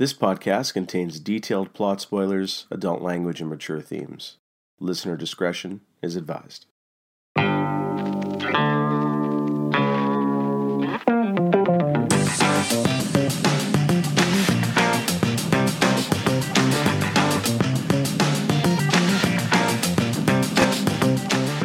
[0.00, 4.38] This podcast contains detailed plot spoilers, adult language, and mature themes.
[4.78, 6.64] Listener discretion is advised.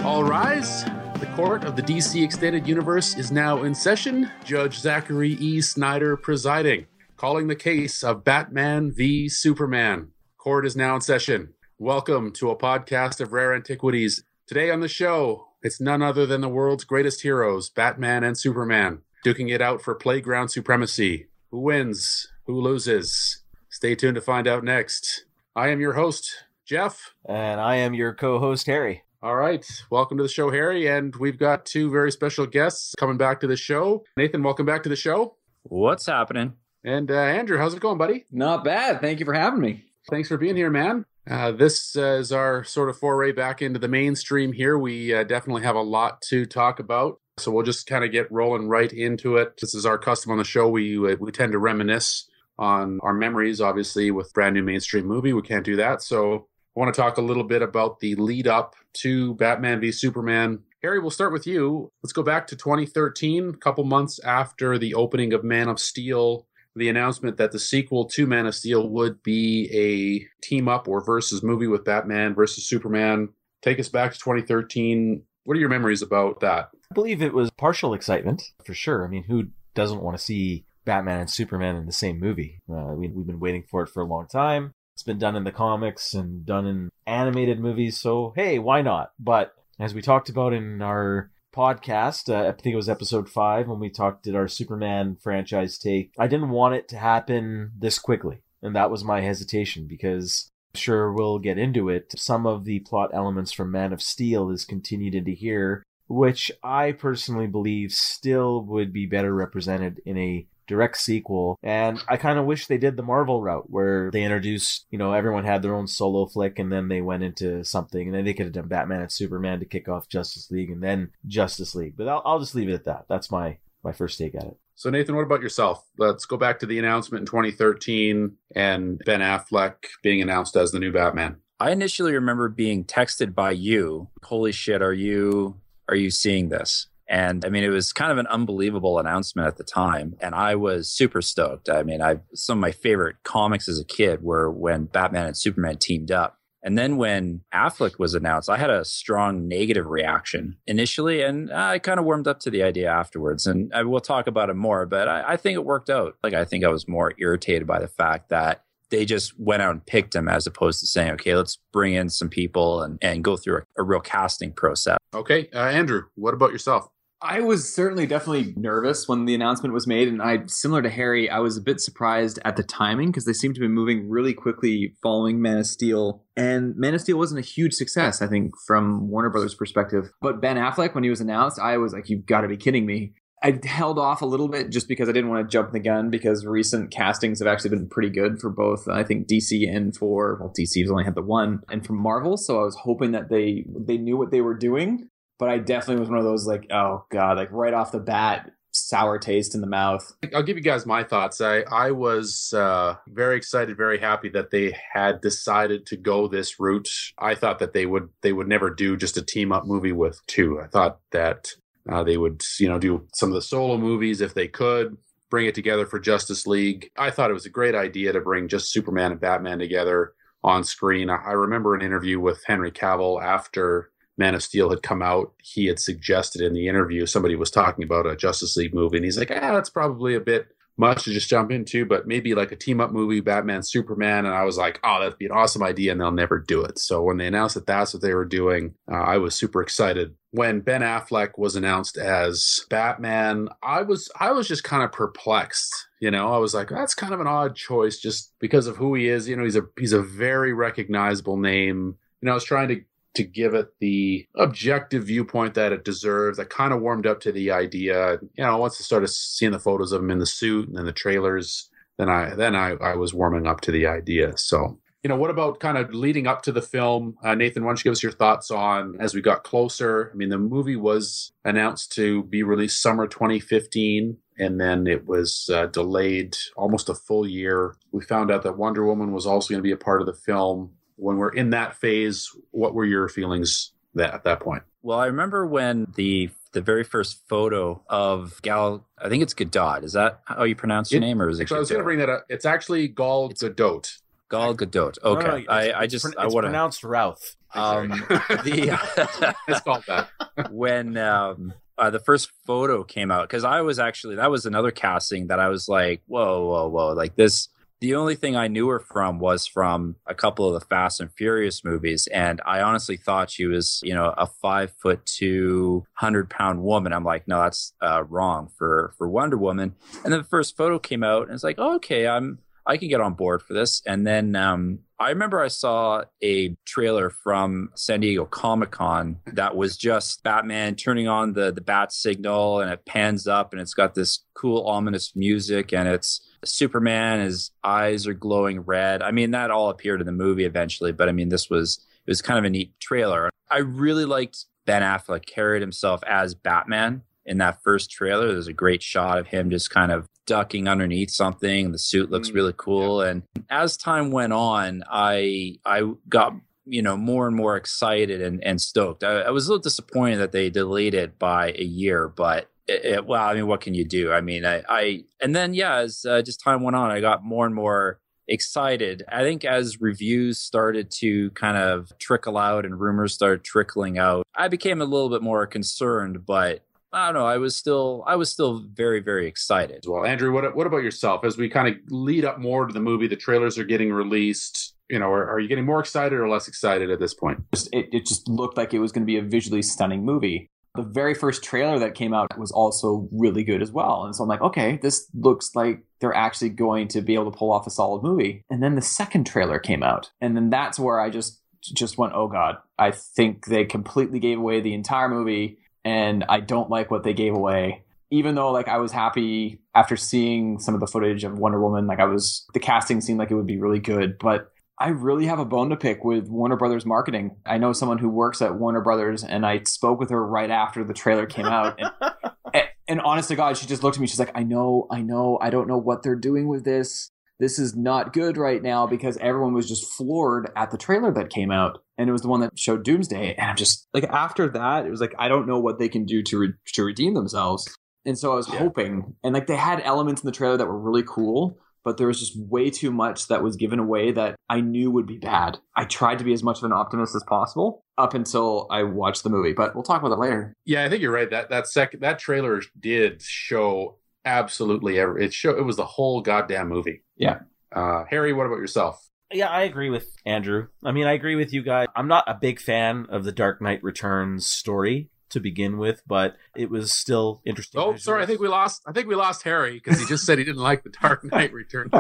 [0.04, 0.84] All rise.
[1.22, 4.30] The court of the DC Extended Universe is now in session.
[4.44, 5.62] Judge Zachary E.
[5.62, 6.86] Snyder presiding,
[7.18, 10.10] calling the case of Batman v Superman.
[10.38, 11.54] Court is now in session.
[11.80, 14.24] Welcome to a podcast of rare antiquities.
[14.48, 19.00] Today on the show, it's none other than the world's greatest heroes, Batman and Superman,
[19.26, 21.28] duking it out for playground supremacy.
[21.52, 22.28] Who wins?
[22.48, 23.42] Who loses?
[23.70, 25.26] Stay tuned to find out next.
[25.56, 26.30] I am your host,
[26.66, 27.14] Jeff.
[27.26, 29.04] And I am your co host, Harry.
[29.24, 29.66] All right.
[29.90, 30.88] Welcome to the show, Harry.
[30.88, 34.04] And we've got two very special guests coming back to the show.
[34.18, 35.38] Nathan, welcome back to the show.
[35.64, 36.54] What's happening?
[36.86, 38.26] And uh, Andrew, how's it going, buddy?
[38.32, 39.02] Not bad.
[39.02, 39.86] Thank you for having me.
[40.08, 41.06] Thanks for being here, man.
[41.28, 44.78] Uh, this uh, is our sort of foray back into the mainstream here.
[44.78, 47.20] We uh, definitely have a lot to talk about.
[47.38, 49.58] So we'll just kind of get rolling right into it.
[49.60, 50.70] This is our custom on the show.
[50.70, 55.34] We, uh, we tend to reminisce on our memories, obviously, with brand new mainstream movie.
[55.34, 56.04] We can't do that.
[56.04, 59.92] So I want to talk a little bit about the lead up to Batman v
[59.92, 60.60] Superman.
[60.84, 61.92] Harry, we'll start with you.
[62.04, 66.46] Let's go back to 2013, a couple months after the opening of Man of Steel.
[66.76, 71.04] The announcement that the sequel to Man of Steel would be a team up or
[71.04, 73.30] versus movie with Batman versus Superman.
[73.62, 75.24] Take us back to 2013.
[75.46, 76.70] What are your memories about that?
[76.92, 79.06] I believe it was partial excitement, for sure.
[79.06, 82.62] I mean, who doesn't want to see Batman and Superman in the same movie?
[82.70, 84.72] Uh, we, we've been waiting for it for a long time.
[84.96, 89.12] It's been done in the comics and done in animated movies, so hey, why not?
[89.20, 93.68] But as we talked about in our podcast, uh, I think it was episode five
[93.68, 97.98] when we talked at our Superman franchise take, I didn't want it to happen this
[97.98, 98.42] quickly.
[98.62, 102.14] And that was my hesitation because I'm sure we'll get into it.
[102.18, 106.92] Some of the plot elements from Man of Steel is continued into here, which I
[106.92, 111.58] personally believe still would be better represented in a direct sequel.
[111.64, 115.14] And I kind of wish they did the Marvel route where they introduced, you know,
[115.14, 118.34] everyone had their own solo flick and then they went into something and then they
[118.34, 121.96] could have done Batman and Superman to kick off Justice League and then Justice League.
[121.98, 123.06] But I'll, I'll just leave it at that.
[123.10, 124.58] That's my, my first take at it.
[124.78, 125.86] So, Nathan, what about yourself?
[125.98, 130.80] Let's go back to the announcement in 2013 and Ben Affleck being announced as the
[130.80, 131.38] new Batman.
[131.60, 136.88] I initially remember being texted by you, "Holy shit, are you are you seeing this?"
[137.08, 140.56] And I mean, it was kind of an unbelievable announcement at the time, and I
[140.56, 141.70] was super stoked.
[141.70, 145.38] I mean, I some of my favorite comics as a kid were when Batman and
[145.38, 146.40] Superman teamed up.
[146.64, 151.78] And then when Affleck was announced, I had a strong negative reaction initially, and I
[151.78, 153.46] kind of warmed up to the idea afterwards.
[153.46, 156.16] And I will talk about it more, but I, I think it worked out.
[156.24, 159.72] Like, I think I was more irritated by the fact that they just went out
[159.72, 163.24] and picked him as opposed to saying, okay, let's bring in some people and, and
[163.24, 164.98] go through a, a real casting process.
[165.14, 166.90] Okay, uh, Andrew, what about yourself?
[167.26, 171.30] I was certainly definitely nervous when the announcement was made, and I, similar to Harry,
[171.30, 174.34] I was a bit surprised at the timing because they seemed to be moving really
[174.34, 176.24] quickly following Man of Steel.
[176.38, 180.12] And Man of Steel wasn't a huge success, I think, from Warner Brothers' perspective.
[180.22, 182.86] But Ben Affleck, when he was announced, I was like, "You've got to be kidding
[182.86, 185.80] me!" I held off a little bit just because I didn't want to jump the
[185.80, 189.96] gun because recent castings have actually been pretty good for both I think DC and
[189.96, 193.30] for well DC's only had the one and from Marvel so I was hoping that
[193.30, 196.68] they they knew what they were doing but I definitely was one of those like,
[196.72, 200.14] oh god, like right off the bat, sour taste in the mouth.
[200.34, 201.42] I'll give you guys my thoughts.
[201.42, 206.60] I I was uh, very excited, very happy that they had decided to go this
[206.60, 206.90] route.
[207.18, 210.20] I thought that they would they would never do just a team up movie with
[210.28, 210.60] two.
[210.60, 211.50] I thought that
[211.90, 214.98] uh, they would you know do some of the solo movies if they could
[215.30, 216.92] bring it together for Justice League.
[216.98, 220.14] I thought it was a great idea to bring just Superman and Batman together
[220.44, 221.10] on screen.
[221.10, 225.34] I, I remember an interview with Henry Cavill after Man of Steel had come out,
[225.42, 229.06] he had suggested in the interview somebody was talking about a Justice League movie, and
[229.06, 232.52] he's like, "Ah, that's probably a bit much to just jump into, but maybe like
[232.52, 235.64] a team up movie, Batman, Superman." And I was like, "Oh, that'd be an awesome
[235.64, 236.80] idea," and they'll never do it.
[236.80, 240.16] So when they announced that that's what they were doing, uh, I was super excited.
[240.32, 245.74] When Ben Affleck was announced as Batman, I was I was just kind of perplexed.
[246.00, 248.96] You know, I was like, "That's kind of an odd choice, just because of who
[248.96, 251.96] he is." You know, he's a he's a very recognizable name.
[252.22, 252.82] You know, I was trying to
[253.16, 256.40] to give it the objective viewpoint that it deserves.
[256.40, 258.20] I kind of warmed up to the idea.
[258.38, 260.86] You know, once I started seeing the photos of him in the suit and then
[260.86, 264.38] the trailers, then I then I, I was warming up to the idea.
[264.38, 267.16] So, you know, what about kind of leading up to the film?
[267.24, 270.12] Uh, Nathan, why don't you give us your thoughts on as we got closer?
[270.14, 274.18] I mean, the movie was announced to be released summer 2015.
[274.38, 277.76] and then it was uh, delayed almost a full year.
[277.94, 280.14] We found out that Wonder Woman was also going to be a part of the
[280.14, 280.72] film.
[280.98, 284.64] When we're in that phase, what were your feelings that at that point?
[284.82, 289.84] Well, I remember when the the very first photo of Gal, I think it's Gadot.
[289.84, 291.50] Is that how you pronounce your It- name, or is it?
[291.50, 292.26] So I was going to bring that up.
[292.30, 293.98] It's actually Gal Gadot.
[294.30, 294.98] Gal Gadot.
[295.04, 295.46] Okay, no, it's-
[295.76, 297.36] I, I just pron- I it's want to pronounced Routh.
[297.54, 300.10] um, the it's called that.
[300.52, 304.72] when um, uh, the first photo came out because I was actually that was another
[304.72, 307.50] casting that I was like, whoa, whoa, whoa, like this.
[307.82, 311.12] The only thing I knew her from was from a couple of the Fast and
[311.12, 316.30] Furious movies, and I honestly thought she was, you know, a five foot two, hundred
[316.30, 316.94] pound woman.
[316.94, 319.76] I'm like, no, that's uh, wrong for for Wonder Woman.
[320.04, 322.90] And then the first photo came out, and it's like, oh, okay, I'm I can
[322.90, 323.82] get on board for this.
[323.86, 329.56] And then um, I remember I saw a trailer from San Diego Comic Con that
[329.56, 333.74] was just Batman turning on the the bat signal, and it pans up, and it's
[333.74, 337.20] got this cool ominous music, and it's Superman.
[337.20, 339.02] His eyes are glowing red.
[339.02, 342.12] I mean, that all appeared in the movie eventually, but I mean, this was it
[342.12, 343.30] was kind of a neat trailer.
[343.50, 348.28] I really liked Ben Affleck carried himself as Batman in that first trailer.
[348.32, 351.72] There's a great shot of him just kind of ducking underneath something.
[351.72, 353.02] The suit looks Mm, really cool.
[353.02, 356.34] And as time went on, I I got
[356.66, 359.04] you know more and more excited and, and stoked.
[359.04, 362.86] I, I was a little disappointed that they delayed it by a year, but it,
[362.86, 364.12] it, well, I mean, what can you do?
[364.12, 367.24] I mean, I, I and then yeah, as uh, just time went on, I got
[367.24, 369.04] more and more excited.
[369.08, 374.26] I think as reviews started to kind of trickle out and rumors started trickling out,
[374.36, 376.64] I became a little bit more concerned, but
[376.96, 377.28] I don't know.
[377.28, 379.84] I was still, I was still very, very excited.
[379.86, 380.06] well.
[380.06, 381.26] Andrew, what what about yourself?
[381.26, 384.76] As we kind of lead up more to the movie, the trailers are getting released.
[384.90, 387.44] You know, are, are you getting more excited or less excited at this point?
[387.54, 390.50] just it, it just looked like it was going to be a visually stunning movie.
[390.76, 394.06] The very first trailer that came out was also really good as well.
[394.06, 397.38] And so I'm like, okay, this looks like they're actually going to be able to
[397.38, 398.44] pull off a solid movie.
[398.50, 400.12] And then the second trailer came out.
[400.22, 401.42] And then that's where I just
[401.74, 406.42] just went, oh God, I think they completely gave away the entire movie and I
[406.42, 407.84] don't like what they gave away.
[408.12, 411.88] Even though like I was happy after seeing some of the footage of Wonder Woman,
[411.88, 415.26] like I was the casting seemed like it would be really good, but I really
[415.28, 417.38] have a bone to pick with Warner Brothers marketing.
[417.46, 420.84] I know someone who works at Warner Brothers, and I spoke with her right after
[420.84, 421.80] the trailer came out.
[421.80, 421.92] And,
[422.54, 424.08] and, and honest to God, she just looked at me.
[424.08, 427.10] She's like, I know, I know, I don't know what they're doing with this.
[427.40, 431.30] This is not good right now because everyone was just floored at the trailer that
[431.30, 431.80] came out.
[431.98, 433.36] And it was the one that showed Doomsday.
[433.36, 436.06] And I'm just like, after that, it was like, I don't know what they can
[436.06, 437.68] do to, re- to redeem themselves.
[438.06, 438.60] And so I was Yeah.
[438.60, 442.08] hoping, and like they had elements in the trailer that were really cool, but there
[442.08, 445.58] was just way too much that was given away that I knew would be bad.
[445.76, 449.24] I tried to be as much of an optimist as possible up until I watched
[449.24, 450.54] the movie, but we'll talk about that later.
[450.66, 451.30] Yeah, I think you're right.
[451.30, 455.26] That that second that trailer did show absolutely every.
[455.26, 457.04] It show it was the whole goddamn movie.
[457.16, 457.40] Yeah.
[457.72, 459.02] Uh, Harry, what about yourself?
[459.34, 460.68] Yeah, I agree with Andrew.
[460.84, 461.88] I mean, I agree with you guys.
[461.96, 466.36] I'm not a big fan of the Dark Knight Returns story to begin with, but
[466.56, 467.82] it was still interesting.
[467.82, 468.22] Oh, sorry.
[468.22, 468.84] I think we lost.
[468.86, 471.52] I think we lost Harry because he just said he didn't like the Dark Knight
[471.52, 471.92] Returns.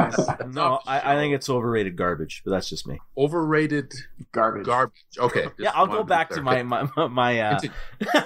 [0.47, 2.99] No, I, I think it's overrated garbage, but that's just me.
[3.17, 3.91] overrated
[4.31, 4.67] Garbage.
[4.67, 5.03] garbage.
[5.17, 5.47] Okay.
[5.57, 7.59] yeah, I'll go back to my my my, my uh,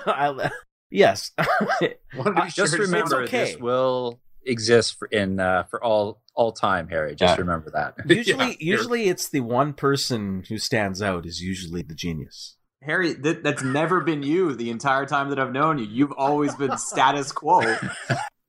[0.06, 0.52] I'll-
[0.92, 1.32] yes.
[2.16, 3.46] Wanted to Just sure to say- remember, okay.
[3.46, 7.16] this will exist for in uh, for all all time, Harry.
[7.16, 7.42] Just Yeah.
[7.42, 7.96] remember that.
[8.10, 12.56] usually, Yeah, usually it's the one person who stands out is usually the genius.
[12.82, 15.86] Harry, that, that's never been you the entire time that I've known you.
[15.86, 17.62] You've always been status quo.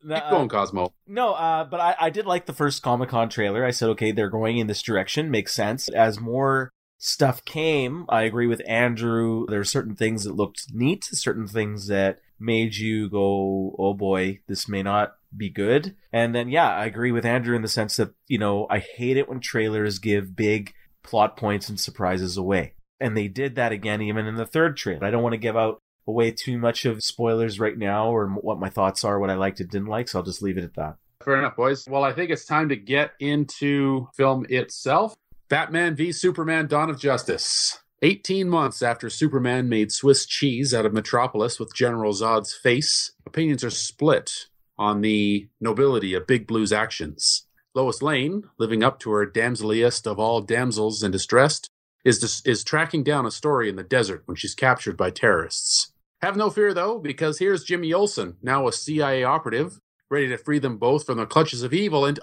[0.09, 0.95] Keep going, Cosmo.
[1.09, 3.65] No, uh, but I, I did like the first Comic Con trailer.
[3.65, 5.33] I said, okay, they're going in this direction.
[5.33, 5.89] Makes sense.
[5.89, 9.47] As more stuff came, I agree with Andrew.
[9.49, 14.41] There are certain things that looked neat, certain things that made you go, oh boy,
[14.49, 15.95] this may not be good.
[16.13, 19.17] And then, yeah, I agree with Andrew in the sense that, you know, I hate
[19.17, 22.75] it when trailers give big plot points and surprises away.
[23.01, 25.05] And they did that again even in the third trailer.
[25.05, 28.59] I don't want to give out away too much of spoilers right now or what
[28.59, 30.75] my thoughts are, what I liked and didn't like, so I'll just leave it at
[30.75, 30.97] that.
[31.25, 31.87] Fair enough, boys.
[31.89, 35.15] Well, I think it's time to get into film itself.
[35.49, 37.79] Batman v Superman: Dawn of Justice.
[38.03, 43.63] 18 months after Superman made Swiss cheese out of Metropolis with General Zod's face, opinions
[43.63, 44.47] are split
[44.79, 47.47] on the nobility of Big Blue's actions.
[47.75, 51.61] Lois Lane, living up to her damseliest of all damsels in distress,
[52.03, 55.93] is, is tracking down a story in the desert when she's captured by terrorists.
[56.23, 59.79] Have no fear, though, because here's Jimmy Olsen, now a CIA operative,
[60.11, 62.07] ready to free them both from the clutches of evil.
[62.07, 62.19] And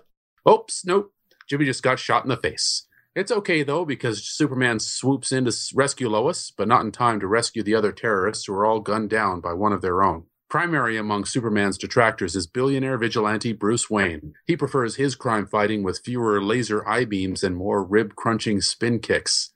[0.49, 1.13] oops, nope,
[1.47, 2.86] Jimmy just got shot in the face.
[3.17, 7.25] It's okay though, because Superman swoops in to rescue Lois, but not in time to
[7.25, 10.25] rescue the other terrorists who are all gunned down by one of their own.
[10.51, 14.35] Primary among Superman's detractors is billionaire vigilante Bruce Wayne.
[14.45, 18.99] He prefers his crime fighting with fewer laser eye beams and more rib crunching spin
[18.99, 19.51] kicks.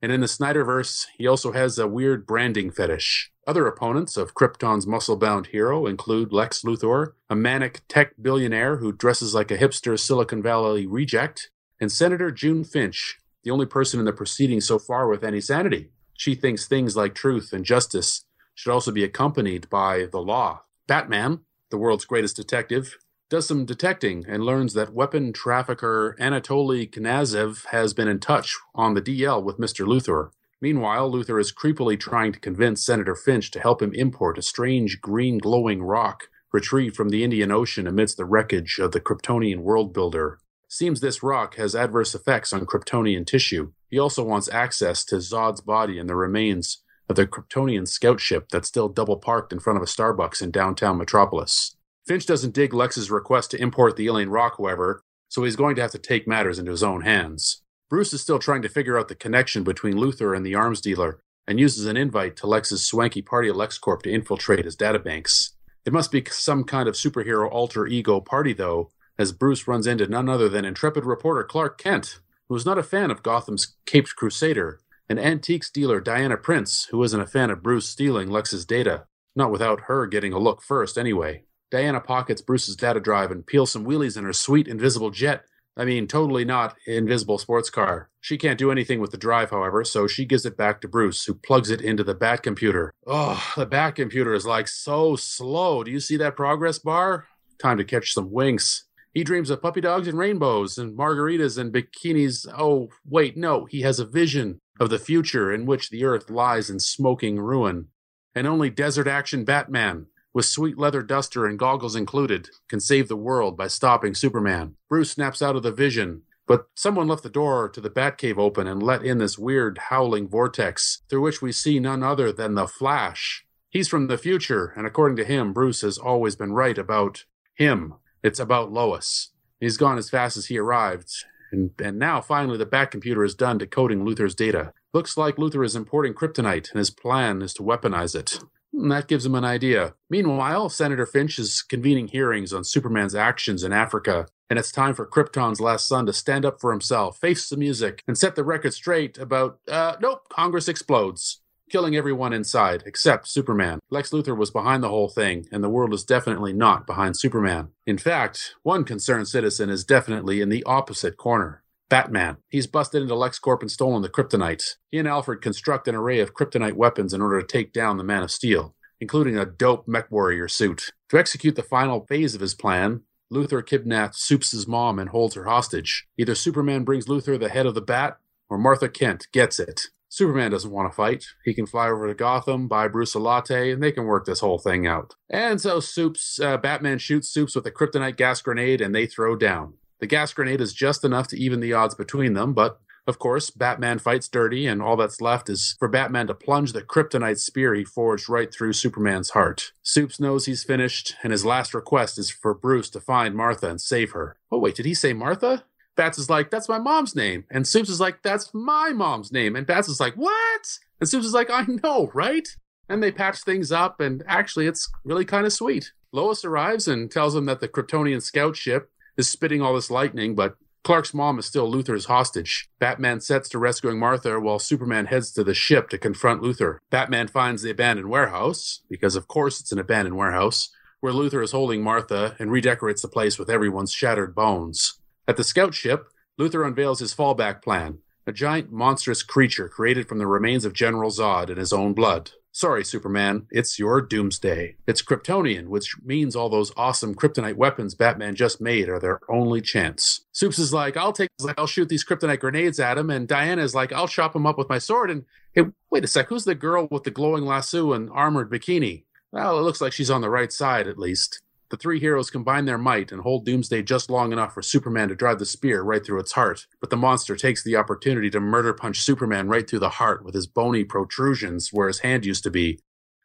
[0.00, 3.30] And in the Snyderverse, he also has a weird branding fetish.
[3.46, 8.90] Other opponents of Krypton's muscle bound hero include Lex Luthor, a manic tech billionaire who
[8.90, 11.50] dresses like a hipster Silicon Valley reject,
[11.82, 15.90] and Senator June Finch, the only person in the proceedings so far with any sanity.
[16.16, 18.24] She thinks things like truth and justice
[18.54, 20.62] should also be accompanied by the law.
[20.86, 22.98] Batman, the world's greatest detective,
[23.28, 28.94] does some detecting and learns that weapon trafficker Anatoly Knyazev has been in touch on
[28.94, 29.84] the DL with Mr.
[29.84, 30.30] Luthor.
[30.60, 35.00] Meanwhile, Luthor is creepily trying to convince Senator Finch to help him import a strange
[35.00, 39.92] green glowing rock retrieved from the Indian Ocean amidst the wreckage of the Kryptonian world
[39.92, 40.38] builder.
[40.72, 43.72] Seems this rock has adverse effects on Kryptonian tissue.
[43.90, 48.48] He also wants access to Zod's body and the remains of the Kryptonian scout ship
[48.50, 51.76] that's still double parked in front of a Starbucks in downtown Metropolis.
[52.06, 55.82] Finch doesn't dig Lex's request to import the alien rock, however, so he's going to
[55.82, 57.60] have to take matters into his own hands.
[57.90, 61.20] Bruce is still trying to figure out the connection between Luthor and the arms dealer
[61.46, 65.50] and uses an invite to Lex's swanky party at LexCorp to infiltrate his databanks.
[65.84, 70.06] It must be some kind of superhero alter ego party, though, as Bruce runs into
[70.06, 74.16] none other than intrepid reporter Clark Kent, who is not a fan of Gotham's Caped
[74.16, 79.06] Crusader and antiques dealer Diana Prince, who isn't a fan of Bruce stealing Lex's data,
[79.36, 81.44] not without her getting a look first anyway.
[81.70, 85.44] Diana pockets Bruce's data drive and peels some wheelies in her sweet invisible jet.
[85.74, 88.10] I mean, totally not invisible sports car.
[88.20, 91.24] She can't do anything with the drive, however, so she gives it back to Bruce,
[91.24, 92.92] who plugs it into the Bat computer.
[93.06, 95.82] Oh, the Bat computer is like so slow.
[95.82, 97.26] Do you see that progress bar?
[97.58, 98.84] Time to catch some winks.
[99.12, 102.46] He dreams of puppy dogs and rainbows and margaritas and bikinis.
[102.56, 106.70] Oh, wait, no, he has a vision of the future in which the earth lies
[106.70, 107.88] in smoking ruin.
[108.34, 113.16] And only desert action Batman, with sweet leather duster and goggles included, can save the
[113.16, 114.76] world by stopping Superman.
[114.88, 118.66] Bruce snaps out of the vision, but someone left the door to the Batcave open
[118.66, 122.66] and let in this weird howling vortex through which we see none other than the
[122.66, 123.44] Flash.
[123.68, 127.94] He's from the future, and according to him, Bruce has always been right about him.
[128.22, 129.30] It's about Lois.
[129.58, 131.10] He's gone as fast as he arrived,
[131.50, 134.72] and, and now finally the Bat computer is done decoding Luthor's data.
[134.92, 138.38] Looks like Luthor is importing kryptonite, and his plan is to weaponize it.
[138.72, 139.94] And that gives him an idea.
[140.08, 145.06] Meanwhile, Senator Finch is convening hearings on Superman's actions in Africa, and it's time for
[145.06, 148.72] Krypton's last son to stand up for himself, face the music, and set the record
[148.72, 151.41] straight about, uh, nope, Congress explodes
[151.72, 153.80] killing everyone inside except Superman.
[153.90, 157.68] Lex Luthor was behind the whole thing, and the world is definitely not behind Superman.
[157.86, 161.62] In fact, one concerned citizen is definitely in the opposite corner.
[161.88, 162.36] Batman.
[162.50, 164.76] He's busted into LexCorp and stolen the kryptonite.
[164.90, 168.04] He and Alfred construct an array of kryptonite weapons in order to take down the
[168.04, 170.90] Man of Steel, including a dope mech warrior suit.
[171.08, 173.02] To execute the final phase of his plan,
[173.32, 176.06] Luthor kidnaps Supes' mom and holds her hostage.
[176.18, 178.18] Either Superman brings Luthor the head of the bat,
[178.50, 179.88] or Martha Kent gets it.
[180.12, 181.24] Superman doesn't want to fight.
[181.42, 184.40] He can fly over to Gotham, buy Bruce a latte, and they can work this
[184.40, 185.14] whole thing out.
[185.30, 189.36] And so Supes, uh, Batman shoots Supes with a kryptonite gas grenade, and they throw
[189.36, 189.72] down.
[190.00, 193.48] The gas grenade is just enough to even the odds between them, but of course,
[193.48, 197.74] Batman fights dirty, and all that's left is for Batman to plunge the kryptonite spear
[197.74, 199.72] he forged right through Superman's heart.
[199.82, 203.80] Supes knows he's finished, and his last request is for Bruce to find Martha and
[203.80, 204.36] save her.
[204.50, 205.64] Oh, wait, did he say Martha?
[205.96, 207.44] Bats is like, that's my mom's name.
[207.50, 209.56] And Supes is like, that's my mom's name.
[209.56, 210.78] And Bats is like, what?
[211.00, 212.48] And Supes is like, I know, right?
[212.88, 215.92] And they patch things up, and actually, it's really kind of sweet.
[216.12, 220.34] Lois arrives and tells him that the Kryptonian scout ship is spitting all this lightning,
[220.34, 222.68] but Clark's mom is still Luthor's hostage.
[222.80, 226.78] Batman sets to rescuing Martha while Superman heads to the ship to confront Luthor.
[226.90, 230.70] Batman finds the abandoned warehouse, because of course it's an abandoned warehouse,
[231.00, 234.98] where Luther is holding Martha and redecorates the place with everyone's shattered bones.
[235.28, 240.18] At the scout ship, Luthor unveils his fallback plan a giant monstrous creature created from
[240.18, 242.30] the remains of General Zod in his own blood.
[242.54, 244.76] Sorry, Superman, it's your doomsday.
[244.86, 249.62] It's Kryptonian, which means all those awesome kryptonite weapons Batman just made are their only
[249.62, 250.26] chance.
[250.32, 253.74] Supes is like, I'll take, I'll shoot these kryptonite grenades at him, and Diana is
[253.74, 255.10] like, I'll chop him up with my sword.
[255.10, 255.24] And
[255.54, 259.04] hey, wait a sec, who's the girl with the glowing lasso and armored bikini?
[259.32, 261.40] Well, it looks like she's on the right side, at least.
[261.72, 265.14] The three heroes combine their might and hold Doomsday just long enough for Superman to
[265.14, 266.66] drive the spear right through its heart.
[266.80, 270.34] But the monster takes the opportunity to murder punch Superman right through the heart with
[270.34, 272.78] his bony protrusions where his hand used to be.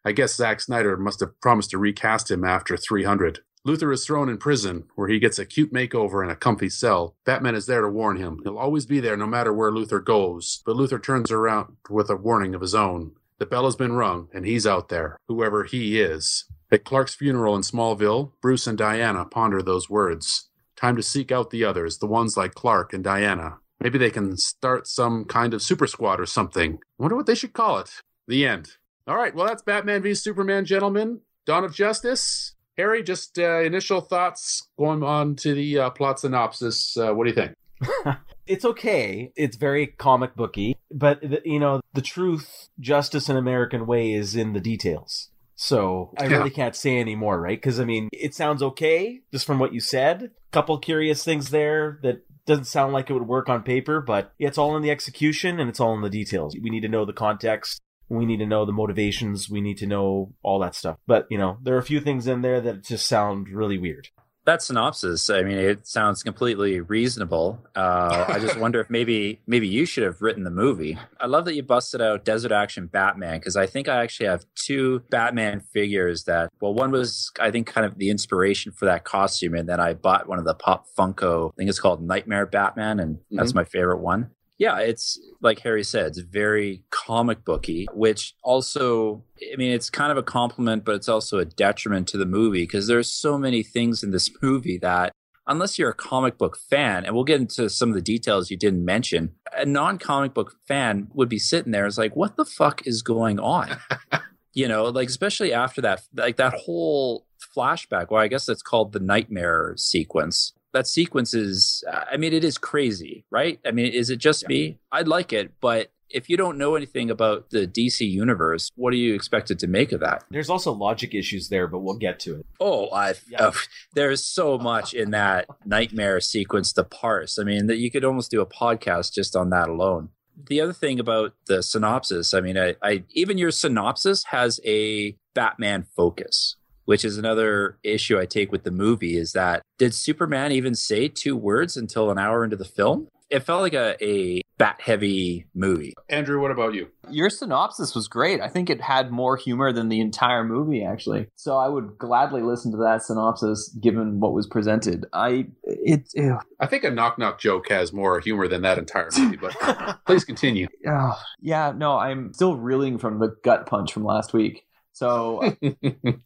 [0.06, 3.42] I guess Zack Snyder must have promised to recast him after 300.
[3.68, 7.18] Luthor is thrown in prison, where he gets a cute makeover in a comfy cell.
[7.26, 8.40] Batman is there to warn him.
[8.46, 12.16] He'll always be there no matter where Luthor goes, but Luthor turns around with a
[12.16, 13.12] warning of his own.
[13.40, 16.46] The bell has been rung, and he's out there, whoever he is.
[16.70, 20.50] At Clark's funeral in Smallville, Bruce and Diana ponder those words.
[20.76, 23.60] Time to seek out the others, the ones like Clark and Diana.
[23.80, 26.80] Maybe they can start some kind of super squad or something.
[26.98, 28.02] wonder what they should call it.
[28.28, 28.72] The end.
[29.08, 31.22] All right, well, that's Batman v Superman, gentlemen.
[31.46, 32.56] Dawn of Justice.
[32.76, 36.98] Harry, just uh, initial thoughts going on to the uh, plot synopsis.
[36.98, 38.18] Uh, what do you think?
[38.48, 39.32] it's okay.
[39.36, 44.36] It's very comic booky, but the, you know, the truth, justice, and American way is
[44.36, 45.30] in the details.
[45.58, 46.38] So I Yeah.
[46.38, 47.58] really can't say any more, right?
[47.58, 50.32] Because I mean, it sounds okay just from what you said.
[50.52, 54.58] Couple curious things there that doesn't sound like it would work on paper, but it's
[54.58, 56.56] all in the execution and it's all in the details.
[56.62, 57.82] We need to know the context.
[58.08, 59.50] We need to know the motivations.
[59.50, 60.98] We need to know all that stuff.
[61.08, 64.08] But you know, there are a few things in there that just sound really weird.
[64.48, 67.60] That synopsis i mean it sounds completely reasonable.
[67.76, 70.98] Uh, i just wonder if maybe maybe you should have written the movie.
[71.20, 74.46] I love that you busted out desert action batman because i think i actually have
[74.56, 79.04] two batman figures that well one was i think kind of the inspiration for that
[79.04, 82.46] costume and then i bought one of the pop funko i think it's called nightmare
[82.46, 87.88] batman and that's my favorite one yeah, it's like Harry said, it's very comic booky,
[87.94, 89.24] which also,
[89.54, 92.64] I mean, it's kind of a compliment, but it's also a detriment to the movie
[92.64, 95.12] because there's so many things in this movie that,
[95.46, 98.58] unless you're a comic book fan, and we'll get into some of the details you
[98.58, 102.46] didn't mention, a non comic book fan would be sitting there, is like, what the
[102.46, 103.78] fuck is going on?
[104.54, 108.92] you know, like, especially after that, like that whole flashback, well, I guess it's called
[108.92, 113.60] the nightmare sequence that sequence is i mean it is crazy right?
[113.66, 114.78] I mean is it just me?
[114.92, 118.98] I like it but if you don't know anything about the dc universe what are
[118.98, 120.24] you expected to make of that?
[120.30, 122.46] There's also logic issues there, but we'll get to it.
[122.60, 123.38] oh i Yeah.
[123.52, 123.60] oh,
[123.96, 127.40] there's so much in that nightmare sequence to parse.
[127.40, 130.10] I mean that you could almost do a podcast just on that alone.
[130.50, 135.18] The other thing about the synopsis i mean I, I even your synopsis has a
[135.34, 136.58] batman focus
[136.88, 141.10] which is another issue I take with the movie is that did Superman even say
[141.10, 143.10] two words until an hour into the film?
[143.30, 145.94] It felt like a, a bat heavy movie.
[146.08, 146.88] Andrew, what about you?
[147.10, 148.40] Your synopsis was great.
[148.40, 151.28] I think it had more humor than the entire movie, actually.
[151.36, 155.06] So I would gladly listen to that synopsis, given what was presented.
[155.12, 156.40] I it, ew.
[156.62, 160.24] I think a knock knock joke has more humor than that entire movie, but please
[160.24, 160.68] continue.
[160.90, 161.18] Ugh.
[161.42, 164.67] yeah, no, I'm still reeling from the gut punch from last week.
[164.98, 165.52] So uh,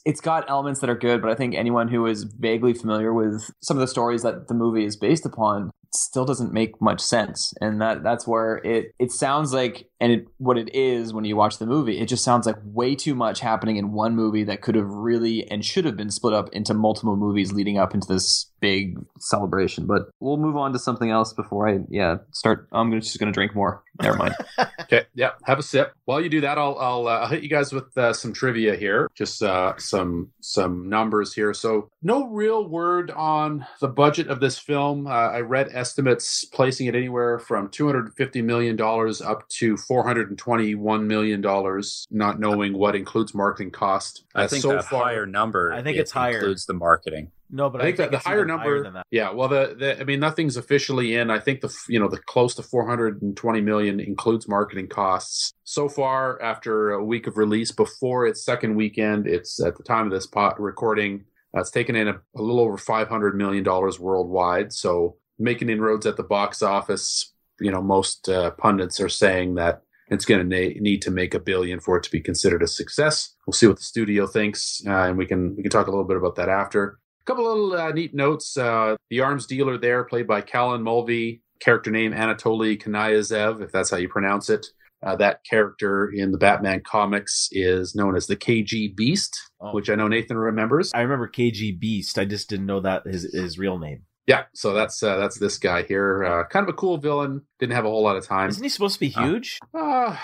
[0.06, 3.52] it's got elements that are good, but I think anyone who is vaguely familiar with
[3.62, 7.54] some of the stories that the movie is based upon still doesn't make much sense.
[7.62, 11.36] And that that's where it it sounds like and it, what it is when you
[11.36, 14.62] watch the movie, it just sounds like way too much happening in one movie that
[14.62, 18.08] could have really and should have been split up into multiple movies leading up into
[18.08, 19.86] this big celebration.
[19.86, 22.68] But we'll move on to something else before I yeah start.
[22.72, 23.84] I'm just going to drink more.
[24.02, 24.36] Never mind.
[24.92, 25.94] Okay, yeah, have a sip.
[26.04, 28.76] While you do that, I'll I'll, uh, I'll hit you guys with uh, some trivia
[28.76, 31.54] here, just uh, some some numbers here.
[31.54, 35.08] So, no real word on the budget of this film.
[35.08, 39.76] Uh, I read estimates placing it anywhere from two hundred fifty million dollars up to
[39.78, 44.24] four hundred and twenty one million dollars, not knowing what includes marketing cost.
[44.36, 46.36] I Uh, think so that far, higher number I think it it's higher.
[46.38, 47.32] includes the marketing.
[47.54, 49.06] No, but I think that the higher even number, than that.
[49.12, 49.30] yeah.
[49.32, 51.30] Well, the, the I mean, nothing's officially in.
[51.30, 56.42] I think the you know the close to 420 million includes marketing costs so far.
[56.42, 60.28] After a week of release, before its second weekend, it's at the time of this
[60.28, 64.72] pot recording, uh, it's taken in a, a little over 500 million dollars worldwide.
[64.72, 67.34] So making inroads at the box office.
[67.60, 71.34] You know, most uh, pundits are saying that it's going to na- need to make
[71.34, 73.36] a billion for it to be considered a success.
[73.46, 76.06] We'll see what the studio thinks, uh, and we can we can talk a little
[76.08, 76.98] bit about that after.
[77.22, 78.58] A couple little uh, neat notes.
[78.58, 83.92] Uh, the arms dealer there, played by Callan Mulvey, character name Anatoly Kanayazev, if that's
[83.92, 84.66] how you pronounce it.
[85.04, 89.72] Uh, that character in the Batman comics is known as the KG Beast, Oh.
[89.74, 90.92] which I know Nathan remembers.
[90.94, 92.18] I remember KG Beast.
[92.20, 94.04] I just didn't know that his his real name.
[94.28, 96.24] Yeah, so that's uh, that's this guy here.
[96.24, 97.42] Uh, kind of a cool villain.
[97.60, 98.50] Didn't have a whole lot of time.
[98.50, 99.60] Isn't he supposed to be Uh, huge?
[99.74, 100.16] Uh,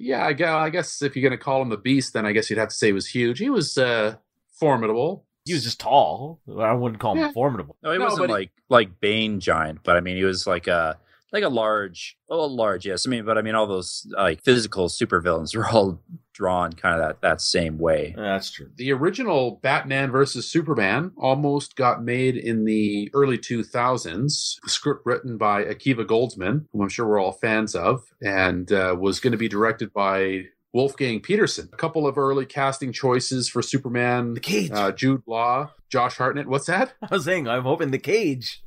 [0.00, 2.32] yeah, I guess, I guess if you're going to call him the Beast, then I
[2.32, 3.38] guess you'd have to say he was huge.
[3.38, 4.16] He was uh,
[4.52, 5.24] formidable.
[5.44, 6.40] he was just tall.
[6.58, 7.32] I wouldn't call him Yeah.
[7.32, 7.76] formidable.
[7.82, 10.46] No, he No, wasn't but he- like like Bane giant, but I mean he was
[10.46, 10.98] like a
[11.32, 13.06] like a large, oh, large, yes.
[13.06, 16.00] I mean, but I mean all those like physical supervillains are all
[16.34, 18.12] drawn kind of that that same way.
[18.16, 18.68] That's true.
[18.76, 24.60] the original Batman versus Superman almost got made in the early 2000s.
[24.62, 28.96] The script written by Akiva Goldsman, whom I'm sure we're all fans of, and uh,
[28.98, 31.68] was going to be directed by Wolfgang Petersen.
[31.72, 34.70] A couple of early casting choices for Superman The cage.
[34.72, 36.48] uh, Jude Law, Josh Hartnett.
[36.48, 36.94] What's that?
[37.02, 38.60] I was saying I'm hoping the cage.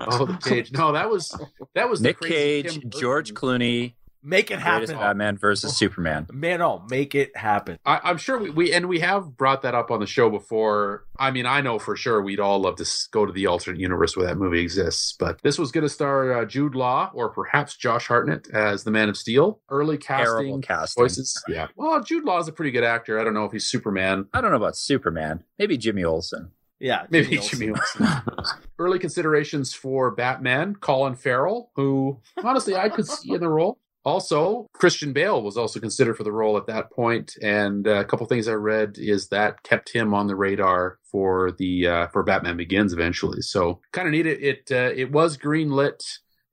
[0.00, 0.70] Oh, the cage.
[0.72, 1.34] No, that was
[1.74, 3.94] that was the Nick crazy Cage, George Clooney,
[4.24, 4.96] Make it Greatest happen.
[4.96, 6.28] Batman versus Superman.
[6.32, 7.78] Man, oh, make it happen.
[7.84, 11.04] I, I'm sure we, we and we have brought that up on the show before.
[11.18, 14.16] I mean, I know for sure we'd all love to go to the alternate universe
[14.16, 17.76] where that movie exists, but this was going to star uh, Jude Law or perhaps
[17.76, 19.60] Josh Hartnett as the Man of Steel.
[19.68, 21.02] Early Terrible casting casting.
[21.04, 21.44] choices.
[21.48, 21.66] Yeah.
[21.74, 23.18] Well, Jude Law is a pretty good actor.
[23.18, 24.26] I don't know if he's Superman.
[24.32, 25.42] I don't know about Superman.
[25.58, 26.52] Maybe Jimmy Olsen.
[26.78, 27.58] Yeah, Maybe Olsen.
[27.60, 28.22] Jimmy Olsen.
[28.78, 33.78] Early considerations for Batman, Colin Farrell, who honestly I could see in the role.
[34.04, 38.04] Also, Christian Bale was also considered for the role at that point, and uh, a
[38.04, 42.24] couple things I read is that kept him on the radar for the uh, for
[42.24, 43.42] Batman Begins eventually.
[43.42, 44.26] So kind of neat.
[44.26, 46.02] It it, uh, it was greenlit.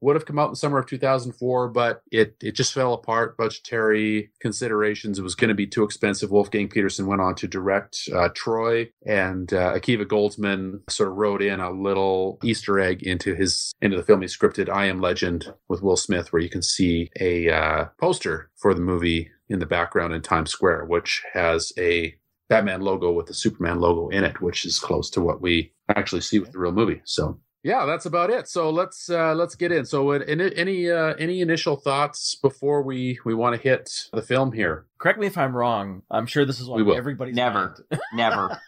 [0.01, 3.35] Would have come out in summer of 2004, but it it just fell apart.
[3.37, 5.19] Budgetary considerations.
[5.19, 6.31] It was going to be too expensive.
[6.31, 11.41] Wolfgang Petersen went on to direct uh, Troy, and uh, Akiva Goldsman sort of wrote
[11.41, 15.53] in a little Easter egg into his into the film he scripted, "I Am Legend"
[15.67, 19.65] with Will Smith, where you can see a uh, poster for the movie in the
[19.65, 22.15] background in Times Square, which has a
[22.49, 26.21] Batman logo with the Superman logo in it, which is close to what we actually
[26.21, 27.01] see with the real movie.
[27.05, 28.47] So yeah, that's about it.
[28.47, 29.85] So let's uh, let's get in.
[29.85, 34.51] So any any uh, any initial thoughts before we we want to hit the film
[34.53, 34.85] here?
[34.97, 36.01] Correct me if I'm wrong.
[36.11, 36.95] I'm sure this is on will.
[36.95, 37.75] everybody's Never.
[37.91, 38.01] mind.
[38.13, 38.59] Never.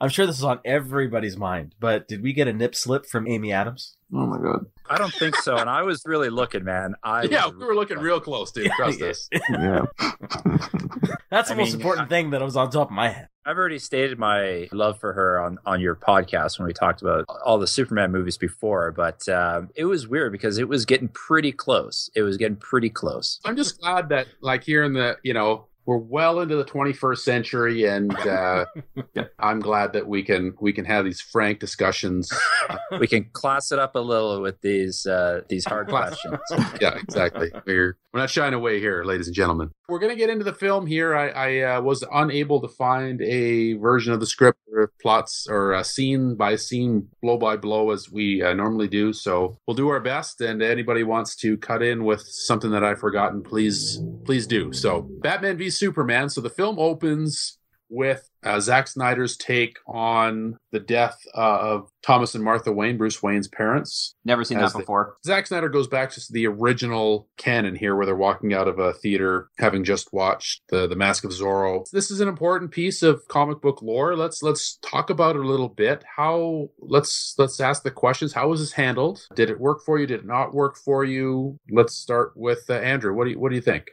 [0.00, 1.74] I'm sure this is on everybody's mind.
[1.78, 3.96] But did we get a nip slip from Amy Adams?
[4.12, 4.66] Oh my god.
[4.90, 5.56] I don't think so.
[5.56, 6.94] And I was really looking, man.
[7.02, 8.70] I yeah, we were looking real close, dude.
[8.72, 9.06] Trust Yeah.
[9.06, 9.28] us.
[9.50, 9.82] Yeah.
[11.30, 13.28] That's the I most mean, important thing that was on top of my head.
[13.44, 17.24] I've already stated my love for her on, on your podcast when we talked about
[17.44, 21.50] all the Superman movies before, but um, it was weird because it was getting pretty
[21.50, 22.08] close.
[22.14, 23.40] It was getting pretty close.
[23.44, 27.18] I'm just glad that like here in the you know we're well into the 21st
[27.18, 28.66] century, and uh,
[29.38, 32.32] I'm glad that we can we can have these frank discussions.
[32.98, 36.38] We can class it up a little with these uh, these hard questions.
[36.80, 37.50] yeah, exactly.
[37.66, 39.70] We're we're not shying away here, ladies and gentlemen.
[39.92, 41.14] We're gonna get into the film here.
[41.14, 45.74] I, I uh, was unable to find a version of the script or plots or
[45.74, 49.12] uh, scene by scene, blow by blow, as we uh, normally do.
[49.12, 50.40] So we'll do our best.
[50.40, 54.72] And anybody wants to cut in with something that I've forgotten, please please do.
[54.72, 56.30] So Batman v Superman.
[56.30, 57.58] So the film opens
[57.92, 63.22] with uh, Zack Snyder's take on the death uh, of Thomas and Martha Wayne, Bruce
[63.22, 64.14] Wayne's parents.
[64.24, 65.16] Never seen that the- before.
[65.24, 68.94] Zack Snyder goes back to the original canon here, where they're walking out of a
[68.94, 71.88] theater, having just watched the the Mask of Zorro.
[71.92, 74.16] This is an important piece of comic book lore.
[74.16, 76.02] Let's let's talk about it a little bit.
[76.16, 78.32] How let's let's ask the questions.
[78.32, 79.26] How was this handled?
[79.34, 80.06] Did it work for you?
[80.06, 81.58] Did it not work for you?
[81.70, 83.14] Let's start with uh, Andrew.
[83.14, 83.90] What do you what do you think?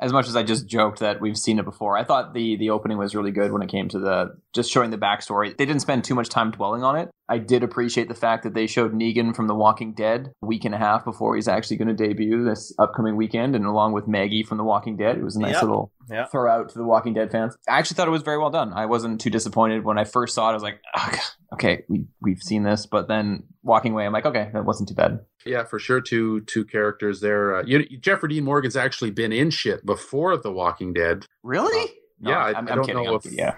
[0.00, 2.70] As much as I just joked that we've seen it before, I thought the the
[2.70, 5.56] opening was really good when it came to the just showing the backstory.
[5.56, 7.10] They didn't spend too much time dwelling on it.
[7.28, 10.64] I did appreciate the fact that they showed Negan from The Walking Dead a week
[10.64, 14.08] and a half before he's actually going to debut this upcoming weekend, and along with
[14.08, 15.16] Maggie from The Walking Dead.
[15.18, 15.62] It was a nice Yep.
[15.62, 16.24] little Yeah.
[16.26, 17.56] throw out to The Walking Dead fans.
[17.68, 18.72] I actually thought it was very well done.
[18.72, 20.52] I wasn't too disappointed when I first saw it.
[20.52, 21.18] I was like, "Ugh,
[21.52, 24.94] okay, we we've seen this, but then walking away, I'm like, okay, that wasn't too
[24.94, 25.20] bad.
[25.44, 26.00] Yeah, for sure.
[26.00, 27.56] Two two characters there.
[27.56, 31.26] Uh, you, Jeffrey Dean Morgan's actually been in shit before The Walking Dead.
[31.42, 31.92] Really?
[32.20, 33.04] Yeah, I- I'm, I I'm don't kidding.
[33.04, 33.54] know I'm if- yeah.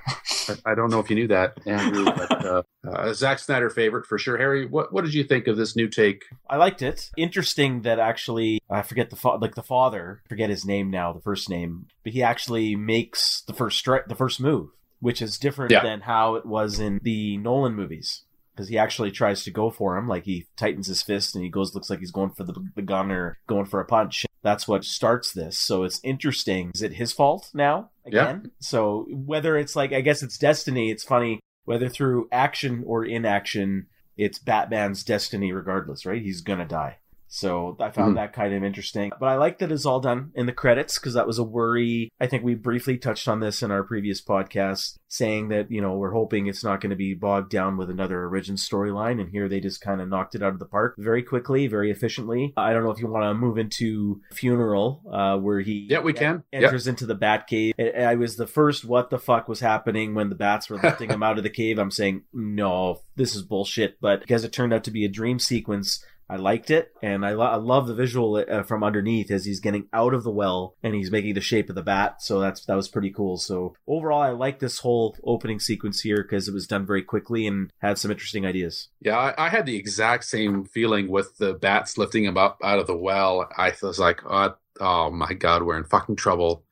[0.48, 4.04] I- I don't know if you knew that, Andrew, but uh, uh, Zack Snyder favorite
[4.06, 4.36] for sure.
[4.36, 6.24] Harry, what what did you think of this new take?
[6.48, 7.10] I liked it.
[7.16, 11.20] Interesting that actually I forget the fa- like the father, forget his name now, the
[11.20, 14.70] first name, but he actually makes the first stri- the first move,
[15.00, 15.82] which is different Yeah.
[15.82, 18.24] than how it was in the Nolan movies.
[18.60, 21.48] Because he actually tries to go for him, like he tightens his fist and he
[21.48, 24.26] goes, looks like he's going for the, the gun or going for a punch.
[24.42, 25.58] That's what starts this.
[25.58, 26.70] So it's interesting.
[26.74, 28.50] Is it his fault now again?
[28.58, 30.90] So whether it's like, I guess it's destiny.
[30.90, 33.86] It's funny whether through action or inaction,
[34.18, 36.20] it's Batman's destiny regardless, right?
[36.20, 36.98] He's gonna die.
[37.32, 38.16] So I found Mhm.
[38.16, 39.12] that kind of interesting.
[39.20, 42.10] But I like that it's all done in the credits because that was a worry.
[42.20, 45.96] I think we briefly touched on this in our previous podcast, saying that, you know,
[45.96, 49.20] we're hoping it's not going to be bogged down with another origin storyline.
[49.20, 51.90] And here they just kind of knocked it out of the park very quickly, very
[51.92, 52.52] efficiently.
[52.56, 56.12] I don't know if you want to move into Funeral, uh, where he Yeah, we
[56.12, 56.42] can.
[56.52, 56.62] Yeah.
[56.62, 57.74] enters into the bat cave.
[57.78, 61.08] I I was the first what the fuck was happening when the bats were lifting
[61.10, 61.78] him out of the cave.
[61.78, 63.98] I'm saying, no, this is bullshit.
[64.00, 66.92] But because it turned out to be a dream sequence, I liked it.
[67.02, 70.22] And I, lo- I love the visual uh, from underneath as he's getting out of
[70.22, 72.22] the well and he's making the shape of the bat.
[72.22, 73.36] So that's that was pretty cool.
[73.36, 77.46] So overall, I like this whole opening sequence here because it was done very quickly
[77.46, 78.88] and had some interesting ideas.
[79.00, 82.78] Yeah, I, I had the exact same feeling with the bats lifting him up out
[82.78, 83.48] of the well.
[83.56, 86.64] I was like, oh, oh my god, we're in fucking trouble.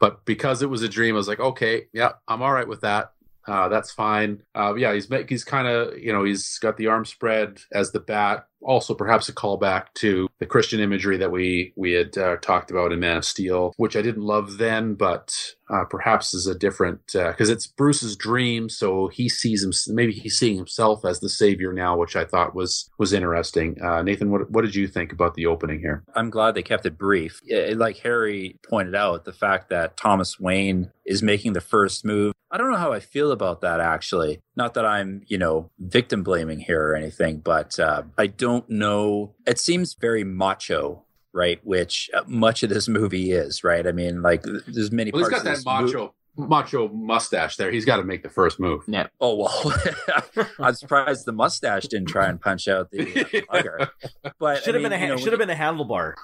[0.00, 2.82] But because it was a dream, I was like, okay, yeah, I'm all right with
[2.82, 3.12] that.
[3.48, 4.42] Uh, that's fine.
[4.54, 8.00] Uh, yeah, he's he's kind of you know he's got the arm spread as the
[8.00, 8.46] bat.
[8.60, 12.92] Also, perhaps a callback to the Christian imagery that we we had uh, talked about
[12.92, 15.34] in Man of Steel, which I didn't love then, but
[15.70, 19.72] uh, perhaps is a different because uh, it's Bruce's dream, so he sees him.
[19.94, 23.80] Maybe he's seeing himself as the savior now, which I thought was was interesting.
[23.80, 26.02] Uh, Nathan, what what did you think about the opening here?
[26.14, 27.40] I'm glad they kept it brief.
[27.48, 32.34] Like Harry pointed out, the fact that Thomas Wayne is making the first move.
[32.50, 34.40] I don't know how I feel about that actually.
[34.56, 39.34] Not that I'm, you know, victim blaming here or anything, but uh, I don't know.
[39.46, 41.60] It seems very macho right?
[41.62, 43.86] Which uh, much of this movie is, right?
[43.86, 45.10] I mean, like there's many.
[45.10, 46.14] Well, he's got that macho.
[46.38, 47.70] Macho mustache there.
[47.70, 48.84] He's got to make the first move.
[48.86, 49.08] Yeah.
[49.20, 53.86] Oh well, I'm surprised the mustache didn't try and punch out the uh,
[54.38, 56.14] But should have been a you know, should have been a handlebar.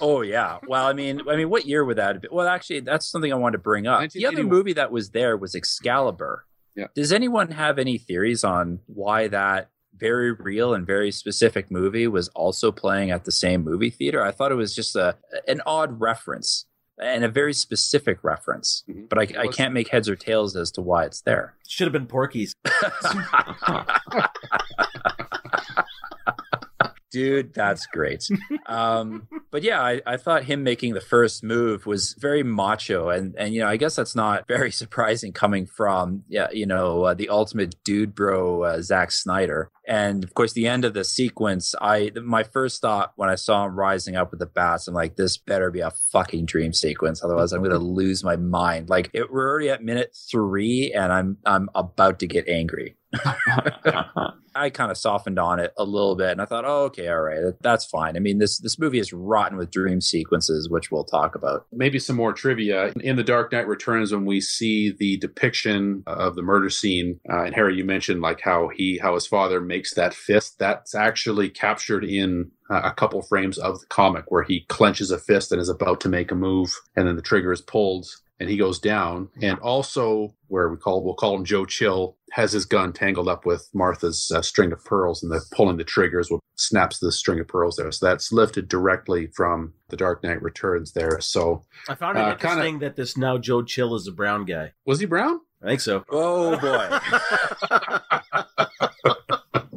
[0.00, 0.58] Oh yeah.
[0.66, 2.14] Well, I mean, I mean, what year would that?
[2.14, 2.30] Have been?
[2.32, 4.10] Well, actually, that's something I wanted to bring up.
[4.10, 6.44] The other movie that was there was Excalibur.
[6.76, 6.86] Yeah.
[6.94, 12.28] Does anyone have any theories on why that very real and very specific movie was
[12.28, 14.22] also playing at the same movie theater.
[14.22, 15.16] I thought it was just a
[15.46, 16.66] an odd reference
[17.00, 19.06] and a very specific reference, mm-hmm.
[19.08, 21.54] but I, I, can't make heads or tails as to why it's there.
[21.66, 22.54] Should have been Porky's.
[27.10, 28.28] dude that's great
[28.66, 33.34] um, but yeah I, I, thought him making the first move was very macho and
[33.36, 37.14] and you know i guess that's not very surprising coming from yeah you know uh,
[37.14, 41.74] the ultimate dude bro uh, Zack Snyder and of course the end of the sequence
[41.80, 45.16] i my first thought when i saw him rising up with the bats i'm like
[45.16, 49.32] this better be a fucking dream sequence otherwise i'm gonna lose my mind like it,
[49.32, 52.96] we're already at minute three and i'm i'm about to get angry
[54.58, 57.20] I kind of softened on it a little bit, and I thought, oh, okay, all
[57.20, 58.16] right, that's fine.
[58.16, 61.66] I mean, this this movie is rotten with dream sequences, which we'll talk about.
[61.72, 66.34] Maybe some more trivia in the Dark Knight Returns when we see the depiction of
[66.34, 69.77] the murder scene, uh, and Harry, you mentioned like how he how his father makes
[69.94, 70.58] that fist.
[70.58, 75.18] That's actually captured in uh, a couple frames of the comic where he clenches a
[75.18, 78.06] fist and is about to make a move, and then the trigger is pulled
[78.40, 79.28] and he goes down.
[79.42, 83.46] And also, where we call we'll call him Joe Chill has his gun tangled up
[83.46, 87.40] with Martha's uh, string of pearls, and the pulling the triggers will snaps the string
[87.40, 87.90] of pearls there.
[87.90, 91.20] So that's lifted directly from the Dark Knight Returns there.
[91.20, 94.44] So I found it uh, interesting kinda, that this now Joe Chill is a brown
[94.44, 94.72] guy.
[94.84, 95.40] Was he brown?
[95.62, 96.04] I think so.
[96.10, 96.98] Oh boy.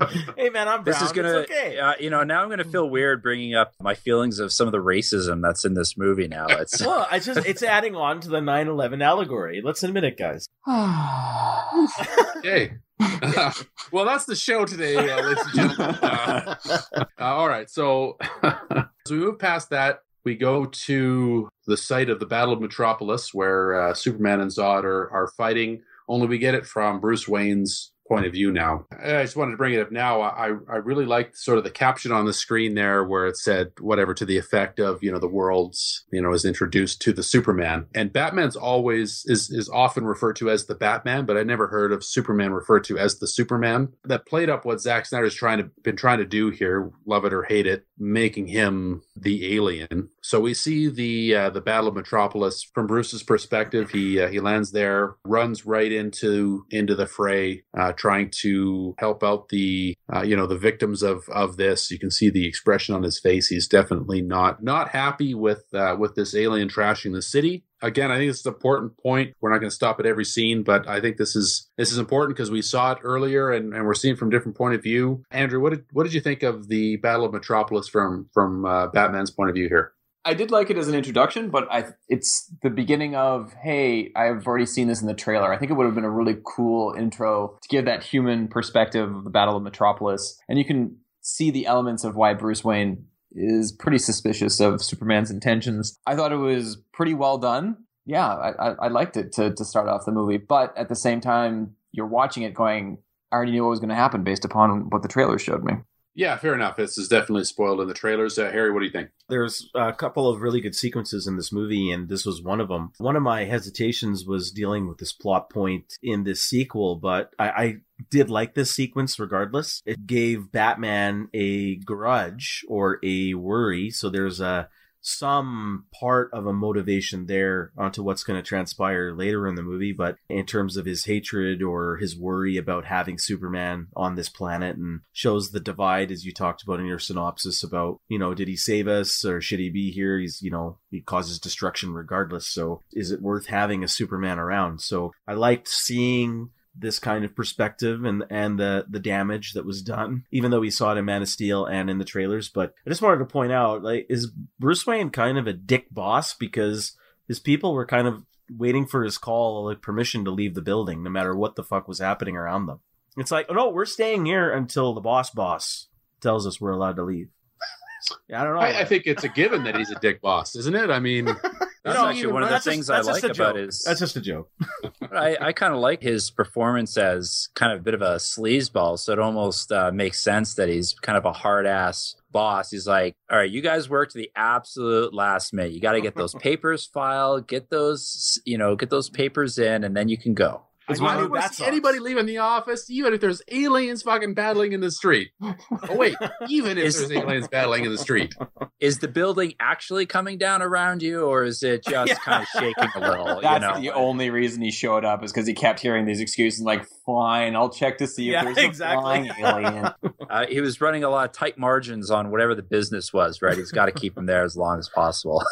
[0.38, 0.86] hey man, I'm brown.
[0.86, 1.78] This is gonna, okay.
[1.78, 4.72] uh, you know, now I'm gonna feel weird bringing up my feelings of some of
[4.72, 6.28] the racism that's in this movie.
[6.28, 9.62] Now it's well, I just it's adding on to the 9/11 allegory.
[9.64, 10.48] Let's admit it, guys.
[12.38, 12.74] okay.
[13.92, 15.96] well, that's the show today, uh, ladies and gentlemen.
[16.02, 16.56] Uh,
[16.94, 22.20] uh all right, so as we move past that, we go to the site of
[22.20, 25.82] the Battle of Metropolis, where uh, Superman and Zod are, are fighting.
[26.08, 28.86] Only we get it from Bruce Wayne's point of view now.
[28.92, 30.22] I just wanted to bring it up now.
[30.22, 33.72] I, I really liked sort of the caption on the screen there where it said
[33.80, 37.24] whatever to the effect of, you know, the world's, you know, is introduced to the
[37.24, 37.88] Superman.
[37.96, 41.92] And Batman's always is is often referred to as the Batman, but I never heard
[41.92, 43.94] of Superman referred to as the Superman.
[44.04, 47.34] That played up what Zack Snyder's trying to been trying to do here, love it
[47.34, 50.10] or hate it, making him the alien.
[50.22, 53.92] So we see the uh, the Battle of Metropolis from Bruce's perspective.
[53.92, 59.24] He uh, he lands there, runs right into into the fray, uh, trying to help
[59.24, 61.92] out the uh, you know the victims of of this.
[61.92, 63.48] You can see the expression on his face.
[63.48, 68.18] He's definitely not not happy with uh, with this alien trashing the city again, I
[68.18, 69.36] think it's an important point.
[69.42, 71.98] We're not going to stop at every scene, but I think this is this is
[71.98, 75.24] important because we saw it earlier and, and we're seeing from different point of view.
[75.32, 78.88] Andrew, what did what did you think of the Battle of Metropolis from from uh,
[78.88, 79.94] Batman's point of view here?
[80.24, 84.46] I did like it as an introduction, but I it's the beginning of hey, I've
[84.46, 85.52] already seen this in the trailer.
[85.52, 89.14] I think it would have been a really cool intro to give that human perspective
[89.16, 93.06] of the Battle of Metropolis, and you can see the elements of why Bruce Wayne
[93.32, 95.98] is pretty suspicious of Superman's intentions.
[96.06, 97.78] I thought it was pretty well done.
[98.06, 100.96] Yeah, I, I, I liked it to to start off the movie, but at the
[100.96, 103.00] same time, you're watching it going,
[103.32, 105.74] I already knew what was going to happen based upon what the trailer showed me.
[106.14, 106.76] Yeah, fair enough.
[106.76, 108.38] This is definitely spoiled in the trailers.
[108.38, 109.12] Uh, Harry, what do you think?
[109.30, 112.68] There's a couple of really good sequences in this movie, and this was one of
[112.68, 112.92] them.
[112.98, 117.50] One of my hesitations was dealing with this plot point in this sequel, but I,
[117.50, 117.76] I
[118.10, 119.82] did like this sequence regardless.
[119.86, 123.90] It gave Batman a grudge or a worry.
[123.90, 124.68] So there's a
[125.02, 129.92] some part of a motivation there onto what's going to transpire later in the movie,
[129.92, 134.78] but in terms of his hatred or his worry about having Superman on this planet
[134.78, 138.48] and shows the divide as you talked about in your synopsis about, you know, did
[138.48, 140.20] he save us or should he be here?
[140.20, 142.48] He's, you know, he causes destruction regardless.
[142.48, 144.82] So is it worth having a Superman around?
[144.82, 149.82] So I liked seeing this kind of perspective and and the the damage that was
[149.82, 152.50] done, even though we saw it in Man of Steel and in the trailers.
[152.50, 155.88] But I just wanted to point out, like, is Bruce Wayne kind of a dick
[155.92, 156.94] boss because
[157.28, 161.04] his people were kind of waiting for his call, like permission to leave the building,
[161.04, 162.80] no matter what the fuck was happening around them.
[163.18, 165.88] It's like, oh no, we're staying here until the boss boss
[166.22, 167.30] tells us we're allowed to leave.
[168.34, 168.62] I don't know.
[168.62, 170.90] I, I think it's a given that he's a dick boss, isn't it?
[170.90, 171.28] I mean,
[171.84, 173.56] That's No, actually one of the that's just- things I like about joke.
[173.56, 173.84] his.
[173.84, 174.52] That's just a joke.
[175.12, 179.00] I, I kind of like his performance as kind of a bit of a sleazeball.
[179.00, 182.70] So it almost uh, makes sense that he's kind of a hard ass boss.
[182.70, 185.72] He's like, all right, you guys work to the absolute last minute.
[185.74, 189.84] You got to get those papers filed, get those, you know, get those papers in,
[189.84, 190.62] and then you can go.
[190.92, 194.02] I It's one don't want to see anybody leaving the office, even if there's aliens
[194.04, 195.30] fucking battling in the street.
[195.42, 195.56] Oh
[195.96, 196.16] wait,
[196.50, 198.34] even if Is- there's aliens battling in the street.
[198.80, 202.16] Is the building actually coming down around you, or is it just Yeah.
[202.16, 203.42] kind of shaking a little?
[203.42, 203.80] That's you know?
[203.82, 207.56] the only reason he showed up is because he kept hearing these excuses like, fine,
[207.56, 209.90] I'll check to see if Yeah, there's a flying alien.
[210.32, 213.58] Uh, he was running a lot of tight margins on whatever the business was, right?
[213.58, 215.44] He's got to keep him there as long as possible.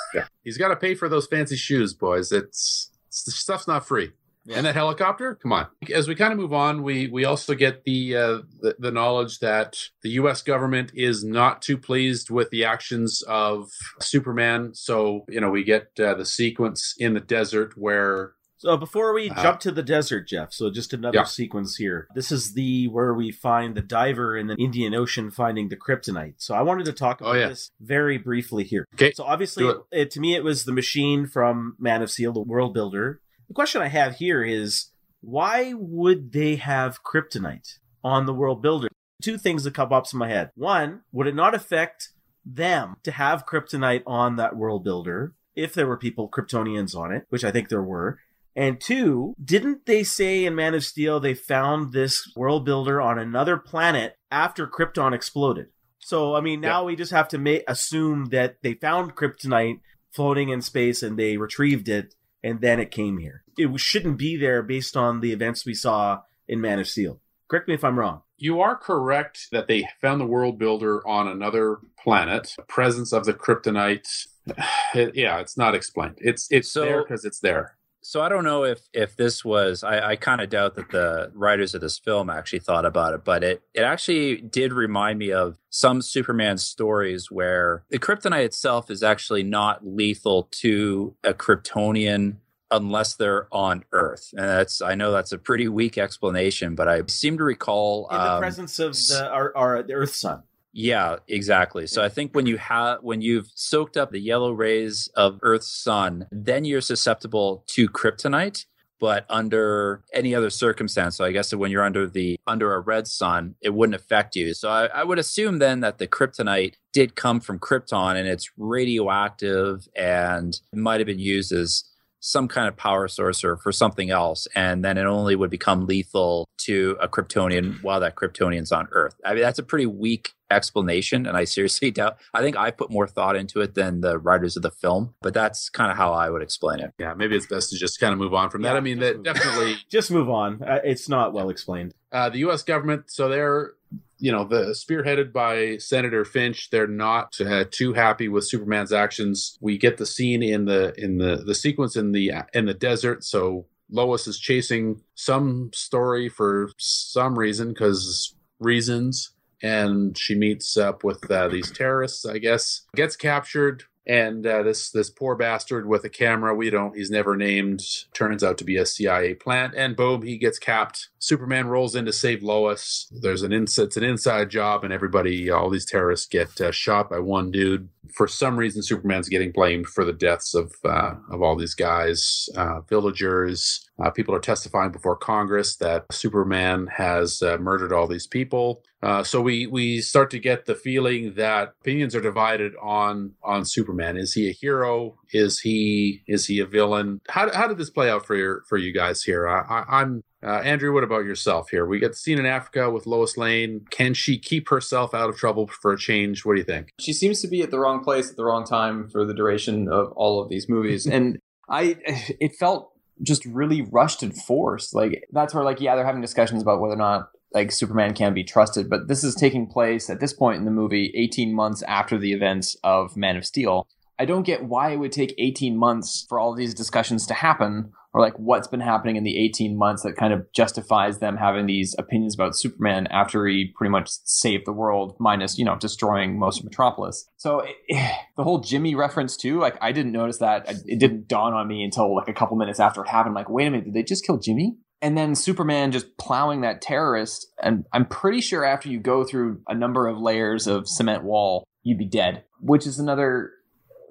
[0.46, 2.32] He's got to pay for those fancy shoes, boys.
[2.32, 4.12] It's, it's the stuff's not free.
[4.48, 5.68] And that helicopter, come on.
[5.94, 9.40] As we kind of move on, we we also get the, uh, the the knowledge
[9.40, 10.42] that the U.S.
[10.42, 14.72] government is not too pleased with the actions of Superman.
[14.74, 19.30] So you know we get uh, the sequence in the desert where So before we
[19.30, 21.24] Uh, jump to the desert, Jeff, so just another Yeah.
[21.26, 22.08] sequence here.
[22.16, 26.36] This is the where we find the diver in the Indian Ocean finding the kryptonite.
[26.38, 27.48] So I wanted to talk about Oh, yeah.
[27.50, 28.86] this very briefly here.
[28.96, 29.78] Okay, So obviously, it.
[29.92, 33.22] it, to me, it was the machine from Man of Steel, the world builder.
[33.50, 38.90] The question I have here is why would they have kryptonite on the world builder?
[39.24, 40.52] Two things that come up in my head.
[40.56, 42.10] One, would it not affect
[42.46, 47.26] them to have kryptonite on that world builder if there were people Kryptonians on it,
[47.30, 48.20] which I think there were?
[48.56, 53.18] And two, didn't they say in Man of Steel they found this world builder on
[53.18, 55.68] another planet after Krypton exploded?
[55.98, 59.80] So, I mean, now we just have to ma- assume that they found kryptonite
[60.12, 63.44] floating in space and they retrieved it and then it came here.
[63.58, 67.20] It shouldn't be there based on the events we saw in Man of Steel.
[67.50, 68.22] Correct me if I'm wrong.
[68.38, 72.54] You are correct that they found the world builder on another planet.
[72.58, 74.28] The presence of the kryptonite,
[74.96, 76.16] yeah, it's not explained.
[76.20, 77.76] It's it's So- there because it's there.
[78.02, 81.32] So I don't know if if this was I, I kind of doubt that the
[81.34, 85.32] writers of this film actually thought about it, but it it actually did remind me
[85.32, 92.38] of some Superman stories where the kryptonite itself is actually not lethal to a Kryptonian
[92.72, 94.30] unless they're on Earth.
[94.34, 98.18] And that's I know that's a pretty weak explanation, but I seem to recall In
[98.18, 100.44] the um, presence of the, our, our the Earth Sun.
[100.72, 101.88] Yeah, exactly.
[101.88, 105.72] So I think when you have when you've soaked up the yellow rays of Earth's
[105.72, 108.66] sun, then you're susceptible to kryptonite.
[109.00, 113.08] But under any other circumstance, so I guess when you're under the under a red
[113.08, 114.54] sun, it wouldn't affect you.
[114.54, 118.50] So I, I would assume then that the kryptonite did come from Krypton and it's
[118.58, 121.84] radioactive and might have been used as
[122.20, 125.86] some kind of power source or for something else, and then it only would become
[125.86, 129.16] lethal to a Kryptonian while that Kryptonian's on Earth.
[129.26, 132.18] I mean, that's a pretty weak explanation, and I seriously doubt.
[132.34, 135.34] I think I put more thought into it than the writers of the film, but
[135.34, 136.94] that's kind of how I would explain it.
[137.00, 138.72] Yeah, maybe it's best to just kind of move on from that.
[138.72, 140.62] Yeah, I mean, that definitely Just move on.
[140.62, 141.94] Uh, it's not well explained.
[142.12, 142.64] uh, the U.S.
[142.64, 143.10] government.
[143.12, 143.72] So they're,
[144.20, 146.70] you know, the spearheaded by Senator Finch.
[146.70, 149.58] They're not uh, too happy with Superman's actions.
[149.62, 153.24] We get the scene in the in the the sequence in the in the desert.
[153.24, 159.32] So Lois is chasing some story for some reason because reasons.
[159.62, 162.84] And she meets up with uh, these terrorists, I guess.
[162.96, 167.38] Gets captured, and uh, this this poor bastard with a camera we don't he's never
[167.38, 167.80] named
[168.12, 169.76] turns out to be a cia plant.
[169.76, 171.10] And boom he gets capped.
[171.20, 173.08] Superman rolls in to save lois.
[173.22, 177.12] There's an ins- it's an inside job and everybody all these terrorists get uh, shot
[177.12, 177.90] by one dude.
[178.16, 182.50] For some reason superman's getting blamed for the deaths of uh, of all these guys
[182.58, 183.86] uh, villagers.
[184.04, 189.24] Uh, people are testifying before congress that superman has uh, murdered all these people uh,
[189.24, 194.18] so we we start to get the feeling that opinions are divided on on Superman.
[194.18, 195.16] Is he a hero?
[195.32, 197.22] Is he is he a villain?
[197.30, 199.48] How, how did this play out for your for you guys here?
[199.48, 200.94] I, I, I'm uh, Andrew.
[200.94, 201.86] What about yourself here?
[201.86, 203.86] We get the scene in Africa with Lois Lane.
[203.90, 206.46] Can she keep herself out of trouble for a change?
[206.46, 206.90] What do you think?
[207.00, 209.88] she seems to be at the wrong place at the wrong time for the duration
[209.90, 215.24] of all of these movies and i it felt just really rushed and forced like
[215.32, 218.44] that's where like yeah they're having discussions about whether or not like superman can be
[218.44, 222.18] trusted but this is taking place at this point in the movie 18 months after
[222.18, 223.88] the events of man of steel
[224.20, 227.94] I don't get why it would take 18 months for all these discussions to happen,
[228.14, 231.68] or like what's been happening in the 18 months that kind of justifies them having
[231.68, 236.38] these opinions about Superman after he pretty much saved the world, minus, you know, destroying
[236.38, 237.30] most of Metropolis.
[237.38, 240.70] So it, the whole Jimmy reference too, like I didn't notice that.
[240.86, 243.30] It didn't dawn on me until like a couple minutes after it happened.
[243.30, 244.76] I'm like, wait a minute, did they just kill Jimmy?
[245.02, 247.48] And then Superman just plowing that terrorist.
[247.62, 251.66] And I'm pretty sure after you go through a number of layers of cement wall,
[251.84, 253.52] you'd be dead, which is another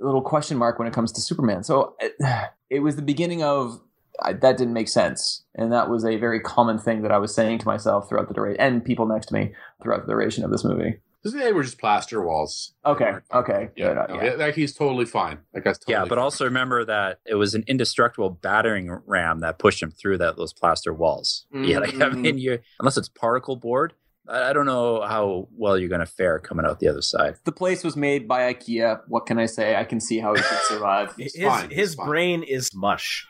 [0.00, 1.62] little question mark when it comes to Superman.
[1.62, 2.14] So it,
[2.70, 3.80] it was the beginning of
[4.20, 7.32] I, that didn't make sense, and that was a very common thing that I was
[7.32, 10.50] saying to myself throughout the duration, and people next to me throughout the duration of
[10.50, 10.98] this movie.
[11.24, 12.72] They were just plaster walls.
[12.86, 13.12] Okay.
[13.34, 13.70] Okay.
[13.76, 13.94] Yeah.
[14.06, 14.14] Good.
[14.14, 14.32] No, yeah.
[14.34, 15.38] Like he's totally fine.
[15.52, 16.18] Like that's totally yeah, but fine.
[16.18, 20.52] also remember that it was an indestructible battering ram that pushed him through that those
[20.52, 21.46] plaster walls.
[21.52, 22.20] Yeah, like, I Mm.
[22.20, 23.94] mean, you unless it's particle board,
[24.28, 27.34] I, I don't know how well you're going to fare coming out the other side.
[27.44, 29.00] The place was made by IKEA.
[29.08, 29.74] What can I say?
[29.76, 31.14] I can see how he could survive.
[31.18, 32.06] his fine, his fine.
[32.06, 33.26] brain is mush.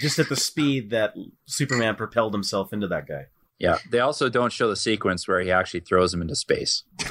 [0.00, 1.14] Just at the speed that
[1.46, 3.26] Superman propelled himself into that guy.
[3.60, 6.82] Yeah, they also don't show the sequence where he actually throws him into space.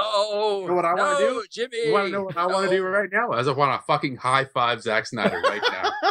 [0.00, 1.44] Oh, You know what I wanna no, do?
[1.50, 1.86] Jimmy?
[1.86, 2.88] you want to know what I want to do No.
[2.88, 3.32] right now?
[3.32, 5.90] As I want to fucking high five Zack Snyder right now.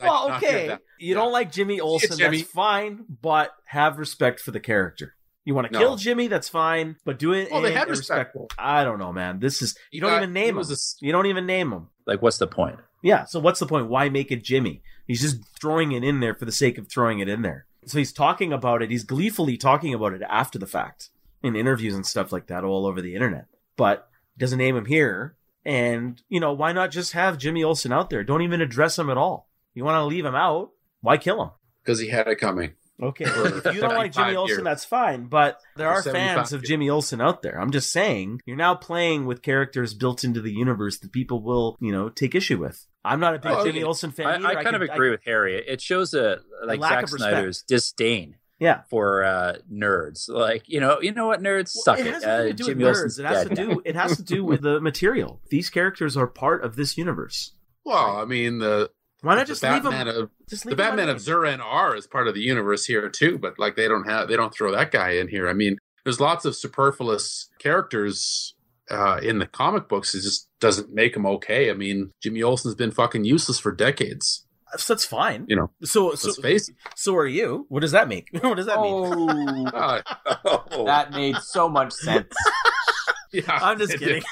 [0.00, 0.68] I Well, okay.
[0.68, 0.80] that.
[0.98, 2.38] You don't like Jimmy Olsen, Jimmy.
[2.38, 5.14] that's fine, but have respect for the character.
[5.44, 5.78] You want to No.
[5.78, 8.34] kill Jimmy, that's fine, but do it Well, they in had a respect.
[8.34, 8.48] respectful.
[8.58, 9.40] I don't know, man.
[9.40, 10.56] This is you don't got- even name him.
[10.56, 11.88] was a s- You don't even name him.
[12.06, 12.78] Like, what's the point?
[13.02, 13.24] Yeah.
[13.24, 13.88] So what's the point?
[13.88, 14.82] Why make it Jimmy?
[15.06, 17.66] He's just throwing it in there for the sake of throwing it in there.
[17.86, 18.90] So he's talking about it.
[18.90, 21.10] He's gleefully talking about it after the fact
[21.42, 23.46] in interviews and stuff like that all over the internet.
[23.76, 25.36] But doesn't name him here.
[25.64, 28.24] And you know why not just have Jimmy Olsen out there?
[28.24, 29.48] Don't even address him at all.
[29.74, 30.70] You want to leave him out?
[31.00, 31.50] Why kill him?
[31.88, 32.74] because he had it coming.
[33.02, 33.24] Okay.
[33.24, 34.64] If you don't like Jimmy 75 Olsen, years.
[34.64, 35.24] that's fine.
[35.24, 36.68] But there are 75 fans of years.
[36.68, 37.58] Jimmy Olsen out there.
[37.58, 41.78] I'm just saying, you're now playing with characters built into the universe that people will,
[41.80, 42.86] you know, take issue with.
[43.04, 43.84] I'm not a big Oh, Jimmy okay.
[43.84, 44.26] Olsen fan.
[44.26, 44.46] I, either.
[44.58, 45.56] I kind of could- agree with Harry.
[45.56, 47.08] It shows a like Zack.
[47.08, 48.82] Snyder's disdain Yeah.
[48.90, 50.28] for uh, nerds.
[50.28, 52.14] Like, you know, you know what, nerds Well, suck it it.
[52.14, 53.20] has Uh, to do Jimmy with Olsen's nerds.
[53.20, 53.74] It has to now.
[53.74, 53.82] do.
[53.84, 55.40] It has to do with the material.
[55.48, 57.52] These characters are part of this universe.
[57.84, 58.90] Well, I mean the
[59.22, 60.16] Why not the just leave Batman them?
[60.24, 61.20] of Just the leave 'em Batman of.
[61.20, 64.52] Zur-En-Arrh is part of the universe here too, but like they don't have they don't
[64.52, 65.48] throw that guy in here.
[65.48, 68.54] I mean, there's lots of superfluous characters
[68.90, 70.14] uh, in the comic books.
[70.14, 71.70] It just doesn't make them okay.
[71.70, 74.44] I mean, Jimmy Olsen's been fucking useless for decades.
[74.76, 75.46] So that's fine.
[75.48, 76.76] You know, So so let's face it.
[76.94, 77.64] so are you?
[77.70, 78.28] What does that make?
[78.40, 78.92] what does that mean?
[78.94, 80.02] Oh, Uh,
[80.70, 80.84] Oh.
[80.84, 82.32] that made so much sense.
[83.32, 84.22] yeah, I'm just kidding.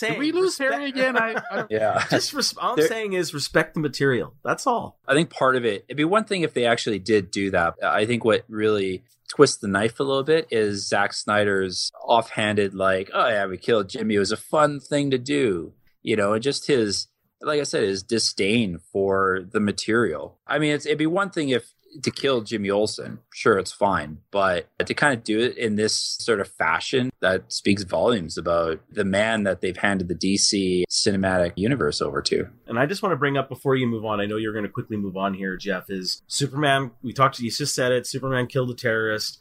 [0.00, 0.06] Did.
[0.06, 1.16] saying, Did we lose respect- Harry again?
[1.16, 2.04] I, I yeah.
[2.10, 4.34] Just res- all I'm There- saying is respect the material.
[4.44, 4.98] That's all.
[5.06, 7.74] I think part of it, it'd be one thing if they actually did do that.
[7.82, 13.10] I think what really twists the knife a little bit is Zack Snyder's offhanded, like,
[13.12, 14.14] oh, yeah, we killed Jimmy.
[14.14, 15.72] It was a fun thing to do.
[16.02, 17.08] You know, and just his,
[17.42, 20.38] like I said, his disdain for the material.
[20.46, 24.18] I mean, it's, it'd be one thing if to kill Jimmy Olsen, sure, it's fine.
[24.30, 28.80] But to kind of do it in this sort of fashion, that speaks volumes about
[28.90, 32.48] the man that they've handed the DC cinematic universe over to.
[32.66, 34.20] And I just want to bring up before you move on.
[34.20, 35.90] I know you're going to quickly move on here, Jeff.
[35.90, 36.92] Is Superman?
[37.02, 37.38] We talked.
[37.40, 38.06] You just said it.
[38.06, 39.38] Superman killed a terrorist.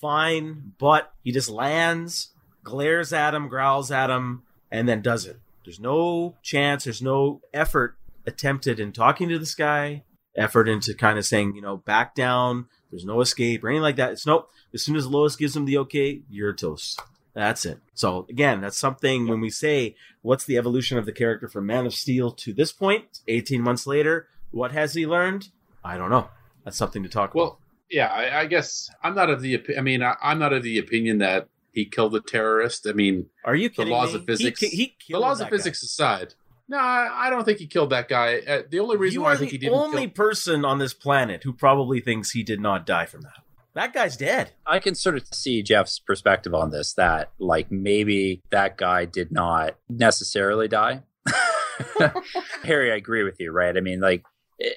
[0.00, 2.30] Fine, but he just lands,
[2.64, 5.38] glares at him, growls at him, and then does it.
[5.64, 6.84] There's no chance.
[6.84, 7.96] There's no effort
[8.26, 10.02] attempted in talking to this guy.
[10.36, 12.66] Effort into kind of saying, you know, back down.
[12.90, 14.12] There's no escape or anything like that.
[14.12, 14.50] It's nope.
[14.74, 17.00] As soon as Lois gives him the okay, you're toast.
[17.34, 17.78] That's it.
[17.94, 21.86] So again, that's something when we say what's the evolution of the character from Man
[21.86, 25.48] of Steel to this point, 18 months later, what has he learned?
[25.84, 26.28] I don't know.
[26.64, 27.40] That's something to talk about.
[27.42, 27.58] Well,
[27.90, 29.62] yeah, I, I guess I'm not of the.
[29.76, 32.86] I mean, I, I'm not of the opinion that he killed the terrorist.
[32.86, 33.26] I mean.
[33.44, 34.20] Are you kidding laws me?
[34.20, 35.56] of physics- He, he the laws of guy.
[35.56, 36.34] physics aside,
[36.68, 38.38] no, I, I don't think he killed that guy.
[38.38, 40.64] Uh, the only reason You why are I think he the didn't only kill, person
[40.64, 43.42] on this planet who probably thinks he did not die from that.
[43.74, 44.52] That guy's dead.
[44.66, 49.32] I can sort of see Jeff's perspective on this that like maybe that guy did
[49.32, 51.02] not necessarily die.
[52.64, 53.76] Harry, I agree with you, right?
[53.76, 54.24] I mean, like,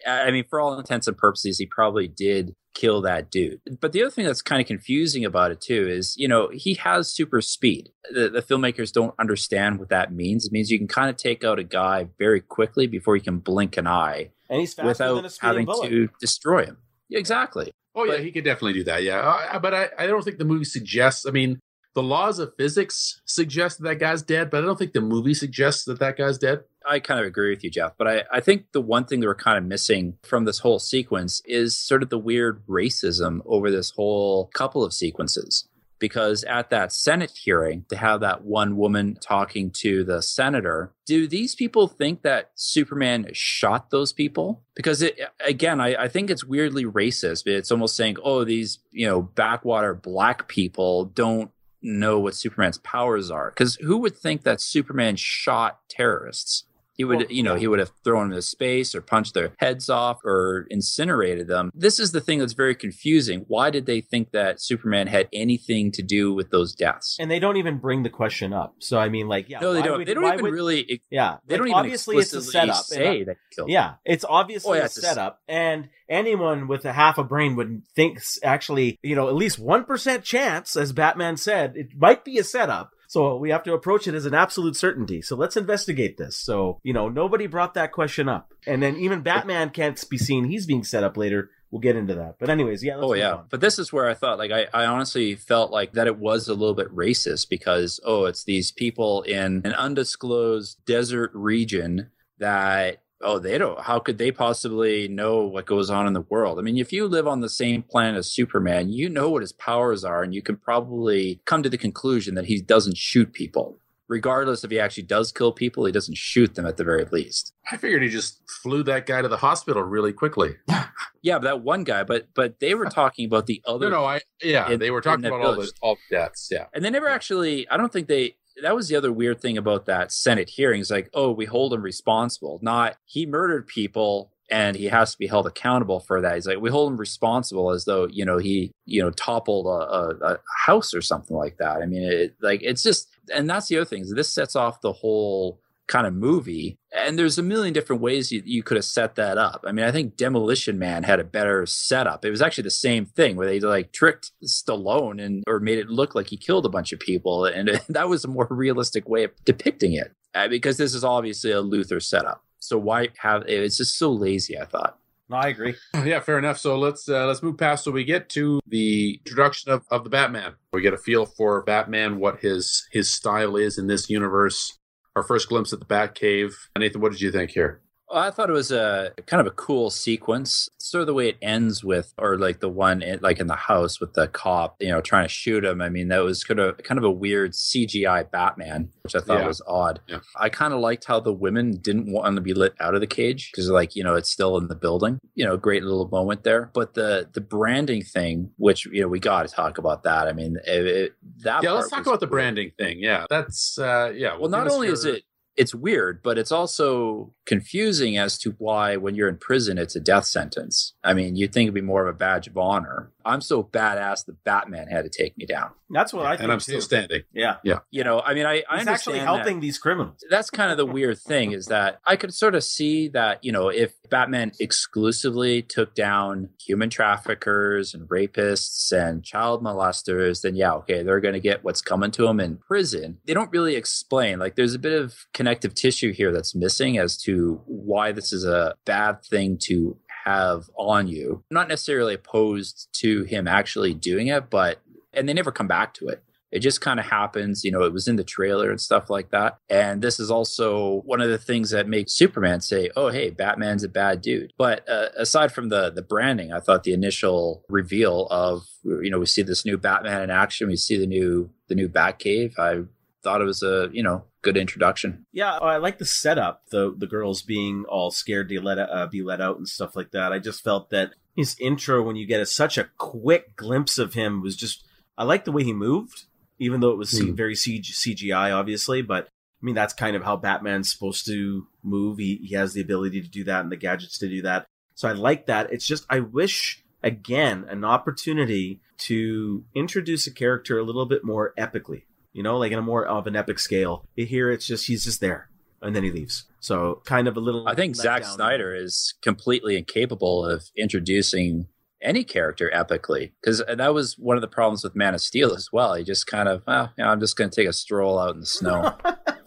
[0.07, 3.61] I I mean, for all intents and purposes, he probably did kill that dude.
[3.79, 6.73] But the other thing that's kind of confusing about it too is, you know, he
[6.75, 7.89] has super speed.
[8.11, 10.45] The, the filmmakers don't understand what that means.
[10.45, 13.39] It means you can kind of take out a guy very quickly before you can
[13.39, 15.89] blink an eye And he's faster than without a speeding having bullet.
[15.89, 16.77] to destroy him.
[17.11, 17.71] Exactly.
[17.95, 19.03] Oh yeah, But- he could definitely do that.
[19.03, 21.25] Yeah, Uh, but I, I don't think the movie suggests.
[21.25, 21.59] I mean,
[21.95, 25.33] the laws of physics suggest that that guy's dead, but I don't think the movie
[25.33, 26.65] suggests that that guy's dead.
[26.87, 27.93] I kind of agree with you, Jeff.
[27.97, 30.77] But I, I think the one thing that we're kind of missing from this whole
[30.77, 35.67] sequence is sort of the weird racism over this whole couple of sequences.
[35.99, 41.27] because at that Senate hearing, to have that one woman talking to the senator, do
[41.27, 44.61] these people think that Superman shot those people?
[44.75, 47.47] Because it, again, I, I think it's weirdly racist.
[47.47, 51.51] It's almost saying, oh, these, you know, backwater black people don't
[51.85, 53.49] know what Superman's powers are.
[53.49, 56.65] Because who would think that Superman shot terrorists?
[56.97, 59.51] He would, Well, you know, he would have thrown them into space or punched their
[59.59, 61.71] heads off or incinerated them.
[61.75, 63.45] This is the thing that's very confusing.
[63.47, 67.17] Why did they think that Superman had anything to do with those deaths?
[67.19, 68.75] And they don't even bring the question up.
[68.79, 69.97] So I mean, like, yeah, no, they don't.
[69.99, 71.01] would- they don't even would- really.
[71.09, 72.83] Yeah, They like, don't even obviously it's a setup.
[72.85, 73.69] say that killed.
[73.69, 77.23] Yeah, it's obviously Oh, yeah, a it's a setup, and anyone with a half a
[77.23, 81.89] brain would think actually, you know, at least one percent chance, as Batman said, it
[81.97, 82.91] might be a setup.
[83.15, 85.21] So we have to approach it as an absolute certainty.
[85.21, 86.35] So let's investigate this.
[86.35, 90.43] So you know, nobody brought that question up, and then even Batman can't be seen;
[90.43, 91.49] he's being set up later.
[91.71, 92.35] We'll get into that.
[92.39, 92.97] But anyways, yeah.
[92.97, 93.45] Let's oh yeah on.
[93.49, 96.49] but this is where i thought like I, I honestly felt like that it was
[96.49, 103.01] a little bit racist because oh it's these people in an undisclosed desert region that
[103.25, 106.59] oh they don't how could they possibly know what goes on in the world?
[106.59, 109.51] I mean if you live on the same planet as superman you know what his
[109.51, 113.79] powers are and you can probably come to the conclusion that he doesn't shoot people.
[114.07, 117.53] Regardless if he actually does kill people he doesn't shoot them at the very least.
[117.71, 120.51] I figured he just flew that guy to the hospital really quickly.
[121.23, 124.05] yeah but that one guy but but they were talking about the other No, no,
[124.05, 126.49] I yeah, in- they were talking about all the all deaths.
[126.51, 129.57] Yeah, And they never actually, I don't think they, that was the other weird thing
[129.57, 132.59] about that Senate hearing is like, oh, we hold him responsible.
[132.61, 136.35] Not he murdered people and he has to be held accountable for that.
[136.35, 139.69] He's like, we hold him responsible as though, you know, he, you know, toppled a,
[139.69, 141.81] a, a house or something like that.
[141.81, 144.81] I mean, it, like, it's just, and that's the other thing is this sets off
[144.81, 146.77] the whole kind of movie.
[146.91, 149.63] And there's a million different ways you, you could have set that up.
[149.67, 152.25] I mean, I think Demolition Man had a better setup.
[152.25, 155.89] It was actually the same thing where they like tricked Stallone and or made it
[155.89, 159.23] look like he killed a bunch of people, and that was a more realistic way
[159.23, 160.13] of depicting it.
[160.33, 162.43] Uh, because this is obviously a Luthor setup.
[162.59, 164.59] So why have it's just so lazy?
[164.59, 164.99] I thought.
[165.29, 165.75] No, I agree.
[166.03, 166.59] yeah, fair enough.
[166.59, 167.83] So let's uh, let's move past.
[167.83, 170.53] So we get to the introduction of, of the Batman.
[170.71, 174.77] We get a feel for Batman, what his his style is in this universe.
[175.15, 176.53] Our first glimpse at the Batcave.
[176.77, 177.79] Nathan, what did you think here?
[178.11, 180.69] I thought it was a kind of a cool sequence.
[180.79, 183.55] Sort of the way it ends with, or like the one in, like in the
[183.55, 185.81] house with the cop, you know, trying to shoot him.
[185.81, 189.39] I mean, that was kind of kind of a weird CGI Batman, which I thought
[189.39, 189.47] Yeah.
[189.47, 190.01] was odd.
[190.07, 190.19] Yeah.
[190.39, 193.07] I kind of liked how the women didn't want to be lit out of the
[193.07, 195.19] cage because, like, you know, it's still in the building.
[195.33, 196.69] You know, great little moment there.
[196.73, 200.27] But the the branding thing, which you know, we got to talk about that.
[200.27, 201.63] I mean, it, it, that.
[201.63, 202.99] yeah, let's talk about the branding thing.
[202.99, 204.37] Yeah, that's uh, yeah.
[204.37, 205.23] Well, not only is it
[205.57, 209.99] it's weird, but it's also confusing as to why when you're in prison it's a
[209.99, 210.93] death sentence.
[211.03, 213.11] I mean, you'd think it'd be more of a badge of honor.
[213.23, 215.71] I'm so badass the Batman had to take me down.
[215.89, 216.43] That's what I think.
[216.43, 216.63] and I'm too.
[216.63, 217.23] still standing.
[217.33, 217.79] Yeah, Yeah.
[217.91, 220.23] You know, I mean, I, I he's understand actually that- helping these criminals.
[220.29, 223.51] that's kind of the weird thing is that I could sort of see that, you
[223.51, 230.73] know, if Batman exclusively took down human traffickers and rapists and child molesters, then yeah,
[230.73, 233.17] okay, they're going to get what's coming to them in prison.
[233.25, 234.37] They don't really explain.
[234.39, 237.34] Like, there's a bit of connective tissue here that's missing as to
[237.65, 241.43] why this is a bad thing to have on you.
[241.51, 244.81] Not necessarily opposed to him actually doing it, but,
[245.13, 246.23] and they never come back to it.
[246.51, 247.65] It just kind of happens.
[247.65, 249.57] You know, it was in the trailer and stuff like that.
[249.69, 253.83] And this is also one of the things that makes Superman say, "Oh, hey, Batman's
[253.83, 258.27] a bad dude." But uh, aside from the the branding, I thought the initial reveal
[258.31, 261.75] of you know we see this new Batman in action, we see the new the
[261.75, 262.57] new Batcave.
[262.57, 262.83] I
[263.25, 265.25] thought it was a you know good introduction.
[265.33, 266.61] Yeah, I like the setup.
[266.69, 270.11] The the girls being all scared to let uh, be let out and stuff like
[270.11, 270.31] that.
[270.31, 274.13] I just felt that his intro, when you get a, such a quick glimpse of
[274.13, 274.85] him, was just.
[275.17, 276.25] I like the way he moved,
[276.59, 277.33] even though it was Hmm.
[277.35, 279.01] very CG, CGI, obviously.
[279.01, 282.17] But I mean, that's kind of how Batman's supposed to move.
[282.19, 284.65] He he has the ability to do that and the gadgets to do that.
[284.93, 285.73] So I like that.
[285.73, 291.53] It's just I wish again an opportunity to introduce a character a little bit more
[291.57, 292.03] epically
[292.35, 294.05] you know, like in a more of an epic scale.
[294.15, 295.49] Here, it's just he's just there,
[295.81, 296.43] and then he leaves.
[296.59, 297.65] So kind of a little.
[297.65, 298.25] I think Zack.
[298.25, 301.67] Snyder is completely incapable of introducing
[302.01, 305.69] any character epically because that was one of the problems with Man of Steel as
[305.71, 305.93] well.
[305.93, 308.35] He just kind of, well, you know, I'm just going to take a stroll out
[308.35, 308.97] in the snow.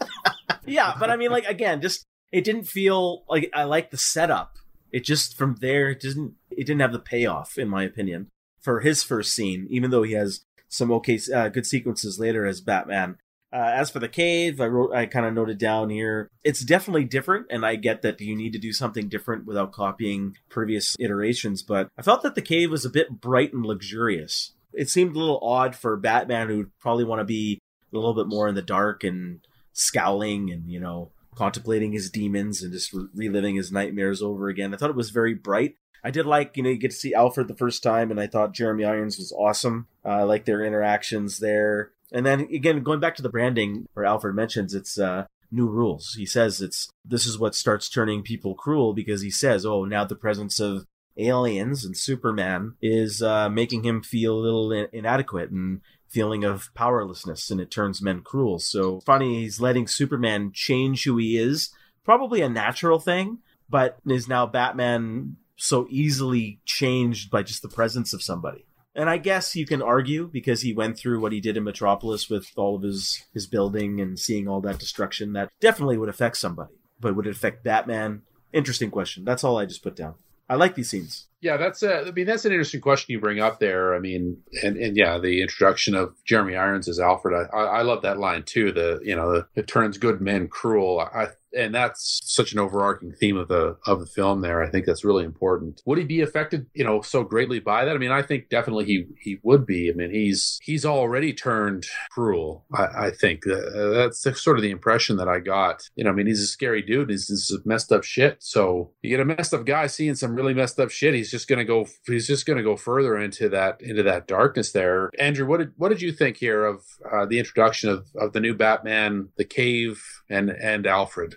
[0.66, 4.56] yeah, but I mean, like again, just it didn't feel like I like the setup.
[4.90, 6.36] It just from there, it didn't.
[6.50, 8.28] It didn't have the payoff, in my opinion,
[8.62, 9.66] for his first scene.
[9.68, 13.18] Even though he has some okay, uh, good sequences later as Batman.
[13.50, 16.30] Uh, as for the cave, I wrote, I kind of noted down here.
[16.44, 20.36] It's definitely different, and I get that you need to do something different without copying
[20.50, 21.62] previous iterations.
[21.62, 24.52] But I felt that the cave was a bit bright and luxurious.
[24.74, 27.58] It seemed a little odd for Batman, who'd probably want to be
[27.90, 29.40] a little bit more in the dark and
[29.72, 34.74] scowling and, you know, contemplating his demons and just re- reliving his nightmares over again.
[34.74, 35.76] I thought it was very bright.
[36.02, 38.26] I did like, you know, you get to see Alfred the first time, and I
[38.26, 39.86] thought Jeremy Irons was awesome.
[40.04, 41.92] Uh, I like their interactions there.
[42.12, 46.14] And then again, going back to the branding, where Alfred mentions it's uh, new rules.
[46.16, 50.04] He says it's this is what starts turning people cruel because he says, oh, now
[50.04, 50.86] the presence of
[51.16, 56.70] aliens and Superman is uh, making him feel a little in- inadequate and feeling of
[56.74, 58.58] powerlessness, and it turns men cruel.
[58.58, 61.70] So funny, he's letting Superman change who he is.
[62.04, 63.38] Probably a natural thing,
[63.68, 68.64] but is now Batman so easily changed by just the presence of somebody.
[68.94, 72.30] And I guess you can argue because he went through what he did in Metropolis
[72.30, 76.36] with all of his his building and seeing all that destruction that definitely would affect
[76.38, 76.74] somebody.
[76.98, 78.22] But would it affect Batman?
[78.52, 79.24] Interesting question.
[79.24, 80.14] That's all I just put down.
[80.48, 81.26] I like these scenes.
[81.40, 83.94] Yeah, that's a, I mean that's an interesting question you bring up there.
[83.94, 87.82] I mean, and and yeah, the introduction of Jeremy Irons as Alfred, I I, I
[87.82, 88.72] love that line too.
[88.72, 90.98] The you know the, it turns good men cruel.
[91.00, 94.62] I and that's such an overarching theme of the of the film there.
[94.62, 95.82] I think that's really important.
[95.86, 97.94] Would he be affected you know so greatly by that?
[97.94, 99.90] I mean i think definitely he he would be.
[99.90, 103.46] I mean he's he's already turned cruel i, I think.
[103.46, 105.82] Uh, that's sort of the impression that i got.
[105.96, 107.10] You know i mean he's a scary dude.
[107.10, 108.36] He's, he's messed up shit.
[108.40, 111.48] So you get a messed up guy seeing some really messed up shit he's just
[111.48, 115.10] gonna go he's just gonna go further into that into that darkness there.
[115.18, 118.40] Andrew what did what did you think here of uh, the introduction of of the
[118.40, 121.36] new batman the cave and and alfred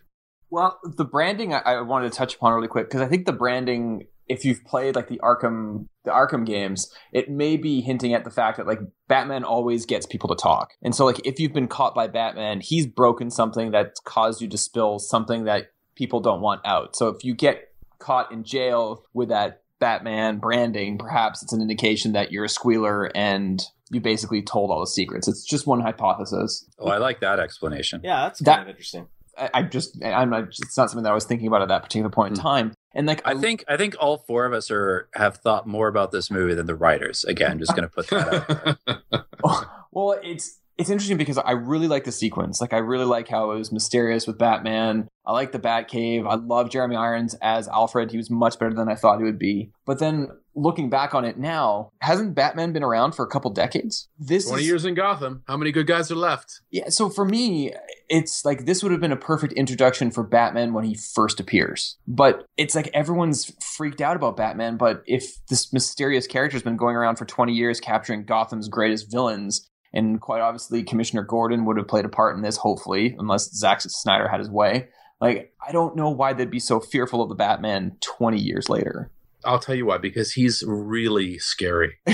[0.52, 3.34] well, the branding I, I wanted to touch upon really quick because I think the
[3.34, 8.24] branding, if you've played like the Arkham the Arkham games, it may be hinting at
[8.24, 10.72] the fact that like Batman always gets people to talk.
[10.82, 14.48] And so like if you've been caught by Batman, he's broken something that's caused you
[14.50, 16.96] to spill something that people don't want out.
[16.96, 22.14] So if you get caught in jail with that Batman branding, perhaps it's an indication
[22.14, 25.28] that you're a squealer and you basically told all the secrets.
[25.28, 26.66] It's just one hypothesis.
[26.80, 28.02] Oh, I like that explanation.
[28.04, 29.08] Yeah, that's That- kind of interesting.
[29.38, 30.44] I, I just I'm not.
[30.44, 32.48] It's not something that I was thinking about at that particular point in Hmm.
[32.48, 32.74] time.
[32.94, 36.12] And like I think I think all four of us are have thought more about
[36.12, 37.24] this movie than the writers.
[37.24, 39.26] Again, just going to put that out.
[39.92, 42.60] well, it's it's interesting because I really like the sequence.
[42.60, 45.08] Like I really like how it was mysterious with Batman.
[45.26, 46.28] I like the Batcave.
[46.28, 48.12] I love Jeremy Irons as Alfred.
[48.12, 49.72] He was much better than I thought he would be.
[49.86, 54.08] But then looking back on it now, hasn't Batman been around for a couple decades?
[54.20, 55.44] This 20 is, years in Gotham.
[55.48, 56.62] How many good guys are left?
[56.70, 57.74] Yeah, so for me,
[58.10, 61.98] it's like this would have been a perfect introduction for Batman when he first appears.
[62.08, 64.78] But it's like everyone's freaked out about Batman.
[64.78, 69.70] But if this mysterious character's been going around for 20 years capturing Gotham's greatest villains,
[69.94, 73.82] and quite obviously Commissioner Gordon would have played a part in this, hopefully, unless Zack
[73.82, 74.88] Snyder had his way.
[75.20, 79.12] Like, I don't know why they'd be so fearful of the Batman 20 years later.
[79.46, 81.98] I'll tell you why, because he's really scary.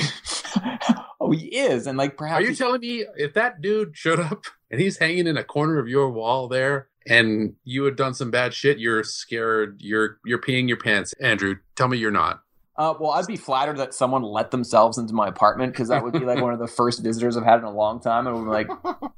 [1.20, 1.88] oh, he is.
[1.88, 2.44] And like, perhaps.
[2.44, 5.80] Are you telling me if that dude showed up and he's hanging in a corner
[5.80, 10.42] of your wall there and you had done some bad shit, you're scared, you're you're
[10.42, 11.14] peeing your pants.
[11.22, 12.42] Andrew, tell me you're not.
[12.78, 16.14] Uh, well, I'd be flattered that someone let themselves into my apartment because that would
[16.14, 18.52] be like one of the first visitors I've had in a long time, and be
[18.52, 18.70] like,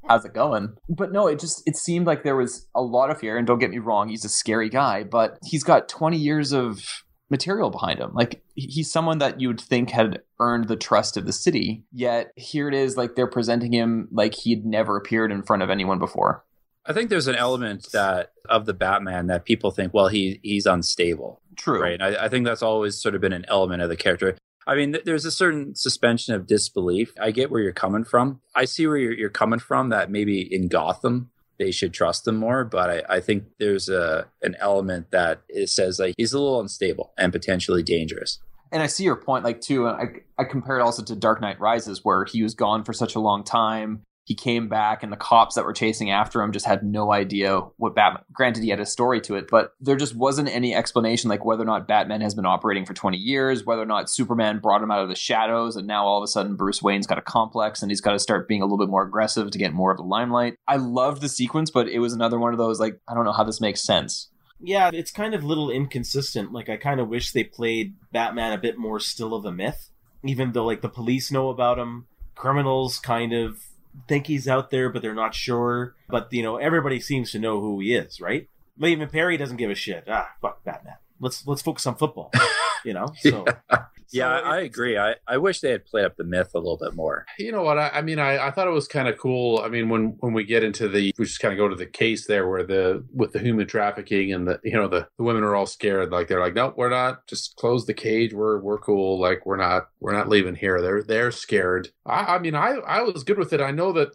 [0.08, 3.18] "How's it going?" But no, it just it seemed like there was a lot of
[3.18, 3.36] fear.
[3.36, 6.82] And don't get me wrong, he's a scary guy, but he's got 20 years of
[7.30, 8.12] material behind him.
[8.12, 11.84] Like he's someone that you would think had earned the trust of the city.
[11.92, 15.70] Yet here it is, like they're presenting him like he'd never appeared in front of
[15.70, 16.44] anyone before.
[16.86, 20.66] I think there's an element that of the Batman that people think, well, he he's
[20.66, 21.80] unstable, True.
[21.80, 22.00] right?
[22.00, 24.36] I, I think that's always sort of been an element of the character.
[24.66, 27.12] I mean, th- there's a certain suspension of disbelief.
[27.20, 28.40] I get where you're coming from.
[28.54, 29.90] I see where you're, you're coming from.
[29.90, 31.30] That maybe in Gotham
[31.60, 35.68] they should trust him more, but I, I think there's a an element that it
[35.68, 38.40] says like he's a little unstable and potentially dangerous.
[38.72, 39.86] And I see your point, like too.
[39.86, 42.94] And I I compare it also to Dark Knight Rises, where he was gone for
[42.94, 44.02] such a long time.
[44.30, 47.62] He came back, and the cops that were chasing after him just had no idea
[47.78, 48.22] what Batman.
[48.32, 51.64] Granted, he had a story to it, but there just wasn't any explanation, like whether
[51.64, 54.90] or not Batman has been operating for twenty years, whether or not Superman brought him
[54.92, 57.82] out of the shadows, and now all of a sudden Bruce Wayne's got a complex,
[57.82, 59.96] and he's got to start being a little bit more aggressive to get more of
[59.96, 60.54] the limelight.
[60.68, 63.32] I loved the sequence, but it was another one of those like I don't know
[63.32, 64.30] how this makes sense.
[64.60, 66.52] Yeah, it's kind of little inconsistent.
[66.52, 69.90] Like I kind of wish they played Batman a bit more still of a myth,
[70.22, 72.06] even though like the police know about him,
[72.36, 73.64] criminals kind of
[74.08, 75.94] think he's out there, but they're not sure.
[76.08, 78.48] But you know, everybody seems to know who he is, right?
[78.76, 80.04] But even Perry doesn't give a shit.
[80.08, 80.96] Ah, fuck Batman.
[81.20, 82.30] Let's let's focus on football.
[82.82, 83.44] You know, so
[84.10, 84.96] yeah, so I it- agree.
[84.96, 87.26] I, I wish they had played up the myth a little bit more.
[87.38, 87.76] You know what?
[87.78, 89.60] I, I mean, I, I thought it was kind of cool.
[89.62, 91.84] I mean, when when we get into the, we just kind of go to the
[91.84, 95.42] case there, where the with the human trafficking and the you know the, the women
[95.42, 96.10] are all scared.
[96.10, 97.26] Like they're like, nope, we're not.
[97.26, 98.32] Just close the cage.
[98.32, 99.20] We're we're cool.
[99.20, 100.80] Like we're not we're not leaving here.
[100.80, 101.90] They're they're scared.
[102.06, 103.60] I, I mean, I I was good with it.
[103.60, 104.12] I know that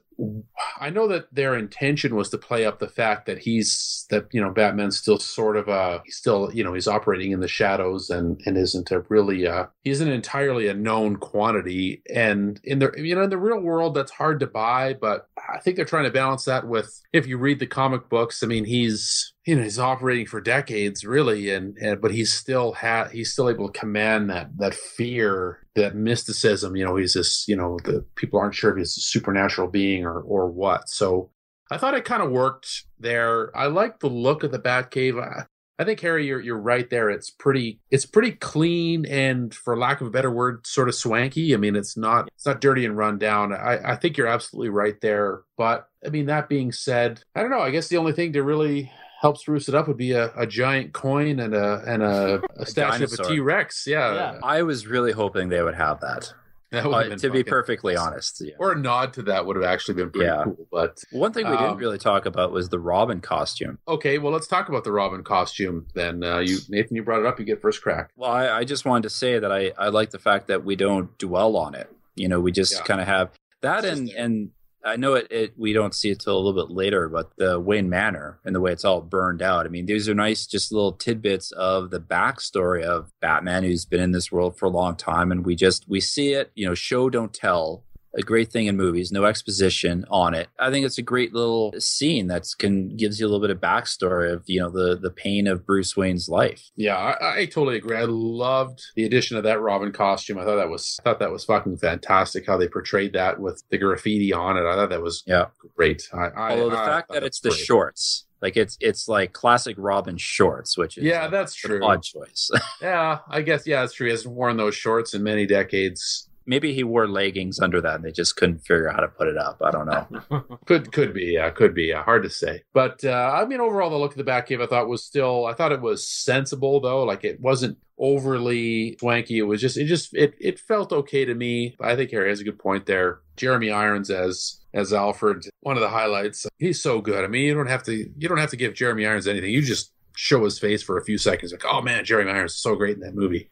[0.79, 4.41] I know that their intention was to play up the fact that he's that you
[4.41, 8.09] know Batman's still sort of uh he's still you know he's operating in the shadows
[8.09, 12.01] and and isn't a really uh he isn't entirely a known quantity.
[12.13, 15.59] And in the you know in the real world that's hard to buy but I
[15.59, 18.65] think they're trying to balance that with if you read the comic books I mean
[18.65, 23.31] he's you know he's operating for decades really and, and but he's still had he's
[23.31, 27.77] still able to command that that fear that mysticism you know he's this you know
[27.83, 31.29] the people aren't sure if he's a supernatural being or or what so
[31.71, 33.55] I thought it kind of worked there.
[33.57, 35.21] I like the look of the Batcave.
[35.21, 35.45] I,
[35.77, 37.09] I think Harry, you're you're right there.
[37.09, 41.53] It's pretty it's pretty clean and, for lack of a better word, sort of swanky.
[41.53, 43.51] I mean, it's not it's not dirty and run down.
[43.51, 45.41] I, I think you're absolutely right there.
[45.57, 47.59] But I mean, that being said, I don't know.
[47.59, 48.91] I guess the only thing to really
[49.25, 52.65] help spruce it up would be a, a giant coin and a and a, a
[52.65, 53.23] statue of a.
[53.23, 53.85] T Rex.
[53.87, 54.39] Yeah, Yeah.
[54.43, 56.31] I was really hoping they would have that.
[56.71, 58.41] that would Uh, to be perfectly honest.
[58.41, 58.53] Yeah.
[58.59, 60.43] Or a nod to that would have actually been pretty Yeah.
[60.43, 60.67] cool.
[60.71, 63.79] But One thing we Um, didn't really talk about was the Robin costume.
[63.87, 66.23] okay, well, let's talk about the Robin costume then.
[66.23, 67.39] Uh, you Nathan, you brought it up.
[67.39, 68.11] You get first crack.
[68.15, 70.75] Well, I, I just wanted to say that I, I like the fact that we
[70.75, 71.89] don't dwell on it.
[72.15, 74.49] You know, we just kind of have that, It's and and
[74.85, 75.53] I know it, it.
[75.57, 78.61] We don't see it till a little bit later, but the Wayne Manor and the
[78.61, 79.65] way it's all burned out.
[79.65, 83.99] I mean, these are nice, just little tidbits of the backstory of Batman, who's been
[83.99, 86.51] in this world for a long time, and we just we see it.
[86.55, 87.84] You know, show don't tell.
[88.17, 90.47] A great thing in movies, no exposition on it.
[90.57, 93.59] I think it's a great little scene that can gives you a little bit of
[93.59, 96.71] backstory of you know the the pain of Bruce Wayne's life.
[96.77, 97.97] Yeah, I, I totally agree.
[97.97, 100.37] I loved the addition of that Robin costume.
[100.39, 102.47] I thought that was I thought that was fucking fantastic.
[102.47, 104.61] How they portrayed that with the graffiti on it.
[104.65, 105.47] I thought that was Yeah.
[105.75, 106.07] great.
[106.13, 107.59] I, I, Although the fact that it it's the great.
[107.59, 111.83] shorts, like it's it's like classic Robin shorts, which is Yeah, that's true.
[111.83, 112.49] odd choice.
[112.81, 114.07] Yeah, I guess yeah, that's true.
[114.07, 116.29] He hasn't worn those shorts in many decades.
[116.45, 119.27] Maybe he wore leggings under that, and they just couldn't figure out how to put
[119.27, 119.61] it up.
[119.63, 120.57] I don't know.
[120.65, 121.85] Could could be, yeah, could be.
[121.85, 122.63] Yeah, hard to say.
[122.73, 125.45] But uh, I mean, overall, the look of the back Batcave I thought was still.
[125.45, 127.03] I thought it was sensible though.
[127.03, 129.39] Like it wasn't overly swanky.
[129.39, 129.77] It was just.
[129.77, 130.15] It just.
[130.15, 131.75] It it felt okay to me.
[131.79, 133.19] I think Harry has a good point there.
[133.37, 136.45] Jeremy Irons as as Alfred, one of the highlights.
[136.57, 137.23] He's so good.
[137.23, 137.93] I mean, you don't have to.
[137.93, 139.51] You don't have to give Jeremy Irons anything.
[139.51, 141.51] You just show his face for a few seconds.
[141.51, 143.49] Like, oh man, Jeremy Irons is so great in that movie.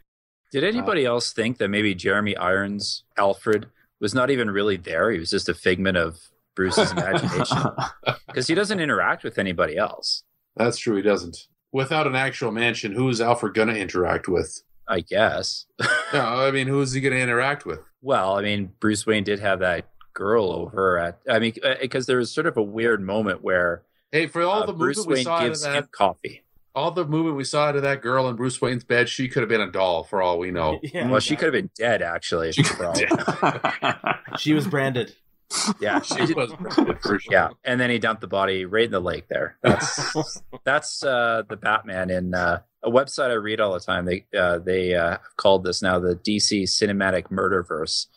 [0.54, 3.66] Did anybody else think that maybe Jeremy Irons Alfred
[4.00, 5.10] was not even really there?
[5.10, 6.20] He was just a figment of
[6.56, 7.58] Bruce's imagination
[8.28, 10.24] because he doesn't interact with anybody else.
[10.56, 10.96] That's true.
[10.96, 11.48] He doesn't.
[11.72, 14.62] Without an actual mansion, who is Alfred going to interact with?
[14.88, 15.66] I guess.
[16.14, 17.80] No, I mean, who is he going to interact with?
[18.04, 21.18] Well, I mean, Bruce Wayne did have that girl over at.
[21.28, 23.82] I mean, because there was sort of a weird moment where
[24.12, 26.44] Hey, for all uh, the Bruce Wayne saw out of gives that, him coffee.
[26.76, 29.42] All the movement we saw out of that girl in Bruce Wayne's bed, she could
[29.42, 30.80] have been a doll for all we know.
[30.84, 32.52] yeah, Well, she could have been dead actually.
[32.54, 35.16] for all- she was branded.
[35.80, 37.32] yeah, She was branded for sure.
[37.32, 39.28] yeah, and then he dumped the body right in the lake.
[39.28, 44.06] There, that's that's uh, the Batman in uh, a website I read all the time.
[44.06, 48.08] They uh, they uh, called this now the DC Cinematic Murderverse.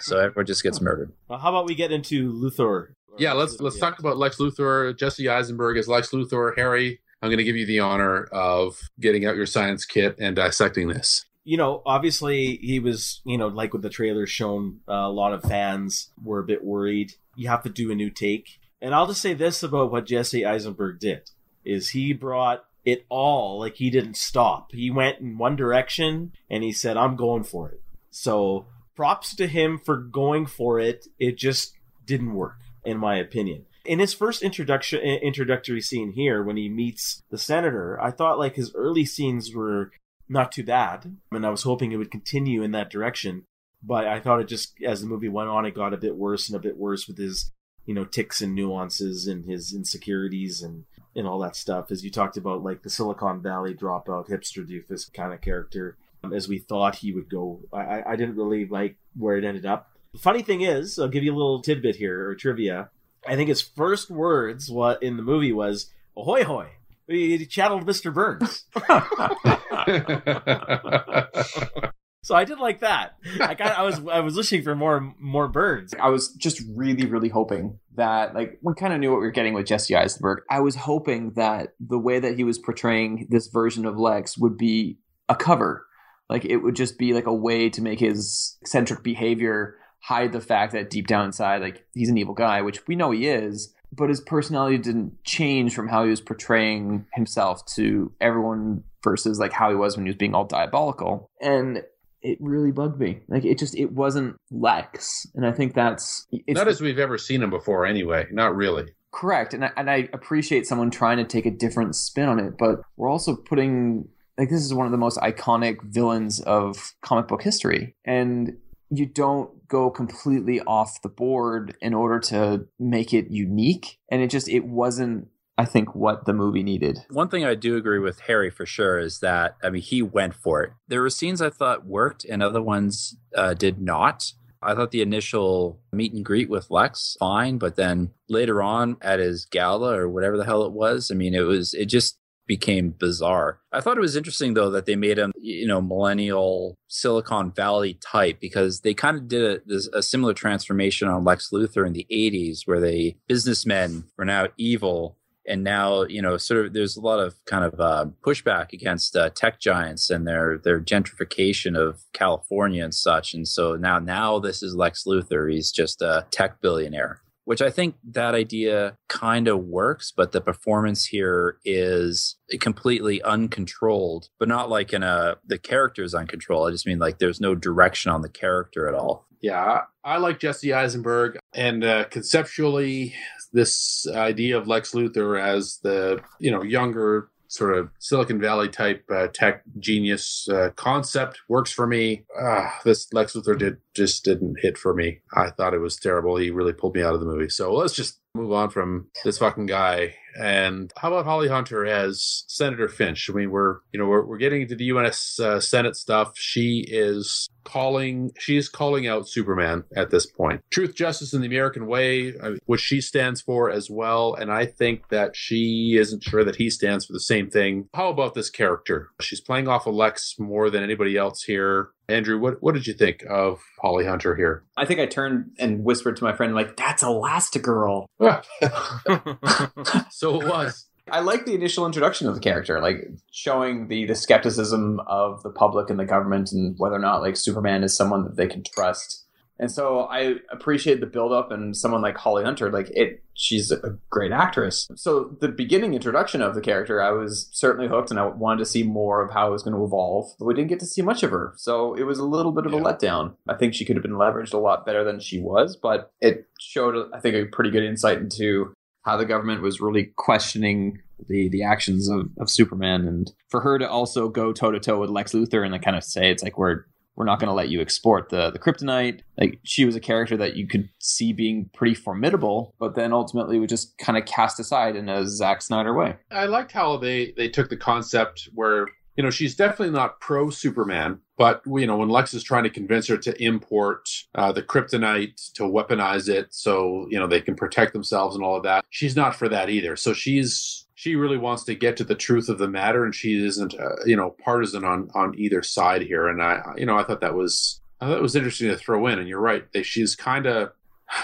[0.00, 1.12] so everyone just gets murdered.
[1.28, 2.88] Well, how about we get into Luthor?
[3.16, 4.94] Yeah, let's let's talk about Lex Luthor.
[4.98, 6.52] Jesse Eisenberg as Lex Luthor.
[6.56, 10.34] Harry, I'm going to give you the honor of getting out your science kit and
[10.34, 11.24] dissecting this.
[11.44, 15.32] you know, obviously he was, you know, like with the trailer shown, uh, a lot
[15.32, 17.12] of fans were a bit worried.
[17.34, 18.60] You have to do a new take.
[18.80, 21.30] And I'll just say this about what Jesse Eisenberg did
[21.64, 24.72] is he brought it all like he didn't stop.
[24.72, 27.80] He went in one direction and he said, I'm going for it.
[28.10, 28.66] So
[28.96, 31.06] props to him for going for it.
[31.18, 33.66] It just didn't work, in my opinion.
[33.84, 38.54] In his first introduction introductory scene here, when he meets the senator, I thought like
[38.54, 39.90] his early scenes were
[40.28, 43.44] not too bad, and I was hoping it would continue in that direction.
[43.82, 46.48] But I thought it just as the movie went on, it got a bit worse
[46.48, 47.50] and a bit worse with his,
[47.84, 50.84] you know, ticks and nuances and his insecurities and
[51.16, 51.90] and all that stuff.
[51.90, 56.32] As you talked about, like the Silicon Valley dropout hipster doofus kind of character, um,
[56.32, 57.60] as we thought he would go.
[57.72, 59.90] I, I- I didn't really like where it ended up.
[60.12, 62.90] The funny thing is, I'll give you a little tidbit here or trivia.
[63.26, 66.70] I think his first words what in the movie was "Ahoy hoy."
[67.08, 68.14] He channeled Mr.
[68.14, 68.64] Burns.
[72.24, 73.16] So I did like that.
[73.40, 75.92] I got, I was I was wishing for more more Burns.
[76.00, 79.32] I was just really, really hoping that like we kind of knew what we were
[79.32, 80.44] getting with Jesse Eisenberg.
[80.48, 84.56] I was hoping that the way that he was portraying this version of Lex would
[84.56, 84.98] be
[85.28, 85.84] a cover.
[86.30, 90.40] Like it would just be like a way to make his eccentric behavior hide the
[90.40, 93.72] fact that deep down inside, like he's an evil guy, which we know he is,
[93.92, 99.52] but his personality didn't change from how he was portraying himself to everyone versus like
[99.52, 101.30] how he was when he was being all diabolical.
[101.40, 101.82] And
[102.22, 103.20] it really bugged me.
[103.28, 107.18] Like it just it wasn't Lex, and I think that's it's Not as we've ever
[107.18, 108.26] seen him before, anyway.
[108.30, 108.92] Not really.
[109.12, 109.54] correct.
[109.54, 112.80] And I, and I appreciate someone trying to take a different spin on it, but
[112.96, 117.42] we're also putting like this is one of the most iconic villains of comic book
[117.42, 118.56] history, and
[118.92, 123.98] you don't go completely off the board in order to make it unique.
[124.10, 125.28] And it just it wasn't.
[125.58, 127.00] I think what the movie needed.
[127.10, 130.34] One thing I do agree with Harry for sure is that I mean he went
[130.34, 130.72] for it.
[130.88, 134.32] There were scenes I thought worked and other ones uh, did not.
[134.62, 139.18] I thought the initial meet and greet with Lex fine, but then later on at
[139.18, 142.90] his gala or whatever the hell it was, I mean it was it just became
[142.90, 143.60] bizarre.
[143.72, 147.94] I thought it was interesting though that they made him, you know, millennial Silicon Valley
[147.94, 151.92] type because they kind of did a, this, a similar transformation on Lex Luthor in
[151.92, 155.16] the 80s where they businessmen were now evil
[155.46, 159.16] and now you know sort of there's a lot of kind of uh, pushback against
[159.16, 164.38] uh, tech giants and their their gentrification of California and such and so now now
[164.38, 169.48] this is Lex Luthor he's just a tech billionaire which I think that idea kind
[169.48, 175.58] of works, but the performance here is completely uncontrolled, but not like in a the
[175.58, 176.68] character is uncontrolled.
[176.68, 179.26] I just mean like there's no direction on the character at all.
[179.40, 183.14] Yeah, I, like Jesse Eisenberg, and uh, conceptually,
[183.52, 189.04] this idea of Lex Luthor as the you know younger sort of Silicon Valley type
[189.12, 192.24] uh, tech genius uh, concept works for me.
[192.40, 195.20] Uh, this Lex Luthor did just didn't hit for me.
[195.34, 196.36] I thought it was terrible.
[196.36, 197.50] He really pulled me out of the movie.
[197.50, 200.14] So let's just move on from this fucking guy.
[200.38, 203.28] And how about Holly Hunter as Senator Finch?
[203.30, 205.38] I mean, we're you know we're we're getting into the U.S.
[205.38, 206.36] Uh, Senate stuff.
[206.36, 210.62] She is calling she is calling out Superman at this point.
[210.70, 214.34] Truth, justice, and the American way, uh, which she stands for as well.
[214.34, 217.88] And I think that she isn't sure that he stands for the same thing.
[217.94, 219.08] How about this character?
[219.20, 221.90] She's playing off of Lex more than anybody else here.
[222.12, 224.64] Andrew, what what did you think of Holly Hunter here?
[224.76, 228.06] I think I turned and whispered to my friend, like, "That's Elastigirl."
[230.10, 230.86] so it was.
[231.10, 235.50] I like the initial introduction of the character, like showing the the skepticism of the
[235.50, 238.62] public and the government, and whether or not like Superman is someone that they can
[238.62, 239.26] trust.
[239.62, 243.70] And so I appreciate the build up and someone like Holly Hunter, like it, she's
[243.70, 244.88] a great actress.
[244.96, 248.66] So the beginning introduction of the character, I was certainly hooked and I wanted to
[248.66, 251.00] see more of how it was going to evolve, but we didn't get to see
[251.00, 251.54] much of her.
[251.56, 253.36] So it was a little bit of a letdown.
[253.48, 256.48] I think she could have been leveraged a lot better than she was, but it
[256.58, 260.98] showed, I think, a pretty good insight into how the government was really questioning
[261.28, 264.98] the the actions of, of Superman and for her to also go toe to toe
[264.98, 266.84] with Lex Luthor and then kind of say it's like we're
[267.16, 270.36] we're not going to let you export the the kryptonite like she was a character
[270.36, 274.58] that you could see being pretty formidable but then ultimately was just kind of cast
[274.58, 278.88] aside in a Zack Snyder way I liked how they they took the concept where
[279.16, 282.70] you know she's definitely not pro Superman, but you know when Lex is trying to
[282.70, 287.54] convince her to import uh, the kryptonite to weaponize it so you know they can
[287.54, 289.96] protect themselves and all of that, she's not for that either.
[289.96, 293.44] So she's she really wants to get to the truth of the matter, and she
[293.44, 296.28] isn't uh, you know partisan on on either side here.
[296.28, 299.08] And I you know I thought that was I thought it was interesting to throw
[299.08, 299.18] in.
[299.18, 300.70] And you're right, she's kind of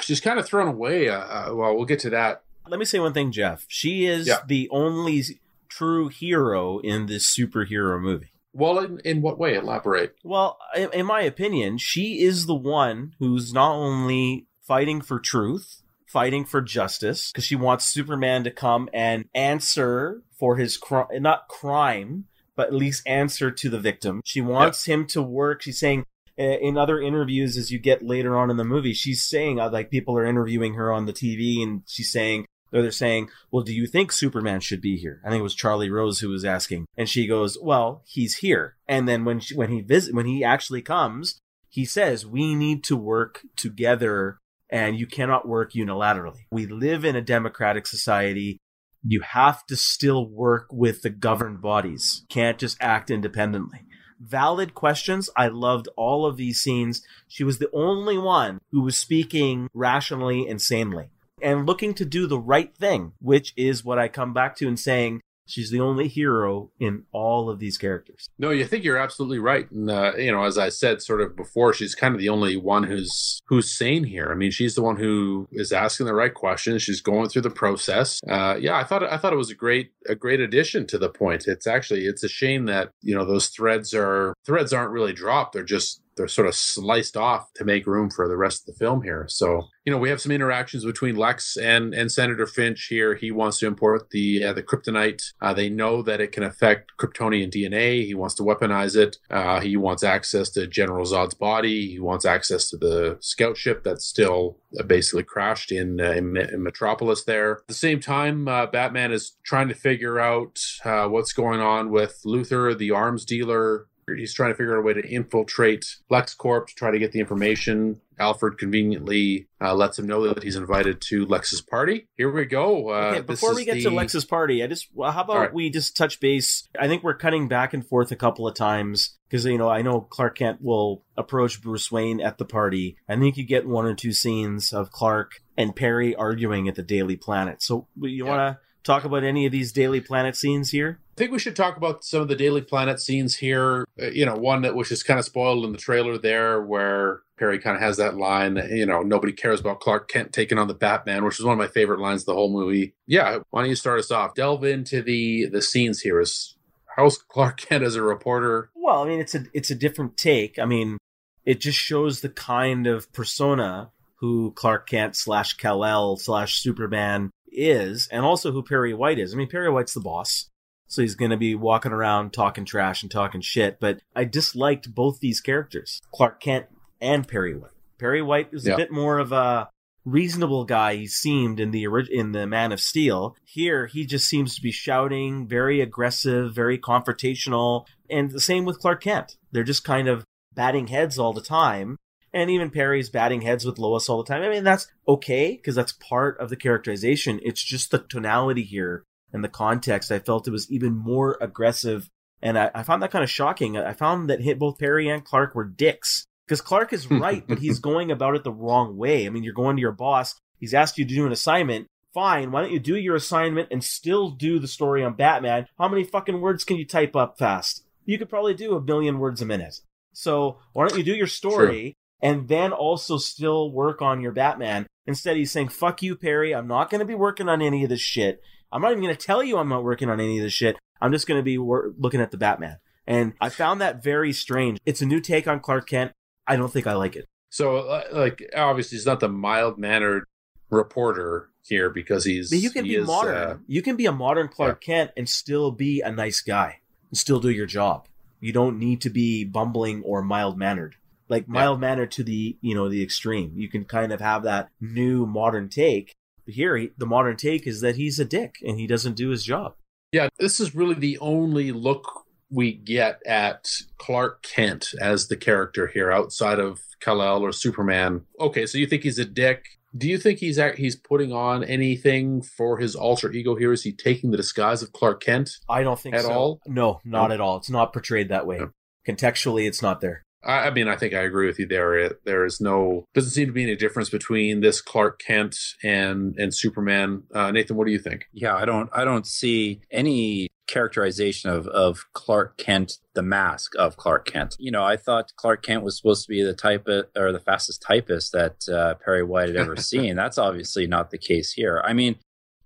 [0.01, 1.09] she's kind of thrown away.
[1.09, 3.65] Uh, uh, well, we'll get to that Let me say one thing, Jeff.
[3.69, 4.39] She is Yeah.
[4.47, 5.23] the only
[5.69, 8.33] true hero in this superhero movie.
[8.53, 9.55] Well, in, in what way?
[9.55, 10.17] Elaborate.
[10.25, 15.83] Well, in, in my opinion, she is the one who's not only fighting for truth,
[16.09, 21.49] fighting for justice, because she wants Superman to come and answer for his crime, not
[21.49, 22.25] crime,
[22.57, 24.23] but at least answer to the victim.
[24.25, 25.63] She wants him to work.
[25.63, 26.05] She's saying
[26.37, 29.91] in other interviews, as you get later on in the movie, she's saying, uh, like,
[29.91, 33.75] people are interviewing her on the TV, and she's saying, or they're saying, well, do
[33.75, 35.21] you think Superman should be here?
[35.25, 36.87] I think it was Charlie Rose who was asking.
[36.97, 38.77] And she goes, well, he's here.
[38.87, 41.39] And then when she, when he visit, when he actually comes,
[41.71, 44.39] he says, we need to work together
[44.71, 46.47] and you cannot work unilaterally.
[46.51, 48.59] We live in a democratic society.
[49.03, 52.25] You have to still work with the governed bodies.
[52.29, 53.81] Can't just act independently.
[54.21, 55.31] Valid questions.
[55.37, 57.03] I loved all of these scenes.
[57.29, 61.11] She was the only one who was speaking rationally and sanely
[61.41, 64.79] and looking to do the right thing, which is what I come back to and
[64.79, 68.29] saying She's the only hero in all of these characters.
[68.39, 69.71] No, you think you're absolutely right.
[69.71, 72.57] And uh, you know, as I said sort of before, she's kind of the only
[72.57, 74.29] one who's who's sane here.
[74.31, 76.83] I mean, she's the one who is asking the right questions.
[76.83, 78.21] She's going through the process.
[78.29, 81.09] Uh, yeah, I thought I thought it was a great a great addition to the
[81.09, 81.47] point.
[81.47, 85.55] It's actually it's a shame that you know those threads are threads aren't really dropped.
[85.55, 88.79] They're just they're sort of sliced off to make room for the rest of the
[88.79, 89.27] film here.
[89.29, 93.15] So, you know, we have some interactions between Lex and and Senator Finch here.
[93.15, 95.23] He wants to import the uh, the kryptonite.
[95.41, 98.05] Uh, they know that it can affect Kryptonian DNA.
[98.05, 99.17] He wants to weaponize it.
[99.31, 101.89] Uh, he wants access to General Zod's body.
[101.89, 106.37] He wants access to the scout ship that's still uh, basically crashed in, uh, in,
[106.37, 107.25] in Metropolis.
[107.25, 107.53] There.
[107.53, 112.21] At the same time, uh, Batman is trying to figure out what's going on with
[112.27, 113.87] Luthor, the arms dealer
[114.17, 117.21] He's trying to figure out a way to infiltrate LexCorp to try to get the
[117.21, 118.01] information.
[118.21, 122.09] Alfred conveniently uh, lets him know that he's invited to Lex's party.
[122.17, 122.91] Here we go.
[122.91, 123.85] Uh, okay, before we get the...
[123.85, 125.55] to Lex's party, I just well, how about right.
[125.55, 126.69] we just touch base?
[126.79, 129.83] I think we're cutting back and forth a couple of times because you know I
[129.83, 132.97] know Clark Kent will approach Bruce Wayne at the party.
[133.09, 136.83] I think you get one or two scenes of Clark and Perry arguing at the
[136.83, 137.63] Daily Planet.
[137.63, 138.31] So you yeah.
[138.31, 140.99] want to talk about any of these Daily Planet scenes here?
[141.17, 143.87] I think we should talk about some of the Daily Planet scenes here.
[144.01, 147.21] Uh, you know, one that was just kind of spoiled in the trailer there, where
[147.39, 150.69] Perry kind of has that line, you know, nobody cares about Clark Kent taking on
[150.69, 152.95] the Batman, which is one of my favorite lines of the whole movie.
[153.07, 154.35] Yeah, why don't you start us off?
[154.35, 156.21] Delve into the the scenes here.
[156.21, 156.57] Is
[156.97, 158.71] how's Clark Kent as a reporter?
[158.75, 160.59] Well, I mean, it's a it's a different take.
[160.59, 160.99] I mean,
[161.45, 167.31] it just shows the kind of persona who Clark Kent slash Kal El slash Superman
[167.59, 169.35] is, and also who Perry White is.
[169.35, 170.49] I mean, Perry White's the boss.
[170.87, 173.79] So he's going to be walking around talking trash and talking shit.
[173.79, 176.67] But I disliked both these characters, Clark Kent
[177.01, 177.73] and Perry White.
[177.99, 178.73] Perry White was yeah.
[178.73, 179.69] a bit more of a
[180.05, 183.37] reasonable guy he seemed in the in the Man of Steel.
[183.45, 188.81] Here he just seems to be shouting, very aggressive, very confrontational, and the same with
[188.81, 189.37] Clark Kent.
[189.53, 191.99] They're just kind of batting heads all the time.
[192.33, 194.43] And even Perry's batting heads with Lois all the time.
[194.43, 197.41] I mean, that's okay because that's part of the characterization.
[197.43, 202.09] It's just the tonality here and the context, I felt it was even more aggressive.
[202.41, 203.77] And I, I found that kind of shocking.
[203.77, 206.25] I found that hit both Perry and Clark were dicks.
[206.47, 209.27] Because Clark is right, but he's going about it the wrong way.
[209.27, 211.87] I mean, you're going to your boss, he's asked you to do an assignment.
[212.15, 215.67] Fine, why don't you do your assignment and still do the story on Batman?
[215.79, 217.85] How many fucking words can you type up fast?
[218.07, 219.81] You could probably do a billion words a minute.
[220.15, 221.93] So why don't you do your story True.
[222.21, 224.87] And then also still work on your Batman?
[225.07, 226.55] Instead, he's saying, fuck you, Perry.
[226.55, 228.43] I'm not going to be working on any of this shit.
[228.71, 230.79] I'm not even going to tell you I'm not working on any of this shit.
[231.01, 232.79] I'm just going to be wor- looking at the Batman.
[233.07, 234.79] And I found that very strange.
[234.85, 236.13] It's a new take on Clark Kent.
[236.47, 237.27] I don't think I like it.
[237.51, 240.25] So, uh, like, obviously, he's not the mild mannered
[240.71, 242.51] reporter here because he's.
[242.51, 243.35] But you can be is, modern.
[243.35, 244.95] Uh, you can be a modern Clark yeah.
[244.95, 248.07] Kent and still be a nice guy and still do your job.
[248.41, 250.97] You don't need to be bumbling or mild mannered.
[251.29, 253.53] Like mild manner to the you know the extreme.
[253.57, 256.15] You can kind of have that new modern take
[256.45, 259.29] But here he, the modern take is that he's a dick and he doesn't do
[259.31, 259.75] his job.
[260.13, 263.69] Yeah, this is really the only look we get at
[263.99, 268.23] Clark Kent as the character here outside of Kal-El or Superman.
[268.41, 269.67] Okay, so you think he's a dick.
[269.97, 273.73] Do you think he's he's putting on anything for his alter ego here?
[273.73, 275.51] Is he taking the disguise of Clark Kent?
[275.69, 276.33] I don't think at so.
[276.33, 276.61] all.
[276.67, 277.35] No, not no.
[277.35, 277.57] at all.
[277.57, 278.59] It's not portrayed that way.
[278.59, 278.71] No.
[279.07, 280.25] Contextually, it's not there.
[280.45, 282.13] I, mean, I think I agree with you there.
[282.25, 286.55] There is no doesn't seem to be any difference between this Clark Kent and and
[286.55, 287.25] Superman.
[287.35, 288.27] Uh, Nathan, what do you think?
[288.33, 293.97] Yeah, I don't I don't see any characterization of of Clark Kent, the mask of
[293.97, 294.55] Clark Kent.
[294.59, 297.41] You know, I thought Clark Kent was supposed to be the type of, or the
[297.41, 300.15] fastest typist that uh, Perry White had ever seen.
[300.15, 301.83] That's obviously not the case here.
[301.85, 302.17] I mean,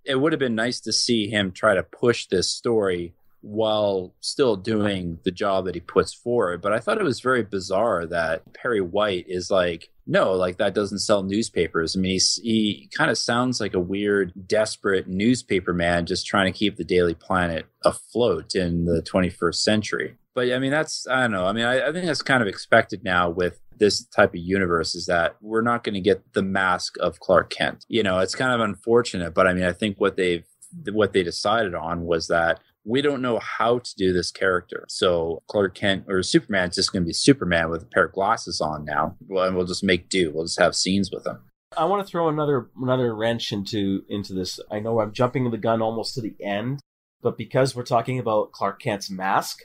[0.05, 4.57] it would have been nice to see him try to push this story while still
[4.57, 6.63] doing the job that he puts forward.
[6.63, 10.75] But I thought it was very bizarre that Perry White is like, no, like that
[10.75, 11.97] doesn't sell newspapers.
[11.97, 16.59] I mean, he kind of sounds like a weird, desperate newspaper man just trying to
[16.59, 20.17] keep the Daily Planet afloat in the 21st century.
[20.35, 21.47] But I mean, that's, I don't know.
[21.47, 24.95] I mean, I, I think that's kind of expected now with this type of universe
[24.95, 27.85] is that we're not going to get the mask of Clark Kent.
[27.89, 30.45] You know, it's kind of unfortunate, but I mean, I think what they've
[30.91, 34.85] what they decided on was that we don't know how to do this character.
[34.89, 38.13] So Clark Kent or Superman is just going to be Superman with a pair of
[38.13, 40.33] glasses on now, well, and we'll just make do.
[40.33, 41.39] We'll just have scenes with him.
[41.77, 44.61] I want to throw another another wrench into into this.
[44.71, 46.81] I know I'm jumping the gun almost to the end,
[47.23, 49.61] but because we're talking about Clark Kent's mask,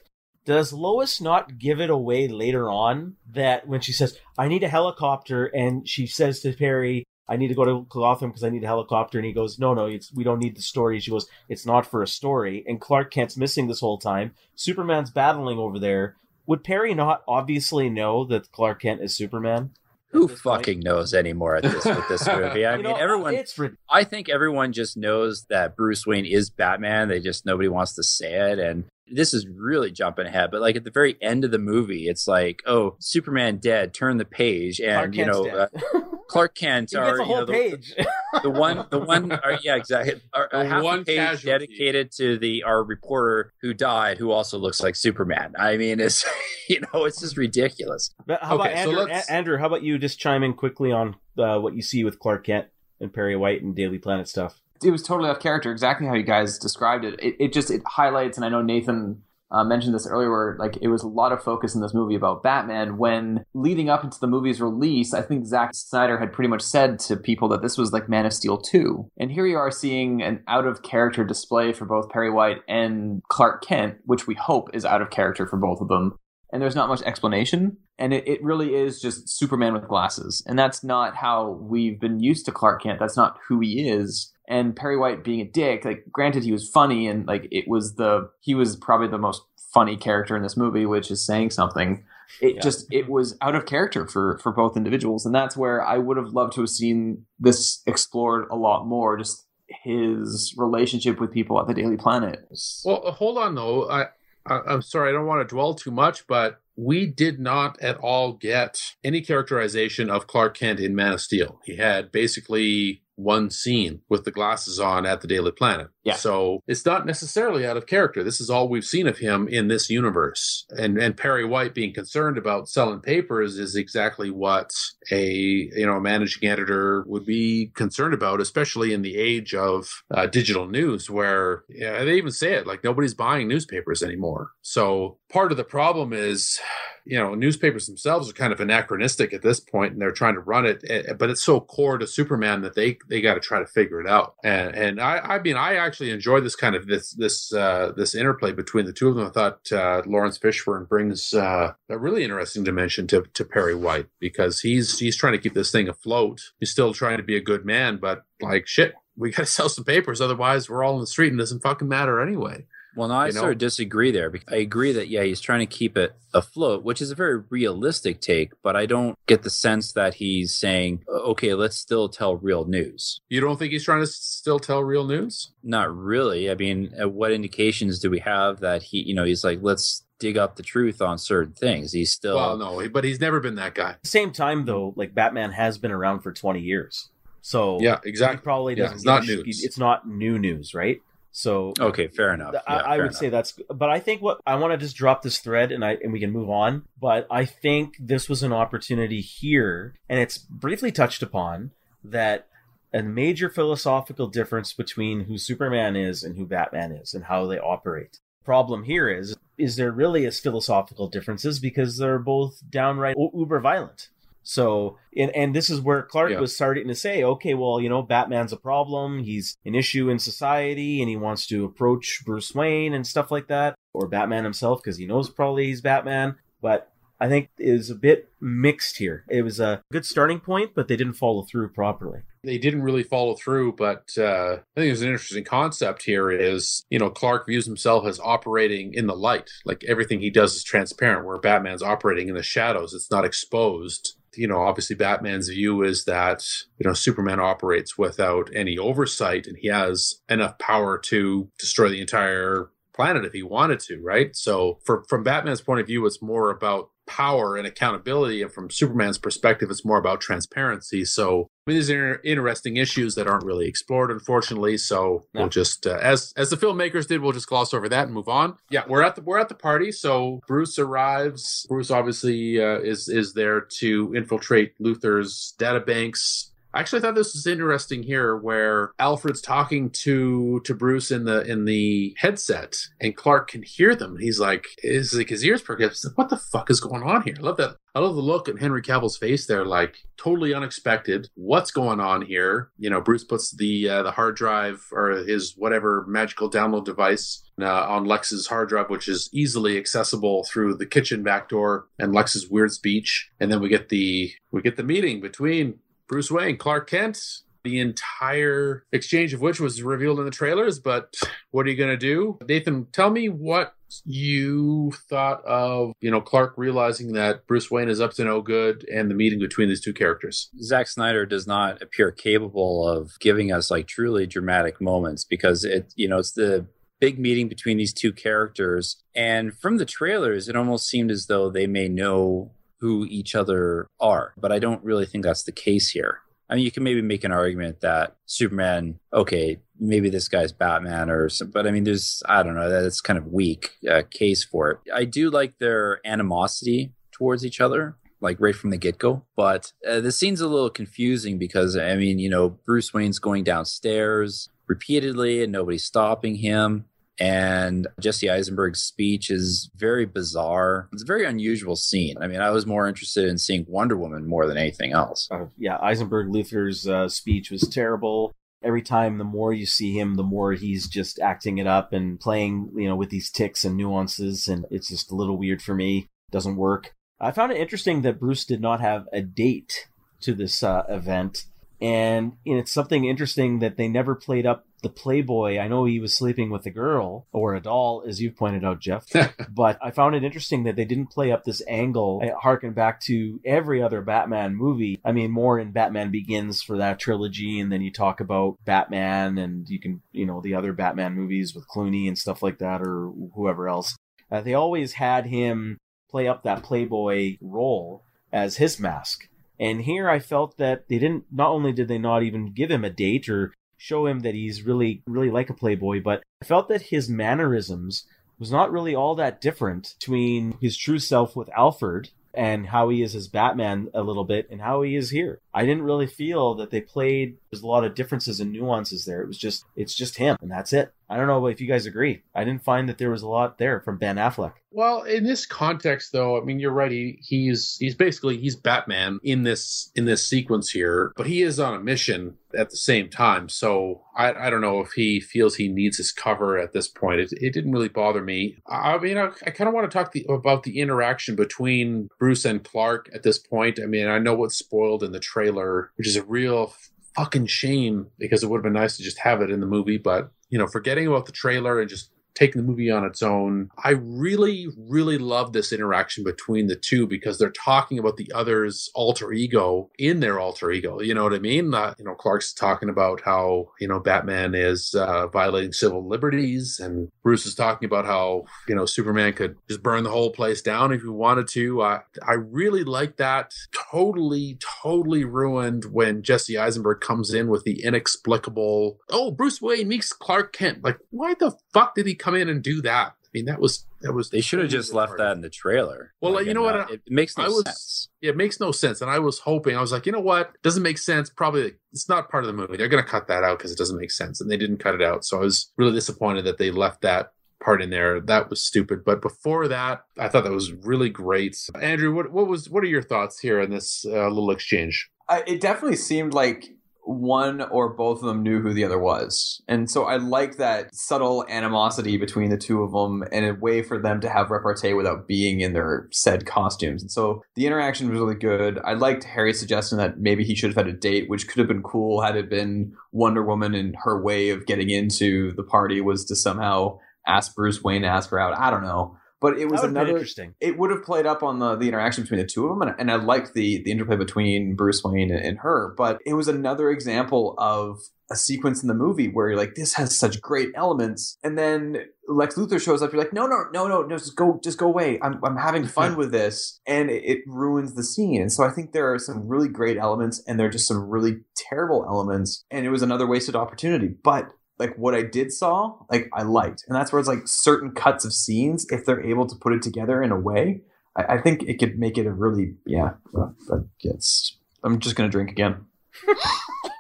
[0.46, 4.70] does Lois not give it away later on that when she says, "I need a
[4.70, 8.64] helicopter," and she says to Perry, I need to go to Gotham because I need
[8.64, 9.18] a helicopter.
[9.18, 11.00] And he goes, no, no, it's we don't need the story.
[11.00, 12.64] She goes, it's not for a story.
[12.68, 14.34] And Clark Kent's missing this whole time.
[14.56, 16.16] Superman's battling over there.
[16.46, 19.72] Would Perry not obviously know that Clark Kent is Superman?
[20.12, 20.60] Who this point?
[20.60, 22.66] fucking knows anymore at this with this movie?
[22.66, 23.36] I You mean, know, everyone.
[23.36, 23.60] It's
[23.90, 27.10] I think everyone just knows that Bruce Wayne is Batman.
[27.10, 28.60] They just nobody wants to say it.
[28.60, 30.52] And this is really jumping ahead.
[30.52, 33.94] But like at the very end of the movie, it's like, oh, Superman dead.
[33.94, 35.68] Turn the page, and you know, uh,
[36.28, 37.94] Clark Kent he or you know, whole the, page.
[38.44, 40.22] the one, the one, or, yeah, exactly.
[40.36, 41.48] Or, The half one page casualty.
[41.48, 45.54] dedicated to the our reporter who died, who also looks like Superman.
[45.58, 46.26] I mean, it's
[46.70, 48.10] you know, it's just ridiculous.
[48.26, 49.04] But how Okay, about so Andrew?
[49.14, 52.04] let's- A- Andrew, how about you just chime in quickly on uh, what you see
[52.04, 52.68] with Clark Kent
[53.00, 54.60] and Perry White and Daily Planet stuff?
[54.84, 57.20] it was totally off character, exactly how you guys described it.
[57.20, 60.78] It, it just it highlights, and I know Nathan uh, mentioned this earlier, where like
[60.82, 62.98] it was a lot of focus in this movie about Batman.
[62.98, 67.00] When leading up into the movie's release, I think Zack Snyder had pretty much said
[67.00, 70.22] to people that this was like Man of Steel two, and here you are seeing
[70.22, 74.70] an out of character display for both Perry White and Clark Kent, which we hope
[74.74, 76.18] is out of character for both of them.
[76.58, 80.58] And there's not much explanation, and it, it really is just Superman with glasses, and
[80.58, 82.98] that's not how we've been used to Clark Kent.
[83.00, 86.68] That's not who he is and Perry White being a dick, like granted he was
[86.68, 90.58] funny and like it was the he was probably the most funny character in this
[90.58, 92.04] movie, which is saying something.
[92.42, 92.62] It Yeah.
[92.62, 96.18] just it was out of character for for both individuals, and that's where I would
[96.18, 99.16] have loved to have seen this explored a lot more.
[99.16, 99.46] Just
[99.84, 102.48] his relationship with people at the Daily Planet.
[102.86, 103.88] Well, hold on though.
[103.92, 104.08] I
[104.50, 108.34] I'm sorry, I don't want to dwell too much, but we did not at all
[108.34, 111.60] get any characterization of Clark Kent in Man of Steel.
[111.66, 115.88] He had basically one scene with the glasses on at the Daily Planet.
[116.08, 116.16] Yeah.
[116.16, 118.24] So it's not necessarily out of character.
[118.24, 120.66] This is all we've seen of him in this universe.
[120.70, 124.72] And and Perry White being concerned about selling papers is exactly what
[125.12, 129.90] a you know a managing editor would be concerned about, especially in the age of
[130.10, 134.52] uh, digital news, where yeah, they even say it like nobody's buying newspapers anymore.
[134.62, 136.60] So part of the problem is
[137.08, 140.42] you know newspapers themselves are kind of anachronistic at this point and they're trying to
[140.42, 143.60] run it eh, but it's so core to superman that they they got to try
[143.60, 146.88] to figure it out and and i i mean i actually enjoy this kind of
[146.88, 149.26] this this uh this interplay between the two of them.
[149.26, 154.08] I thought uh lawrence fishburne brings uh a really interesting dimension to to perry white
[154.20, 156.52] because he's he's trying to keep this thing afloat.
[156.60, 159.70] He's still trying to be a good man but like shit we got to sell
[159.70, 160.22] some papers.
[160.22, 162.66] Otherwise we're all in the street and it doesn't fucking matter anyway
[162.98, 163.40] Well, no, I You know?
[163.42, 164.30] sort of disagree there.
[164.30, 167.38] because I agree that yeah, he's trying to keep it afloat, which is a very
[167.50, 168.52] realistic take.
[168.64, 173.22] But I don't get the sense that he's saying, "Okay, let's still tell real news."
[173.30, 176.50] you don't think he's trying to still tell real news Not really.
[176.52, 180.04] I mean, uh, what indications do we have that he, you know, he's like, let's
[180.20, 181.92] dig up the truth on certain things.
[181.92, 185.52] He's still well no but he's never been that guy same time, though, like Batman
[185.52, 187.10] has been around for 20 years.
[187.42, 188.42] So Yeah, he exactly.
[188.44, 188.96] probably doesn't.
[188.96, 189.64] it's give a not sh- news.
[189.64, 191.02] It's not new news, right?
[191.38, 192.08] So okay.
[192.08, 192.56] Fair enough.
[192.56, 193.16] Yeah, I, I fair would enough.
[193.16, 195.92] say that's, but I think what I want to just drop this thread and I
[196.04, 196.86] and we can move on.
[197.00, 201.74] But I think this was an opportunity here, and it's briefly touched upon
[202.04, 202.48] that
[202.92, 207.60] a major philosophical difference between who Superman is and who Batman is and how they
[207.60, 208.18] operate.
[208.44, 214.10] Problem here is, is there really is philosophical differences because they're both downright uber violent.
[214.50, 216.40] So, and, and this is where Clark Yeah.
[216.40, 219.20] was starting to say, okay, well, you know, Batman's a problem.
[219.24, 223.48] He's an issue in society and he wants to approach Bruce Wayne and stuff like
[223.50, 226.38] that, or Batman himself, because he knows probably he's Batman.
[226.62, 226.90] But
[227.20, 229.26] I think is a bit mixed here.
[229.30, 232.22] It was a good starting point, but they didn't follow through properly.
[232.44, 236.86] they didn't really follow through, but uh, I think there's an interesting concept here is,
[236.90, 239.50] you know, Clark views himself as operating in the light.
[239.66, 242.94] Like everything he does is transparent, where Batman's operating in the shadows.
[242.94, 244.14] It's not exposed.
[244.38, 246.46] You know, obviously Batman's view is that,
[246.78, 252.02] you know, Superman operates without any oversight and he has enough power to destroy the
[252.02, 254.36] entire planet if he wanted to, right?
[254.36, 258.42] So for, from Batman's point of view, it's more about power and accountability.
[258.42, 261.06] And from Superman's perspective, it's more about transparency.
[261.06, 264.78] So I mean, these are interesting issues that aren't really explored, unfortunately.
[264.78, 265.42] So No.
[265.42, 268.30] we'll just, uh, as as the filmmakers did, we'll just gloss over that and move
[268.30, 268.56] on.
[268.70, 269.92] Yeah, we're at the we're at the party.
[269.92, 271.66] So Bruce arrives.
[271.68, 276.47] Bruce obviously uh, is is there to infiltrate Luthor's databanks.
[276.74, 281.42] I actually thought this was interesting here, where Alfred's talking to to Bruce in the
[281.42, 284.18] in the headset, and Clark can hear them.
[284.20, 285.92] He's like, is like his ears perk up.
[286.04, 287.36] Like, what the fuck is going on here?
[287.40, 287.78] I love that.
[287.96, 291.30] I love the look in Henry Cavill's face there, like totally unexpected.
[291.34, 292.70] What's going on here?
[292.78, 297.44] You know, Bruce puts the uh, the hard drive or his whatever magical download device
[297.60, 302.14] uh, on Lex's hard drive, which is easily accessible through the kitchen back door and
[302.14, 303.32] Lex's weird speech.
[303.40, 307.20] And then we get the we get the meeting between Bruce Wayne, Clark Kent,
[307.64, 310.80] the entire exchange of which was revealed in the trailers.
[310.80, 311.16] But
[311.52, 312.38] what are you going to do?
[312.48, 313.74] Nathan, tell me what
[314.06, 318.86] you thought of, you know, Clark realizing that Bruce Wayne is up to no good
[318.90, 320.50] and the meeting between these two characters.
[320.62, 325.94] Zack Snyder does not appear capable of giving us like truly dramatic moments because it,
[325.96, 326.68] you know, it's the
[327.00, 329.04] big meeting between these two characters.
[329.16, 333.88] And from the trailers, it almost seemed as though they may know who each other
[334.00, 334.34] are.
[334.38, 336.20] But I don't really think that's the case here.
[336.50, 341.10] I mean, you can maybe make an argument that Superman, okay, maybe this guy's Batman
[341.10, 344.46] or some, but I mean, there's, I don't know, that's kind of weak uh, case
[344.46, 344.78] for it.
[344.94, 349.26] I do like their animosity towards each other, like right from the get go.
[349.36, 353.44] But uh, the scene's a little confusing because, I mean, you know, Bruce Wayne's going
[353.44, 356.86] downstairs repeatedly and nobody's stopping him.
[357.20, 360.88] And Jesse Eisenberg's speech is very bizarre.
[360.94, 362.16] It's a very unusual scene.
[362.22, 365.28] I mean, I was more interested in seeing Wonder Woman more than anything else.
[365.32, 368.34] Uh, yeah, Eisenberg Luthor's uh, speech was terrible.
[368.64, 372.20] Every time, the more you see him, the more he's just acting it up and
[372.20, 375.76] playing, you know, with these ticks and nuances, and it's just a little weird for
[375.76, 376.08] me.
[376.32, 376.94] Doesn't work.
[377.20, 379.88] I found it interesting that Bruce did not have a date
[380.22, 381.46] to this uh, event,
[381.82, 386.14] and it's something interesting that they never played up the Playboy, I know he was
[386.14, 389.06] sleeping with a girl or a doll, as you've pointed out, Jeff.
[389.50, 393.02] but I found it interesting that they didn't play up this angle, eh, harken back
[393.02, 395.00] to every other Batman movie.
[395.04, 399.38] I mean, more in Batman Begins for that trilogy, and then you talk about Batman,
[399.38, 402.82] and you can, you know, the other Batman movies with Clooney and stuff like that,
[402.82, 403.96] or whoever else.
[404.32, 405.78] Uh, they always had him
[406.10, 409.28] play up that Playboy role as his mask.
[409.60, 412.86] And here I felt that they didn't, not only did they not even give him
[412.86, 416.68] a date or show him that he's really, really like a playboy, but I felt
[416.70, 418.06] that his mannerisms
[418.40, 423.02] was not really all that different between his true self with Alfred and how he
[423.02, 425.40] is as Batman a little bit and how he is here.
[425.56, 429.22] I didn't really feel that they played there's a lot of differences and nuances there.
[429.22, 430.94] It was just it's just him and that's it.
[431.10, 432.22] I don't know if you guys agree.
[432.36, 434.54] I didn't find that there was a lot there from Ben Affleck.
[434.78, 439.20] Well, in this context though, I mean you're right, he, he's he's basically he's Batman
[439.24, 443.10] in this in this sequence here, but he is on a mission at the same
[443.10, 443.50] time.
[443.50, 447.22] So I, I don't know if he feels he needs his cover at this point.
[447.22, 448.58] It, it didn't really bother me.
[448.68, 452.46] I mean, I, I kind of want to talk the, about the interaction between Bruce
[452.46, 453.80] and Clark at this point.
[453.82, 456.72] I mean, I know what's spoiled in the trailer, which is a real
[457.16, 459.98] fucking shame because it would have been nice to just have it in the movie.
[459.98, 463.70] But you know, forgetting about the trailer and just taking the movie on its own.
[463.84, 468.92] I really, really love this interaction between the two because they're talking about the other's
[468.94, 471.02] alter ego in their alter ego.
[471.02, 471.74] You know what I mean?
[471.74, 476.80] Uh, you know, Clark's talking about how, you know, Batman is uh, violating civil liberties,
[476.80, 480.62] and Bruce is talking about how, you know, Superman could just burn the whole place
[480.62, 481.82] down if he wanted to.
[481.82, 483.54] Uh, I really like that.
[483.92, 490.14] Totally, totally ruined when Jesse Eisenberg comes in with the inexplicable, oh, Bruce Wayne meets
[490.14, 490.84] Clark Kent.
[490.84, 493.14] Like, why the fuck did he come in and do that.
[493.28, 494.30] I mean, that was that was.
[494.30, 496.14] They should have just left that in the trailer.
[496.22, 496.76] Well, like, you know what?
[496.76, 498.10] Uh, it makes no I was, sense.
[498.22, 499.02] It makes no sense.
[499.02, 500.52] And I was hoping, I was like, you know what?
[500.64, 501.30] Doesn't make sense.
[501.30, 502.78] Probably it's not part of the movie.
[502.78, 504.96] They're going to cut that out because it doesn't make sense, and they didn't cut
[504.96, 505.26] it out.
[505.26, 508.22] So I was really disappointed that they left that part in there.
[508.22, 509.04] That was stupid.
[509.04, 511.58] But before that, I thought that was really great.
[511.80, 515.10] Andrew, what what was what are your thoughts here in this uh, little exchange?
[515.30, 516.70] I, it definitely seemed like
[517.08, 519.62] one or both of them knew who the other was.
[519.68, 523.82] And so I like that subtle animosity between the two of them and a way
[523.82, 527.02] for them to have repartee without being in their said costumes.
[527.02, 528.80] And so the interaction was really good.
[528.84, 531.68] I liked Harry's suggestion that maybe he should have had a date, which could have
[531.68, 536.02] been cool had it been Wonder Woman and her way of getting into the party
[536.02, 538.58] was to somehow ask Bruce Wayne to ask her out.
[538.58, 539.18] I don't know.
[539.40, 540.56] But it was another interesting.
[540.60, 543.00] It would have played up on the, the interaction between the two of them, and,
[543.00, 545.94] and I liked the the interplay between Bruce Wayne and, and her.
[545.96, 548.00] But it was another example of
[548.30, 551.98] a sequence in the movie where you're like, this has such great elements, and then
[552.28, 553.14] Lex Luthor shows up.
[553.14, 555.20] You're like, no, no, no, no, no, just go, just go away.
[555.22, 558.42] I'm I'm having fun with this, and it, it ruins the scene.
[558.42, 561.10] And so I think there are some really great elements, and there are just some
[561.10, 564.10] really terrible elements, and it was another wasted opportunity.
[564.24, 564.50] But
[564.80, 568.26] like what I did saw, like I liked, and that's where it's like certain cuts
[568.26, 570.82] of scenes, if they're able to put it together in a way,
[571.16, 573.12] I, I think it could make it a really yeah.
[573.38, 575.86] Uh, but it's I'm just gonna drink again.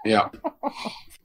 [0.05, 0.29] Yeah.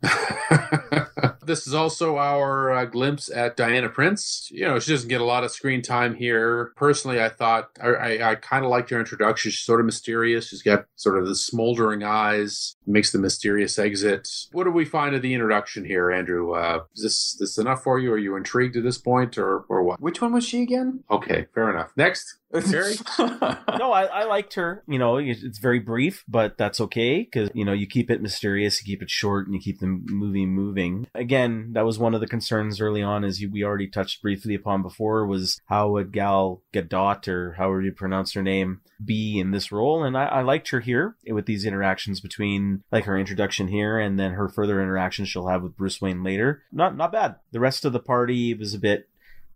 [1.45, 4.49] this is also our uh, glimpse at Diana Prince.
[4.51, 6.73] You know, she doesn't get a lot of screen time here.
[6.77, 9.51] Personally, I thought I, I, I kind of liked her introduction.
[9.51, 10.49] She's sort of mysterious.
[10.49, 12.77] She's got sort of the smoldering eyes.
[12.87, 14.29] makes the mysterious exit.
[14.53, 16.55] What do we find of the introduction here, Andrew?
[16.55, 18.13] Uh, is this this enough for you?
[18.13, 20.01] Are you intrigued at this point, or or what?
[20.01, 21.05] Which one was she again?
[21.11, 21.93] Okay, fair enough.
[21.97, 22.95] Next, Terry.
[23.19, 24.83] no, I, I liked her.
[24.87, 28.81] You know, it's very brief, but that's okay because you know you keep it mysterious,
[28.81, 31.07] you keep it short, and you keep the movie moving.
[31.15, 34.83] Again, that was one of the concerns early on, as we already touched briefly upon
[34.83, 39.73] before, was how would Gal Gadot or however you pronounce her name be in this
[39.73, 43.99] role, and I, I liked her here with these interactions between like her introduction here
[43.99, 46.63] and then her further interactions she'll have with Bruce Wayne later.
[46.73, 47.37] Not not bad.
[47.51, 49.09] The rest of the party was a bit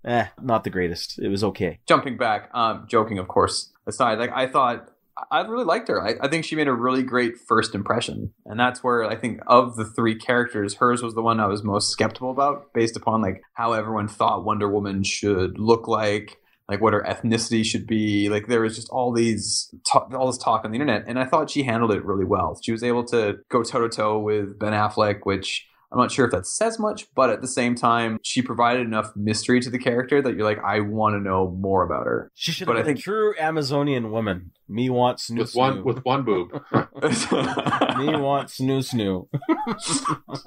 [0.07, 1.19] eh, not the greatest.
[1.19, 1.81] It was okay.
[1.87, 4.89] Jumping back, um, joking of course aside, like I thought
[5.31, 6.03] I really liked her.
[6.03, 8.35] I, I, think she made a really great first impression.
[8.45, 11.65] And that's where I think of the three characters, hers was the one I was
[11.65, 16.37] most skeptical about based upon like how everyone thought Wonder Woman should look like,
[16.69, 18.29] like what her ethnicity should be.
[18.29, 21.25] Like there was just all these talk, all this talk on the internet, and I
[21.25, 22.59] thought she handled it really well.
[22.63, 26.25] She was able to go toe to toe with Ben Affleck, which I'm not sure
[26.25, 29.79] if that says much, but at the same time, she provided enough mystery to the
[29.79, 32.31] character that you're like, I want to know more about her.
[32.35, 34.51] She should but have been a true Amazonian woman.
[34.69, 36.51] Me wants snoo with one with one boob.
[36.73, 39.29] Me wants snoo snoo.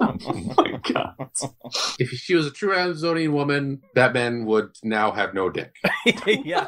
[0.00, 1.30] oh my god!
[1.98, 5.74] If she was a true Amazonian woman, Batman would now have no dick.
[6.26, 6.66] yeah.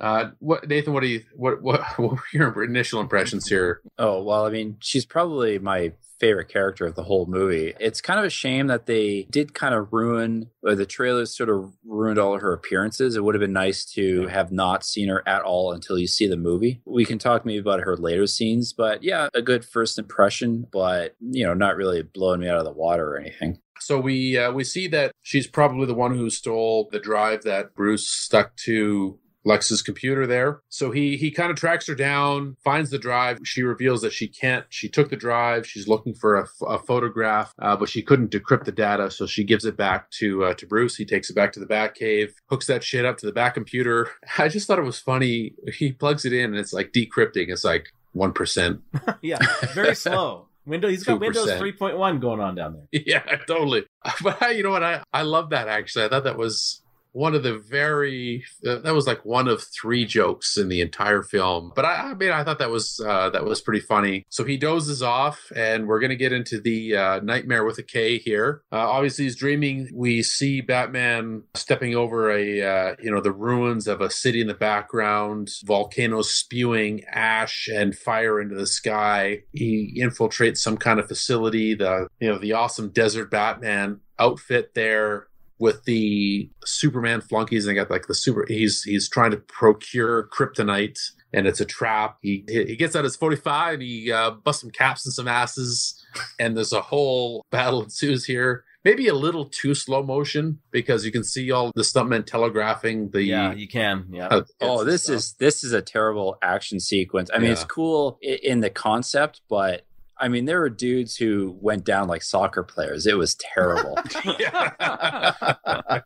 [0.00, 0.94] Uh, what Nathan?
[0.94, 3.82] What do you what what what were your initial impressions here?
[3.98, 7.74] Oh well, I mean, she's probably my favorite character of the whole movie.
[7.78, 11.48] It's kind of a shame that they did kind of ruin, or the trailers sort
[11.48, 13.16] of ruined all of her appearances.
[13.16, 16.26] It would have been nice to have not seen her at all until you see
[16.26, 16.80] the movie.
[16.84, 21.14] We can talk maybe about her later scenes, but yeah, a good first impression, but
[21.20, 23.58] you know, not really blowing me out of the water or anything.
[23.80, 27.74] So we uh, we see that she's probably the one who stole the drive that
[27.74, 30.60] Bruce stuck to Lex's computer there.
[30.68, 33.38] So he he kind of tracks her down, finds the drive.
[33.44, 34.66] She reveals that she can't.
[34.68, 35.66] She took the drive.
[35.66, 39.10] She's looking for a, a photograph, uh, but she couldn't decrypt the data.
[39.10, 40.96] So she gives it back to uh, to Bruce.
[40.96, 44.10] He takes it back to the Batcave, hooks that shit up to the Bat computer.
[44.38, 45.54] I just thought it was funny.
[45.72, 47.48] He plugs it in, and it's like decrypting.
[47.48, 48.80] It's like one percent.
[49.22, 49.38] yeah,
[49.72, 50.48] very slow.
[50.66, 51.20] Windows, he's got 2%.
[51.20, 53.02] Windows 3.1 going on down there.
[53.06, 53.84] Yeah, totally.
[54.20, 54.82] But you know what?
[54.82, 56.06] I, I love that actually.
[56.06, 56.82] I thought that was
[57.16, 61.22] one of the very uh, that was like one of three jokes in the entire
[61.22, 61.72] film.
[61.74, 64.26] But i, I mean i thought that was uh, that was pretty funny.
[64.28, 68.18] So he dozes off and we're gonna get into the uh, nightmare with a k
[68.18, 68.60] here.
[68.70, 69.88] Uh, obviously he's dreaming.
[69.94, 74.46] We see batman stepping over a uh, you know the ruins of a city in
[74.46, 79.40] the background volcanoes spewing ash and fire into the sky.
[79.52, 85.28] He infiltrates some kind of facility the you know the awesome desert batman outfit there
[85.58, 90.98] with the Superman flunkies and got like the super he's he's trying to procure kryptonite
[91.32, 92.18] and it's a trap.
[92.22, 96.02] He he gets out his 45 and he uh, busts some caps and some asses
[96.38, 98.64] and there's a whole battle ensues here.
[98.84, 103.24] Maybe a little too slow motion because you can see all the stuntmen telegraphing the.
[103.24, 104.06] Yeah, you can.
[104.12, 104.28] Yeah.
[104.28, 105.16] Uh, oh, this stuff.
[105.16, 107.28] is this is a terrible action sequence.
[107.34, 107.52] I mean, yeah.
[107.54, 109.85] it's cool in the concept, but
[110.18, 113.06] I mean, there were dudes who went down like soccer players.
[113.06, 113.98] It was terrible.
[114.38, 114.72] yeah,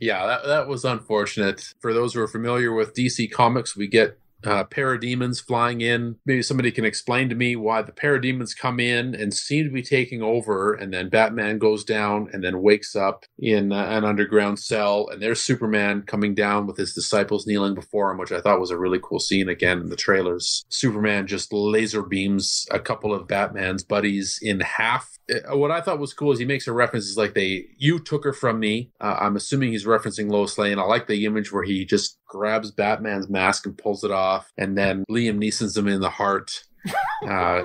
[0.00, 1.74] yeah that, that was unfortunate.
[1.80, 6.16] For those who are familiar with DC Comics, we get uh, parademons flying in.
[6.26, 9.82] Maybe somebody can explain to me why the parademons come in and seem to be
[9.82, 14.58] taking over, and then Batman goes down and then wakes up in uh, an underground
[14.58, 18.60] cell, and there's Superman coming down with his disciples kneeling before him, which I thought
[18.60, 20.64] was a really cool scene again in the trailers.
[20.68, 25.18] Superman just laser beams a couple of Batman's buddies in half
[25.50, 28.24] what I thought was cool is he makes a reference is like they you took
[28.24, 28.90] her from me.
[29.00, 30.78] Uh, I'm assuming he's referencing Lois Lane.
[30.78, 34.76] I like the image where he just grabs Batman's mask and pulls it off, and
[34.76, 36.64] then Liam Neeson's him in the heart.
[37.26, 37.64] Uh,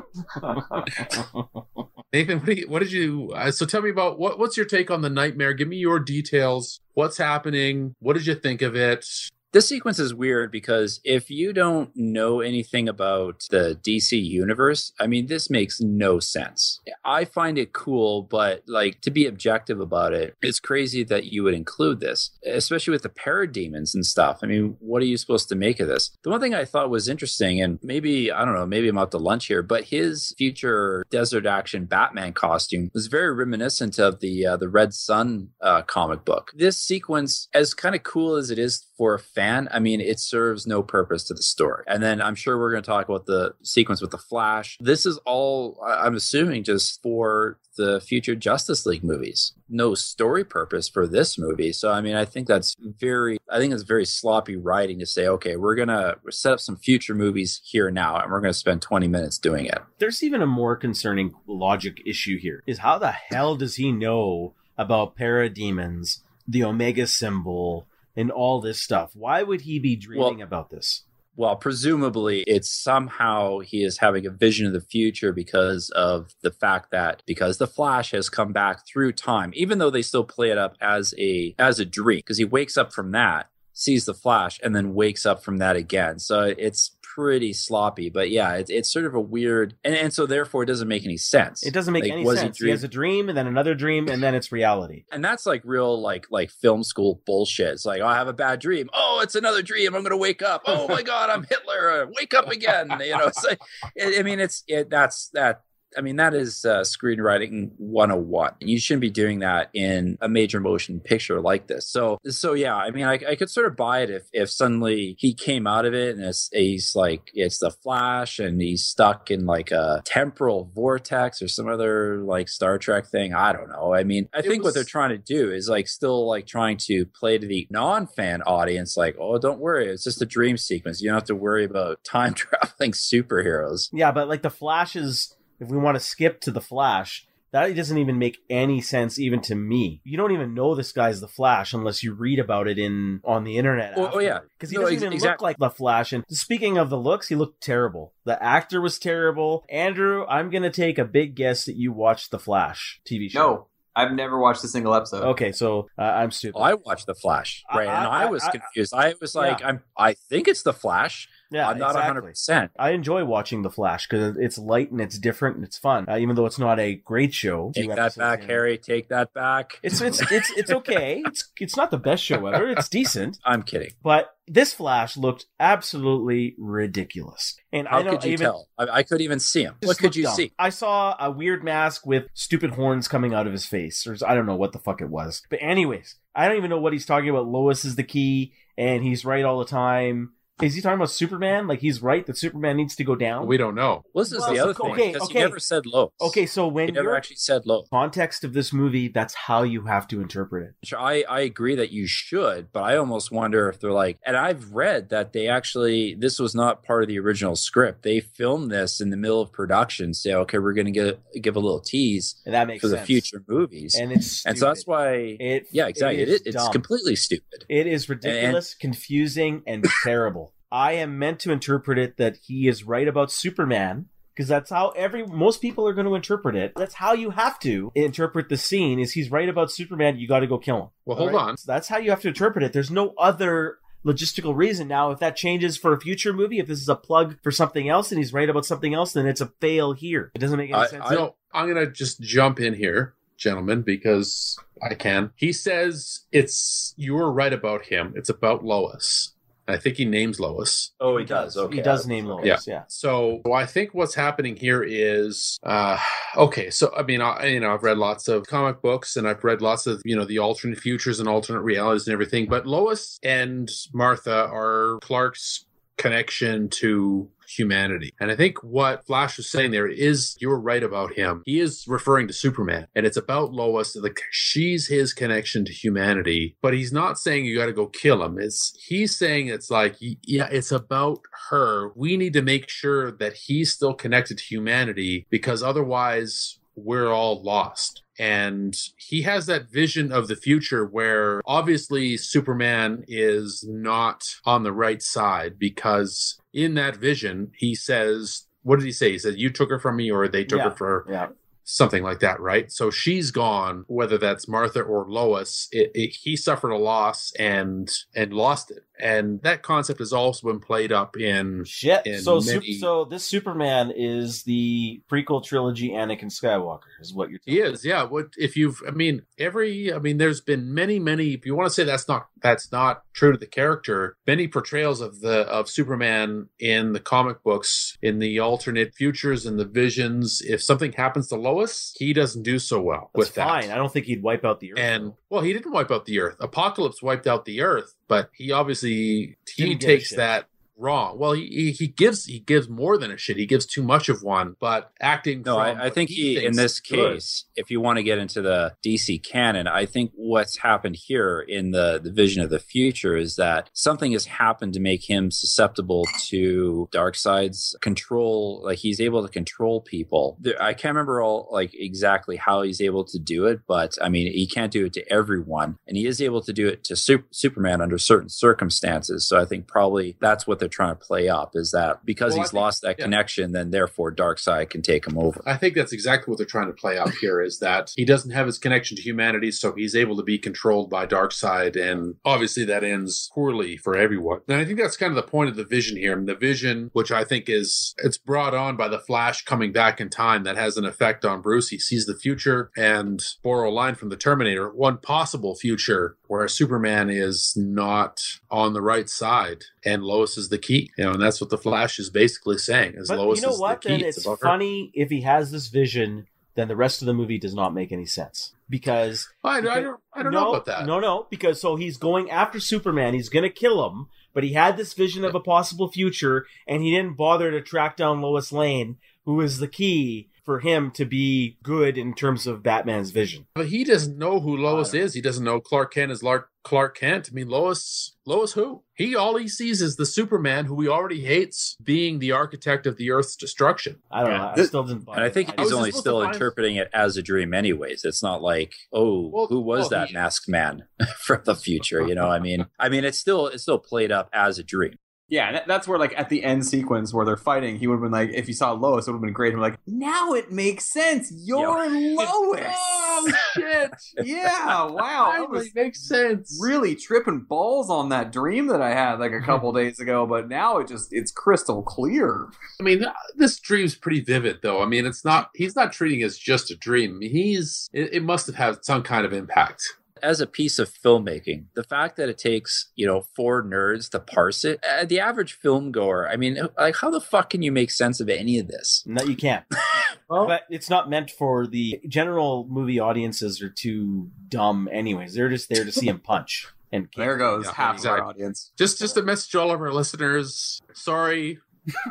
[2.13, 3.31] Nathan, what, you, what, did you?
[3.35, 5.53] Uh, so tell me about what, what's your take on the nightmare?
[5.53, 6.79] Give me your details.
[6.93, 7.93] What's happening?
[7.99, 9.05] What did you think of it?
[9.51, 15.07] This sequence is weird because if you don't know anything about the DC universe, I
[15.07, 16.81] mean, this makes no sense.
[17.03, 21.41] I find it cool, but like to be objective about it, it's crazy that you
[21.43, 24.39] would include this, especially with the parademons and stuff.
[24.43, 26.11] I mean, what are you supposed to make of this?
[26.21, 29.09] The one thing I thought was interesting, and maybe, I don't know, maybe I'm out
[29.11, 34.45] to lunch here, but his future desert action Batman costume was very reminiscent of the
[34.45, 36.51] uh, the Red Son uh, comic book.
[36.55, 40.19] This sequence, as kind of cool as it is for a fan, I mean, it
[40.19, 41.85] serves no purpose to the story.
[41.87, 44.77] And then I'm sure we're going to talk about the sequence with the Flash.
[44.81, 49.53] This is all, I'm assuming, just for the future Justice League movies.
[49.69, 51.71] No story purpose for this movie.
[51.71, 55.27] So I mean, I think that's very I think it's very sloppy writing to say,
[55.27, 59.07] okay, we're gonna set up some future movies here now and we're gonna spend 20
[59.07, 59.79] minutes doing it.
[59.99, 62.63] There's even a more concerning logic issue here.
[62.67, 67.87] Is how the hell does he know about parademons, the Omega symbol,
[68.19, 69.11] and all this stuff?
[69.15, 71.03] Why would he be dreaming well, about this?
[71.39, 76.51] well, presumably it's somehow he is having a vision of the future because of the
[76.51, 80.49] fact that because the Flash has come back through time, even though they still play
[80.49, 84.13] it up as a as a dream, because he wakes up from that, sees the
[84.13, 86.19] Flash, and then wakes up from that again.
[86.19, 88.09] So it's pretty sloppy.
[88.09, 91.03] But yeah, it's, it's sort of a weird, and, and so therefore it doesn't make
[91.03, 91.65] any sense.
[91.65, 92.59] It doesn't make like, any sense.
[92.59, 95.03] He, he, has a dream, and then another dream, and then it's reality.
[95.19, 97.73] And that's like real like like film school bullshit.
[97.73, 98.89] It's like oh, I have a bad dream.
[98.93, 99.93] Oh, it's another dream.
[99.95, 100.61] I'm gonna wake up.
[100.65, 102.07] Oh my god, I'm Hitler.
[102.17, 102.89] Wake up again.
[103.01, 103.59] You know, it's like,
[104.01, 105.63] I mean, it's it, that's that
[105.97, 108.53] I mean, that is uh, screenwriting 101.
[108.59, 111.87] You shouldn't be doing that in a major motion picture like this.
[111.87, 115.15] So, so yeah, I mean, I, I could sort of buy it if, if suddenly
[115.19, 119.31] he came out of it and it's, he's like, it's the Flash and he's stuck
[119.31, 123.33] in like a temporal vortex or some other like Star Trek thing.
[123.33, 123.93] I don't know.
[123.93, 124.69] I mean, I it think was...
[124.69, 128.07] what they're trying to do is like still like trying to play to the non
[128.07, 131.01] fan audience, like, oh, don't worry, it's just a dream sequence.
[131.01, 133.89] You don't have to worry about time traveling superheroes.
[133.91, 137.75] Yeah, but like the Flash is if we want to skip to the Flash, that
[137.75, 140.01] doesn't even make any sense even to me.
[140.03, 143.43] You don't even know this guy's the Flash unless you read about it in on
[143.43, 143.93] the internet.
[143.97, 145.33] Oh, oh yeah, because he no, doesn't ex- even exactly.
[145.33, 146.13] look like the Flash.
[146.13, 148.13] And speaking of the looks, he looked terrible.
[148.25, 149.65] The actor was terrible.
[149.69, 153.39] Andrew, I'm gonna take a big guess that you watched the Flash TV show.
[153.39, 155.23] No, I've never watched a single episode.
[155.29, 156.59] Okay, so uh, I'm stupid.
[156.59, 157.87] I watched the Flash, right?
[157.87, 158.93] I, and I, I was I, confused.
[158.93, 159.67] I was like, yeah.
[159.67, 159.83] I'm.
[159.97, 161.27] I think it's the Flash.
[161.51, 162.31] Yeah, I'm not exactly.
[162.31, 162.69] 100%.
[162.77, 166.17] I enjoy watching The Flash because it's light and it's different and it's fun, uh,
[166.17, 167.71] even though it's not a great show.
[167.73, 168.77] Take that back, Harry.
[168.77, 169.79] Take that back.
[169.81, 171.23] It's it's it's it's okay.
[171.25, 172.69] it's it's not the best show ever.
[172.69, 173.39] It's decent.
[173.45, 173.91] I'm kidding.
[174.03, 177.55] But this Flash looked absolutely ridiculous.
[177.71, 178.67] And how I could you even, tell?
[178.77, 179.75] I, I, could even see him.
[179.83, 180.35] What could you dumb.
[180.35, 180.51] see?
[180.57, 184.33] I saw a weird mask with stupid horns coming out of his face, or I
[184.33, 185.43] don't know what the fuck it was.
[185.51, 187.47] But anyways, I don't even know what he's talking about.
[187.47, 190.31] Lois is the key, and he's right all the time
[190.61, 191.67] is he talking about Superman?
[191.67, 193.47] Like he's right that Superman needs to go down?
[193.47, 194.03] We don't know.
[194.13, 194.91] Well, this is well, the other thing.
[194.91, 195.33] Okay, okay.
[195.33, 196.11] He never said low.
[196.21, 197.83] Okay, so when he never actually said low.
[197.89, 200.93] Context of this movie, that's how you have to interpret it.
[200.93, 204.73] I I agree that you should, but I almost wonder if they're like, and I've
[204.73, 208.03] read that they actually this was not part of the original script.
[208.03, 210.13] They filmed this in the middle of production.
[210.13, 213.01] Say, okay, we're going to get give a little tease and that makes for sense.
[213.01, 214.49] the future movies, and it's stupid.
[214.49, 217.65] and so that's why it yeah exactly it, it's completely stupid.
[217.69, 220.48] It is ridiculous, and, confusing, and terrible.
[220.71, 224.89] I am meant to interpret it that he is right about Superman because that's how
[224.91, 226.73] every most people are going to interpret it.
[226.75, 228.99] That's how you have to interpret the scene.
[228.99, 230.17] Is he's right about Superman?
[230.17, 230.87] You got to go kill him.
[231.05, 231.41] Well, hold right?
[231.41, 231.57] on.
[231.57, 232.71] So that's how you have to interpret it.
[232.71, 234.87] There's no other logistical reason.
[234.87, 237.89] Now, if that changes for a future movie, if this is a plug for something
[237.89, 240.31] else and he's right about something else, then it's a fail here.
[240.33, 241.03] It doesn't make any I, sense.
[241.05, 245.31] I don't, I'm going to just jump in here, gentlemen, because I can.
[245.35, 248.13] He says it's you're right about him.
[248.15, 249.33] It's about Lois.
[249.69, 250.91] I think he names Lois.
[250.99, 251.57] Oh, he does.
[251.57, 252.45] Okay, he does name Lois.
[252.45, 252.57] Yeah.
[252.65, 252.83] yeah.
[252.87, 255.99] So I think what's happening here is, uh,
[256.35, 256.69] okay.
[256.69, 259.61] So I mean, I, you know, I've read lots of comic books and I've read
[259.61, 262.47] lots of you know the alternate futures and alternate realities and everything.
[262.47, 265.65] But Lois and Martha are Clark's
[265.97, 268.13] connection to humanity.
[268.19, 271.43] And I think what Flash was saying there is you were right about him.
[271.45, 273.95] He is referring to Superman and it's about Lois.
[273.95, 278.23] Like she's his connection to humanity, but he's not saying you got to go kill
[278.23, 278.37] him.
[278.39, 281.19] It's he's saying it's like, yeah, it's about
[281.49, 281.91] her.
[281.95, 287.43] We need to make sure that he's still connected to humanity because otherwise we're all
[287.43, 294.63] lost and he has that vision of the future where obviously Superman is not on
[294.63, 299.11] the right side because in that vision he says what did he say?
[299.11, 301.27] He said, "You took her from me, or they took yeah, her for yeah
[301.69, 302.71] something like that, right?
[302.71, 305.67] So she's gone, whether that's Martha or Lois.
[305.71, 310.47] It, it, he suffered a loss and and lost it, and that concept has also
[310.47, 312.05] been played up in shit.
[312.05, 312.73] In so many...
[312.73, 317.39] so this Superman is the prequel trilogy Anakin Skywalker, is what you're.
[317.45, 318.03] He is, yeah.
[318.03, 318.81] What if you've?
[318.87, 319.93] I mean, every.
[319.93, 321.33] I mean, there's been many, many.
[321.33, 325.01] If you want to say that's not that's not true to the character, many portrayals
[325.01, 330.41] of the of Superman in the comic books, in the alternate futures, and the visions.
[330.41, 333.67] If something happens to Lois Lois, he doesn't do so well That's with fine.
[333.67, 333.73] that.
[333.73, 334.79] I don't think he'd wipe out the Earth.
[334.79, 336.37] And well, he didn't wipe out the Earth.
[336.39, 340.45] Apocalypse wiped out the Earth, but he obviously he Didn't give a takes that
[340.79, 341.19] wrong.
[341.19, 343.37] Well, he, he he gives he gives more than a shit.
[343.37, 344.55] He gives too much of one.
[344.59, 345.43] But acting.
[345.45, 347.13] No, I, I think he, in this good.
[347.13, 351.39] case, if you want to get into the DC canon, I think what's happened here
[351.39, 355.31] in the, the vision of the future is that something has happened to make him
[355.31, 358.61] susceptible to Darkseid's control.
[358.63, 360.37] Like he's able to control people.
[360.39, 364.09] There, I can't remember all like exactly how he's able to do it, but I
[364.09, 366.95] mean, he can't do it to everyone, and he is able to do it to
[366.95, 369.27] Sup- Superman under certain circumstances.
[369.27, 372.41] So I think probably that's what they're trying to play up is that because Well,
[372.43, 373.05] he's think- lost that yeah.
[373.05, 375.41] connection, then therefore Darkseid can take him over.
[375.45, 378.31] I think that's exactly what they're trying to play out here is that he doesn't
[378.31, 382.65] have his connection to humanity, so he's able to be controlled by Darkseid, and obviously
[382.65, 384.41] that ends poorly for everyone.
[384.47, 386.13] And I think that's kind of the point of the vision here.
[386.17, 389.99] And the vision, which I think is it's brought on by the Flash coming back
[389.99, 391.69] in time, that has an effect on Bruce.
[391.69, 396.47] He sees the future and borrow a line from the Terminator, one possible future where
[396.47, 398.21] Superman is not
[398.51, 400.91] on the right side and Lois is the key.
[400.97, 402.95] You know, and that's what the Flash is basically saying.
[402.99, 403.81] As But Lois you know is what?
[403.81, 403.97] the key.
[403.97, 404.47] Then it's about her.
[404.47, 407.91] funny if he has this vision, then the rest of the movie does not make
[407.91, 410.85] any sense because I, I don't, I don't no, know about that.
[410.85, 413.13] No, no, because so he's going after Superman.
[413.13, 416.83] He's going to kill him, but he had this vision of a possible future, and
[416.83, 421.05] he didn't bother to track down Lois Lane, who is the key for him to
[421.05, 423.45] be good in terms of Batman's vision.
[423.53, 425.13] But he doesn't know who Lois is.
[425.13, 427.29] He doesn't know Clark Kent is Lark, Clark Kent.
[427.31, 428.81] I mean, Lois, Lois who?
[428.99, 432.97] He all he sees is the Superman who he already hates being the architect of
[432.97, 434.01] the Earth's destruction.
[434.11, 434.37] I don't Yeah.
[434.39, 434.49] know.
[434.49, 435.05] I Th- still didn't.
[435.05, 437.15] buy And I think I he's was only still supposed to find- interpreting it as
[437.15, 438.03] a dream, anyways.
[438.03, 440.83] It's not like, oh, Well- who was well, that he- masked man
[441.21, 442.05] from the future?
[442.05, 444.97] You know, I mean, I mean, it's still it's still played up as a dream.
[445.29, 448.01] Yeah, that, that's where like at the end sequence where they're fighting, he would have
[448.01, 449.53] been like, if you saw Lois, it would have been great.
[449.53, 451.31] And like, now it makes sense.
[451.35, 452.65] You're Lois.
[452.65, 453.91] Oh shit!
[454.23, 455.33] yeah, wow.
[455.35, 456.57] That was makes sense.
[456.61, 460.47] really tripping balls on that dream that I had like a couple days ago, but
[460.47, 462.47] now it just it's crystal clear.
[462.79, 464.81] I mean, this dream's pretty vivid, though.
[464.81, 465.49] I mean, it's not.
[465.53, 467.19] He's not treating it as just a dream.
[467.21, 467.89] He's.
[467.93, 469.83] It, it must have had some kind of impact.
[470.21, 474.19] As a piece of filmmaking, the fact that it takes you know four nerds to
[474.19, 477.71] parse it, uh, the average film goer, I mean, like how the fuck can you
[477.71, 479.03] make sense of any of this?
[479.05, 479.65] No, you can't.
[480.29, 483.61] but it's not meant for the general movie audiences.
[483.61, 485.33] Are too dumb, anyways.
[485.33, 487.17] They're just there to see him punch and kick.
[487.23, 488.21] There goes Yeah, half of exactly.
[488.21, 488.71] our audience.
[488.77, 490.81] Just, just a message to all of our listeners.
[490.93, 491.59] Sorry,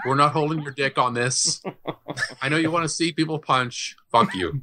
[0.07, 1.63] we're not holding your dick on this.
[2.43, 3.97] I know you want to see people punch.
[4.11, 4.63] Fuck you.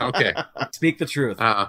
[0.00, 0.34] Okay.
[0.72, 1.40] Speak the truth.
[1.40, 1.68] Uh,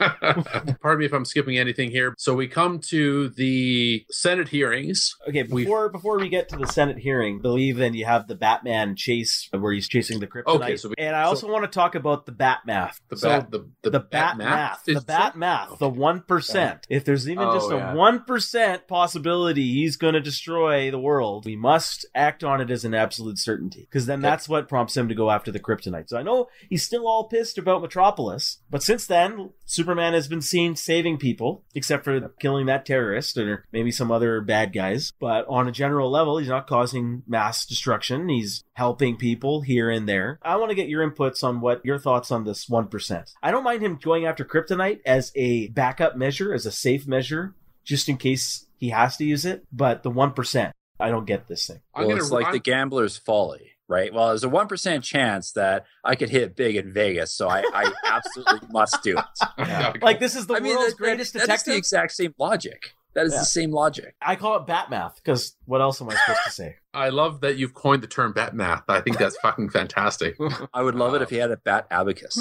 [0.80, 2.14] pardon me if I'm skipping anything here.
[2.18, 5.14] So we come to the Senate hearings.
[5.28, 8.96] Okay, before before we get to the Senate hearing, believe then you have the Batman
[8.96, 10.46] chase where he's chasing the kryptonite.
[10.62, 13.00] Okay, so we- and I also want to talk about the Bat math.
[13.08, 16.86] The So, bat, the, the, the, bat, math, the Is- bat math, the one percent.
[16.88, 17.94] If there's even Oh, just a yeah.
[17.94, 22.84] one percent possibility he's going to destroy the world, we must act on it as
[22.84, 26.08] an absolute certainty, because then that's what prompts him to go after the kryptonite.
[26.08, 30.40] So I know he's still all pissed about Metropolis, but since then, Superman has been
[30.42, 35.12] seen saving people, except for killing that terrorist or maybe some other bad guys.
[35.18, 38.28] But on a general level, he's not causing mass destruction.
[38.28, 40.38] He's helping people here and there.
[40.42, 43.32] I want to get your inputs on what your thoughts on this 1%.
[43.42, 47.54] I don't mind him going after kryptonite as a backup measure, as a safe measure,
[47.84, 49.64] just in case he has to use it.
[49.72, 51.80] But the 1%, I don't get this thing.
[51.94, 54.12] I'm well, it's like I'm- the gambler's folly, right?
[54.12, 57.62] Well, there's a one percent chance that I could hit big in Vegas, so I,
[57.72, 59.24] I absolutely must do it.
[59.58, 59.92] Yeah.
[60.02, 62.34] Like, this is the I mean, world's that- greatest that- that is the exact same
[62.38, 62.94] logic.
[63.14, 63.38] That is Yeah.
[63.40, 64.16] the same logic.
[64.20, 66.76] I call it bat math because what else am I supposed to say?
[66.94, 68.82] I love that you've coined the term bat math.
[68.88, 70.36] I think that's fucking fantastic.
[70.74, 72.36] I would love it if he had a bat abacus.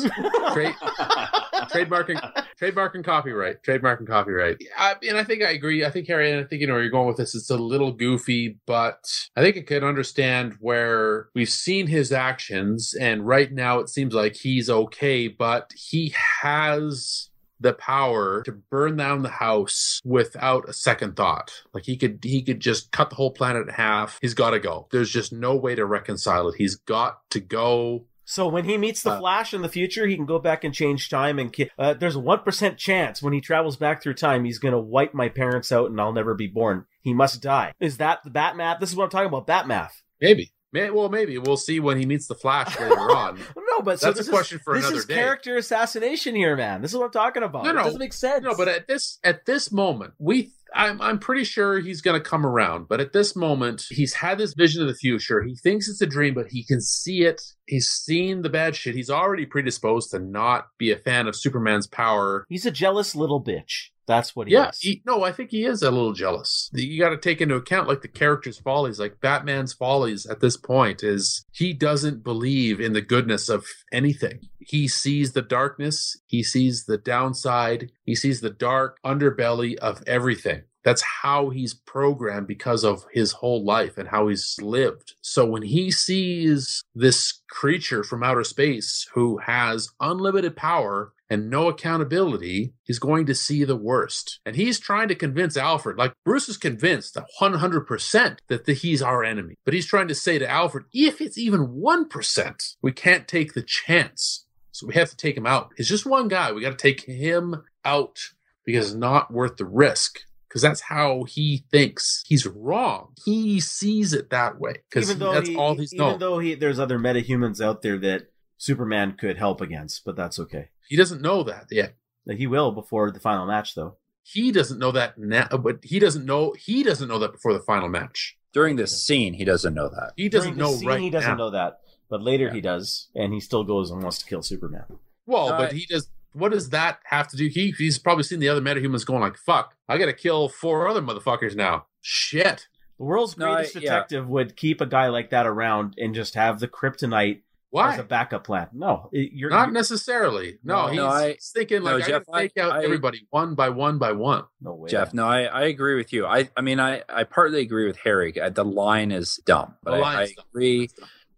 [1.72, 4.58] Trade, trademarking, trademark and copyright, trademark and copyright.
[4.78, 5.86] I, and I think I agree.
[5.86, 7.36] I think Harry, and I think you know where you're going with this.
[7.36, 12.94] It's a little goofy, but I think I can understand where we've seen his actions,
[13.00, 17.30] and right now it seems like he's okay, but he has
[17.64, 21.52] the power to burn down the house without a second thought.
[21.74, 24.20] Like he could he could just cut the whole planet in half.
[24.22, 24.88] He's got to go.
[24.92, 26.56] There's just no way to reconcile it.
[26.58, 28.06] He's got to go.
[28.26, 30.74] So when he meets the Uh, Flash in the future, he can go back and
[30.74, 31.40] change time.
[31.40, 34.80] And uh, there's a one percent chance when he travels back through time, he's gonna
[34.80, 36.86] wipe my parents out, and I'll never be born.
[37.02, 37.74] He must die.
[37.80, 38.80] Is that the Bat math?
[38.80, 39.48] This is what I'm talking about.
[39.48, 40.02] Bat math.
[40.22, 40.52] Maybe.
[40.72, 43.38] May, well, maybe we'll see when he meets the Flash later on.
[43.56, 46.82] No, but so That's this a question is, for this is character assassination here, man.
[46.82, 47.66] This is what I'm talking about.
[47.66, 47.84] No, It no.
[47.84, 48.44] doesn't make sense.
[48.44, 52.30] No, but at this at this moment, we I'm I'm pretty sure he's going to
[52.30, 55.42] come around, but at this moment, he's had this vision of the future.
[55.42, 57.42] He thinks it's a dream, but he can see it.
[57.66, 58.96] He's seen the bad shit.
[58.96, 62.46] He's already predisposed to not be a fan of Superman's power.
[62.50, 63.90] He's a jealous little bitch.
[64.06, 64.80] That's what he yeah, is.
[64.80, 66.70] he, no, I think he is a little jealous.
[66.74, 70.58] You got to take into account like the character's follies, like Batman's follies at this
[70.58, 74.42] point is he doesn't believe in the goodness of anything.
[74.68, 80.64] He sees the darkness, he sees the downside, he sees the dark underbelly of everything.
[80.84, 85.14] That's how he's programmed because of his whole life and how he's lived.
[85.22, 91.68] So when he sees this creature from outer space who has unlimited power and no
[91.68, 94.40] accountability, he's going to see the worst.
[94.46, 99.24] And he's trying to convince Alfred, like Bruce is convinced 100% that the, he's our
[99.24, 99.56] enemy.
[99.66, 103.64] But he's trying to say to Alfred, if it's even 1%, we can't take the
[103.64, 104.46] chance.
[104.74, 105.72] So we have to take him out.
[105.78, 106.52] It's just one guy.
[106.52, 108.20] We got to take him out
[108.66, 110.20] because it's not worth the risk.
[110.50, 112.24] Because that's how he thinks.
[112.28, 113.14] He's wrong.
[113.26, 114.74] He sees it that way.
[114.90, 116.20] Because even though that's he, all he's even known.
[116.20, 118.28] though he, there's other metahumans out there that
[118.58, 120.70] Superman could help against, but that's okay.
[120.90, 121.96] he doesn't know that yet.
[122.30, 123.98] He will before the final match, though.
[124.22, 127.60] he doesn't know that now but he doesn't know he doesn't know that before the
[127.60, 130.14] final match During this scene, he doesn't know that.
[130.16, 131.36] he doesn't During know scene, right He doesn't now.
[131.36, 131.80] know that,
[132.14, 132.54] but later Yeah.
[132.58, 134.86] he does, and he still goes and wants to kill Superman.
[135.26, 136.06] well No, but he does
[136.42, 139.38] what does that have to do he he's probably seen the other metahumans going like
[139.38, 142.68] fuck i gotta kill four other motherfuckers now shit
[142.98, 143.82] The world's No, I- greatest yeah.
[143.82, 148.00] detective would keep a guy like that around and just have the kryptonite why as
[148.00, 148.68] a backup plan.
[148.72, 152.24] No, you're not you're- necessarily no, No, he's, no, I- he's thinking no, like Jeff,
[152.32, 154.90] i gotta take out I- I- everybody one by one by one no way.
[154.90, 156.26] Jeff, no, I, I agree with you.
[156.26, 158.30] I, I mean, I, I partly agree with Harry.
[158.40, 160.46] Uh, The line is dumb, but The I, line I is dumb.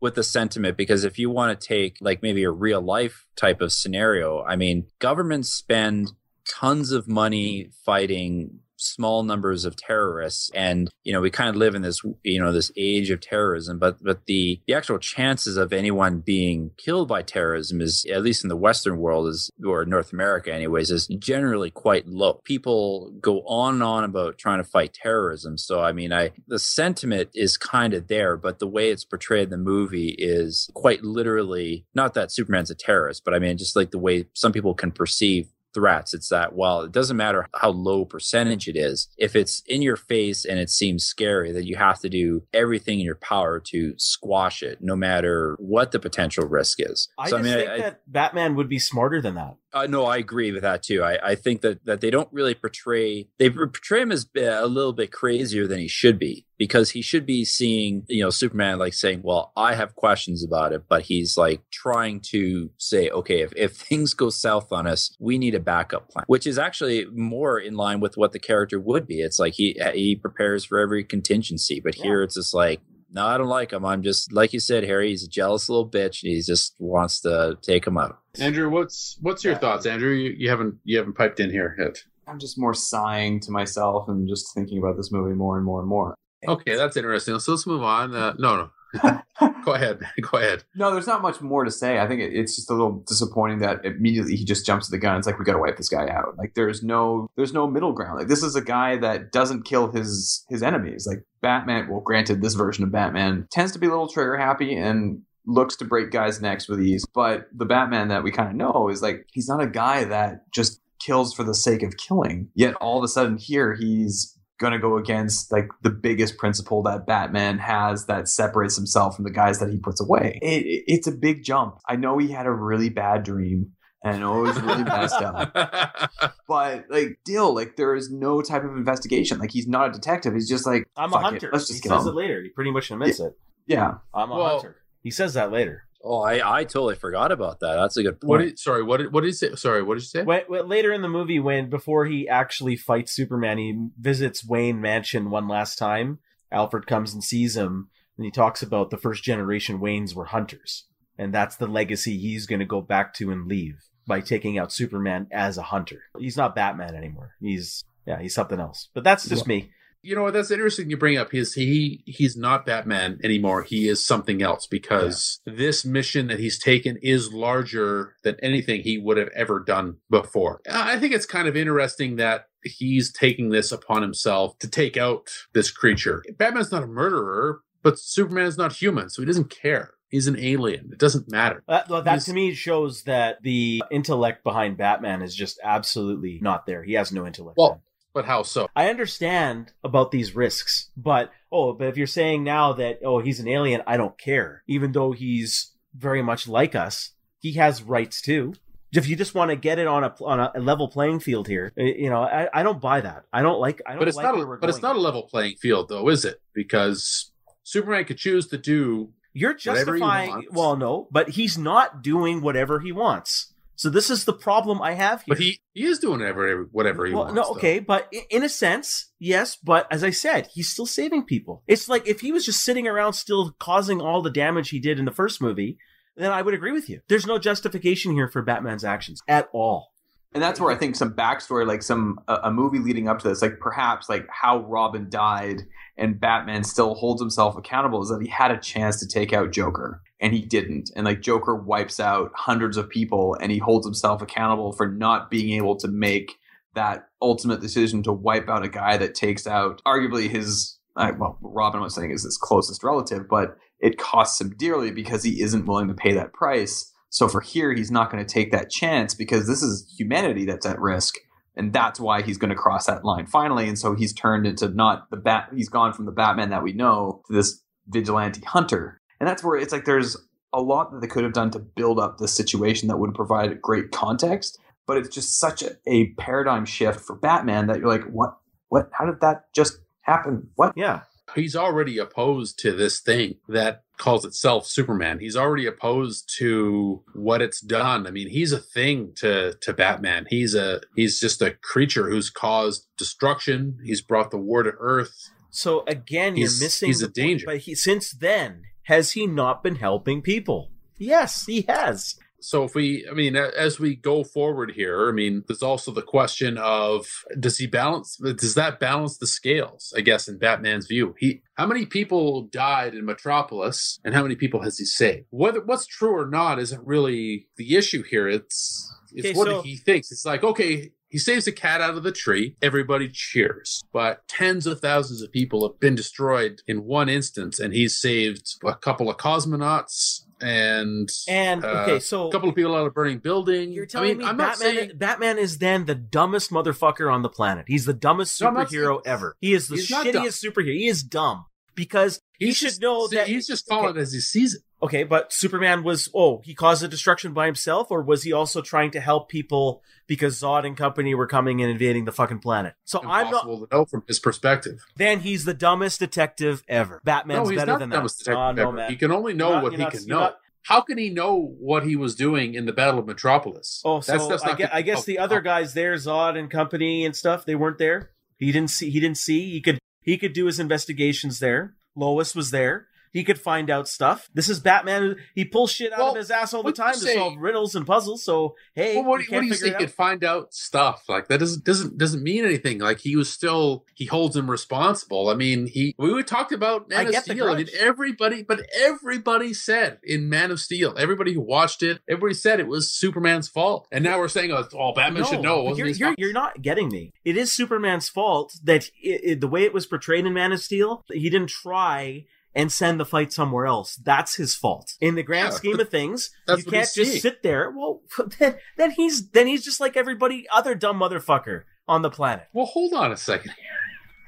[0.05, 3.59] With the sentiment because if you want to take like maybe a real life type
[3.59, 6.11] of scenario, I mean, governments spend
[6.47, 10.49] tons of money fighting small numbers of terrorists.
[10.53, 13.79] And you know we kind of live in this you know this age of terrorism
[13.79, 18.43] but but the the actual chances of anyone being killed by terrorism is at least
[18.43, 22.41] in the western world is or north america anyways is generally quite low.
[22.43, 25.57] People go on and on about trying to fight terrorism.
[25.57, 29.45] So i mean i the sentiment is kind of there but the way it's portrayed
[29.45, 33.75] in the movie is quite literally not that superman's a terrorist but i mean just
[33.75, 36.13] like the way some people can perceive threats.
[36.13, 39.09] It's that, well, it doesn't matter how low percentage it is.
[39.17, 42.99] If it's in your face and it seems scary, that you have to do everything
[42.99, 47.09] in your power to squash it, no matter what the potential risk is.
[47.19, 49.57] I so, just I mean, think I, that Batman would be smarter than that.
[49.75, 51.03] uh, no, I agree with that too.
[51.03, 54.93] I, I think that, that they don't really portray, they portray him as a little
[54.93, 58.93] bit crazier than he should be because he should be seeing, you know, Superman like
[58.93, 63.51] saying, well, I have questions about it, but he's like trying to say, okay, if,
[63.55, 67.59] if things go south on us, we need a backup plan, which is actually more
[67.59, 69.21] in line with what the character would be.
[69.21, 73.37] It's like he, he prepares for every contingency, but here it's just like, no, I
[73.37, 73.85] don't like him.
[73.85, 76.21] I'm just, like you said, Harry, he's a jealous little bitch.
[76.23, 78.19] And he just wants to take him out.
[78.39, 79.59] andrew what's what's your Yeah.
[79.59, 81.95] thoughts andrew you, you haven't you haven't piped in here yet
[82.27, 85.79] I'm just more sighing to myself and just thinking about this movie more and more
[85.79, 86.15] and more.
[86.47, 88.69] Okay that's interesting so let's move on uh, no no
[89.65, 89.99] go ahead
[90.31, 91.99] go ahead No, there's not much more to say.
[91.99, 94.97] I think it, it's just a little disappointing that immediately he just jumps to the
[94.97, 95.17] gun.
[95.17, 96.37] It's like we got to wipe this guy out.
[96.37, 98.19] Like there's no there's no middle ground.
[98.19, 101.05] Like this is a guy that doesn't kill his his enemies.
[101.07, 101.89] Like Batman.
[101.89, 105.75] Well, granted, this version of Batman tends to be a little trigger happy and looks
[105.77, 107.05] to break guys' necks with ease.
[107.13, 110.51] But the Batman that we kind of know is like he's not a guy that
[110.51, 112.49] just kills for the sake of killing.
[112.55, 117.05] Yet all of a sudden here he's gonna go against like the biggest principle that
[117.05, 120.39] Batman has that separates himself from the guys that he puts away.
[120.41, 121.77] It, it- it's a big jump.
[121.87, 123.71] I know he had a really bad dream.
[124.03, 126.11] And I it was really messed up.
[126.47, 129.39] But like still, like there is no type of investigation.
[129.39, 130.35] Like he's not a detective.
[130.35, 131.49] He's just like I'm "Fuck a it, hunter.
[131.51, 132.39] Let's just he just says kill it later.
[132.43, 133.33] He pretty much admits it.
[133.65, 133.95] Yeah.
[134.13, 134.75] I'm a Well- hunter.
[135.01, 135.84] He says that later.
[136.07, 137.75] Oh, I, I totally forgot about that.
[137.75, 138.43] That's a good point.
[138.43, 140.67] did, sorry what did, what did you say sorry what did you say When, when-
[140.67, 145.47] later in the movie, when before he actually fights Superman, he visits Wayne Mansion one
[145.47, 146.19] last time.
[146.51, 150.85] Alfred comes and sees him, and he talks about the first generation Waynes were hunters,
[151.17, 153.77] and that's the legacy he's going to go back to and leave
[154.07, 156.03] by taking out Superman as a hunter.
[156.19, 157.31] He's not Batman anymore.
[157.41, 158.89] He's yeah, he's something else.
[158.93, 159.71] But that's just me.
[160.05, 161.33] You know what that's interesting you bring up.
[161.33, 163.63] Is he he's not batman anymore.
[163.63, 168.97] He is something else because this mission that he's taken is larger than anything he
[168.97, 170.61] would have ever done before.
[170.71, 175.29] I think it's kind of interesting that he's taking this upon himself to take out
[175.53, 176.23] this creature.
[176.37, 179.91] Batman's not a murderer but superman is not human so he doesn't care.
[180.09, 180.89] He's an alien.
[180.91, 181.63] It doesn't matter.
[181.67, 186.65] That, well, that to me shows that the intellect behind Batman is just absolutely not
[186.65, 186.83] there.
[186.83, 187.57] He has no intellect.
[187.57, 187.81] Well,
[188.15, 188.69] But how so?
[188.73, 193.41] I understand about these risks, but oh, but if you're saying now that oh he's
[193.41, 194.63] an alien, I don't care.
[194.67, 198.53] Even though he's very much like us, he has rights too.
[198.93, 201.73] If you just want to get it on a on a level playing field here,
[201.77, 203.25] eh, you know, I, I don't buy that.
[203.33, 203.81] I don't like.
[203.85, 204.39] I don't But it's like not.
[204.39, 206.39] A, but it's not a level playing field, though, is it?
[206.53, 207.31] Because
[207.63, 209.11] Superman could choose to do.
[209.33, 210.29] You're justifying.
[210.29, 210.47] wants.
[210.53, 213.53] Well, no, but he's not doing whatever he wants.
[213.75, 215.35] So this is the problem I have here.
[215.35, 217.35] But he he is doing whatever whatever he well, wants.
[217.35, 217.51] no, though.
[217.51, 219.55] okay, but in a sense, yes.
[219.55, 221.63] But as I said, he's still saving people.
[221.67, 224.99] It's like if he was just sitting around still causing all the damage he did
[224.99, 225.77] in the first movie,
[226.15, 227.01] then I would agree with you.
[227.09, 229.91] There's no justification here for Batman's actions at all.
[230.35, 233.29] And that's where I think some backstory, like some a, a movie leading up to
[233.29, 235.61] this, like perhaps like how Robin died
[235.97, 239.51] and Batman still holds himself accountable, is that he had a chance to take out
[239.51, 243.87] Joker and he didn't, and like Joker wipes out hundreds of people and he holds
[243.87, 246.37] himself accountable for not being able to make
[246.73, 251.37] that ultimate decision to wipe out a guy that takes out arguably his uh, well
[251.41, 255.65] Robin was saying is his closest relative, but it costs him dearly because he isn't
[255.65, 256.91] willing to pay that price.
[257.15, 260.65] So for here, he's not going to take that chance because this is humanity that's
[260.65, 261.15] at risk.
[261.55, 263.69] And that's why he's going to cross that line finally.
[263.69, 266.73] And so he's turned into not the bat, he's gone from the Batman that we
[266.73, 268.99] know to this vigilante hunter.
[269.21, 270.17] And that's where it's like there's
[270.51, 273.61] a lot that they could have done to build up the situation that would provide
[273.61, 274.59] great context.
[274.85, 278.35] But it's just such a, a paradigm shift for Batman that you're like, what,
[278.67, 280.49] what, how did that just happen?
[280.55, 280.73] What?
[280.75, 285.19] Yeah, he's already opposed to this thing that calls itself Superman.
[285.19, 288.05] He's already opposed to what it's done.
[288.07, 290.27] I mean, he's a thing to to Batman.
[290.29, 293.77] He's a he's just a creature who's caused destruction.
[293.83, 295.29] He's brought the war to Earth.
[295.49, 296.87] So again, He's- you're missing.
[296.87, 297.15] he's a point.
[297.15, 297.45] danger.
[297.45, 300.71] But he, since then, has he not been helping people?
[300.97, 302.15] Yes, he has.
[302.45, 306.03] So if we, I mean, as we go forward here, I mean, there's also the
[306.03, 307.07] question of
[307.39, 308.17] does he balance?
[308.17, 309.91] Does that balance the scales?
[309.97, 314.35] I guess in Batman's view, he how many people died in Metropolis, and how many
[314.35, 315.25] people has he saved?
[315.31, 318.29] Whether what's true or not isn't really the issue here.
[318.29, 320.11] It's it's Okay, what so- he thinks.
[320.11, 320.91] It's like okay.
[321.09, 322.57] He saves a cat out of the tree.
[322.61, 323.81] Everybody cheers.
[323.93, 328.45] But tens of thousands of people have been destroyed in one instance, and he's saved
[328.65, 332.93] a couple of cosmonauts and And uh, okay, so a couple of people out of
[332.93, 333.71] burning building.
[333.71, 337.21] You're telling I mean, me I'm Batman, saying Batman is then the dumbest motherfucker on
[337.21, 337.65] the planet.
[337.67, 339.37] He's the dumbest No, superhero saying- ever.
[339.41, 340.75] He is the He's shittiest superhero.
[340.75, 341.45] He is dumb
[341.75, 343.99] because he he's should just, know that he's just calling okay.
[343.99, 344.61] as he sees it.
[344.83, 348.61] Okay, but Superman was oh he caused the destruction by himself, or was he also
[348.61, 352.75] trying to help people because Zod and company were coming and invading the fucking planet?
[352.83, 353.25] So I'm not.
[353.25, 354.85] Impossible to know from his perspective.
[354.97, 357.01] Then he's the dumbest detective ever.
[357.03, 358.31] Batman's no, better than the dumbest that.
[358.31, 358.87] detective Oh, no.
[358.87, 360.19] He can only know not- what he not- can know.
[360.19, 363.81] not- How can he know what he was doing in the Battle of Metropolis?
[363.85, 367.05] Oh, so That's- that's I guess, I guess the other guys there, Zod and company
[367.05, 368.11] and stuff, they weren't there.
[368.37, 368.89] He didn't see.
[368.89, 369.51] He didn't see.
[369.51, 369.79] He could.
[370.05, 371.73] He could do his investigations there.
[371.95, 372.87] Lois was there.
[373.15, 374.29] He could find out stuff.
[374.33, 375.15] This is Batman.
[375.33, 377.87] He pulls shit out Well, of his ass all the time to solve riddles and
[377.87, 378.25] puzzles.
[378.25, 379.53] So hey, Well, what, what do you?
[379.53, 381.39] He could find out stuff like that.
[381.39, 382.79] Doesn't doesn't doesn't mean anything.
[382.79, 385.29] Like he was still he holds him responsible.
[385.29, 387.47] I mean, he we would talked about I Man of get the Steel.
[387.47, 392.33] I mean, everybody, but everybody said in Man of Steel, everybody who watched it, everybody
[392.33, 393.87] said it was Superman's fault.
[393.93, 395.73] And now we're saying, oh, oh Batman should know.
[395.73, 397.13] You're, you're, you're not getting me.
[397.23, 400.59] It is Superman's fault that it, it- the way it was portrayed in Man of
[400.59, 402.25] Steel, he didn't try
[402.55, 403.95] and send the fight somewhere else.
[403.97, 404.93] That's his fault.
[405.01, 407.19] In the grand Yeah, scheme of things, you can't just seeing.
[407.19, 407.69] sit there.
[407.69, 408.01] Well,
[408.39, 412.47] then, then he's then he's just like everybody other dumb motherfucker on the planet.
[412.53, 413.51] Well, hold on a second.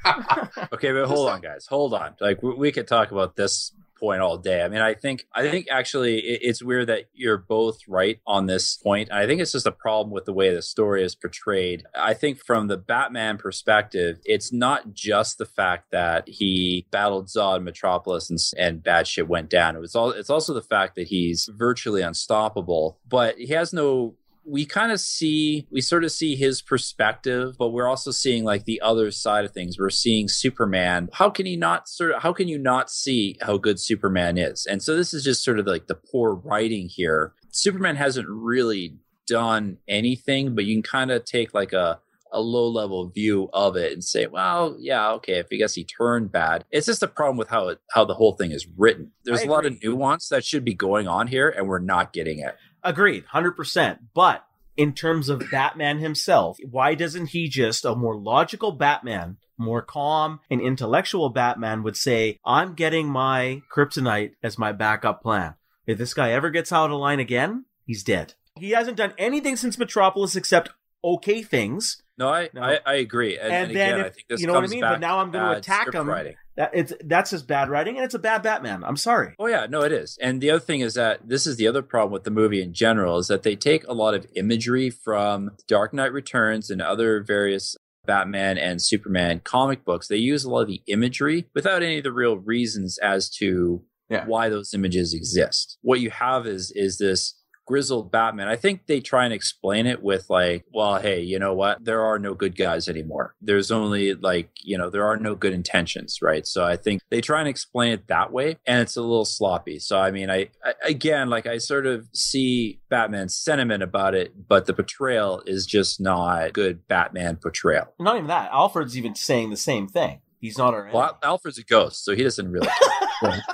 [0.74, 1.66] Okay, but hold on, guys.
[1.68, 2.16] Hold on.
[2.22, 4.64] Like we, we could talk about this point all day.
[4.64, 8.46] I mean, I think I think actually it, it's weird that you're both right on
[8.46, 9.12] this point.
[9.12, 11.84] I think it's just a problem with the way the story is portrayed.
[11.96, 17.64] I think from the Batman perspective, it's not just the fact that he battled Zod
[17.64, 19.76] Metropolis and, and bad shit went down.
[19.76, 20.12] It was all.
[20.12, 24.16] It's also the fact that he's virtually unstoppable, but he has no
[24.48, 28.64] we kind of see we sort of see his perspective but we're also seeing like
[28.64, 32.32] the other side of things we're seeing superman how can he not sort of how
[32.32, 35.68] can you not see how good superman is and so this is just sort of
[35.68, 38.96] like the poor writing here superman hasn't really
[39.28, 42.00] done anything but you can kind of take like a
[42.32, 45.84] a low level view of it and say, well, yeah, okay, if I guess he
[45.84, 46.66] turned bad.
[46.72, 49.12] It's just a problem with how it how the whole thing is written.
[49.24, 52.14] There's I a lot of nuance that should be going on here, and we're not
[52.14, 52.56] getting it.
[52.84, 54.00] Agreed, hundred percent.
[54.14, 54.44] But
[54.76, 59.38] in terms of Batman himself, why doesn't he just a more logical Batman?
[59.58, 65.56] More calm and intellectual Batman would say, I'm getting my kryptonite as my backup plan.
[65.88, 68.36] If this guy ever gets out of line again, he's dead.
[68.56, 70.70] He hasn't done anything since Metropolis except
[71.04, 72.04] okay things.
[72.20, 72.62] No, I, No.
[72.62, 73.38] I, I agree.
[73.38, 74.82] And, And and then again, if- I think this you know what I mean?
[74.82, 76.08] back But now I'm gonna attack him.
[76.08, 76.36] writing.
[76.58, 78.84] That it's that's just bad writing, and it's a bad Batman.
[78.84, 79.36] I'm sorry.
[79.40, 80.18] Oh yeah, no, it is.
[80.20, 82.74] And the other thing is that this is the other problem with the movie in
[82.74, 87.22] general is that they take a lot of imagery from Dark Knight Returns and other
[87.24, 87.76] various
[88.08, 90.08] Batman and Superman comic books.
[90.08, 93.84] They use a lot of the imagery without any of the real reasons as to
[94.10, 94.26] Yeah.
[94.26, 95.78] why those images exist.
[95.82, 97.36] What you have is is this
[97.68, 98.48] grizzled Batman.
[98.48, 101.84] I think they try and explain it with like, well, hey, you know what?
[101.84, 103.36] There are no good guys anymore.
[103.42, 106.48] There's only like, you know, there are no good intentions, right?
[106.48, 109.80] So I think they try and explain it that way and it's a little sloppy.
[109.80, 114.48] So I mean, I, I again, like I sort of see Batman's sentiment about it,
[114.48, 117.94] but the portrayal is just not good Batman portrayal.
[118.00, 118.50] Not even that.
[118.52, 120.22] Alfred's even saying the same thing.
[120.40, 120.96] He's not our enemy.
[120.96, 122.68] Well, Alfred's a ghost, so he doesn't really.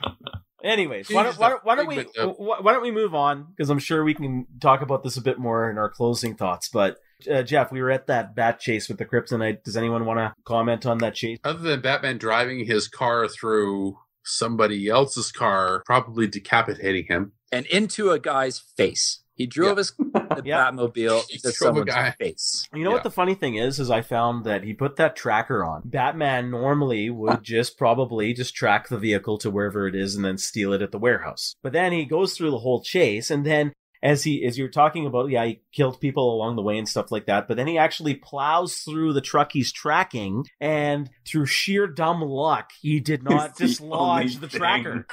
[0.68, 3.46] Anyways, why don't, why don't, why don't we of- why why don't we move on?
[3.56, 6.68] Because I'm sure we can talk about this a bit more in our closing thoughts.
[6.68, 6.98] But
[7.30, 9.64] uh, Jeff, we were at that bat chase with the Kryptonite.
[9.64, 11.38] Does anyone want to comment on that chase?
[11.42, 17.32] Other than Batman driving his car through somebody else's car, probably decapitating him.
[17.50, 19.22] and into a guy's face.
[19.38, 20.70] He drove his the Yeah.
[20.70, 22.10] Batmobile He into drove a someone's guy.
[22.18, 22.68] face.
[22.74, 22.94] You know Yeah.
[22.96, 23.78] what the funny thing is?
[23.80, 25.82] Is I found that he put that tracker on.
[25.86, 30.36] Batman normally would just probably just track the vehicle to wherever it is and then
[30.38, 31.54] steal it at the warehouse.
[31.62, 33.72] But then he goes through the whole chase and then
[34.02, 37.10] as he as you're talking about, yeah, he killed people along the way and stuff
[37.10, 41.86] like that, but then he actually plows through the truck he's tracking and through sheer
[41.86, 45.04] dumb luck, he did not It's dislodge only the tracker.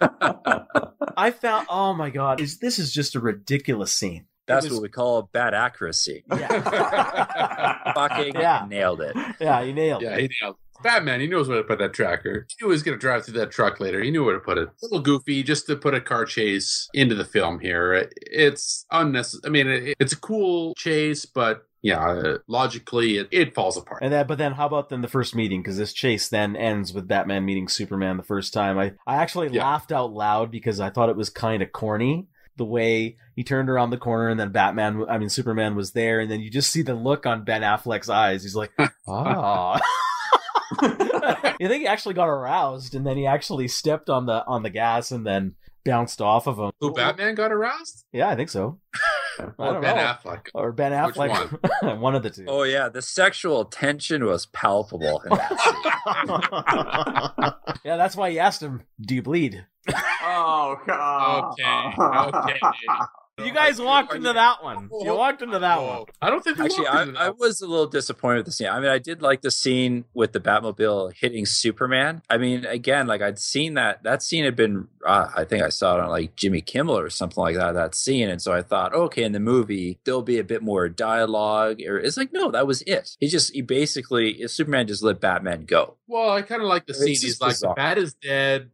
[1.16, 4.26] I found oh my god, is this is just a ridiculous scene.
[4.46, 6.24] That's was- what we call bad accuracy.
[6.30, 7.92] Yeah.
[7.94, 8.66] Fucking Yeah.
[8.68, 9.14] nailed it.
[9.40, 10.20] Yeah, you nailed Yeah, it.
[10.22, 10.56] he nailed.
[10.82, 12.46] Batman, he knows where to put that tracker.
[12.48, 14.02] He knew he was going to drive through that truck later.
[14.02, 14.68] He knew where to put it.
[14.68, 18.08] A little goofy just to put a car chase into the film here.
[18.22, 19.42] It's unnecessary.
[19.44, 24.02] I mean, it, it's a cool chase, but yeah, uh, logically, it, it falls apart.
[24.02, 25.62] And that, but then how about then the first meeting?
[25.62, 28.78] Because this chase then ends with Batman meeting Superman the first time.
[28.78, 29.62] I, I actually Yeah.
[29.64, 32.26] laughed out loud because I thought it was kind of corny
[32.56, 36.18] the way he turned around the corner and then Batman, I mean Superman was there,
[36.18, 38.42] and then you just see the look on Ben Affleck's eyes.
[38.42, 38.72] He's like,
[39.08, 39.80] ah.
[41.60, 44.70] you think he actually got aroused, and then he actually stepped on the on the
[44.70, 46.70] gas and then bounced off of him.
[46.80, 48.04] Who Batman got aroused?
[48.12, 48.78] Yeah, I think so.
[49.56, 50.02] Or Ben know.
[50.02, 50.48] Affleck?
[50.52, 52.16] Or Ben Which Affleck, one?
[52.16, 52.46] of the two.
[52.48, 55.48] Oh yeah, the sexual tension was palpable in that
[57.84, 59.64] yeah, that's why he asked him, "Do you bleed?"
[60.24, 61.52] oh god.
[61.52, 62.60] Okay, okay.
[63.38, 64.90] You guys walked into that one.
[65.00, 66.04] You walked into that one.
[66.20, 68.68] I don't think we Actually, I, I was a little disappointed with the scene.
[68.68, 72.22] I mean, I did like the scene with the Batmobile hitting Superman.
[72.28, 74.88] I mean, again, like I'd seen that that scene had been.
[75.04, 77.72] Uh, I think I saw it on like Jimmy Kimmel or something like that.
[77.72, 80.88] That scene, and so I thought, okay, in the movie there'll be a bit more
[80.88, 81.80] dialogue.
[81.86, 83.16] Or it's like, no, that was it.
[83.20, 85.96] He just he basically Superman just let Batman go.
[86.06, 87.08] Well, I kind of like the scene.
[87.08, 87.74] He's like, bizarre.
[87.74, 88.70] the bat is dead.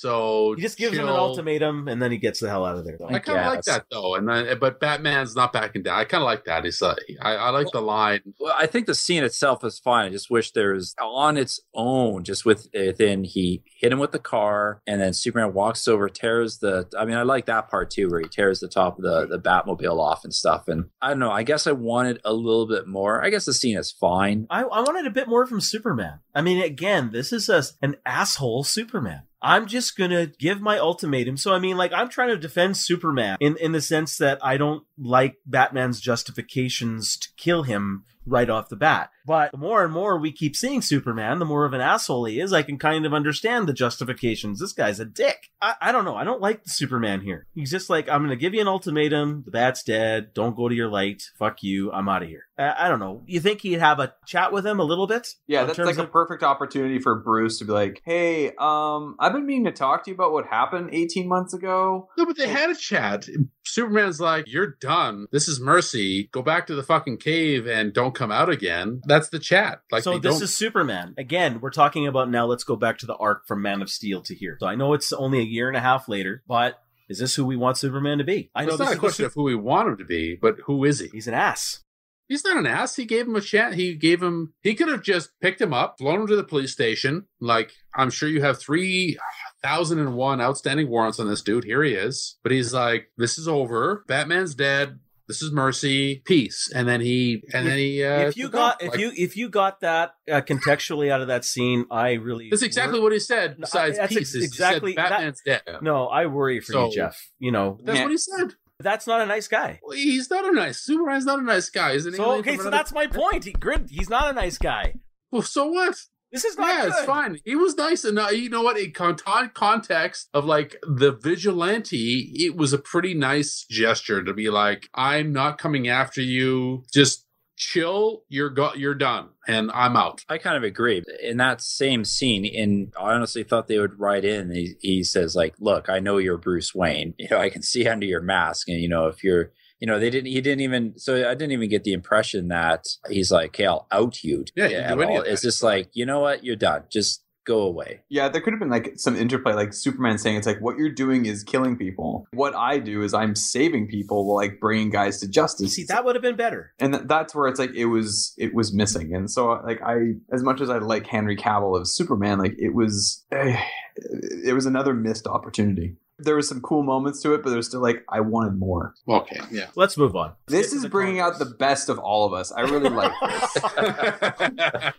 [0.00, 2.84] So He just gives him an ultimatum, and then he gets the hell out of
[2.84, 2.98] there.
[3.04, 5.98] I kind of like that though, and I, but Batman's not backing down.
[5.98, 6.64] I kind of like that.
[6.64, 8.20] He's uh, I, I like the line.
[8.38, 10.06] Well, I think the scene itself is fine.
[10.06, 14.12] I just wish there was on its own, just with within he hit him with
[14.12, 16.88] the car, and then Superman walks over, tears the.
[16.96, 19.38] I mean, I like that part too, where he tears the top of the the
[19.38, 20.68] Batmobile off and stuff.
[20.68, 21.30] And I don't know.
[21.30, 23.24] I guess I wanted a little bit more.
[23.24, 24.46] I guess the scene is fine.
[24.50, 26.20] I, I wanted a bit more from Superman.
[26.34, 29.22] I mean, again, this is a, an asshole Superman.
[29.40, 31.36] I'm just gonna give my ultimatum.
[31.36, 34.56] So I mean, like, I'm trying to defend Superman in in the sense that I
[34.56, 39.10] don't like Batman's justifications to kill him right off the bat.
[39.26, 42.40] But the more and more we keep seeing Superman, the more of an asshole he
[42.40, 42.52] is.
[42.52, 44.58] I can kind of understand the justifications.
[44.58, 45.50] This guy's a dick.
[45.60, 46.16] I, I don't know.
[46.16, 47.46] I don't like the Superman here.
[47.54, 49.42] He's just like, I'm gonna give you an ultimatum.
[49.44, 50.32] The bat's dead.
[50.34, 51.24] Don't go to your light.
[51.38, 51.92] Fuck you.
[51.92, 52.44] I'm out of here.
[52.58, 53.22] I, I don't know.
[53.26, 55.28] You think he'd have a chat with him a little bit?
[55.46, 59.32] Yeah, that's terms like a perfect opportunity for Bruce to be like, "Hey, um, I've
[59.32, 62.48] been meaning to talk to you about what happened 18 months ago." No, but they
[62.48, 63.28] had a chat.
[63.68, 65.26] Superman's like, "You're done.
[65.30, 66.28] This is mercy.
[66.32, 69.82] Go back to the fucking cave and don't come out again." That's the chat.
[69.90, 71.14] Like, so this don't- is Superman.
[71.18, 74.22] Again, we're talking about now let's go back to the arc from Man of Steel
[74.22, 74.56] to here.
[74.60, 77.44] So I know it's only a year and a half later, but is this who
[77.44, 78.50] we want Superman to be?
[78.54, 80.56] I know It's not a question Su- of who we want him to be, but
[80.66, 81.08] who is he?
[81.08, 81.80] He's an ass.
[82.28, 82.94] He's not an ass.
[82.96, 83.74] He gave him a chat.
[83.74, 84.52] He gave him.
[84.62, 87.26] He could have just picked him up, flown him to the police station.
[87.40, 89.18] Like I'm sure you have three
[89.62, 91.64] thousand and one outstanding warrants on this dude.
[91.64, 92.36] Here he is.
[92.42, 94.04] But he's like, "This is over.
[94.06, 94.98] Batman's dead.
[95.26, 98.04] This is mercy, peace." And then he and then he.
[98.04, 101.28] Uh, if you got if Like, you if you got that uh, contextually out of
[101.28, 103.56] that scene, I really that's exactly what he said.
[103.58, 105.62] Besides that's peace, ex- is he said exactly- that- Batman's dead.
[105.82, 107.30] No, I worry for you, Jeff.
[107.38, 108.04] You know, That's Yeah.
[108.04, 108.54] what he said.
[108.80, 109.80] That's not a nice guy.
[109.82, 111.92] Well, he's not a nice Superman's not a nice guy.
[111.92, 113.44] Isn't So okay, so another- that's my point.
[113.44, 114.94] He, Grid, he's not a nice guy.
[115.32, 115.96] well, so what?
[116.30, 116.88] This is not yeah, good.
[116.90, 117.38] it's fine.
[117.46, 118.76] He was nice, and uh, you know what?
[118.78, 119.16] In con-
[119.54, 125.32] context of like the vigilante, it was a pretty nice gesture to be like, "I'm
[125.32, 126.84] not coming after you.
[126.92, 127.24] Just
[127.58, 128.22] chill.
[128.28, 131.02] You're go- you're done, and I'm out." I kind of agree.
[131.22, 134.50] In that same scene, and I honestly thought they would write in.
[134.50, 137.14] He, he says, "Like, look, I know you're Bruce Wayne.
[137.18, 139.98] You know, I can see under your mask, and you know, if you're, you know,
[139.98, 140.30] they didn't.
[140.30, 140.98] He didn't even.
[140.98, 144.64] So I didn't even get the impression that he's like, "Okay, I'll out you." Yeah,
[144.64, 145.32] you can at do any of that.
[145.32, 146.84] It's just like, you know what, you're done.
[146.90, 148.00] Just go away.
[148.08, 150.92] Yeah, there could have been like some interplay, like Superman saying it's like what you're
[150.92, 152.26] doing is killing people.
[152.32, 155.74] What I do is I'm saving people, like bringing guys to justice.
[155.74, 156.72] See, that would have been better.
[156.78, 159.14] and th- that's where it's like it was it was missing.
[159.14, 162.74] And so like I, as much as I like Henry Cavill of Superman, like it
[162.74, 163.58] was eh,
[164.44, 165.96] it was another missed opportunity.
[166.20, 168.94] There was some cool moments to it, but there's still like I wanted more.
[169.08, 169.68] Okay, yeah.
[169.76, 170.32] Let's move on.
[170.46, 172.50] This Get to is the bringing out the best of all of us.
[172.52, 173.12] I really like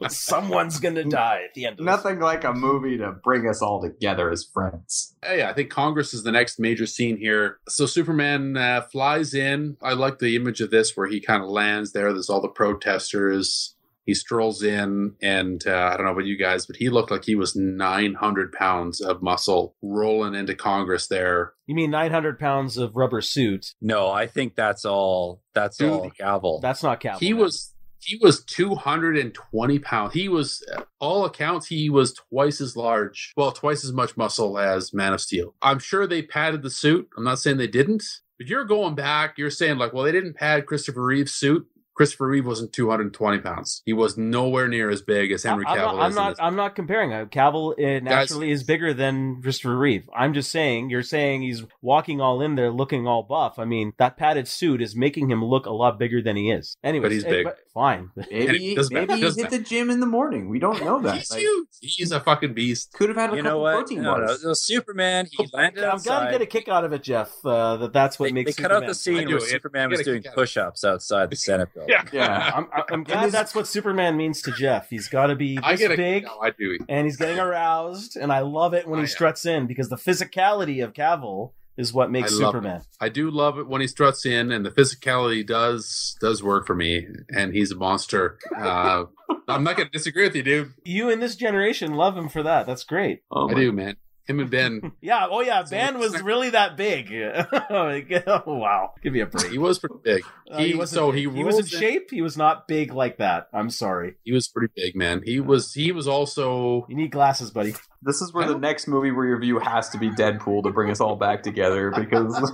[0.00, 0.16] this.
[0.16, 1.74] Someone's gonna die at the end.
[1.74, 1.84] Of it.
[1.84, 5.14] Nothing like a movie to bring us all together as friends.
[5.24, 7.58] yeah, I think Congress is the next major scene here.
[7.68, 9.76] So Superman uh, flies in.
[9.82, 12.12] I like the image of this where he kind of lands there.
[12.12, 13.76] There's all the protesters.
[14.06, 17.24] He strolls in, and uh, I don't know about you guys, but he looked like
[17.24, 21.54] he was 900 pounds of muscle rolling into Congress there.
[21.66, 23.74] You mean 900 pounds of rubber suit?
[23.80, 25.40] No, I think that's all.
[25.54, 26.60] That's Dude, all Cavill.
[26.60, 27.18] That's not Cavill.
[27.20, 27.42] he man.
[27.42, 27.70] was
[28.00, 30.62] he was 220 pounds he was
[31.00, 35.20] all accounts he was twice as large well twice as much muscle as man of
[35.22, 38.04] steel i'm sure they padded the suit i'm not saying they didn't
[38.38, 42.26] but you're going back you're saying like well they didn't pad christopher reeve's suit christopher
[42.28, 46.00] reeve wasn't 220 pounds he was nowhere near as big as henry I'm cavill not.
[46.04, 46.36] I'm not.
[46.40, 47.12] I'm not comparing.
[47.12, 50.08] Uh, Cavill uh, naturally is bigger than Christopher Reeve.
[50.14, 50.90] I'm just saying.
[50.90, 53.58] You're saying he's walking all in there, looking all buff.
[53.58, 56.76] I mean, that padded suit is making him look a lot bigger than he is.
[56.82, 57.48] Anyway, But he's eh, big.
[57.72, 58.10] fine.
[58.30, 60.48] Maybe doesn't maybe he Doesn't hit the gym in the morning.
[60.48, 61.16] We don't know that.
[61.16, 63.74] he's Like, huge he's a fucking beast could have had a you couple know what?
[63.74, 64.44] protein No, no, bars.
[64.44, 65.26] no, Superman.
[65.30, 67.32] He landed I'm gonna get a kick out of it, Jeff.
[67.44, 69.40] Uh, that that's what they, makes they cut out the scene where.
[69.40, 70.40] Superman was doing kick out of it.
[70.40, 71.83] push-ups outside the Senate building.
[71.88, 72.50] yeah Yeah.
[72.54, 74.90] I'm, I'm- I'm glad that's what Superman means to Jeff.
[74.90, 77.38] He's got to be i this get a big, no, i do and he's getting
[77.38, 79.14] aroused, and I love it when Oh, he yeah.
[79.14, 82.82] struts in because the physicality of Cavill is what makes I love Superman.
[83.00, 86.74] I do love it when he struts in, and the physicality does does work for
[86.76, 87.06] me.
[87.30, 88.38] And he's a monster.
[88.56, 89.06] Uh,
[89.48, 90.72] I'm not going to disagree with you, dude.
[90.84, 92.66] You in this generation love him for that.
[92.66, 93.22] That's great.
[93.30, 93.96] Oh I my- do, man.
[94.26, 95.26] Him and Ben, Yeah.
[95.30, 95.64] Oh yeah.
[95.64, 97.12] So Ben was like- really that big.
[97.70, 98.94] oh wow.
[99.02, 99.52] Give me a break.
[99.52, 100.24] he was pretty big.
[100.50, 102.10] Uh, he- wasn't so he he was in rolls in- shape.
[102.10, 103.48] He was not big like that.
[103.54, 104.16] I'm sorry.
[104.24, 105.22] He was pretty big, man.
[105.24, 105.72] He was.
[105.72, 106.86] He was also.
[106.88, 107.74] You need glasses, buddy.
[108.02, 111.00] This is where the next movie we review has to be Deadpool to bring us
[111.00, 112.52] all back together because.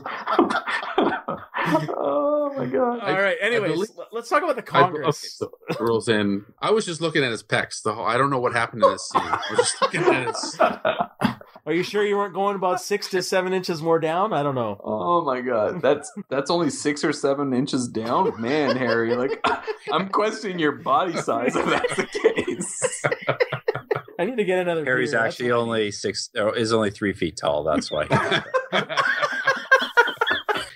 [1.97, 3.01] oh my god!
[3.01, 3.37] All right.
[3.41, 5.41] Anyways, believe- let's talk about the Congress.
[5.43, 6.45] okay, rolls in.
[6.61, 7.83] I was just looking at his pecs.
[7.83, 9.23] The whole, I don't know what happened in this scene.
[9.23, 10.59] I was just looking at his.
[11.67, 14.33] Are you sure you weren't going about six to seven inches more down?
[14.33, 14.81] I don't know.
[14.83, 19.15] Oh my god, that's that's only six or seven inches down, man, Harry.
[19.15, 19.45] Like,
[19.93, 23.05] I'm questioning your body size if that's the case.
[24.19, 24.85] I need to get another.
[24.85, 25.21] Harry's beer.
[25.21, 26.31] Actually what only six.
[26.37, 27.63] Oh, is only three feet tall.
[27.65, 28.07] That's why.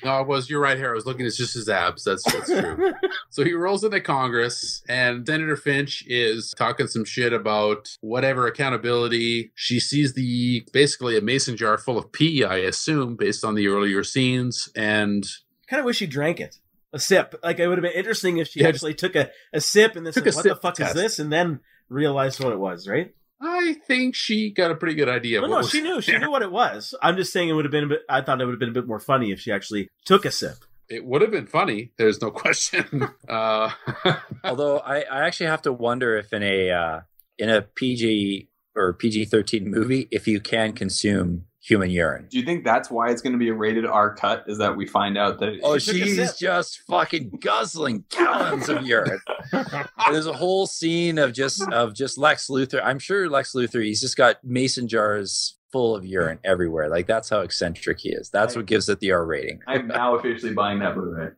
[0.04, 0.48] no, it was.
[0.50, 0.90] You're right, here.
[0.90, 1.24] I was looking.
[1.26, 2.04] It's just his abs.
[2.04, 2.92] That's that's true.
[3.30, 9.50] So he rolls into Congress, and Senator Finch is talking some shit about whatever accountability.
[9.56, 13.66] She sees the basically a mason jar full of pee, I assume, based on the
[13.68, 14.68] earlier scenes.
[14.76, 15.24] And
[15.68, 16.56] kind of wish she drank it.
[16.92, 17.34] A sip.
[17.42, 20.06] Like it would have been interesting if she Yeah, actually took a, a sip and
[20.06, 20.94] then took said, "What the fuck test.
[20.94, 21.58] is this?" and then
[21.88, 22.86] realized what it was.
[22.86, 23.14] Right?
[23.46, 25.40] I think she got a pretty good idea.
[25.40, 26.00] No, of no, what was she knew.
[26.00, 26.94] She knew what it was.
[27.02, 28.02] I'm just saying it would have been a bit.
[28.08, 30.30] I thought it would have been a bit more funny if she actually took a
[30.30, 30.64] sip.
[30.88, 31.92] It would have been funny.
[31.96, 33.08] There's no question.
[33.28, 33.70] Uh,
[34.44, 37.00] Although I, I actually have to wonder if in a uh,
[37.38, 42.26] in a PG or PG thirteen movie, if you can consume human urine.
[42.30, 44.44] Do you think that's why it's going to be a rated R cut?
[44.46, 45.58] Is that we find out that?
[45.62, 49.20] Oh, She took a she's just fucking guzzling gallons of urine.
[50.10, 52.82] There's a whole scene of just of just Lex Luthor.
[52.84, 53.82] I'm sure Lex Luthor.
[53.82, 56.88] He's just got mason jars full of urine everywhere.
[56.88, 58.28] Like that's how eccentric he is.
[58.30, 59.60] That's what gives it the R rating.
[59.66, 61.30] I'm now officially buying that Blu-ray.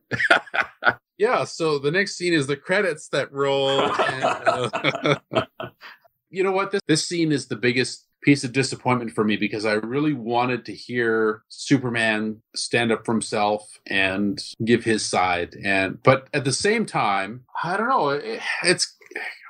[1.18, 1.44] yeah.
[1.44, 3.80] So the next scene is the credits that roll.
[3.80, 5.46] And, uh,
[6.30, 6.72] you know what?
[6.72, 10.66] This this scene is the biggest piece of disappointment for me because I really wanted
[10.66, 15.56] to hear Superman stand up for himself and give his side.
[15.64, 18.10] And but at the same time, I don't know.
[18.10, 18.94] It, it's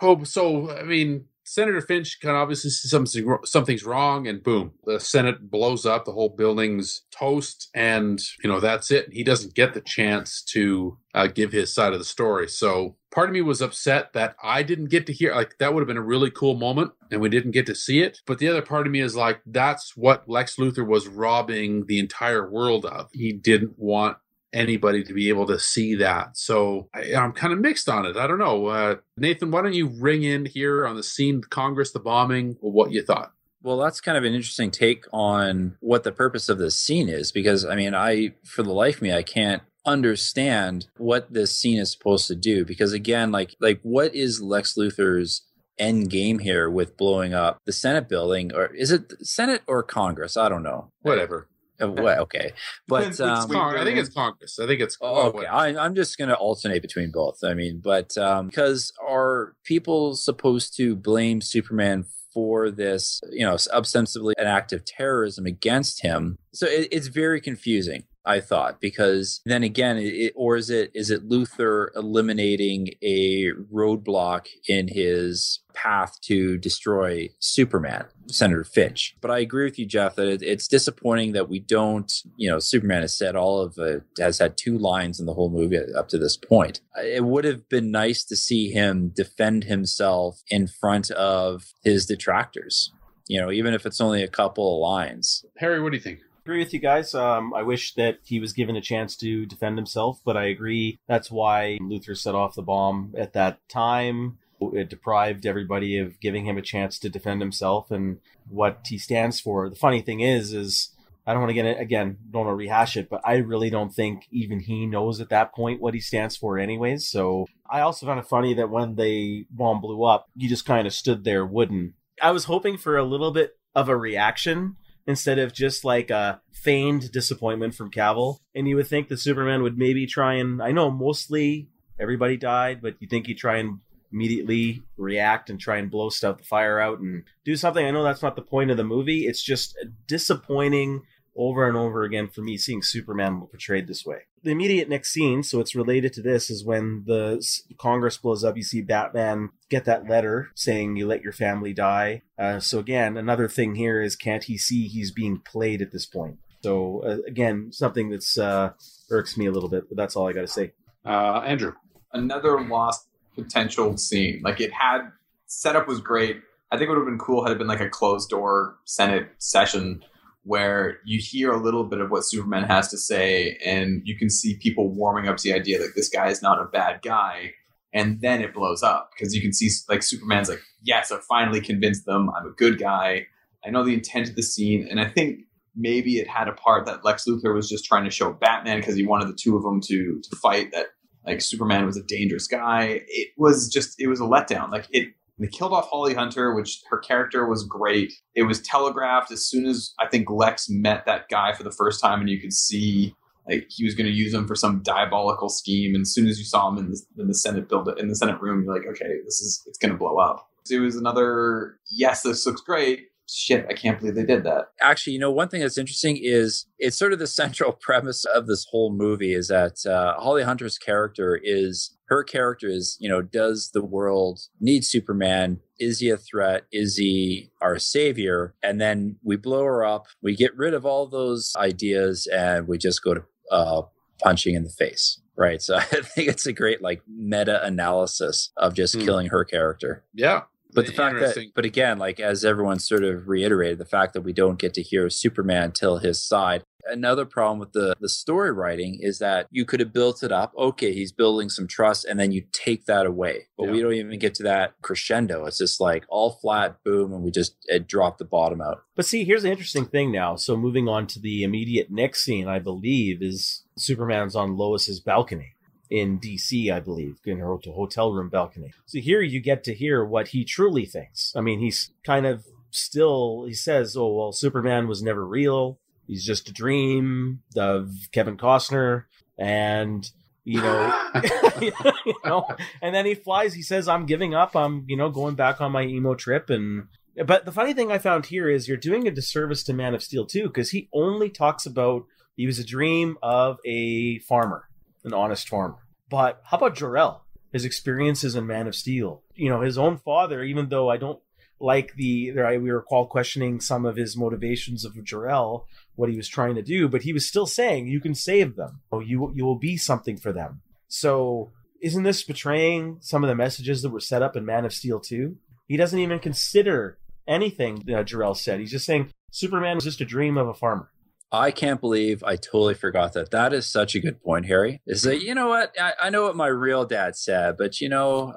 [0.02, 1.24] oh, so I mean.
[1.46, 6.04] Senator Finch can obviously see something something's wrong, and boom, the Senate blows up.
[6.04, 9.08] The whole building's toast, and you know that's it.
[9.12, 12.48] He doesn't get the chance to uh, give his side of the story.
[12.48, 15.34] So part of me was upset that I didn't get to hear.
[15.34, 18.00] Like that would have been a really cool moment, and we didn't get to see
[18.00, 18.18] it.
[18.26, 22.00] But the other part of me is like, that's what Lex Luthor was robbing the
[22.00, 23.08] entire world of.
[23.12, 24.18] He didn't want
[24.52, 26.36] anybody to be able to see that.
[26.36, 28.16] So I, am kind of mixed on it.
[28.16, 28.66] I don't know.
[28.66, 32.92] Uh, Nathan, why don't you ring in here on the scene, Congress, the bombing, what
[32.92, 33.32] you thought?
[33.62, 37.32] Well, that's kind of an interesting take on what the purpose of this scene is,
[37.32, 41.78] because I mean, I, for the life of me, I can't understand what this scene
[41.78, 45.42] is supposed to do because again like like what is lex luthor's
[45.78, 50.36] end game here with blowing up the senate building or is it senate or congress
[50.36, 51.46] i don't know whatever
[51.82, 52.18] uh, what?
[52.18, 52.52] Okay,
[52.88, 54.58] but um, I think it's Congress.
[54.58, 55.46] I think it's oh, okay.
[55.46, 57.42] I, am just going to alternate between both.
[57.44, 63.20] I mean, but um, because are people supposed to blame Superman for this?
[63.30, 66.38] You know, ostensibly an act of terrorism against him.
[66.52, 68.04] So it, it's very confusing.
[68.26, 74.48] I thought because then again, it, or is it is it Luthor eliminating a roadblock
[74.68, 79.16] in his path to destroy Superman, Senator Finch?
[79.20, 82.12] But I agree with you, Jeff, that it, it's disappointing that we don't.
[82.36, 85.50] You know, Superman has said all of it has had two lines in the whole
[85.50, 86.80] movie up to this point.
[86.96, 92.92] It would have been nice to see him defend himself in front of his detractors.
[93.28, 95.44] You know, even if it's only a couple of lines.
[95.56, 96.20] Harry, what do you think?
[96.46, 97.12] Agree with you guys.
[97.12, 101.00] Um, I wish that he was given a chance to defend himself, but I agree
[101.08, 104.38] that's why Luthor set off the bomb at that time.
[104.60, 109.40] It deprived everybody of giving him a chance to defend himself and what he stands
[109.40, 109.68] for.
[109.68, 110.94] The funny thing is, is
[111.26, 113.68] I don't want to get it again, don't want to rehash it, but I really
[113.68, 117.08] don't think even he knows at that point what he stands for, anyways.
[117.08, 120.86] So I also found it funny that when the bomb blew up, he just kind
[120.86, 121.94] of stood there wooden.
[122.22, 126.40] I was hoping for a little bit of a reaction instead of just like a
[126.52, 128.38] feigned disappointment from Cavill.
[128.54, 131.68] And you would think that Superman would maybe try and I know mostly
[131.98, 133.78] everybody died, but you think he'd try and
[134.12, 137.84] immediately react and try and blow stuff the fire out and do something.
[137.84, 139.26] I know that's not the point of the movie.
[139.26, 139.76] It's just
[140.06, 141.02] disappointing
[141.36, 144.22] over and over again for me seeing Superman portrayed this way.
[144.42, 147.44] The immediate next scene, so it's related to this, is when the
[147.78, 148.56] Congress blows up.
[148.56, 152.22] You see Batman get that letter saying you let your family die.
[152.38, 156.06] Uh, so again, another thing here is can't he see he's being played at this
[156.06, 156.38] point?
[156.62, 158.72] So uh, again, something that's uh,
[159.10, 160.72] irks me a little bit, but that's all I got to say.
[161.04, 161.72] Uh, Andrew,
[162.12, 164.40] another lost potential scene.
[164.42, 165.10] Like it had
[165.46, 166.40] setup was great.
[166.70, 169.28] I think it would have been cool had it been like a closed door Senate
[169.38, 170.02] session
[170.46, 174.30] where you hear a little bit of what Superman has to say, and you can
[174.30, 177.52] see people warming up to the idea that this guy is not a bad guy,
[177.92, 181.60] and then it blows up because you can see like Superman's like, yes, I finally
[181.60, 183.26] convinced them I'm a good guy.
[183.66, 185.40] I know the intent of the scene, and I think
[185.74, 188.94] maybe it had a part that Lex Luthor was just trying to show Batman because
[188.94, 190.86] he wanted the two of them to to fight that
[191.26, 193.00] like Superman was a dangerous guy.
[193.08, 194.70] It was just it was a letdown.
[194.70, 198.12] Like it they killed off Holly Hunter, which her character was great.
[198.34, 202.00] It was telegraphed as soon as I think Lex met that guy for the first
[202.00, 203.14] time, and you could see
[203.48, 205.94] like he was going to use him for some diabolical scheme.
[205.94, 208.16] And as soon as you saw him in the, in the Senate build in the
[208.16, 210.48] Senate room, you're like, okay, this is it's going to blow up.
[210.70, 214.68] It was another yes, this looks great shit, I can't believe they did that.
[214.80, 218.46] Actually, you know, one thing that's interesting is it's sort of the central premise of
[218.46, 223.20] this whole movie is that uh, Holly Hunter's character is her character is, you know,
[223.20, 225.60] does the world need Superman?
[225.78, 226.64] Is he a threat?
[226.72, 228.54] Is he our savior?
[228.62, 230.06] And then we blow her up.
[230.22, 233.82] We get rid of all those ideas and we just go to uh,
[234.22, 235.20] punching in the face.
[235.36, 235.60] Right.
[235.60, 239.02] So I think it's a great like meta analysis of just hmm.
[239.02, 240.04] killing her character.
[240.14, 240.42] Yeah.
[240.76, 244.20] But the fact that, but again, like as everyone sort of reiterated, the fact that
[244.20, 246.64] we don't get to hear Superman till his side.
[246.88, 250.52] Another problem with the the story writing is that you could have built it up.
[250.56, 253.48] Okay, he's building some trust, and then you take that away.
[253.56, 253.72] But yeah.
[253.72, 255.46] we don't even get to that crescendo.
[255.46, 258.84] It's just like all flat, boom, and we just it dropped the bottom out.
[258.94, 260.36] But see, here's the interesting thing now.
[260.36, 265.55] So moving on to the immediate next scene, I believe, is Superman's on Lois's balcony
[265.90, 268.72] in DC, I believe, in her hotel room balcony.
[268.86, 271.32] So here you get to hear what he truly thinks.
[271.36, 275.78] I mean, he's kind of still, he says, oh, well, Superman was never real.
[276.06, 279.04] He's just a dream of Kevin Costner.
[279.38, 280.08] And,
[280.44, 281.08] you know,
[281.60, 282.46] you know,
[282.82, 284.54] and then he flies, he says, I'm giving up.
[284.56, 286.50] I'm, you know, going back on my emo trip.
[286.50, 286.88] And,
[287.26, 290.02] but the funny thing I found here is you're doing a disservice to Man of
[290.02, 292.04] Steel too, because he only talks about
[292.36, 294.68] he was a dream of a farmer
[295.06, 295.78] an honest farmer.
[296.10, 297.24] But how about Jor-El?
[297.52, 299.22] His experiences in Man of Steel.
[299.34, 301.20] You know, his own father, even though I don't
[301.58, 306.54] like the we recall questioning some of his motivations of Jor-El, what he was trying
[306.56, 308.80] to do, but he was still saying you can save them.
[308.92, 310.60] Oh, you you will be something for them.
[310.88, 314.74] So isn't this betraying some of the messages that were set up in Man of
[314.74, 315.36] Steel 2?
[315.66, 318.60] He doesn't even consider anything uh, Jor-El said.
[318.60, 320.90] He's just saying Superman was just a dream of a farmer.
[321.32, 323.30] I can't believe I totally forgot that.
[323.30, 324.80] That is such a good point, Harry.
[324.86, 327.88] Is that you know what I, I know what my real dad said, but you
[327.88, 328.32] know,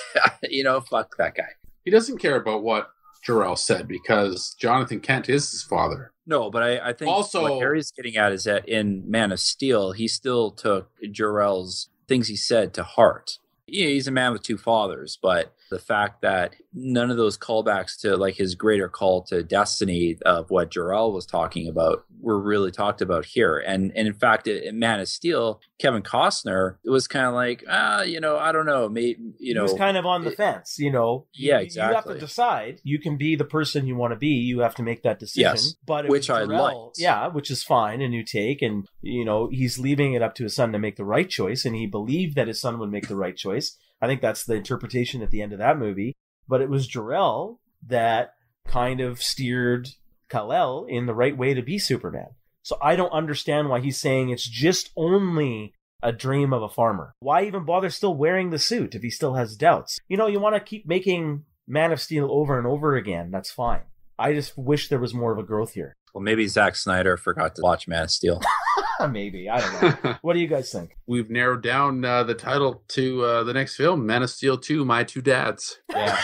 [0.42, 1.48] you know, fuck that guy.
[1.84, 2.90] He doesn't care about what
[3.24, 6.12] Jor-El said because Jonathan Kent is his father.
[6.26, 9.40] No, but I, I think Also- what Harry's getting at is that in Man of
[9.40, 13.38] Steel, he still took Jor-El's things he said to heart.
[13.66, 17.98] Yeah, he's a man with two fathers, but the fact that none of those callbacks
[18.02, 22.70] to like his greater call to destiny of what Jor-El was talking about were really
[22.70, 23.58] talked about here.
[23.58, 27.64] And and in fact, in Man of Steel, Kevin Costner it was kind of like,
[27.68, 30.30] ah, you know, I don't know, maybe you he know, was kind of on the
[30.30, 31.26] it- fence, you know.
[31.34, 32.80] Yeah, You- You have to decide.
[32.84, 34.28] You can be the person you want to be.
[34.28, 35.50] You have to make that decision.
[35.52, 39.48] Yes, but which I Jor-El- Yeah, which is fine, a new take, and you know
[39.50, 42.36] he's leaving it up to his son to make the right choice, and he believed
[42.36, 43.76] that his son would make the right choice.
[44.02, 46.14] I think that's the interpretation at the end of that movie.
[46.48, 48.34] But it was Jor-El that
[48.66, 49.88] kind of steered
[50.28, 52.30] Kal-El in the right way to be Superman.
[52.62, 55.72] So I don't understand why he's saying it's just only
[56.02, 57.14] a dream of a farmer.
[57.20, 59.98] Why even bother still wearing the suit if he still has doubts?
[60.08, 63.30] You know, you want to keep making Man of Steel over and over again.
[63.30, 63.82] That's fine.
[64.18, 65.94] I just wish there was more of a growth here.
[66.14, 68.40] well, maybe Zack Snyder forgot to watch Man of Steel.
[69.10, 69.48] Maybe.
[69.48, 70.16] I don't know.
[70.22, 70.96] what do you guys think?
[71.06, 74.84] We've narrowed down uh, the title to uh, the next film, Man of Steel 2,
[74.84, 75.78] My Two Dads.
[75.90, 76.20] Yeah.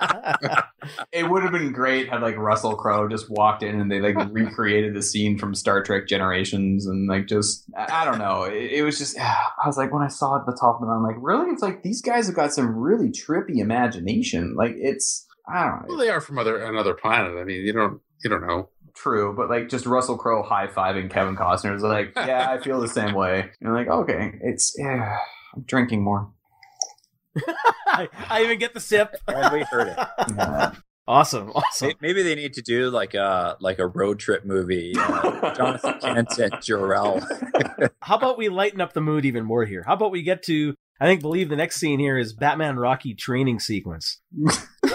[1.10, 4.16] It would have been great had like Russell Crowe just walked in and they like
[4.30, 8.44] recreated the scene from Star Trek Generations and like just I I don't know.
[8.44, 10.86] It, it was just I was like when I saw it at the top of
[10.86, 14.54] the I'm like really it's like these guys have got some really trippy imagination.
[14.54, 15.86] Like it's I don't know.
[15.88, 17.36] Well, they are from other another planet.
[17.36, 18.68] I mean, you don't you don't know.
[18.96, 22.80] True, but like just Russell Crowe high fiving Kevin Costner is like, yeah, I feel
[22.80, 23.50] the same way.
[23.60, 25.18] And like, okay, it's yeah,
[25.54, 26.30] I'm drinking more.
[27.86, 29.14] I, I even get the sip.
[29.28, 29.98] And we heard it.
[30.34, 30.72] Yeah.
[31.08, 31.50] Awesome.
[31.54, 31.92] Awesome.
[32.00, 34.94] Maybe they need to do like a like a road trip movie.
[34.98, 37.20] Uh, Jonathan Kent and Jor-El.
[38.00, 39.84] How about we lighten up the mood even more here?
[39.86, 43.14] How about we get to, I think, believe the next scene here is Batman Rocky
[43.14, 44.20] training sequence.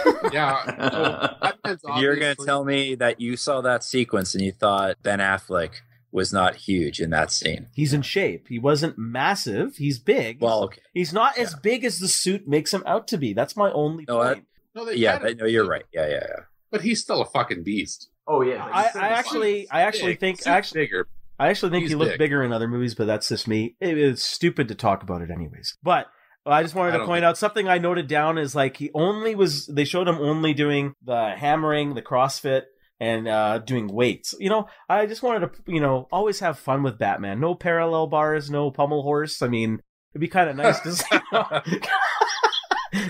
[0.34, 0.64] Yeah.
[0.66, 4.98] So Batman's You're going to tell me that you saw that sequence and you thought
[5.04, 5.72] Ben Affleck
[6.12, 7.68] was not huge in that scene.
[7.74, 8.48] He's in shape.
[8.50, 9.78] He wasn't massive.
[9.78, 10.42] He's big.
[10.42, 10.82] Well, okay.
[10.94, 13.34] he's not as big as the suit makes him out to be.
[13.34, 14.48] That's my only No, I- point.
[14.76, 15.84] No, they Yeah, had him, no, you're right.
[15.94, 16.44] Yeah, yeah, yeah.
[16.70, 18.10] But he's still a fucking beast.
[18.28, 18.64] oh yeah.
[18.72, 20.20] I, I actually, I actually Big.
[20.22, 21.08] think, Suit's actually, bigger.
[21.40, 22.20] I actually think He's he looked big.
[22.20, 23.76] bigger in other movies, but that's just me.
[23.82, 25.76] It is stupid to talk about it, anyways.
[25.84, 26.08] But
[26.46, 28.90] I just wanted I to point think- out something I noted down is like he
[28.94, 29.68] only was.
[29.68, 32.64] They showed him only doing the hammering, the CrossFit,
[33.00, 34.34] and uh, doing weights.
[34.40, 37.40] You know, I just wanted to, you know, always have fun with Batman.
[37.40, 39.42] No parallel bars, no pommel horse.
[39.42, 39.82] I mean,
[40.14, 41.06] it'd be kind of nice to see.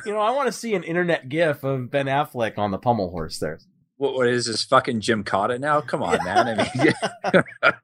[0.06, 3.12] you know, I want to see an internet GIF of Ben Affleck on the pommel
[3.12, 3.60] horse there.
[3.98, 5.80] What, what is this fucking Gymkata now?
[5.82, 6.48] Come on, man.
[6.60, 7.84] I mean,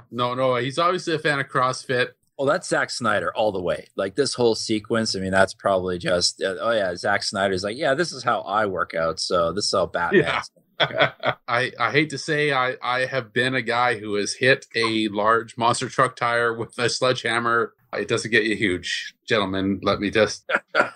[0.10, 2.08] No, no, he's obviously a fan of CrossFit.
[2.38, 3.88] Well, that's Zack Snyder all the way.
[3.96, 5.16] Like this whole sequence.
[5.16, 8.40] I mean, that's probably just uh, oh yeah, Zack Snyder's like, yeah, this is how
[8.42, 9.18] I work out.
[9.18, 10.22] So this is how Batman.
[10.22, 10.42] Yeah.
[11.48, 15.08] I, I hate to say I, I have been a guy who has hit a
[15.08, 17.74] large monster truck tire with a sledgehammer.
[17.92, 19.80] It doesn't get you huge, gentlemen.
[19.82, 20.48] Let me just.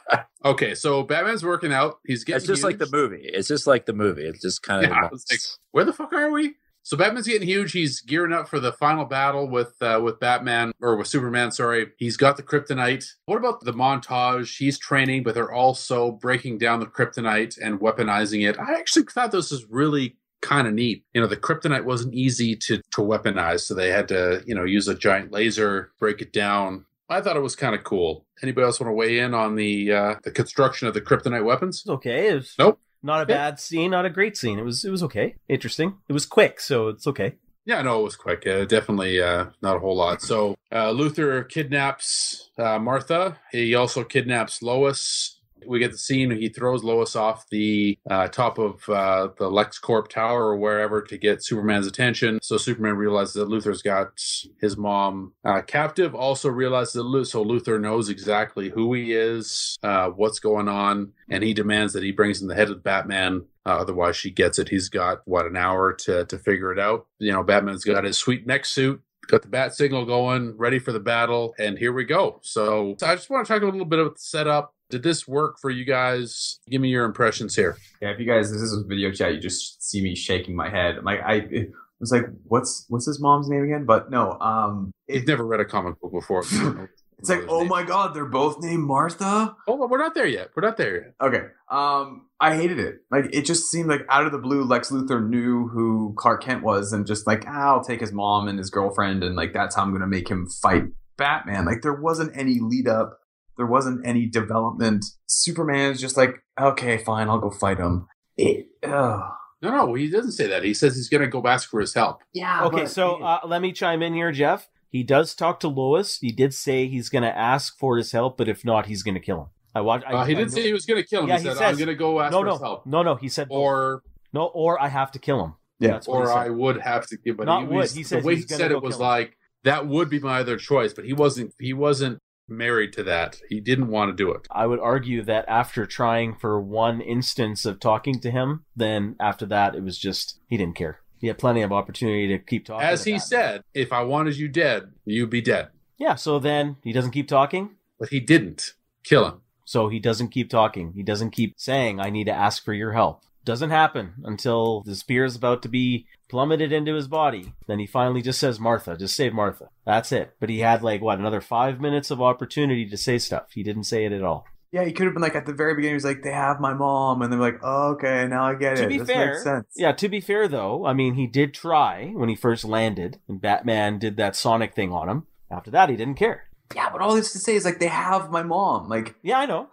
[0.44, 2.00] Okay, so Batman's working out.
[2.04, 2.38] He's getting.
[2.38, 3.22] It's just like the movie.
[3.22, 4.24] It's just like the movie.
[4.24, 4.90] It's just kind of.
[4.90, 5.40] Yeah, like,
[5.70, 6.56] where the fuck are we?
[6.84, 7.72] So Batman's getting huge.
[7.72, 11.52] He's gearing up for the final battle with uh, with Batman or with Superman.
[11.52, 13.06] Sorry, he's got the kryptonite.
[13.26, 14.56] What about the montage?
[14.58, 18.58] He's training, but they're also breaking down the kryptonite and weaponizing it.
[18.58, 21.04] I actually thought this was really kind of neat.
[21.14, 24.64] You know, the kryptonite wasn't easy to to weaponize, so they had to you know
[24.64, 26.84] use a giant laser, break it down.
[27.08, 28.26] I thought it was kind of cool.
[28.42, 31.84] Anybody else want to weigh in on the uh, the construction of the kryptonite weapons?
[31.88, 32.34] Okay.
[32.34, 32.80] Was Nope.
[33.02, 34.58] Not a bad scene, not a great scene.
[34.58, 35.34] It was it was okay.
[35.48, 35.98] Interesting.
[36.08, 37.34] It was quick, so it's okay.
[37.64, 38.46] Yeah, no, it was quick.
[38.46, 40.20] Uh, definitely uh, not a whole lot.
[40.20, 43.38] So uh, Luthor kidnaps uh, Martha.
[43.52, 45.38] He also kidnaps Lois.
[45.66, 46.30] We get the scene.
[46.30, 51.18] He throws Lois off the uh, top of uh, the LexCorp tower or wherever to
[51.18, 52.38] get Superman's attention.
[52.42, 54.12] So Superman realizes that Luthor's got
[54.60, 56.14] his mom uh, captive.
[56.14, 61.12] Also realizes that Lu- so Luthor knows exactly who he is, uh, what's going on,
[61.30, 64.58] and he demands that he brings in the head of Batman uh, otherwise, she gets
[64.58, 64.68] it.
[64.68, 67.06] He's got what an hour to to figure it out.
[67.18, 70.92] You know, Batman's got his sweet neck suit, got the bat signal going, ready for
[70.92, 72.40] the battle, and here we go.
[72.42, 74.74] So I just want to talk a little bit about the setup.
[74.92, 76.60] Did this work for you guys?
[76.70, 77.78] Give me your impressions here.
[78.02, 80.98] Yeah, if you guys, this is video chat, you just see me shaking my head.
[80.98, 83.86] I'm Like I it was like, what's what's his mom's name again?
[83.86, 86.40] But no, um, You've never read a comic book before.
[87.18, 89.56] it's like, oh my god, they're both named Martha.
[89.66, 90.50] On, we're not there yet.
[90.54, 91.14] We're not there yet.
[91.22, 91.46] Okay.
[91.70, 92.96] Um, I hated it.
[93.10, 96.62] Like it just seemed like out of the blue, Lex Luthor knew who Clark Kent
[96.62, 99.74] was, and just like, ah, I'll take his mom and his girlfriend, and like that's
[99.74, 100.84] how I'm gonna make him fight
[101.16, 101.64] Batman.
[101.64, 103.18] Like there wasn't any lead up.
[103.62, 105.04] There wasn't any development.
[105.28, 108.08] Superman is just like, okay, fine, I'll go fight him.
[108.36, 109.20] It, ugh.
[109.62, 110.64] No, no, he doesn't say that.
[110.64, 112.18] He says he's going to go ask for his help.
[112.34, 112.64] Yeah.
[112.64, 114.68] Okay, but- so uh, let me chime in here, Jeff.
[114.88, 116.18] He does talk to Lois.
[116.18, 119.14] He did say he's going to ask for his help, but if not, he's going
[119.14, 119.46] to kill him.
[119.76, 120.04] I watched.
[120.08, 121.28] I, Uh, he I- didn't say he was going to kill him.
[121.28, 122.86] Yeah, he he said, says- I'm going to go ask no, for no, his help.
[122.86, 123.14] no, no.
[123.14, 124.02] He said Or
[124.32, 125.54] no, or I have to kill him.
[125.78, 125.92] Yeah.
[125.92, 126.28] That's or.
[126.32, 127.76] I would have to give, but Not he would.
[127.76, 129.02] was, He the way he said it was him.
[129.02, 131.54] like that would be my other choice, but he wasn't.
[131.60, 133.40] He wasn't married to that.
[133.48, 134.46] He didn't want to do it.
[134.50, 139.46] I would argue that after trying for one instance of talking to him, then after
[139.46, 141.00] that, it was just he didn't care.
[141.18, 142.86] He had plenty of opportunity to keep talking.
[142.86, 145.68] As he said, if I wanted you dead, you'd be dead.
[145.96, 146.16] Yeah.
[146.16, 147.76] So then he doesn't keep talking.
[147.98, 148.74] But he didn't
[149.04, 149.40] kill him.
[149.64, 150.92] So he doesn't keep talking.
[150.94, 153.22] He doesn't keep saying, I need to ask for your help.
[153.44, 157.52] Doesn't happen until the spear is about to be plummeted into his body.
[157.66, 159.68] Then he finally just says, Martha, just save Martha.
[159.84, 160.34] That's it.
[160.38, 163.52] But he had like, what, another five minutes of opportunity to say stuff.
[163.52, 164.46] He didn't say it at all.
[164.70, 165.92] Yeah, he could have been like at the very beginning.
[165.92, 168.76] He was like, "They have my mom," and they're like, oh, "Okay, now I get
[168.76, 169.66] To it." be this fair, makes sense.
[169.76, 173.38] Yeah, to be fair though, I mean, he did try when he first landed and
[173.38, 175.26] Batman did that Sonic thing on him.
[175.50, 176.44] After that, he didn't care.
[176.74, 178.88] Yeah, but all this to say is like, they have my mom.
[178.88, 179.68] Like, Yeah, I know.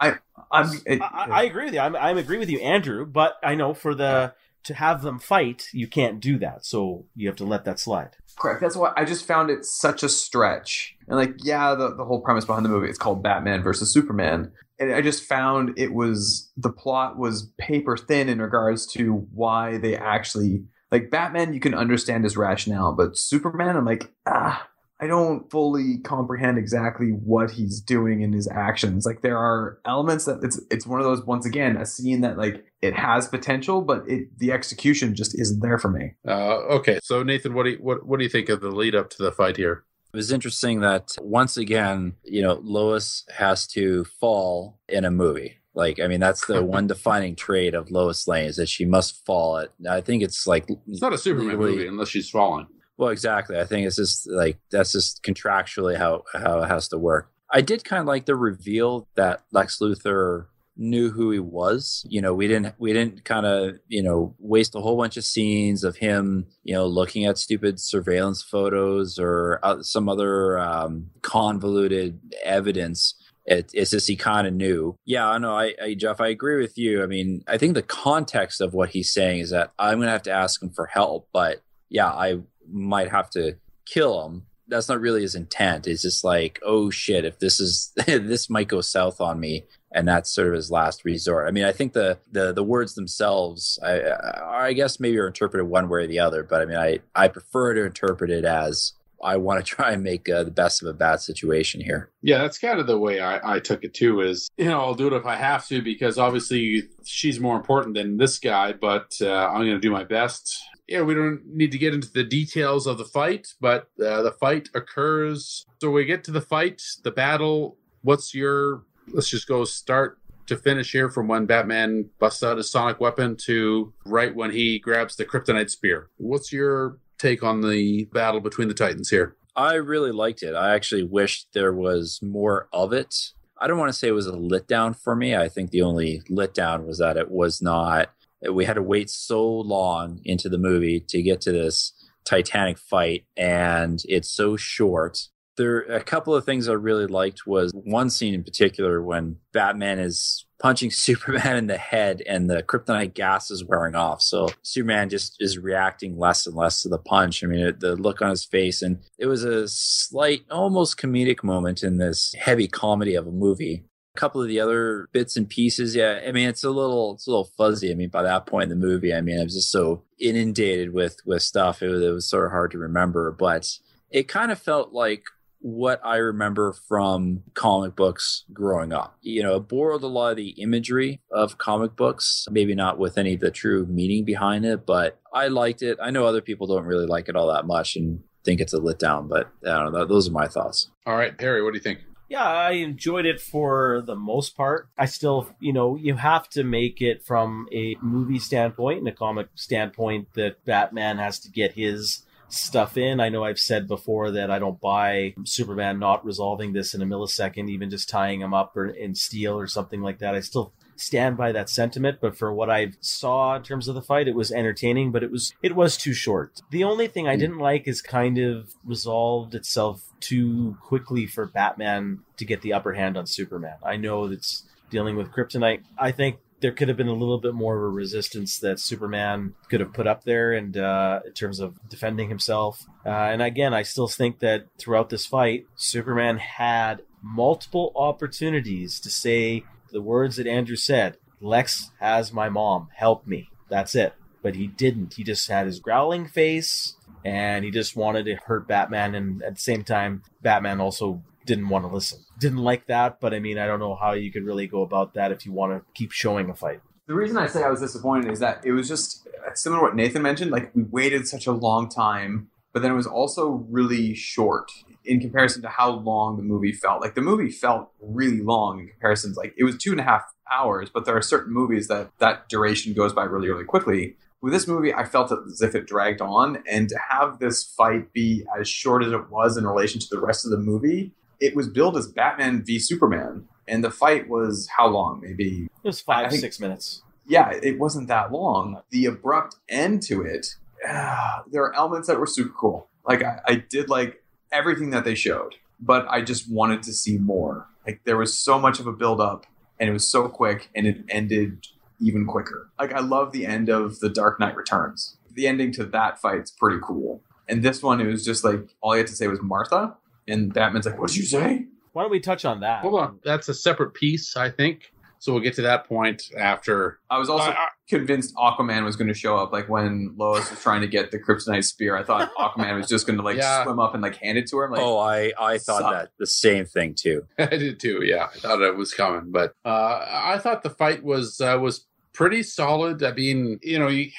[0.51, 0.69] I'm.
[0.85, 1.79] It, I, I I agree with you.
[1.79, 3.05] I'm, I'm agree with you, Andrew.
[3.05, 6.65] But I know for the to have them fight, you can't do that.
[6.65, 8.11] So you have to let that slide.
[8.37, 8.61] Correct.
[8.61, 10.95] That's why I just found it such a stretch.
[11.07, 14.51] And like, yeah, the, the whole premise behind the movie, it's called Batman versus Superman.
[14.79, 19.77] And I just found it was the plot was paper thin in regards to why
[19.77, 24.68] they actually like Batman you can understand his rationale, but Superman, I'm like, ah,
[25.01, 29.05] I don't fully comprehend exactly what he's doing in his actions.
[29.05, 32.37] Like there are elements that it's it's one of those once again, a scene that
[32.37, 36.15] like it has potential, but it the execution just isn't there for me.
[36.27, 38.93] Uh, okay, so Nathan, what do you what what do you think of the lead
[38.95, 39.85] up to the fight here?
[40.13, 45.57] It was interesting that once again, you know, Lois has to fall in a movie.
[45.75, 49.23] Like, I mean, that's the one defining trait of Lois Lane is that she must
[49.25, 49.59] fall.
[49.59, 52.65] At, I think it's like It's not a Superman legally- movie unless she's falling.
[52.99, 53.57] Well, exactly.
[53.57, 57.31] I think it's just like that's just contractually how how it has to work.
[57.49, 62.05] I did kind of like the reveal that Lex Luthor knew who he was.
[62.09, 65.23] You know, we didn't we didn't kind of you know waste a whole bunch of
[65.23, 71.11] scenes of him you know looking at stupid surveillance photos or uh, some other um,
[71.21, 73.15] convoluted evidence.
[73.45, 74.97] It, it's just he kind of knew.
[75.05, 75.55] Yeah, I know.
[75.55, 77.01] I, I, Jeff, I agree with you.
[77.01, 80.23] I mean, I think the context of what he's saying is that I'm to have
[80.23, 82.39] to ask him for help, but yeah, I
[82.71, 84.45] might have to kill him.
[84.67, 85.87] That's not really his intent.
[85.87, 90.07] It's just like, oh shit, if this is this might go south on me, and
[90.07, 91.47] that's sort of his last resort.
[91.47, 94.01] I mean, I think the the the words themselves, I
[94.45, 97.27] I guess maybe are interpreted one way or the other, but I mean, I I
[97.27, 100.87] prefer to interpret it as I want to try and make uh, the best of
[100.87, 102.11] a bad situation here.
[102.21, 104.21] Yeah, that's kind of the way I, I took it too.
[104.21, 107.95] Is you know I'll do it if I have to because obviously she's more important
[107.95, 110.57] than this guy, but uh, I'm going to do my best.
[110.89, 114.31] Yeah, we don't need to get into the details of the fight, but uh, the
[114.31, 115.63] fight occurs.
[115.79, 117.77] So we get to the fight, the battle.
[118.01, 118.83] What's your?
[119.11, 120.17] Let's just go start
[120.47, 124.79] to finish here from when Batman busts out his sonic weapon to right when he
[124.79, 126.09] grabs the kryptonite spear.
[126.17, 129.35] What's your take on the battle between the Titans here?
[129.55, 130.55] I really liked it.
[130.55, 133.13] I actually wish there was more of it.
[133.61, 135.35] I don't want to say it was a letdown for me.
[135.35, 138.11] I think the only letdown was that it was not.
[138.51, 141.93] We had to wait so long into the movie to get to this
[142.25, 145.27] Titanic fight, and it's so short.
[145.57, 149.37] There, are a couple of things I really liked was one scene in particular when
[149.51, 154.21] Batman is punching Superman in the head and the kryptonite gas is wearing off.
[154.21, 157.43] So Superman just is reacting less and less to the punch.
[157.43, 161.43] I mean, it, the look on his face, and it was a slight, almost comedic
[161.43, 163.85] moment in this heavy comedy of a movie.
[164.19, 166.19] Couple of the other bits and pieces, yeah.
[166.27, 167.89] I mean, it's a little, it's a little fuzzy.
[167.89, 170.93] I mean, by that point in the movie, I mean, I was just so inundated
[170.93, 171.81] with with stuff.
[171.81, 173.65] It was, it was sort of hard to remember, but
[174.11, 175.23] it kind of felt like
[175.61, 179.17] what I remember from comic books growing up.
[179.21, 183.17] You know, it borrowed a lot of the imagery of comic books, maybe not with
[183.17, 185.97] any of the true meaning behind it, but I liked it.
[186.01, 188.79] I know other people don't really like it all that much and think it's a
[188.79, 190.05] letdown, but I don't know.
[190.05, 190.89] Those are my thoughts.
[191.05, 191.99] All right, Perry, what do you think?
[192.29, 194.87] Yeah, I enjoyed it for the most part.
[194.95, 199.11] I still, you know, you have to make it from a movie standpoint and a
[199.11, 203.19] comic standpoint that Batman has to get his stuff in.
[203.19, 207.05] I know I've said before that I don't buy Superman not resolving this in a
[207.05, 210.35] millisecond, even just tying him up or in steel or something like that.
[210.35, 214.01] I still stand by that sentiment, but for what I saw in terms of the
[214.01, 216.61] fight, it was entertaining, but it was it was too short.
[216.71, 222.19] The only thing I didn't like is kind of resolved itself too quickly for Batman
[222.37, 223.77] to get the upper hand on Superman.
[223.83, 225.83] I know that's dealing with kryptonite.
[225.97, 229.53] I think there could have been a little bit more of a resistance that Superman
[229.69, 232.85] could have put up there, and uh, in terms of defending himself.
[233.05, 239.09] Uh, and again, I still think that throughout this fight, Superman had multiple opportunities to
[239.09, 243.49] say the words that Andrew said Lex has my mom, help me.
[243.69, 244.13] That's it.
[244.41, 245.15] But he didn't.
[245.15, 246.95] He just had his growling face
[247.25, 249.15] and he just wanted to hurt Batman.
[249.15, 252.19] And at the same time, Batman also didn't want to listen.
[252.39, 255.13] Didn't like that, but I mean, I don't know how you could really go about
[255.15, 256.81] that if you want to keep showing a fight.
[257.07, 259.83] The reason I say I was disappointed is that it was just uh, similar to
[259.87, 260.51] what Nathan mentioned.
[260.51, 264.71] Like, we waited such a long time, but then it was also really short
[265.09, 267.01] in comparison to how long the movie felt.
[267.01, 269.33] Like, the movie felt really long in comparison.
[269.35, 272.47] Like, it was two and a half hours, but there are certain movies that that
[272.47, 274.15] duration goes by really, really quickly.
[274.41, 278.13] With this movie, I felt as if it dragged on, and to have this fight
[278.13, 281.11] be as short as it was in relation to the rest of the movie,
[281.41, 285.19] it was billed as Batman v Superman, and the fight was how long?
[285.21, 287.01] Maybe It was five, think- six minutes.
[287.27, 288.81] yeah, it wasn't that long.
[288.91, 290.55] The abrupt end to it,
[290.87, 292.87] ah, there are elements that were super cool.
[293.07, 294.18] Like I, I did like
[294.51, 297.67] everything that they showed, but I just wanted to see more.
[297.85, 299.45] Like there was so much of a build up,
[299.79, 301.67] and it was so quick, and it ended
[301.99, 302.69] even quicker.
[302.79, 305.17] Like I love the end of the Dark Knight Returns.
[305.33, 307.21] The ending to that fight's pretty cool.
[307.47, 309.95] And this one, it was just like all you had to say was Martha,
[310.27, 312.81] and Batman's like, "What did you say?" Why don't we touch on that?
[312.81, 314.93] Hold on, that's a separate piece, I think.
[315.21, 316.99] So we'll get to that point after.
[317.09, 319.51] I was also I- I- convinced Aquaman was going to show up.
[319.51, 323.05] Like when Lois was trying to get the kryptonite spear, I thought Aquaman was just
[323.07, 323.63] going to like Yeah.
[323.63, 324.69] swim up and like hand it to her.
[324.69, 325.91] Like, oh, I I thought suck.
[325.93, 327.25] that the same thing too.
[327.39, 328.01] I did too.
[328.03, 331.85] Yeah, I thought it was coming, but uh, I thought the fight was uh, was
[332.13, 333.03] pretty solid.
[333.03, 334.09] I mean, you know, you,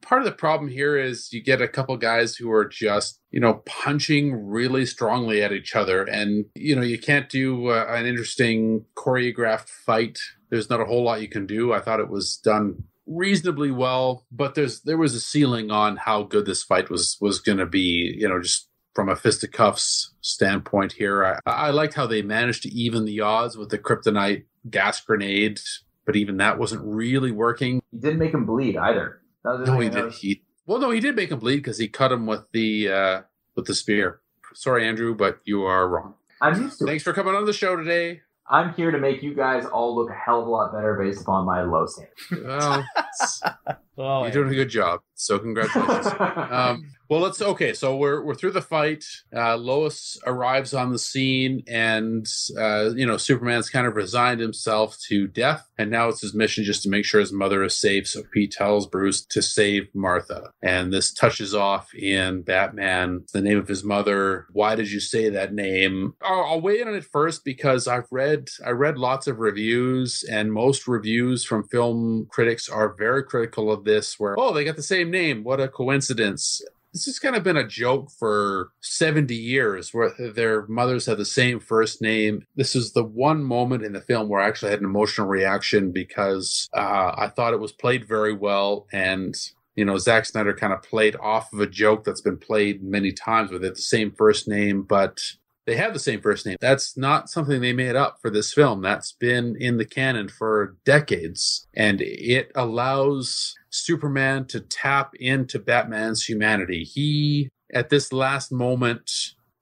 [0.00, 3.40] part of the problem here is you get a couple guys who are just you
[3.40, 8.06] know punching really strongly at each other, and you know you can't do uh, an
[8.06, 10.18] interesting choreographed fight.
[10.50, 11.72] There's not a whole lot you can do.
[11.72, 16.22] I thought it was done reasonably well, but there's there was a ceiling on how
[16.22, 18.14] good this fight was was going to be.
[18.18, 21.22] You know, just from a fisticuffs standpoint here.
[21.24, 25.60] I, I liked how they managed to even the odds with the kryptonite gas grenade,
[26.06, 27.82] but even that wasn't really working.
[27.92, 29.20] he didn't make him bleed either.
[29.46, 30.12] That was No, he did.
[30.12, 33.22] He well, no, he did make him bleed because he cut him with the uh,
[33.54, 34.20] with the spear.
[34.54, 36.14] Sorry, Andrew, but you are wrong.
[36.40, 37.04] I'm used to Thanks it.
[37.04, 38.22] for coming on the show today.
[38.50, 41.22] I'm here to make you guys all look a hell of a lot better based
[41.22, 42.44] upon my low standards.
[42.44, 42.84] Well,
[43.44, 45.00] it's- Oh, you're doing a good job.
[45.14, 46.06] So congratulations.
[46.20, 47.72] um, well, let's okay.
[47.72, 49.04] So we're we're through the fight.
[49.34, 52.26] Uh, Lois arrives on the scene, and
[52.58, 56.64] uh, you know Superman's kind of resigned himself to death, and now it's his mission
[56.64, 58.06] just to make sure his mother is safe.
[58.08, 63.56] So he tells Bruce to save Martha, and this touches off in Batman the name
[63.58, 64.46] of his mother.
[64.52, 66.14] Why did you say that name?
[66.22, 70.22] I'll, I'll weigh in on it first because I've read I read lots of reviews,
[70.30, 74.18] and most reviews from film critics are very critical of this.
[74.18, 75.44] Where oh, they got the same name.
[75.44, 76.62] What a coincidence!
[76.92, 81.26] This has kind of been a joke for 70 years where their mothers have the
[81.26, 82.46] same first name.
[82.56, 85.92] This is the one moment in the film where I actually had an emotional reaction
[85.92, 88.86] because uh, I thought it was played very well.
[88.94, 89.34] And,
[89.74, 93.12] you know, Zack Snyder kind of played off of a joke that's been played many
[93.12, 95.20] times with it, the same first name, but
[95.66, 96.56] they have the same first name.
[96.60, 98.82] That's not something they made up for this film.
[98.82, 101.66] That's been in the canon for decades.
[101.74, 106.84] And it allows Superman to tap into Batman's humanity.
[106.84, 109.10] He, at this last moment,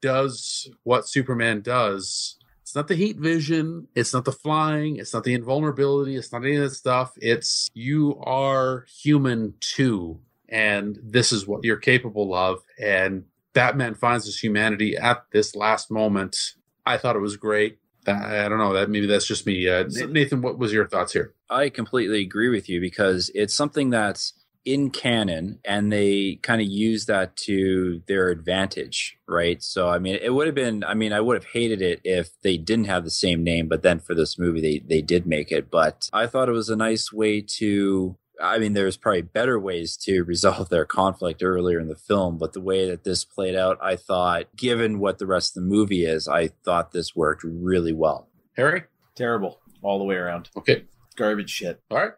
[0.01, 2.37] does what Superman does.
[2.61, 3.87] It's not the heat vision.
[3.95, 4.97] It's not the flying.
[4.97, 6.15] It's not the invulnerability.
[6.15, 7.13] It's not any of that stuff.
[7.17, 10.19] It's you are human too.
[10.49, 12.59] And this is what you're capable of.
[12.79, 13.25] And
[13.55, 16.37] Batman finds his humanity at this last moment.
[16.85, 17.79] I thought it was great.
[18.05, 19.67] I I don't know that maybe that's just me.
[19.67, 21.33] Uh, Nathan, what was your thoughts here?
[21.49, 24.33] I completely agree with you because it's something that's
[24.65, 29.61] in canon and they kind of use that to their advantage, right?
[29.61, 32.29] So, I mean, it would have been, I mean, I would have hated it if
[32.41, 35.51] they didn't have the same name, but then for this movie, they, they did make
[35.51, 35.69] it.
[35.69, 39.97] But I thought it was a nice way to I mean, there's probably better ways
[40.03, 43.77] to resolve their conflict earlier in the film, but the way that this played out,
[43.81, 47.93] I thought, given what the rest of the movie is, I thought this worked really
[47.93, 48.29] well.
[48.55, 48.83] Harry?
[49.15, 50.49] Terrible all the way around.
[50.57, 50.85] Okay.
[51.15, 51.81] Garbage shit.
[51.89, 52.13] All right.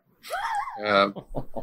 [0.83, 1.15] Um,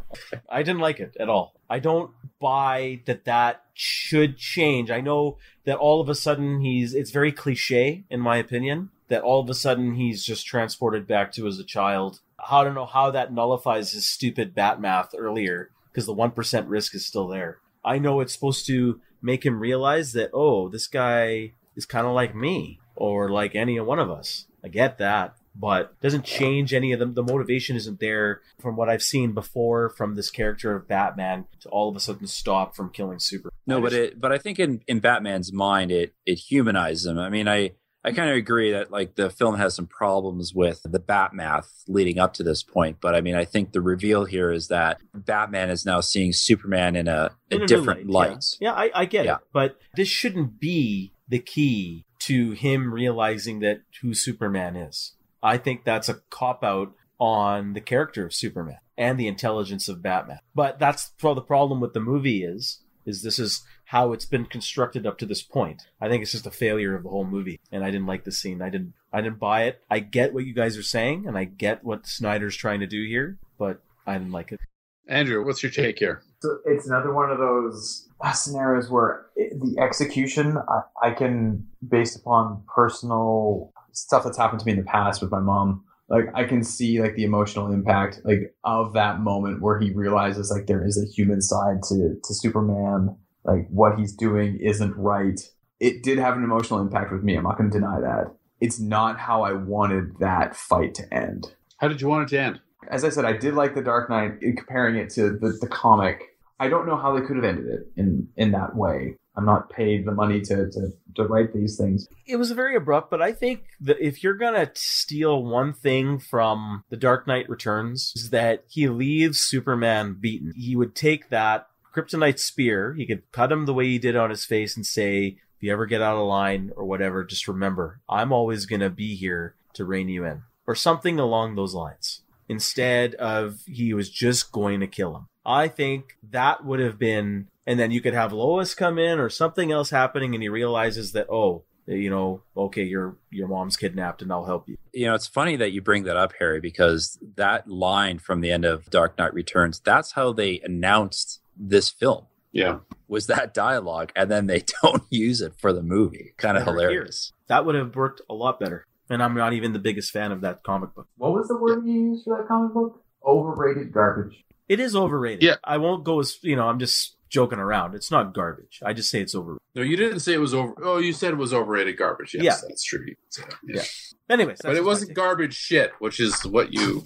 [0.49, 1.55] I didn't like it at all.
[1.69, 2.11] I don't
[2.41, 4.91] buy that that should change.
[4.91, 9.23] I know that all of a sudden he's, it's very cliche in my opinion, that
[9.23, 12.21] all of a sudden he's just transported back to as a child.
[12.39, 16.95] I don't know how that nullifies his stupid bat math earlier because the 1% risk
[16.95, 17.59] is still there.
[17.85, 22.13] I know it's supposed to make him realize that, oh, this guy is kind of
[22.13, 24.47] like me or like any one of us.
[24.65, 27.15] I get that but doesn't change any of them.
[27.15, 31.69] The motivation isn't there from what I've seen before from this character of Batman to
[31.69, 33.51] all of a sudden stop from killing Super.
[33.67, 37.19] No, but it but I think in in Batman's mind it it humanizes him.
[37.19, 37.73] I mean, I
[38.05, 41.85] I kind of agree that like the film has some problems with the bat math
[41.89, 45.01] leading up to this point, but I mean, I think the reveal here is that
[45.15, 48.45] Batman is now seeing Superman in a, a in different light, light.
[48.61, 49.37] Yeah, yeah I, I get Yeah.
[49.37, 55.15] it, but this shouldn't be the key to him realizing that who Superman is.
[55.43, 60.03] I think that's a cop out on the character of Superman and the intelligence of
[60.03, 60.41] Batman.
[60.55, 63.63] But that's the problem with the movie is is this is
[63.95, 65.87] how it's been constructed up to this point.
[66.01, 68.33] I think it's just a failure of the whole movie, and I didn't like the
[68.33, 68.61] scene.
[68.61, 69.81] I didn't I didn't buy it.
[69.89, 73.07] I get what you guys are saying, and I get what Snyder's trying to do
[73.07, 74.59] here, but I didn't like it.
[75.07, 76.23] Andrew, what's your take here?
[76.41, 82.65] So it's another one of those scenarios where the execution I, I can, based upon
[82.75, 86.65] personal stuff that's happened to me in the past with my mom, like I can
[86.65, 91.01] see like the emotional impact like of that moment where he realizes like there is
[91.01, 95.41] a human side to to Superman, like what he's doing isn't right.
[95.81, 97.37] It did have an emotional impact with me.
[97.37, 98.35] I'm not going to deny that.
[98.61, 102.43] It's not how I wanted that fight to end How did you want it to
[102.43, 102.61] end?
[102.89, 105.67] as I said, I did like the Dark Knight in comparing it to the, the
[105.67, 106.23] comic.
[106.61, 109.17] I don't know how they could have ended it in in that way.
[109.37, 112.07] I'm not paid the money to, to, to write these things.
[112.25, 116.85] it was very abrupt, but I think that if you're gonna steal one thing from
[116.89, 120.53] The Dark Knight Returns, is that he leaves Superman beaten.
[120.55, 124.31] He would take that kryptonite spear, he could cut him the way he did on
[124.31, 128.01] his face and say, if you ever get out of line or whatever, just remember,
[128.09, 130.43] I'm always gonna be here to rein you in.
[130.67, 132.23] Or something along those lines.
[132.49, 135.29] Instead of he was just going to kill him.
[135.47, 139.31] I think that would have been and then you could have Lois come in or
[139.31, 144.23] something else happening and he realizes that, oh, you know, okay, your your mom's kidnapped
[144.23, 144.77] and I'll help you.
[144.93, 148.51] You know, it's funny that you bring that up, Harry, because that line from the
[148.51, 152.27] end of Dark Knight Returns, that's how they announced this film.
[152.53, 152.79] Yeah.
[153.09, 156.35] Was that dialogue, and then they don't use it for the movie.
[156.37, 157.33] Kind of Never hilarious.
[157.49, 158.87] That would have worked a lot better.
[159.11, 161.07] And I'm not even the biggest fan of that comic book.
[161.19, 163.03] What was the word you used for that comic book?
[163.25, 164.45] Overrated garbage.
[164.69, 165.43] It is overrated.
[165.43, 165.57] Yeah.
[165.63, 167.95] I won't go as you know, I'm just joking around.
[167.95, 168.81] It's not garbage.
[168.83, 169.61] I just say it's overrated.
[169.75, 170.73] No, you didn't say it was over.
[170.83, 172.35] Oh, you said it was overrated garbage.
[172.35, 172.69] Yes, Yeah.
[172.69, 173.05] that's true.
[173.07, 173.83] You said it, Yeah.
[174.31, 177.05] Anyways, But it wasn't garbage shit, which is what you.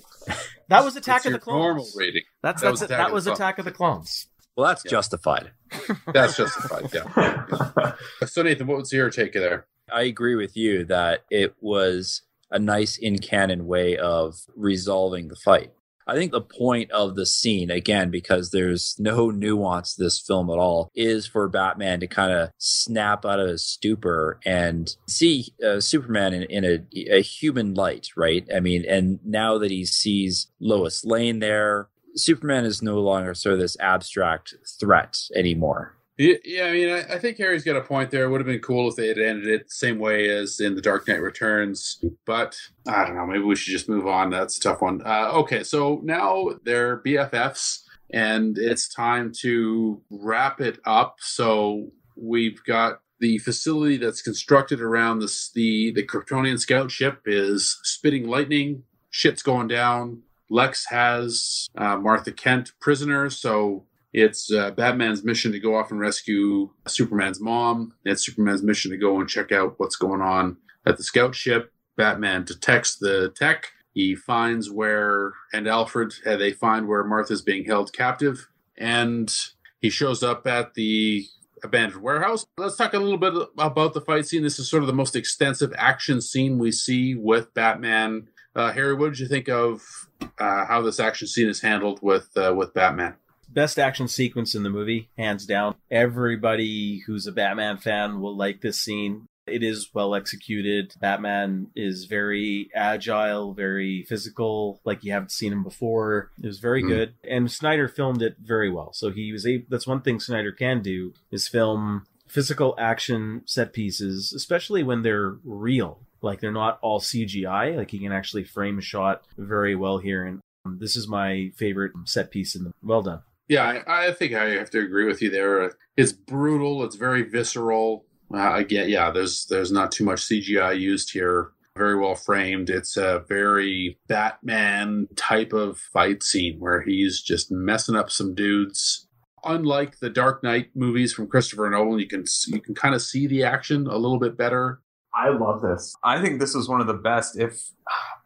[0.69, 1.59] That was Attack of the Clones.
[1.65, 2.23] Normal rating.
[2.43, 2.85] That's, That that's was it.
[2.85, 4.27] Attack that of was Attack of the Clones.
[4.59, 4.91] Well, that's Yeah.
[4.91, 5.53] justified.
[6.13, 6.91] That's justified.
[6.93, 7.93] Yeah.
[8.27, 9.67] So Nathan, what was your take there?
[9.93, 15.37] I agree with you that it was a nice in canon way of resolving the
[15.37, 15.71] fight.
[16.09, 20.49] I think the point of the scene, again, because there's no nuance to this film
[20.51, 25.53] at all, is for Batman to kind of snap out of his stupor and see
[25.65, 28.45] uh, Superman in, in a, a human light, right?
[28.53, 33.55] I mean, and now that he sees Lois Lane there, Superman is no longer sort
[33.55, 35.95] of this abstract threat anymore.
[36.19, 38.25] Yeah, I mean, I, I think Harry's got a point there.
[38.25, 40.75] It would have been cool if they had ended it the same way as in
[40.75, 42.57] The Dark Knight Returns, but
[42.89, 43.25] I don't know.
[43.25, 44.31] Maybe we should just move on.
[44.31, 45.01] That's a tough one.
[45.07, 47.83] Uh, okay, so now they're BFFs,
[48.13, 51.19] and it's time to wrap it up.
[51.21, 57.79] So we've got the facility that's constructed around this, the the Kryptonian scout ship is
[57.85, 58.83] spitting lightning.
[59.11, 60.23] Shit's going down.
[60.51, 66.01] Lex has uh, Martha Kent prisoner, so it's uh, Batman's mission to go off and
[66.01, 67.95] rescue Superman's mom.
[68.05, 70.57] It's Superman's mission to go and check out what's going on
[70.87, 71.73] at the scout ship.
[71.97, 73.73] Batman detects the tech.
[73.93, 78.49] He finds where, and Alfred, uh, they find where Martha's being held captive.
[78.77, 79.35] And
[79.81, 81.27] he shows up at the
[81.65, 82.47] abandoned warehouse.
[82.57, 84.45] Let's talk a little bit about the fight scene.
[84.45, 88.29] This is sort of the most extensive action scene we see with Batman.
[88.59, 90.09] Uh, Harry, what did you think of
[90.41, 93.15] uh, how this action scene is handled with uh, with Batman?
[93.49, 95.77] Best action sequence in the movie, hands down.
[95.93, 99.27] Everybody who's a Batman fan will like this scene.
[99.47, 100.93] It is well executed.
[101.01, 106.33] Batman is very agile, very physical, like you haven't seen him before.
[106.43, 106.89] It was very Mm.
[106.89, 107.15] good.
[107.23, 108.93] And Snyder filmed it very well.
[108.93, 113.73] So he was a that's one thing Snyder can do is film physical action set
[113.73, 116.01] pieces, especially when they're real.
[116.23, 117.77] Like they're not all CGI.
[117.77, 120.25] Like he can actually frame a shot very well here.
[120.25, 123.23] And um, this is my favorite set piece in the well done.
[123.49, 125.73] Yeah, I, I think I have to agree with you there.
[125.97, 126.85] It's brutal.
[126.85, 128.05] It's very visceral.
[128.33, 131.53] Uh, again, yeah, there's there's not too much CGI used here.
[131.77, 132.71] Very well framed.
[132.71, 139.07] It's a very Batman type of fight scene where he's just messing up some dudes.
[139.45, 143.27] Unlike the Dark Knight movies from Christopher Nolan, you can you can kind of see
[143.27, 144.81] the action a little bit better.
[145.19, 145.97] I love this.
[146.05, 147.37] I think this was one of the best.
[147.37, 147.71] If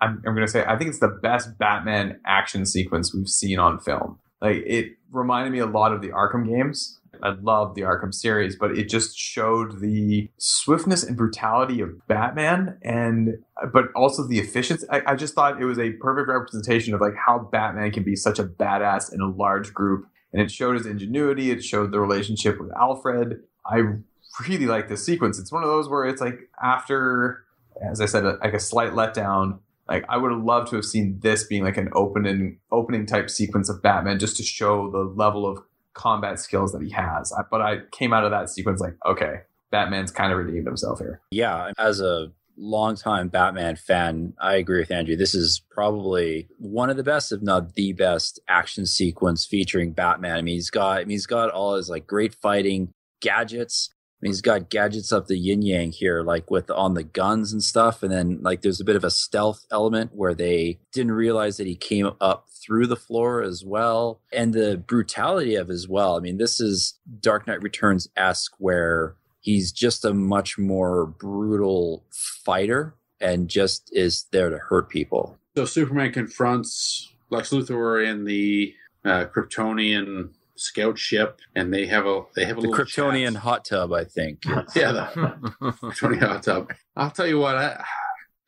[0.01, 3.59] I'm, I'm going to say, I think it's the best Batman action sequence we've seen
[3.59, 4.19] on film.
[4.43, 6.99] Like it reminded me a lot of the Arkham games.
[7.23, 12.79] I love the Arkham series, but it just showed the swiftness and brutality of Batman,
[12.83, 13.39] and
[13.73, 14.85] but also the efficiency.
[14.91, 18.17] I, I just thought it was a perfect representation of like how Batman can be
[18.17, 21.53] such a badass in a large group, and it showed his ingenuity.
[21.53, 23.41] It showed the relationship with Alfred.
[23.65, 23.83] I
[24.41, 25.39] really like this sequence.
[25.39, 27.45] It's one of those where it's like after,
[27.91, 29.59] as I said, like a slight letdown.
[29.89, 33.29] Like I would have loved to have seen this being like an opening opening type
[33.29, 35.59] sequence of Batman just to show the level of
[35.95, 37.33] combat skills that he has.
[37.51, 39.41] But I came out of that sequence like, okay,
[39.71, 41.21] Batman's kind of redeemed himself here.
[41.31, 45.17] Yeah, as a longtime Batman fan, I agree with Andrew.
[45.17, 50.37] This is probably one of the best, if not the best, action sequence featuring Batman.
[50.37, 53.91] I mean, he's got, I mean, he's got all his like great fighting gadgets.
[54.23, 57.63] Mean, he's got gadgets up the yin yang here, like with on the guns and
[57.63, 58.03] stuff.
[58.03, 61.67] And then like there's a bit of a stealth element where they didn't realize that
[61.67, 64.21] he came up through the floor as well.
[64.33, 66.17] And the brutality of as well.
[66.17, 72.05] I mean, this is Dark Knight Returns esque where he's just a much more brutal
[72.13, 75.37] fighter and just is there to hurt people.
[75.57, 78.73] So Superman confronts Lex Luthor in the
[79.05, 80.31] uh, Kryptonian
[80.63, 83.43] scout ship, and they have a they have a The little Kryptonian chat.
[83.43, 84.45] hot tub, I think.
[84.75, 86.71] yeah, the Kryptonian hot tub.
[86.97, 87.85] I'll tell you what, I,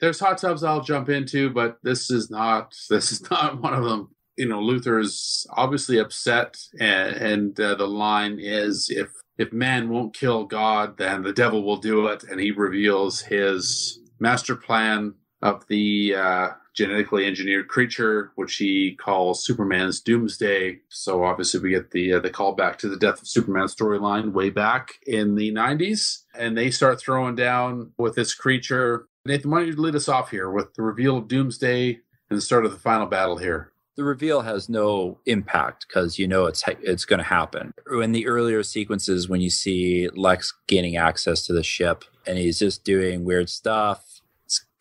[0.00, 3.84] there's hot tubs I'll jump into, but this is not this is not one of
[3.84, 4.10] them.
[4.36, 9.08] You know, Luthor is obviously upset, and, and uh, the line is if
[9.38, 14.00] if man won't kill God, then the devil will do it, and he reveals his
[14.20, 15.14] master plan
[15.44, 20.80] of the uh, genetically engineered creature, which he calls Superman's Doomsday.
[20.88, 24.50] So obviously, we get the uh, the callback to the Death of Superman storyline way
[24.50, 29.06] back in the '90s, and they start throwing down with this creature.
[29.26, 32.00] Nathan, why don't you lead us off here with the reveal of Doomsday
[32.30, 33.70] and the start of the final battle here?
[33.96, 37.72] the reveal has no impact because you know it's it's going to happen.
[37.92, 42.58] In the earlier sequences, when you see Lex gaining access to the ship and he's
[42.58, 44.13] just doing weird stuff,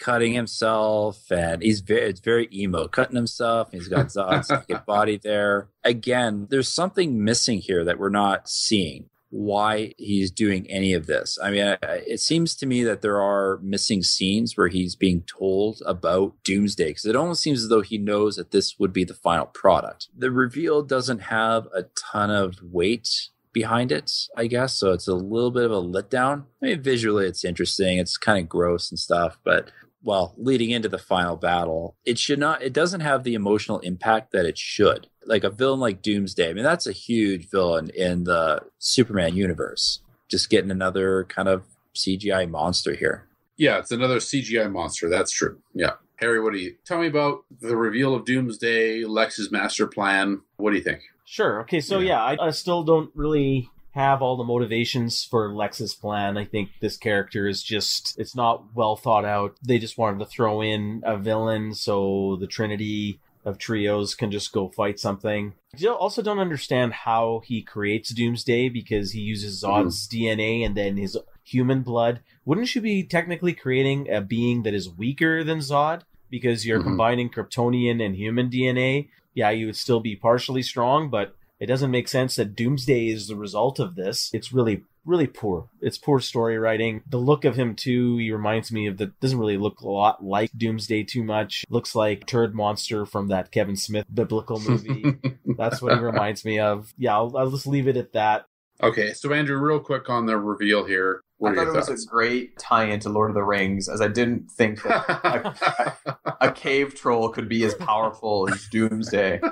[0.03, 3.71] cutting himself, and he's very it's very emo, cutting himself.
[3.71, 5.69] He's got Zod's naked body there.
[5.83, 9.09] Again, there's something missing here that we're not seeing.
[9.29, 11.39] Why he's doing any of this?
[11.41, 15.81] I mean, it seems to me that there are missing scenes where he's being told
[15.87, 19.15] about Doomsday because it almost seems as though he knows that this would be the
[19.15, 20.09] final product.
[20.15, 24.73] The reveal doesn't have a ton of weight behind it, I guess.
[24.73, 26.43] So it's a little bit of a letdown.
[26.61, 27.97] I mean, visually, it's interesting.
[27.99, 29.71] It's kind of gross and stuff, but
[30.03, 34.31] well, leading into the final battle, it should not, it doesn't have the emotional impact
[34.31, 35.07] that it should.
[35.25, 40.01] Like a villain like Doomsday, I mean, that's a huge villain in the Superman universe.
[40.29, 41.63] Just getting another kind of
[41.95, 43.27] CGI monster here.
[43.55, 45.09] Yeah, it's another CGI monster.
[45.09, 45.59] That's true.
[45.73, 45.93] Yeah.
[46.17, 50.41] Harry, what do you tell me about the reveal of Doomsday, Lex's master plan?
[50.57, 51.01] What do you think?
[51.25, 51.61] Sure.
[51.61, 51.81] Okay.
[51.81, 56.37] So yeah, I, I still don't really have all the motivations for Lex's plan.
[56.37, 59.55] I think this character is just it's not well thought out.
[59.65, 64.51] They just wanted to throw in a villain so the Trinity of trios can just
[64.53, 65.53] go fight something.
[65.79, 70.97] I also don't understand how he creates Doomsday because he uses Zod's DNA and then
[70.97, 72.21] his human blood.
[72.45, 76.83] Wouldn't you be technically creating a being that is weaker than Zod because you're Mhm.
[76.83, 79.09] combining Kryptonian and human DNA?
[79.35, 83.29] Yeah, you would still be partially strong, but it doesn't make sense that Doomsday is
[83.29, 84.29] the result of this.
[84.33, 85.69] It's really, really poor.
[85.79, 87.03] It's poor story writing.
[87.07, 90.21] The look of him too, he reminds me of the doesn't really look a lot
[90.21, 91.63] like Doomsday too much.
[91.69, 95.05] Looks like Turd Monster from that Kevin Smith biblical movie.
[95.57, 96.93] That's what he reminds me of.
[96.97, 98.45] Yeah, I'll, I'll just leave it at that.
[98.81, 101.21] okay, so Andrew, real quick on the reveal here.
[101.37, 102.05] What I thought your it was thoughts?
[102.05, 106.93] a great tie-in to Lord of the Rings, as I didn't think that a cave
[106.93, 109.39] troll could be as powerful as Doomsday.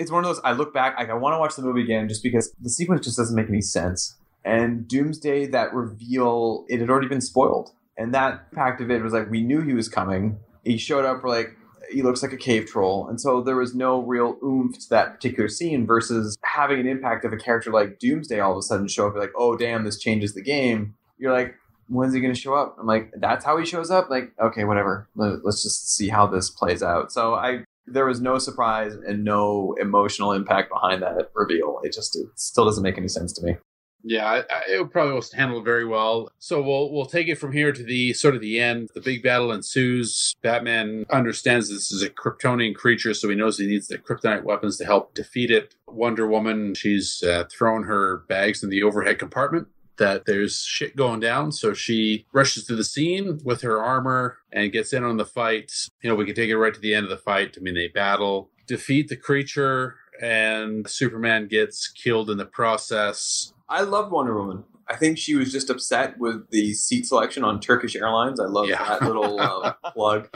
[0.00, 2.08] It's one of those I look back, like I want to watch the movie again
[2.08, 4.16] just because the sequence just doesn't make any sense.
[4.44, 7.70] And Doomsday, that reveal, it had already been spoiled.
[7.98, 10.38] And that impact of it was like we knew he was coming.
[10.64, 11.50] He showed up like
[11.92, 15.14] he looks like a cave troll, and so there was no real oomph to that
[15.14, 15.86] particular scene.
[15.86, 19.16] Versus having an impact of a character like Doomsday all of a sudden show up,
[19.16, 20.94] like, oh damn, this changes the game.
[21.18, 21.56] You're like,
[21.88, 22.76] when's he going to show up?
[22.80, 24.08] I'm like, that's how he shows up.
[24.08, 25.08] Like, okay, whatever.
[25.16, 27.12] Let's just see how this plays out.
[27.12, 31.80] So I, there was no surprise and no emotional impact behind that reveal.
[31.82, 33.56] It just it still doesn't make any sense to me.
[34.02, 36.30] Yeah, I, I, it probably was handled very well.
[36.38, 38.90] So we'll we'll take it from here to the sort of the end.
[38.94, 40.34] The big battle ensues.
[40.42, 44.78] Batman understands this is a Kryptonian creature, so he knows he needs the kryptonite weapons
[44.78, 45.74] to help defeat it.
[45.86, 49.68] Wonder Woman, she's uh, thrown her bags in the overhead compartment.
[50.00, 54.72] That there's shit going down, so she rushes to the scene with her armor and
[54.72, 55.70] gets in on the fight.
[56.02, 57.56] You know, we can take it right to the end of the fight.
[57.56, 63.52] I mean, they battle, defeat the creature, and Superman gets killed in the process.
[63.68, 64.64] I love Wonder Woman.
[64.88, 68.40] I think she was just upset with the seat selection on Turkish Airlines.
[68.40, 68.82] I love Yeah.
[68.82, 70.28] that little uh, plug.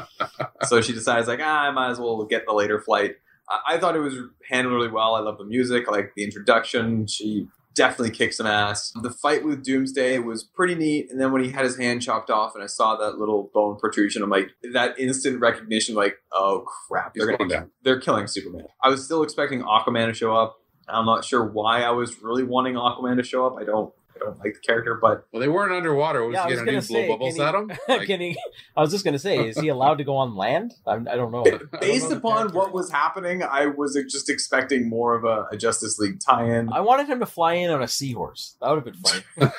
[0.65, 3.17] So she decides like, ah, I might as well get the later flight.
[3.49, 4.15] I, I thought it was
[4.49, 5.17] handled really well.
[5.17, 5.87] I love the music.
[5.89, 7.07] I like the introduction.
[7.09, 8.93] She definitely kicks some ass.
[9.03, 11.11] The fight with Doomsday was pretty neat.
[11.11, 13.77] And then when he had his hand chopped off and I saw that little bone
[13.77, 17.71] protrusion, I'm like, that instant recognition, like, oh crap, they're gonna down.
[17.83, 18.67] they're killing Superman.
[18.83, 20.57] I was still expecting Aquaman to show up.
[20.89, 23.57] I'm not sure why I was really wanting Aquaman to show up.
[23.59, 26.25] I don't I don't like the character, but Well, they weren't underwater.
[26.25, 27.79] Was Yeah, he was going to do blow bubbles can at he- him?
[27.99, 28.37] Like, Can he?
[28.77, 30.75] I was just gonna say, is he allowed to go on land?
[30.87, 31.45] I, I don't know.
[31.47, 35.47] I don't based know upon what was happening, I was just expecting more of a,
[35.53, 36.73] a Justice League tie-in.
[36.73, 38.57] I wanted him to fly in on a seahorse.
[38.61, 39.53] That would have been funny.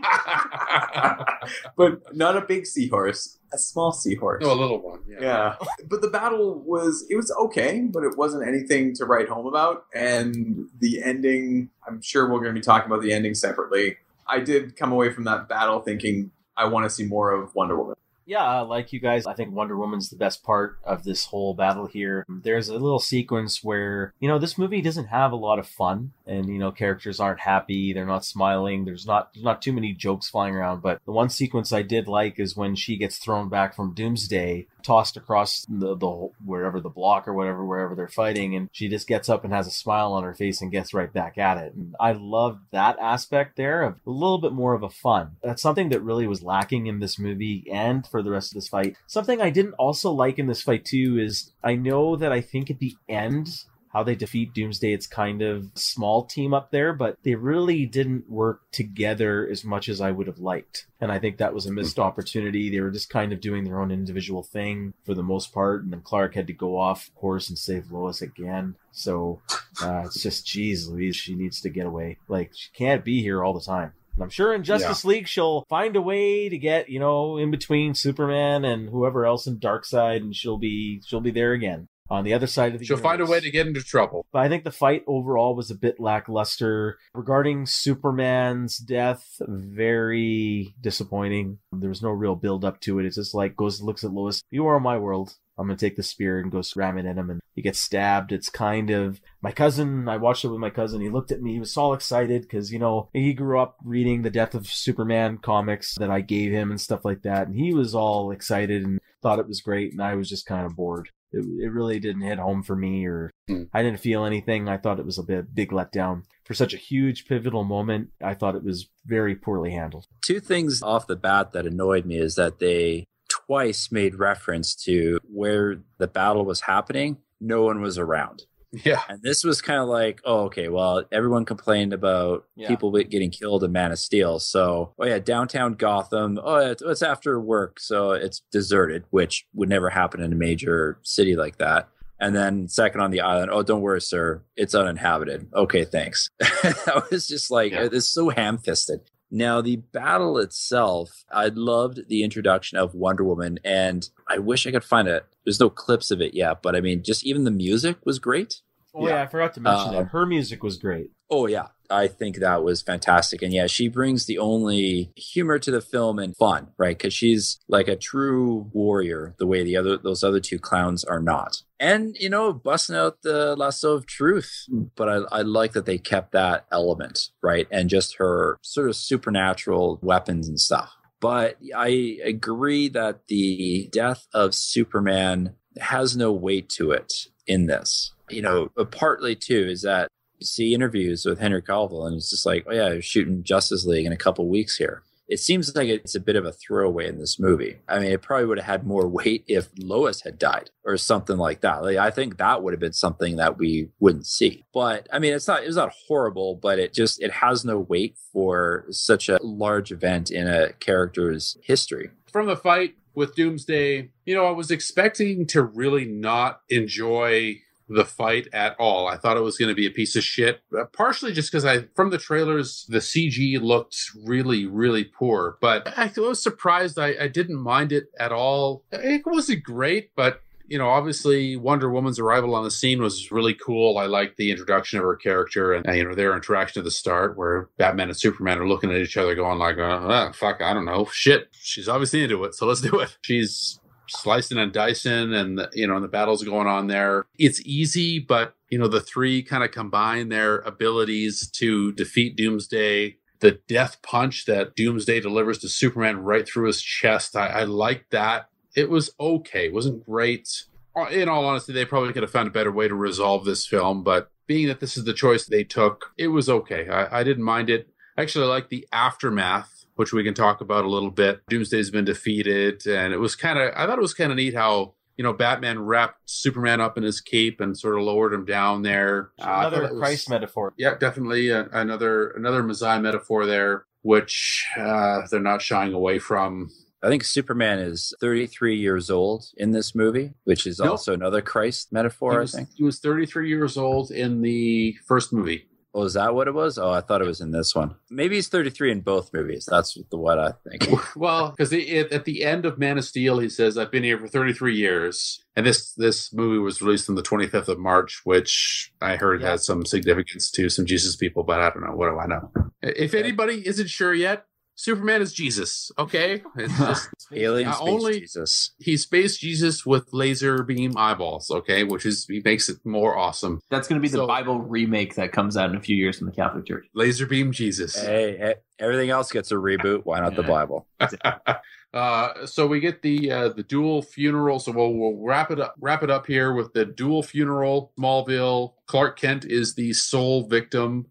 [1.76, 4.42] but not a big seahorse, a small seahorse.
[4.42, 5.00] no, a little one.
[5.08, 5.18] Yeah.
[5.20, 5.54] yeah,
[5.88, 9.86] but the battle was it was okay, but it wasn't anything to write home about.
[9.94, 13.96] And the ending, I'm sure we're going to be talking about the ending separately.
[14.26, 17.76] I did come away from that battle thinking I want to see more of Wonder
[17.76, 17.96] Woman.
[18.28, 21.54] Yeah, uh, like you guys, I think Wonder Woman's the best part of this whole
[21.54, 22.26] battle here.
[22.28, 26.12] There's a little sequence where, you know, this movie doesn't have a lot of fun
[26.26, 29.94] and, you know, characters aren't happy, they're not smiling, there's not there's not too many
[29.94, 33.48] jokes flying around, but the one sequence I did like is when she gets thrown
[33.48, 38.54] back from Doomsday, tossed across the, the wherever the block or whatever wherever they're fighting
[38.54, 41.12] and she just gets up and has a smile on her face and gets right
[41.12, 41.74] back at it.
[41.74, 45.36] And I loved that aspect there of a little bit more of a fun.
[45.42, 48.68] That's something that really was lacking in this movie and for the rest of this
[48.68, 48.96] fight.
[49.06, 52.70] Something I didn't also like in this fight too is I know that I think
[52.70, 57.16] at the end how they defeat Doomsday, it's kind of small team up there, but
[57.22, 60.86] they really didn't work together as much as I would have liked.
[61.00, 62.70] And I think that was a missed opportunity.
[62.70, 65.82] They were just kind of doing their own individual thing for the most part.
[65.82, 68.74] And then Clark had to go off course and save Lois again.
[68.92, 69.40] So
[69.82, 72.18] uh, it's just, geez, Louise, she needs to get away.
[72.28, 73.92] Like, she can't be here all the time.
[74.16, 77.52] And I'm sure in Justice League she'll find a way to get, you know, in
[77.52, 82.24] between Superman and whoever else in Darkseid, and she'll be she'll be there again on
[82.24, 82.86] the other side of the.
[82.86, 84.26] She'll find a way to get into trouble.
[84.32, 86.98] But I think the fight overall was a bit lackluster.
[87.14, 91.58] Regarding Superman's death, very disappointing.
[91.72, 93.06] There was no real build up to it.
[93.06, 94.42] It's just like goes looks at Lois.
[94.50, 95.34] You are my world.
[95.58, 98.30] I'm gonna take the spear and go ram it in him, and he gets stabbed.
[98.30, 100.08] It's kind of my cousin.
[100.08, 101.00] I watched it with my cousin.
[101.00, 101.54] He looked at me.
[101.54, 105.38] He was all excited because you know he grew up reading the Death of Superman
[105.38, 109.00] comics that I gave him and stuff like that, and he was all excited and
[109.20, 111.08] thought it was great, and I was just kind of bored.
[111.32, 113.64] It, it really didn't hit home for me, or Hmm.
[113.72, 114.68] I didn't feel anything.
[114.68, 118.10] I thought it was a bit big letdown for such a huge pivotal moment.
[118.22, 120.06] I thought it was very poorly handled.
[120.22, 125.18] Two things off the bat that annoyed me is that they twice made reference to
[125.24, 127.18] where the battle was happening.
[127.40, 128.42] No one was around.
[128.72, 129.02] Yeah.
[129.08, 132.68] And this was kind of like, oh, okay, well, everyone complained about Yeah.
[132.68, 134.38] people getting killed in Man of Steel.
[134.38, 137.80] So, oh, yeah, downtown Gotham, oh, it's, it's after work.
[137.80, 141.88] So it's deserted, which would never happen in a major city like that.
[142.20, 145.46] And then second on the island, oh, don't worry, sir, it's uninhabited.
[145.54, 146.28] Okay, thanks.
[146.40, 147.88] that was just like, Yeah.
[147.92, 149.00] it's so ham fisted.
[149.30, 154.70] Now, the battle itself, I loved the introduction of Wonder Woman, and I wish I
[154.70, 155.26] could find it.
[155.44, 158.62] There's no clips of it yet, but I mean, just even the music was great.
[158.94, 161.10] Oh yeah, I forgot to mention Um, that her music was great.
[161.30, 165.70] Oh yeah, I think that was fantastic, and yeah, she brings the only humor to
[165.70, 166.96] the film and fun, right?
[166.96, 171.20] Because she's like a true warrior, the way the other those other two clowns are
[171.20, 171.62] not.
[171.78, 174.64] And you know, busting out the lasso of truth.
[174.96, 177.68] But I, I like that they kept that element, right?
[177.70, 180.92] And just her sort of supernatural weapons and stuff.
[181.20, 187.12] But I agree that the death of Superman has no weight to it
[187.48, 188.12] in this.
[188.30, 192.30] You know, uh, partly too is that you see interviews with Henry Cavill, and it's
[192.30, 195.02] just like, oh yeah, shooting Justice League in a couple weeks here.
[195.28, 197.76] it seems like it's a bit of a throwaway in this movie.
[197.86, 201.36] I mean, it probably would have had more weight if Lois had died or something
[201.36, 201.82] like that.
[201.82, 204.64] Like, I think that would have been something that we wouldn't see.
[204.72, 208.16] But I mean, it's not it's not horrible, but it just it has no weight
[208.32, 212.10] for such a large event in a character's history.
[212.32, 218.04] From the fight with Doomsday, you know, I was expecting to really not enjoy the
[218.04, 219.06] fight at all.
[219.08, 221.64] I thought it was going to be a piece of shit, uh, partially just because
[221.64, 225.56] I, from the trailers, the CG looked really, really poor.
[225.60, 226.98] But I was surprised.
[226.98, 228.84] I, I didn't mind it at all.
[228.92, 233.54] It wasn't great, but you know, obviously Wonder Woman's arrival on the scene was really
[233.54, 233.98] cool.
[233.98, 237.36] I liked the introduction of her character and, you know, their interaction at the start
[237.36, 240.84] where Batman and Superman are looking at each other going like, oh, fuck, I don't
[240.84, 241.08] know.
[241.10, 241.48] Shit.
[241.52, 242.54] She's obviously into it.
[242.54, 243.16] So let's do it.
[243.22, 247.24] She's slicing and dicing and, the, you know, and the battles going on there.
[247.38, 253.16] It's easy, but, you know, the three kind of combine their abilities to defeat Doomsday
[253.40, 257.36] the death punch that Doomsday delivers to Superman right through his chest.
[257.36, 258.48] I, I like that
[258.78, 259.66] it was okay.
[259.66, 260.64] It wasn't great.
[260.96, 263.66] Uh, in all honesty, they probably could have found a better way to resolve this
[263.66, 266.88] film, but being that this is the choice they took, it was okay.
[266.88, 267.88] I, I didn't mind it.
[268.16, 271.40] Actually, I like the aftermath, which we can talk about a little bit.
[271.48, 274.54] Doomsday's been defeated, and it was kind of, I thought it was kind of neat
[274.54, 278.44] how you know, Batman wrapped Superman up in his cape and sort of lowered him
[278.44, 279.30] down there.
[279.40, 280.72] Uh, another was, Christ metaphor.
[280.78, 286.70] Yeah, definitely uh, another another Messiah metaphor there, which uh, they're not shying away from.
[287.02, 290.90] I think Superman is 33 years old in this movie, which is nope.
[290.90, 292.70] also another Christ metaphor, was, I think.
[292.74, 295.68] He was 33 years old in the first movie.
[295.94, 296.76] Oh, is that what it was?
[296.76, 297.96] Oh, I thought it was in this one.
[298.10, 299.66] Maybe he's 33 in both movies.
[299.68, 300.86] That's the what I think.
[301.16, 304.28] well, because at the end of Man of Steel, he says, "I've been here for
[304.28, 309.16] 33 years," and this this movie was released on the 25th of March, which I
[309.16, 309.50] heard yeah.
[309.50, 311.96] has some significance to some Jesus people, but I don't know.
[311.96, 312.52] What do I know?
[312.82, 314.44] If anybody isn't sure yet,
[314.78, 315.90] Superman is Jesus.
[315.98, 318.70] Okay, it's just alien space only Jesus.
[318.78, 321.50] He's space Jesus with laser beam eyeballs.
[321.50, 323.60] Okay, which is he makes it more awesome.
[323.70, 326.18] That's going to be so, the Bible remake that comes out in a few years
[326.18, 326.86] from the Catholic Church.
[326.94, 328.00] Laser beam Jesus.
[328.00, 330.02] Hey, hey everything else gets a reboot.
[330.04, 330.42] Why not yeah.
[330.42, 330.86] the Bible?
[331.94, 334.58] Uh, so we get the uh, the dual funeral.
[334.58, 337.94] So we'll, we'll wrap it up wrap it up here with the dual funeral.
[337.98, 338.74] Smallville.
[338.86, 341.06] Clark Kent is the sole victim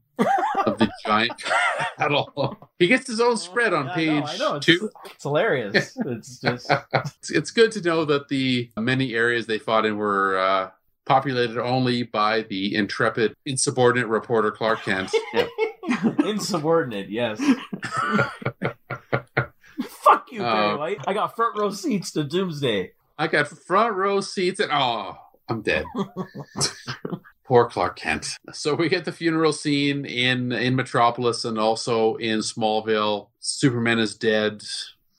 [0.66, 1.44] of the giant
[1.98, 2.58] battle.
[2.80, 4.60] He gets his own spread on yeah, page I know, I know.
[4.60, 4.92] two.
[5.06, 5.98] It's, it's hilarious.
[6.06, 10.38] It's just it's, it's, good to know that the many areas they fought in were
[10.38, 10.70] uh,
[11.06, 15.14] populated only by the intrepid, insubordinate reporter Clark Kent.
[16.20, 17.40] insubordinate, yes.
[19.82, 20.98] Fuck you, Barry uh, White.
[21.08, 22.92] I got front row seats to Doomsday.
[23.18, 25.18] I got front row seats, and oh,
[25.50, 25.86] I'm dead.
[27.48, 28.38] Poor Clark Kent.
[28.54, 33.30] So we get the funeral scene in in Metropolis and also in Smallville.
[33.40, 34.64] Superman is dead.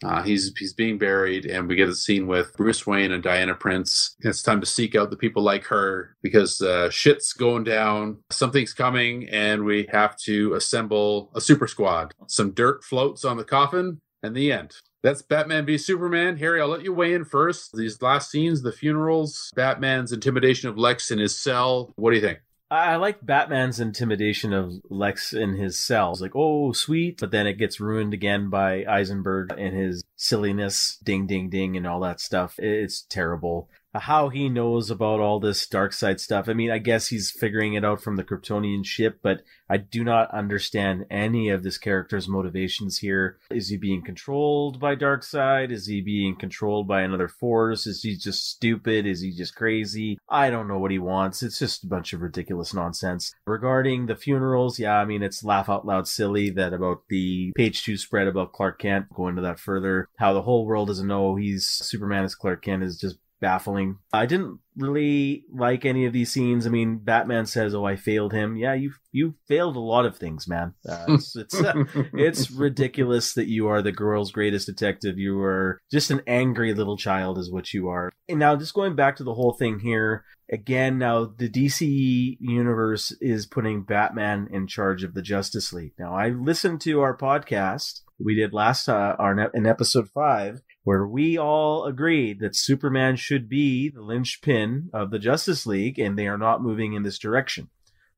[0.04, 3.54] Uh, he's he's being buried, and we get a scene with Bruce Wayne and Diana
[3.54, 4.16] Prince.
[4.20, 8.18] It's time to seek out the people like her because uh, shit's going down.
[8.30, 12.14] Something's coming, and we have to assemble a super squad.
[12.28, 14.74] Some dirt floats on the coffin, and the end.
[15.02, 16.38] That's Batman v Superman.
[16.38, 17.76] Harry, I'll let you weigh in first.
[17.76, 21.92] These last scenes, the funerals, Batman's intimidation of Lex in his cell.
[21.96, 22.40] What do you think?
[22.70, 26.12] I like Batman's intimidation of Lex in his cell.
[26.12, 27.18] It's like, oh, sweet.
[27.18, 31.86] But then it gets ruined again by Eisenberg and his silliness, ding, ding, ding, and
[31.86, 32.58] all that stuff.
[32.58, 36.48] It's terrible how he knows about all this Darkseid stuff.
[36.48, 40.04] I mean, I guess he's figuring it out from the Kryptonian ship, but I do
[40.04, 43.38] not understand any of this character's motivations here.
[43.50, 45.70] Is he being controlled by Darkseid?
[45.70, 47.86] Is he being controlled by another force?
[47.86, 49.06] Is he just stupid?
[49.06, 50.18] Is he just crazy?
[50.28, 51.42] I don't know what he wants.
[51.42, 53.34] It's just a bunch of ridiculous nonsense.
[53.46, 57.84] Regarding the funerals, yeah, I mean, it's laugh out loud silly that about the page
[57.84, 59.06] two spread about Clark Kent.
[59.14, 60.08] Go into that further.
[60.18, 63.98] How the whole world doesn't know he's Superman as Clark Kent is just baffling.
[64.12, 66.66] I didn't really like any of these scenes.
[66.66, 70.16] I mean, Batman says, "Oh, I failed him." Yeah, you you failed a lot of
[70.16, 70.74] things, man.
[70.88, 75.18] Uh, it's it's, uh, it's ridiculous that you are the girl's greatest detective.
[75.18, 78.10] You are just an angry little child, is what you are.
[78.28, 80.98] And now, just going back to the whole thing here again.
[80.98, 85.92] Now, the DC universe is putting Batman in charge of the Justice League.
[85.98, 91.06] Now, I listened to our podcast we did last uh, our in episode five where
[91.06, 96.26] we all agreed that Superman should be the linchpin of the Justice League, and they
[96.26, 97.68] are not moving in this direction.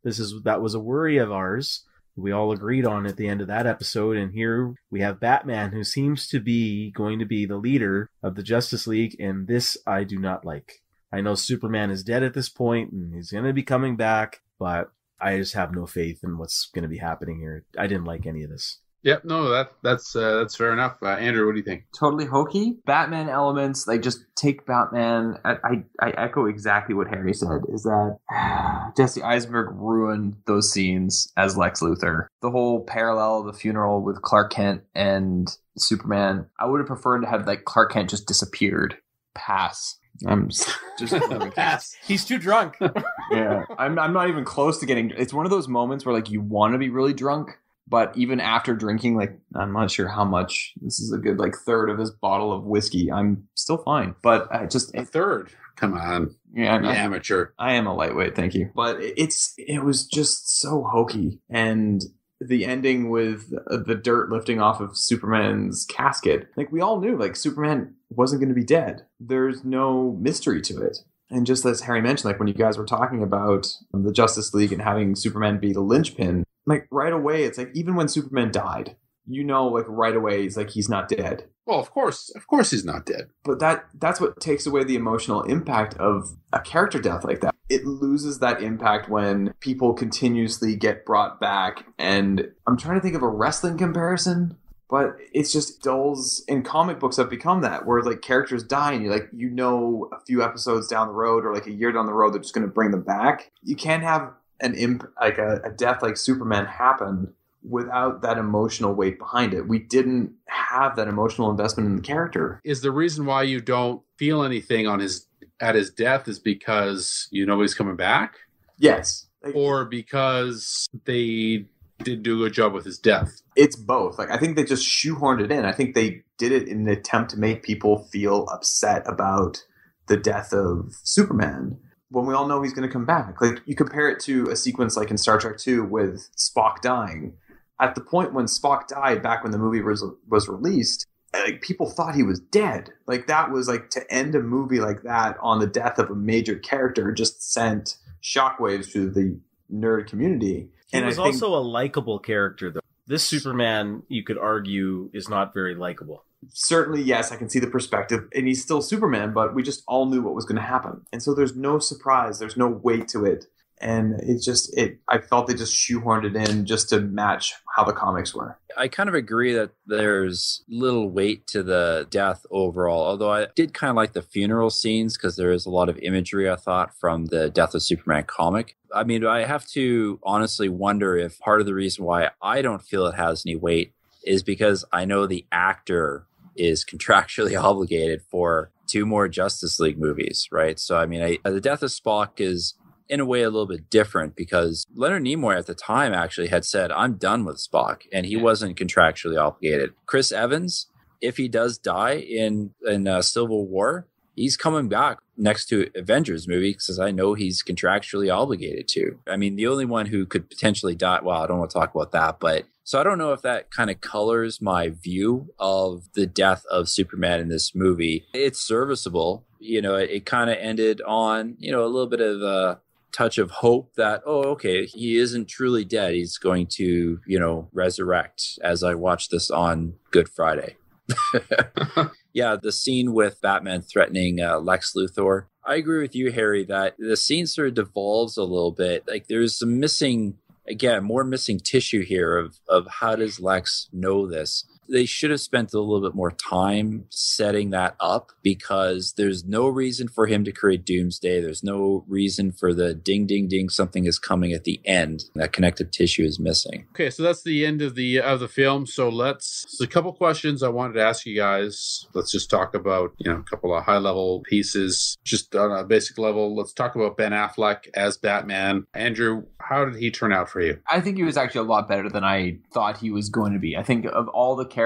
[0.05, 1.85] This is that was a worry of ours.
[2.17, 5.73] We all agreed on at the end of that episode, and here we have Batman,
[5.73, 9.77] who seems to be going to be the leader of the Justice League, and this
[9.87, 10.83] I do not like.
[11.13, 14.43] I know Superman is dead at this point, and he's going to be coming back,
[14.59, 17.65] but I just have no faith in what's going to be happening here.
[17.77, 18.79] I didn't like any of this.
[19.03, 20.97] Yep, no, that that's uh, that's fair enough.
[21.03, 21.85] Uh, Andrew, what do you think?
[21.99, 22.77] totally hokey.
[22.85, 25.39] Batman elements, like just take Batman.
[25.45, 27.63] I, I, I echo exactly what Harry said.
[27.73, 28.19] Is that
[28.97, 32.27] Jesse Eisenberg ruined those scenes as Lex Luthor.
[32.43, 35.49] The whole parallel of the funeral with Clark Kent and
[35.79, 36.47] Superman.
[36.59, 38.99] I would have preferred to have like Clark Kent just disappeared.
[39.35, 39.97] Pass.
[40.27, 41.15] I'm just, just
[41.55, 41.97] Pass.
[42.05, 42.77] He's too drunk.
[43.31, 43.65] yeah.
[43.79, 45.11] I'm I'm not even close to getting.
[45.17, 47.59] It's one of those moments where like you want to be really drunk,
[47.91, 50.73] but even after drinking, like I'm not sure how much.
[50.81, 53.11] This is a good like third of this bottle of whiskey.
[53.13, 55.51] I'm still fine, but I just A third.
[55.77, 57.49] Come on, yeah, I'm not- amateur.
[57.59, 58.71] I am a lightweight, thank you.
[58.75, 62.01] But it's it was just so hokey, and
[62.41, 67.19] the ending with uh, the dirt lifting off of Superman's casket, like we all knew,
[67.19, 69.05] like Superman wasn't going to be dead.
[69.19, 70.99] There's no mystery to it.
[71.31, 74.73] And just as Harry mentioned, like when you guys were talking about the Justice League
[74.73, 78.97] and having Superman be the linchpin, like right away, it's like even when Superman died,
[79.27, 81.45] you know, like right away, he's like he's not dead.
[81.67, 83.29] Well, of course, of course, he's not dead.
[83.45, 87.55] but that that's what takes away the emotional impact of a character death like that.
[87.69, 93.15] It loses that impact when people continuously get brought back and i'm trying to think
[93.15, 94.57] of a wrestling comparison
[94.89, 99.05] but it's just dulls in comic books have become that where like characters die and
[99.05, 102.07] you like you know a few episodes down the road or like a year down
[102.07, 103.53] the road they're just going to bring them back.
[103.63, 107.33] You can't have an imp like a, a death like superman happen
[107.63, 112.61] without that emotional weight behind it we didn't have that emotional investment in the character
[112.65, 115.27] Is the reason why you don't feel anything on his
[115.61, 118.37] at his death is because you know he's coming back,
[118.79, 119.27] Yes.
[119.55, 121.67] Or because they
[122.03, 123.43] did do a good job with his death?
[123.57, 124.19] it's both.
[124.19, 125.67] Like I think they just shoehorned it in.
[125.67, 129.63] I think they did it in an attempt to make people feel upset about
[130.07, 131.79] the death of Superman
[132.11, 133.41] when we all know he's going to come back.
[133.41, 137.35] Like you compare it to a sequence like in Star Trek 2 with Spock dying.
[137.81, 141.89] At the point when Spock died back when the movie was was released, like people
[141.89, 142.91] thought he was dead.
[143.07, 146.15] Like that was like to end a movie like that on the death of a
[146.15, 149.39] major character just sent shockwaves through the
[149.73, 150.69] nerd community.
[150.91, 152.81] He And was think- also a likable character, though.
[153.07, 156.25] This Superman, you could argue, is not very likable.
[156.49, 158.29] Certainly yes i can see the perspective.
[158.35, 161.03] And he's still superman but we just all knew what was going to happen.
[161.13, 162.39] And so there's no surprise.
[162.39, 163.47] There's no weight to it.
[163.83, 167.85] And it's just it i felt they just shoehorned it in just to match how
[167.85, 168.59] the comics were.
[168.77, 173.75] I kind of agree that there's little weight to the death overall, although I did
[173.75, 176.95] kind of like the funeral scenes because there is a lot of imagery, I thought,
[176.99, 178.77] from the Death of Superman comic.
[178.95, 182.83] I mean, I have to honestly wonder if part of the reason why I don't
[182.83, 183.93] feel it has any weight
[184.25, 186.27] is because I know the actor
[186.61, 190.79] is contractually obligated for two more Justice League movies, right?
[190.79, 192.75] So, I mean, I, the death of Spock is
[193.09, 196.65] in a way a little bit different because Leonard Nimoy at the time actually had
[196.65, 199.91] said, I'm done with Spock, and he wasn't contractually obligated.
[200.07, 200.87] Chris Evans,
[201.21, 206.47] if he does die in, in uh, Civil War, he's coming back next to Avengers
[206.47, 209.19] movie because I know he's contractually obligated to.
[209.27, 211.95] I mean, the only one who could potentially die, well, I don't want to talk
[211.95, 216.09] about that, but so I don't know if that kind of colors my view of
[216.15, 218.27] the death of Superman in this movie.
[218.35, 219.47] It's serviceable.
[219.61, 222.81] You know, it, it kind of ended on, you know, a little bit of a
[223.13, 226.15] touch of hope that, oh, okay, he isn't truly dead.
[226.15, 230.77] He's going to, you know, resurrect as I watch this on Good Friday.
[232.33, 235.47] yeah, the scene with Batman threatening uh, Lex Luthor.
[235.65, 239.05] I agree with you, Harry, that the scene sort of devolves a little bit.
[239.07, 244.27] Like there's some missing, again, more missing tissue here of of how does Lex know
[244.27, 244.65] this?
[244.91, 249.69] They should have spent a little bit more time setting that up because there's no
[249.69, 251.41] reason for him to create Doomsday.
[251.41, 255.25] There's no reason for the ding, ding, ding, something is coming at the end.
[255.35, 256.87] That connective tissue is missing.
[256.91, 258.87] Okay, so that's the end of the of the film.
[258.87, 259.67] So let's.
[259.69, 262.07] So a couple questions I wanted to ask you guys.
[262.15, 265.85] Let's just talk about you know a couple of high level pieces, just on a
[265.85, 266.57] basic level.
[266.57, 268.87] Let's talk about Ben Affleck as Batman.
[268.95, 270.79] Andrew, how did he turn out for you?
[270.91, 273.59] I think he was actually a lot better than I thought he was going to
[273.59, 273.77] be.
[273.77, 274.80] I think of all the characters,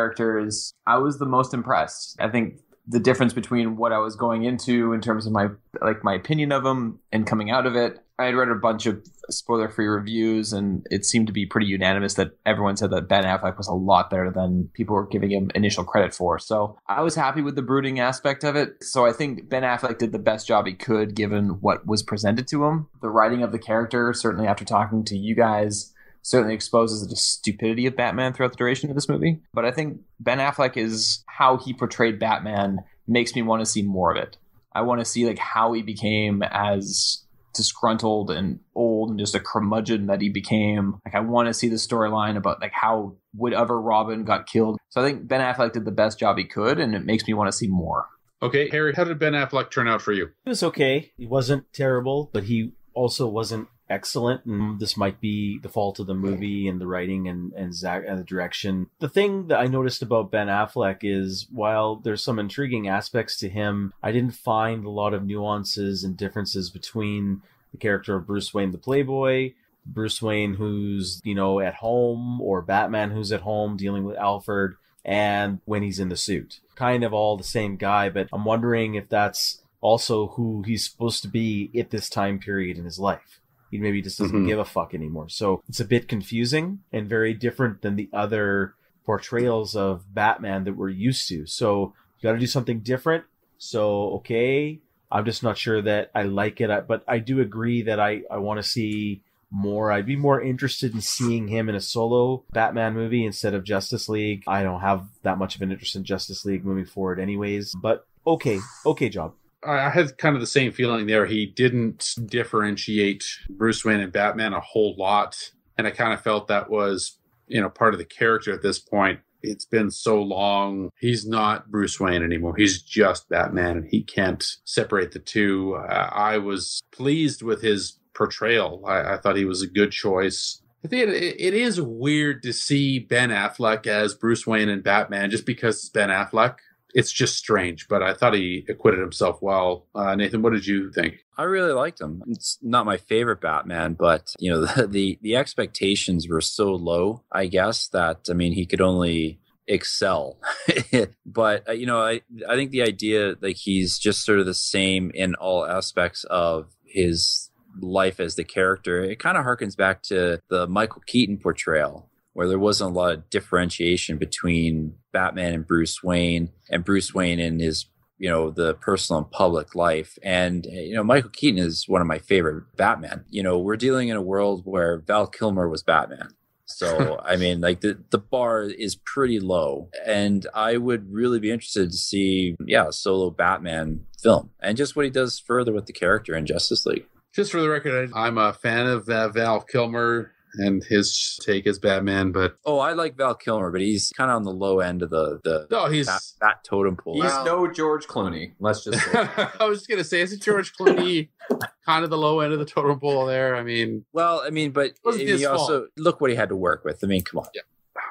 [0.86, 2.16] I was the most impressed.
[2.20, 5.48] I think the difference between what I was going into in terms of my
[5.81, 7.98] like my opinion of him and coming out of it.
[8.16, 12.14] I had read a bunch of spoiler-free reviews, and it seemed to be pretty unanimous
[12.14, 15.50] that everyone said that Ben Affleck was a lot better than people were giving him
[15.55, 16.39] initial credit for.
[16.39, 18.84] So I was happy with the brooding aspect of it.
[18.84, 22.47] So I think Ben Affleck did the best job he could given what was presented
[22.48, 22.89] to him.
[23.02, 25.93] The writing of the character, certainly after talking to you guys,
[26.25, 29.41] certainly exposes the stupidity of Batman throughout the duration of this movie.
[29.53, 33.83] But I think Ben Affleck is how he portrayed Batman makes me want to see
[33.83, 34.39] more of it.
[34.73, 39.41] I want to see like how he became as disgruntled and old and just a
[39.41, 40.97] curmudgeon that he became.
[41.05, 44.78] Like I want to see the storyline about like how whatever Robin got killed.
[44.89, 47.35] So I think Ben Affleck did the best job he could, and it makes me
[47.35, 48.07] want to see more.
[48.43, 50.31] Okay, Harry, how did Ben Affleck turn out for you?
[50.44, 51.12] He was okay.
[51.17, 54.44] He wasn't terrible, but he also wasn't excellent.
[54.44, 58.04] And this might be the fault of the movie and the writing and and Zack
[58.06, 58.88] and the direction.
[59.00, 63.48] The thing that I noticed about Ben Affleck is while there's some intriguing aspects to
[63.48, 68.54] him, I didn't find a lot of nuances and differences between the character of Bruce
[68.54, 69.52] Wayne, the Playboy.
[69.86, 74.76] Bruce Wayne, who's, you know, at home, or Batman, who's at home dealing with Alfred,
[75.04, 76.60] and when he's in the suit.
[76.74, 81.22] Kind of all the same guy, but I'm wondering if that's also who he's supposed
[81.22, 83.40] to be at this time period in his life.
[83.75, 84.47] He maybe just doesn't Mhm.
[84.47, 85.28] give a fuck anymore.
[85.28, 90.77] So it's a bit confusing and very different than the other portrayals of Batman that
[90.77, 91.44] we're used to.
[91.47, 93.25] So you got to do something different.
[93.59, 94.81] So, okay.
[95.11, 98.23] I'm just not sure that I like it, I- but I do agree that I,
[98.31, 99.91] I want to see more.
[99.91, 104.09] I'd be more interested in seeing him in a solo Batman movie instead of Justice
[104.09, 104.44] League.
[104.47, 107.75] I don't have that much of an interest in Justice League moving forward, anyways.
[107.75, 109.35] But okay, okay job.
[109.67, 111.26] I had kind of the same feeling there.
[111.26, 115.51] He didn't differentiate Bruce Wayne and Batman a whole lot.
[115.76, 118.78] And I kind of felt that was, you know, part of the character at this
[118.78, 119.20] point.
[119.43, 120.91] It's been so long.
[120.99, 122.57] He's not Bruce Wayne anymore.
[122.57, 125.75] He's just Batman, and he can't separate the two.
[125.75, 128.83] Uh, I was pleased with his portrayal.
[128.86, 130.62] I, I thought he was a good choice.
[130.83, 135.31] I think it, it is weird to see Ben Affleck as Bruce Wayne and Batman
[135.31, 136.57] just because it's Ben Affleck
[136.94, 139.86] it's just strange, but I thought he acquitted himself well.
[139.94, 141.24] Uh, Nathan, what did you think?
[141.36, 142.23] I really liked him.
[142.28, 147.24] It's not my favorite Batman, but you know the the, the expectations were so low.
[147.32, 150.39] I guess that I mean he could only excel.
[151.26, 154.55] but uh, you know I I think the idea like he's just sort of the
[154.55, 157.50] same in all aspects of his
[157.81, 159.02] life as the character.
[159.02, 163.12] It kind of harkens back to the Michael Keaton portrayal where there wasn't a lot
[163.12, 167.86] of differentiation between Batman and Bruce Wayne and Bruce Wayne and his
[168.18, 170.18] you know the personal and public life.
[170.23, 173.25] And you know michael keaton is one of my favorite batman.
[173.31, 176.28] You know we're dealing in a world where val kilmer was batman.
[176.67, 179.89] So i mean like the, the bar is pretty low.
[180.05, 184.97] And i would really be interested to see yeah a solo batman film and just
[184.97, 187.07] what he does further with the character in justice league.
[187.34, 191.66] Just for the record, I- I'm a fan of uh, Val Kilmer and his take
[191.66, 194.81] as Batman, but oh i like val kilmer but he's kind of on the low
[194.81, 196.07] end of the the no, he's.
[196.07, 198.52] that, bat totem pole He's Well- no George Clooney.
[198.60, 199.10] Let's just say.
[199.60, 201.28] I was just gonna say, isn't George Clooney
[201.86, 203.57] kind of the low end of the totem pole there?
[203.57, 206.84] I mean, well i mean but he his also look what he had to work
[206.84, 207.62] with i mean come on Yeah.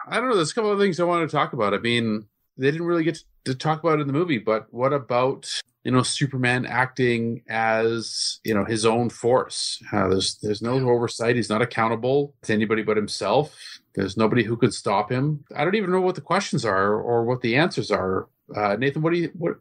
[0.07, 0.35] I don't know.
[0.35, 1.73] There's a couple of things I wanted to talk about.
[1.73, 2.25] I mean,
[2.57, 5.49] they didn't really get to talk about it in the movie, but what about
[5.83, 9.81] you know Superman acting as you know his own force?
[9.91, 11.35] Uh, there's there's no oversight.
[11.35, 13.55] He's not accountable to anybody but himself.
[13.95, 15.43] There's nobody who could stop him.
[15.55, 18.27] I don't even know what the questions are or what the answers are.
[18.55, 19.55] Uh, Nathan, what do you what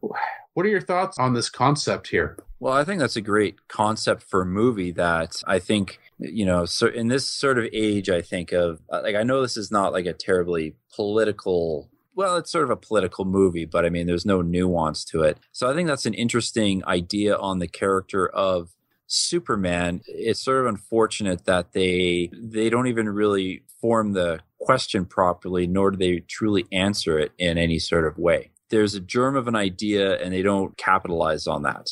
[0.54, 2.36] what are your thoughts on this concept here?
[2.60, 6.64] Well, I think that's a great concept for a movie that I think, you know,
[6.64, 9.72] so in this sort of age, I think of, uh, like, I know this is
[9.72, 14.06] not like a terribly political, well, it's sort of a political movie, but I mean,
[14.06, 15.38] there's no nuance to it.
[15.52, 18.74] So I think that's an interesting idea on the character of
[19.06, 20.02] Superman.
[20.06, 25.90] It's sort of unfortunate that they they don't even really form the question properly, nor
[25.90, 28.50] do they truly answer it in any sort of way.
[28.70, 31.90] There's a germ of an idea, and they don't capitalize on that.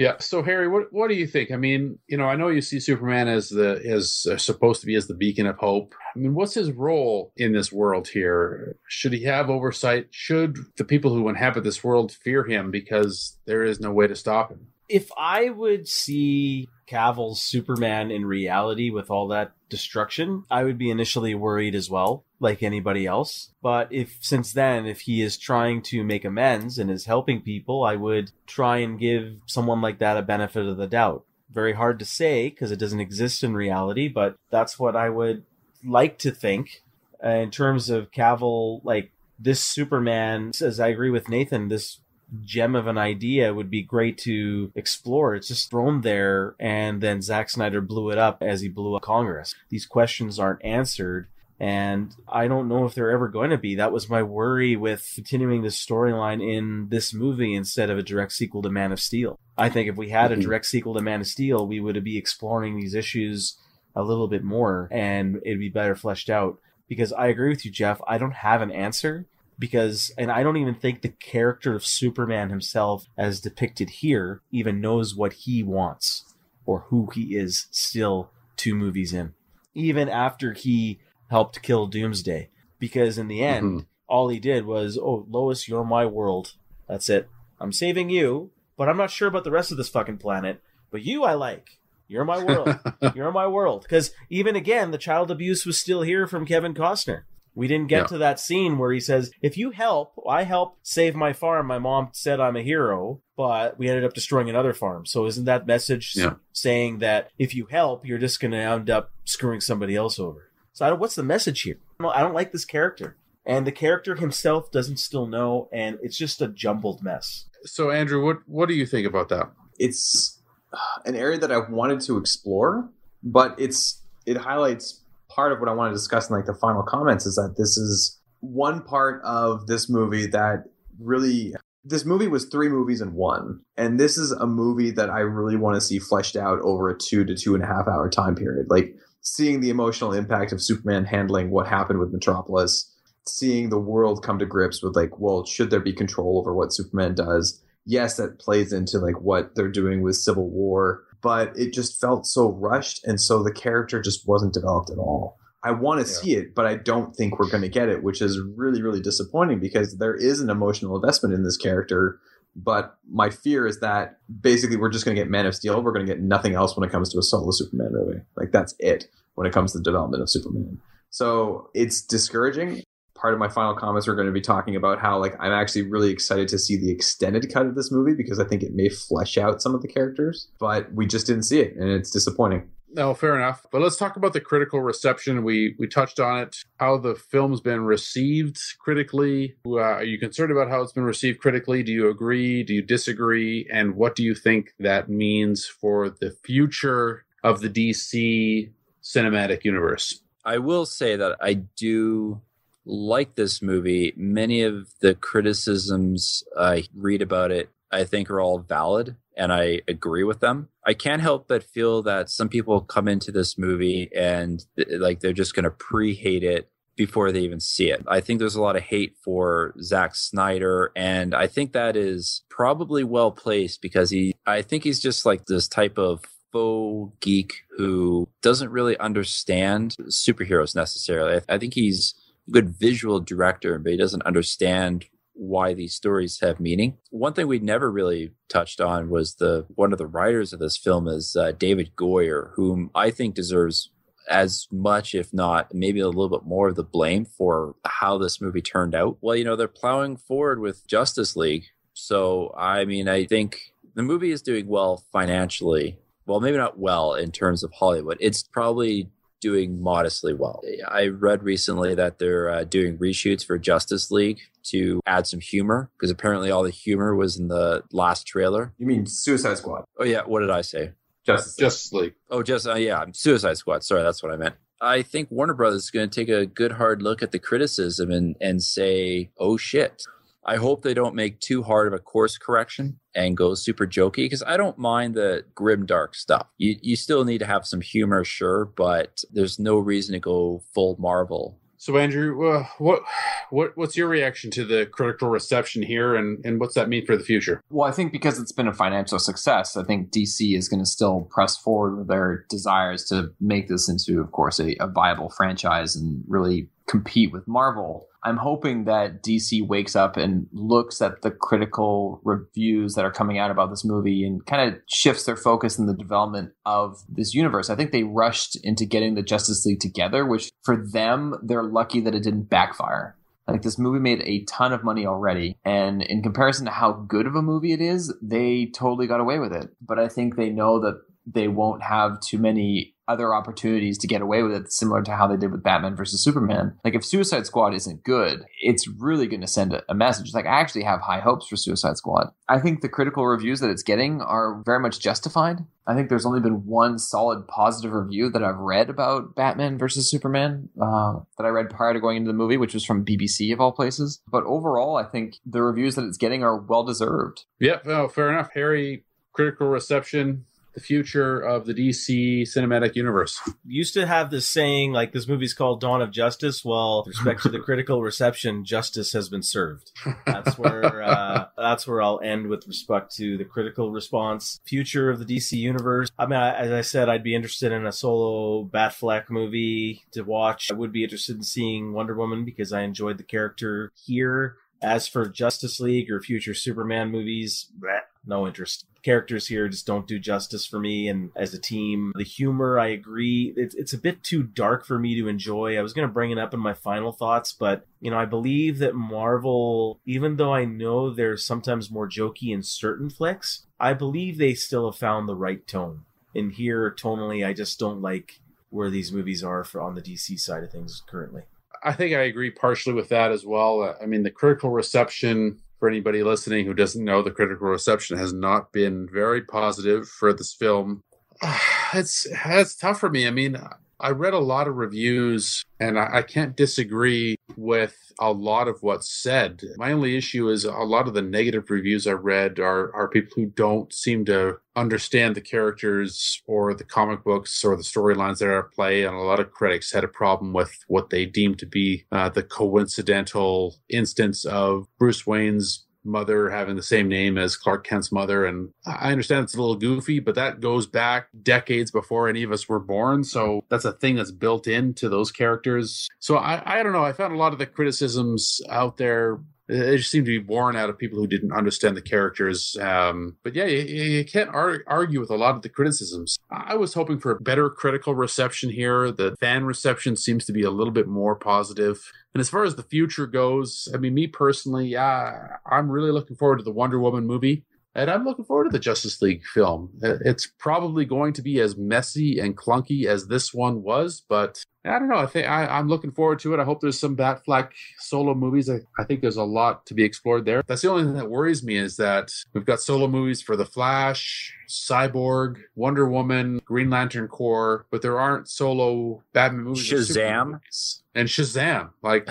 [0.00, 0.16] Yeah.
[0.18, 1.50] So Harry, what what do you think?
[1.50, 4.86] I mean, you know, I know you see Superman as the as uh, supposed to
[4.86, 5.92] be as the beacon of hope.
[6.16, 8.78] I mean, what's his role in this world here?
[8.88, 10.06] Should he have oversight?
[10.10, 14.16] Should the people who inhabit this world fear him because there is no way to
[14.16, 14.68] stop him?
[14.90, 20.90] if I would see Cavill's Superman in reality with all that destruction, I would be
[20.90, 23.50] initially worried as well, like anybody else.
[23.62, 27.84] But if since then, if he is trying to make amends and is helping people,
[27.84, 31.24] I would try and give someone like that a benefit of the doubt.
[31.52, 35.44] Very hard to say because it doesn't exist in reality, but that's what I would
[35.84, 36.82] like to think.
[37.22, 41.98] Uh, in terms of Cavill, like this Superman, as I agree with Nathan, this
[42.44, 45.34] gem of an idea would be great to explore.
[45.34, 49.02] It's just thrown there, and then Zack Snyder blew it up as he blew up
[49.02, 49.54] Congress.
[49.68, 51.28] These questions aren't answered,
[51.60, 53.74] and I don't know if they're ever going to be.
[53.74, 58.32] That was my worry with continuing this storyline in this movie instead of a direct
[58.32, 59.38] sequel to Man of Steel.
[59.58, 60.42] I think if we had a Mhm.
[60.42, 63.56] direct sequel to Man of Steel, we would be exploring these issues
[63.94, 66.58] a little bit more, and it'd be better fleshed out.
[66.88, 68.00] Because I agree with you, Jeff.
[68.08, 69.26] I don't have an answer
[69.58, 74.80] because and I don't even think the character of Superman himself as depicted here even
[74.80, 76.24] knows what he wants.
[76.66, 79.32] or who he is still two movies in,
[79.74, 82.50] even after he helped kill Doomsday.
[82.78, 83.86] Because in the end, Mhm.
[84.08, 86.54] all he did was, "Oh, Lois, you're my world.
[86.88, 87.28] That's it.
[87.60, 90.60] I'm saving you, but I'm not sure about the rest of this fucking planet.
[90.90, 91.78] But you, I like.
[92.08, 92.76] You're my world.
[93.14, 97.22] you're my world." Because even again, the child abuse was still here from Kevin Costner.
[97.54, 98.06] We didn't get Yeah.
[98.06, 101.66] to that scene where he says, "If you help, I help save my farm.
[101.66, 105.44] My mom said I'm a hero, but we ended up destroying another farm." So isn't
[105.44, 106.34] that message Yeah.
[106.52, 110.49] saying that if you help, you're just going to end up screwing somebody else over?
[110.80, 111.76] So I don't, what's the message here?
[112.00, 115.98] I don't, I don't like this character, and the character himself doesn't still know, and
[116.02, 117.44] it's just a jumbled mess.
[117.66, 119.50] So, Andrew, what what do you think about that?
[119.80, 120.40] it's
[120.72, 122.88] uh, an area that I wanted to explore,
[123.24, 126.82] but it's it highlights part of what I want to discuss in like the final
[126.82, 130.64] comments is that this is one part of this movie that
[130.98, 135.20] really this movie was three movies in one, and this is a movie that I
[135.20, 138.08] really want to see fleshed out over a two to two and a half hour
[138.08, 138.66] time period.
[138.68, 142.92] Like seeing the emotional impact of Superman handling what happened with Metropolis,
[143.26, 146.72] seeing the world come to grips with like, well, should there be control over what
[146.72, 147.62] Superman does?
[147.86, 152.26] Yes, that plays into like what they're doing with Civil War, but it just felt
[152.26, 155.38] so rushed, and so the character just wasn't developed at all.
[155.62, 156.18] I want to Yeah.
[156.18, 159.00] see it, but I don't think we're going to get it, which is really, really
[159.00, 162.18] disappointing because there is an emotional investment in this character.
[162.56, 165.82] But my fear is that basically we're just going to get Man of Steel.
[165.82, 168.20] We're going to get nothing else when it comes to a solo Superman movie.
[168.36, 170.78] Like that's it when it comes to the development of Superman.
[171.10, 172.82] So it's discouraging.
[173.14, 175.82] Part of my final comments are going to be talking about how like I'm actually
[175.82, 178.88] really excited to see the extended cut of this movie because I think it may
[178.88, 182.68] flesh out some of the characters, but we just didn't see it and it's disappointing.
[182.92, 183.66] No, fair enough.
[183.70, 185.44] But let's talk about the critical reception.
[185.44, 186.56] We we touched on it.
[186.78, 189.56] How the film's been received critically.
[189.64, 191.82] Uh, are you concerned about how it's been received critically?
[191.82, 192.64] Do you agree?
[192.64, 193.68] Do you disagree?
[193.72, 198.70] And what do you think that means for the future of the DC
[199.02, 200.20] cinematic universe?
[200.44, 202.40] I will say that I do
[202.84, 204.12] like this movie.
[204.16, 209.82] Many of the criticisms I read about it, I think, are all valid, and I
[209.86, 210.68] agree with them.
[210.90, 215.20] I can't help but feel that some people come into this movie and th- like
[215.20, 218.02] they're just going to pre-hate it before they even see it.
[218.08, 222.42] I think there's a lot of hate for Zack Snyder, and I think that is
[222.50, 227.52] probably well placed because he, I think he's just like this type of faux geek
[227.78, 231.40] who doesn't really understand superheroes necessarily.
[231.48, 232.14] I think he's
[232.48, 235.06] a good visual director, but he doesn't understand
[235.40, 236.98] why these stories have meaning.
[237.08, 240.76] One thing we'd never really touched on was the one of the writers of this
[240.76, 243.90] film is uh, David Goyer, whom I think deserves
[244.28, 248.40] as much, if not maybe a little bit more of the blame for how this
[248.40, 249.16] movie turned out.
[249.22, 251.64] Well, you know, they're plowing forward with Justice League.
[251.94, 255.98] So, I mean, I think the movie is doing well financially.
[256.26, 258.18] Well, maybe not well in terms of Hollywood.
[258.20, 259.08] It's probably
[259.40, 260.62] doing modestly well.
[260.86, 265.90] I read recently that they're uh, doing reshoots for Justice League to add some humor
[265.96, 268.72] because apparently all the humor was in the last trailer.
[268.78, 269.84] You mean Suicide Squad?
[269.98, 270.22] Oh, yeah.
[270.22, 270.92] What did I say?
[271.24, 271.56] Justice.
[271.56, 272.14] Justice League.
[272.30, 273.84] Oh, just uh, yeah, Suicide Squad.
[273.84, 274.54] Sorry, that's what I meant.
[274.80, 278.10] I think Warner Brothers is going to take a good hard look at the criticism
[278.10, 280.02] and and say, "Oh shit."
[280.42, 284.24] I hope they don't make too hard of a course correction and go super jokey
[284.24, 286.46] because I don't mind the grim dark stuff.
[286.58, 290.62] You you still need to have some humor, sure, but there's no reason to go
[290.72, 291.60] full Marvel.
[291.80, 293.00] So, Andrew, uh, what
[293.48, 297.16] what what's your reaction to the critical reception here, and and what's that mean for
[297.16, 297.62] the future?
[297.70, 300.86] Well, I think because it's been a financial success, I think DC is going to
[300.86, 305.30] still press forward with their desires to make this into, of course, a, a viable
[305.30, 308.09] franchise and really compete with Marvel.
[308.22, 313.38] I'm hoping that DC wakes up and looks at the critical reviews that are coming
[313.38, 317.34] out about this movie and kind of shifts their focus in the development of this
[317.34, 317.70] universe.
[317.70, 322.00] I think they rushed into getting the Justice League together, which for them, they're lucky
[322.00, 323.16] that it didn't backfire.
[323.48, 327.26] Like this movie made a ton of money already, and in comparison to how good
[327.26, 329.70] of a movie it is, they totally got away with it.
[329.80, 334.22] But I think they know that they won't have too many other opportunities to get
[334.22, 336.76] away with it, similar to how they did with Batman versus Superman.
[336.84, 340.32] Like if Suicide Squad isn't good, it's really going to send a, a message.
[340.32, 342.28] Like I actually have high hopes for Suicide Squad.
[342.48, 345.58] I think the critical reviews that it's getting are very much justified.
[345.86, 350.08] I think there's only been one solid positive review that I've read about Batman versus
[350.08, 353.52] Superman uh, that I read prior to going into the movie, which was from BBC
[353.52, 354.20] of all places.
[354.30, 357.44] But overall, I think the reviews that it's getting are well deserved.
[357.58, 358.50] Yep, oh, fair enough.
[358.54, 360.44] Harry, critical reception.
[360.74, 363.40] The future of the DC cinematic universe.
[363.66, 366.64] Used to have this saying like this movie's called Dawn of Justice.
[366.64, 369.92] Well, with respect to the critical reception, justice has been served.
[370.26, 374.60] That's where uh, that's where I'll end with respect to the critical response.
[374.64, 376.10] Future of the DC universe.
[376.18, 380.22] I mean, I, as I said, I'd be interested in a solo Batfleck movie to
[380.22, 380.70] watch.
[380.70, 384.56] I would be interested in seeing Wonder Woman because I enjoyed the character here.
[384.82, 388.86] As for Justice League or future Superman movies, bleh, no interest.
[389.02, 392.88] Characters here just don't do justice for me, and as a team, the humor, I
[392.88, 395.76] agree, it's, it's a bit too dark for me to enjoy.
[395.76, 398.26] I was going to bring it up in my final thoughts, but, you know, I
[398.26, 403.94] believe that Marvel, even though I know they're sometimes more jokey in certain flicks, I
[403.94, 406.04] believe they still have found the right tone.
[406.34, 410.38] And here, tonally, I just don't like where these movies are for on the DC
[410.38, 411.42] side of things currently.
[411.82, 413.82] I think I agree partially with that as well.
[413.82, 418.18] Uh, I mean, the critical reception for anybody listening who doesn't know, the critical reception
[418.18, 421.02] has not been very positive for this film.
[421.92, 423.26] It's it's tough for me.
[423.26, 423.58] I mean,
[424.00, 428.82] I read a lot of reviews, and I, I can't disagree with a lot of
[428.82, 429.62] what's said.
[429.76, 433.32] My only issue is a lot of the negative reviews I read are are people
[433.36, 438.48] who don't seem to understand the characters or the comic books or the storylines that
[438.48, 439.04] are at play.
[439.04, 442.28] And a lot of critics had a problem with what they deemed to be uh,
[442.28, 448.46] the coincidental instance of Bruce Wayne's mother having the same name as Clark Kent's mother.
[448.46, 452.52] And I understand it's a little goofy, but that goes back decades before any of
[452.52, 453.24] us were born.
[453.24, 456.08] So that's a thing that's built into those characters.
[456.18, 457.04] So I, I don't know.
[457.04, 460.76] I found a lot of the criticisms out there it just seemed to be born
[460.76, 462.76] out of people who didn't understand the characters.
[462.80, 466.38] Um, but yeah, you, you can't ar- argue with a lot of the criticisms.
[466.50, 469.10] I was hoping for a better critical reception here.
[469.12, 472.10] The fan reception seems to be a little bit more positive.
[472.34, 476.36] And as far as the future goes, I mean, me personally, yeah, I'm really looking
[476.36, 477.64] forward to the Wonder Woman movie.
[477.94, 479.90] And I'm looking forward to the Justice League film.
[480.00, 484.98] It's probably going to be as messy and clunky as this one was, but I
[484.98, 485.16] don't know.
[485.16, 486.60] I think I, am looking forward to it.
[486.60, 488.70] I hope there's some Batfleck solo movies.
[488.70, 490.62] I, I, think there's a lot to be explored there.
[490.66, 493.66] That's the only thing that worries me is that we've got solo movies for The
[493.66, 499.90] Flash, Cyborg, Wonder Woman, Green Lantern Corps, but there aren't solo Batman movies.
[499.90, 500.52] Shazam.
[500.52, 501.02] Movies.
[501.14, 501.90] And Shazam.
[502.02, 502.26] Like,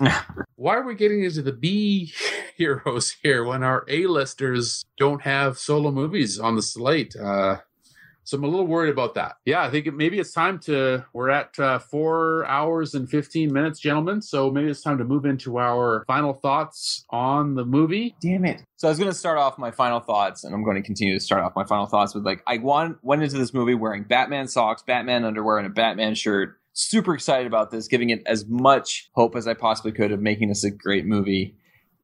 [0.56, 2.14] why are we getting into the B
[2.56, 7.14] heroes here when our A-listers don't have solo movies on the slate?
[7.14, 7.58] Uh,
[8.24, 9.36] so I'm a little worried about that.
[9.44, 11.04] Yeah, I think maybe it's time to.
[11.12, 14.22] We're at uh, four hours and 15 minutes, gentlemen.
[14.22, 18.14] So maybe it's time to move into our final thoughts on the movie.
[18.20, 18.62] Damn it.
[18.76, 21.14] So I was going to start off my final thoughts, and I'm going to continue
[21.14, 24.04] to start off my final thoughts with like I won, went into this movie wearing
[24.04, 26.56] Batman socks, Batman underwear, and a Batman shirt.
[26.72, 30.48] Super excited about this, giving it as much hope as I possibly could of making
[30.48, 31.56] this a great movie.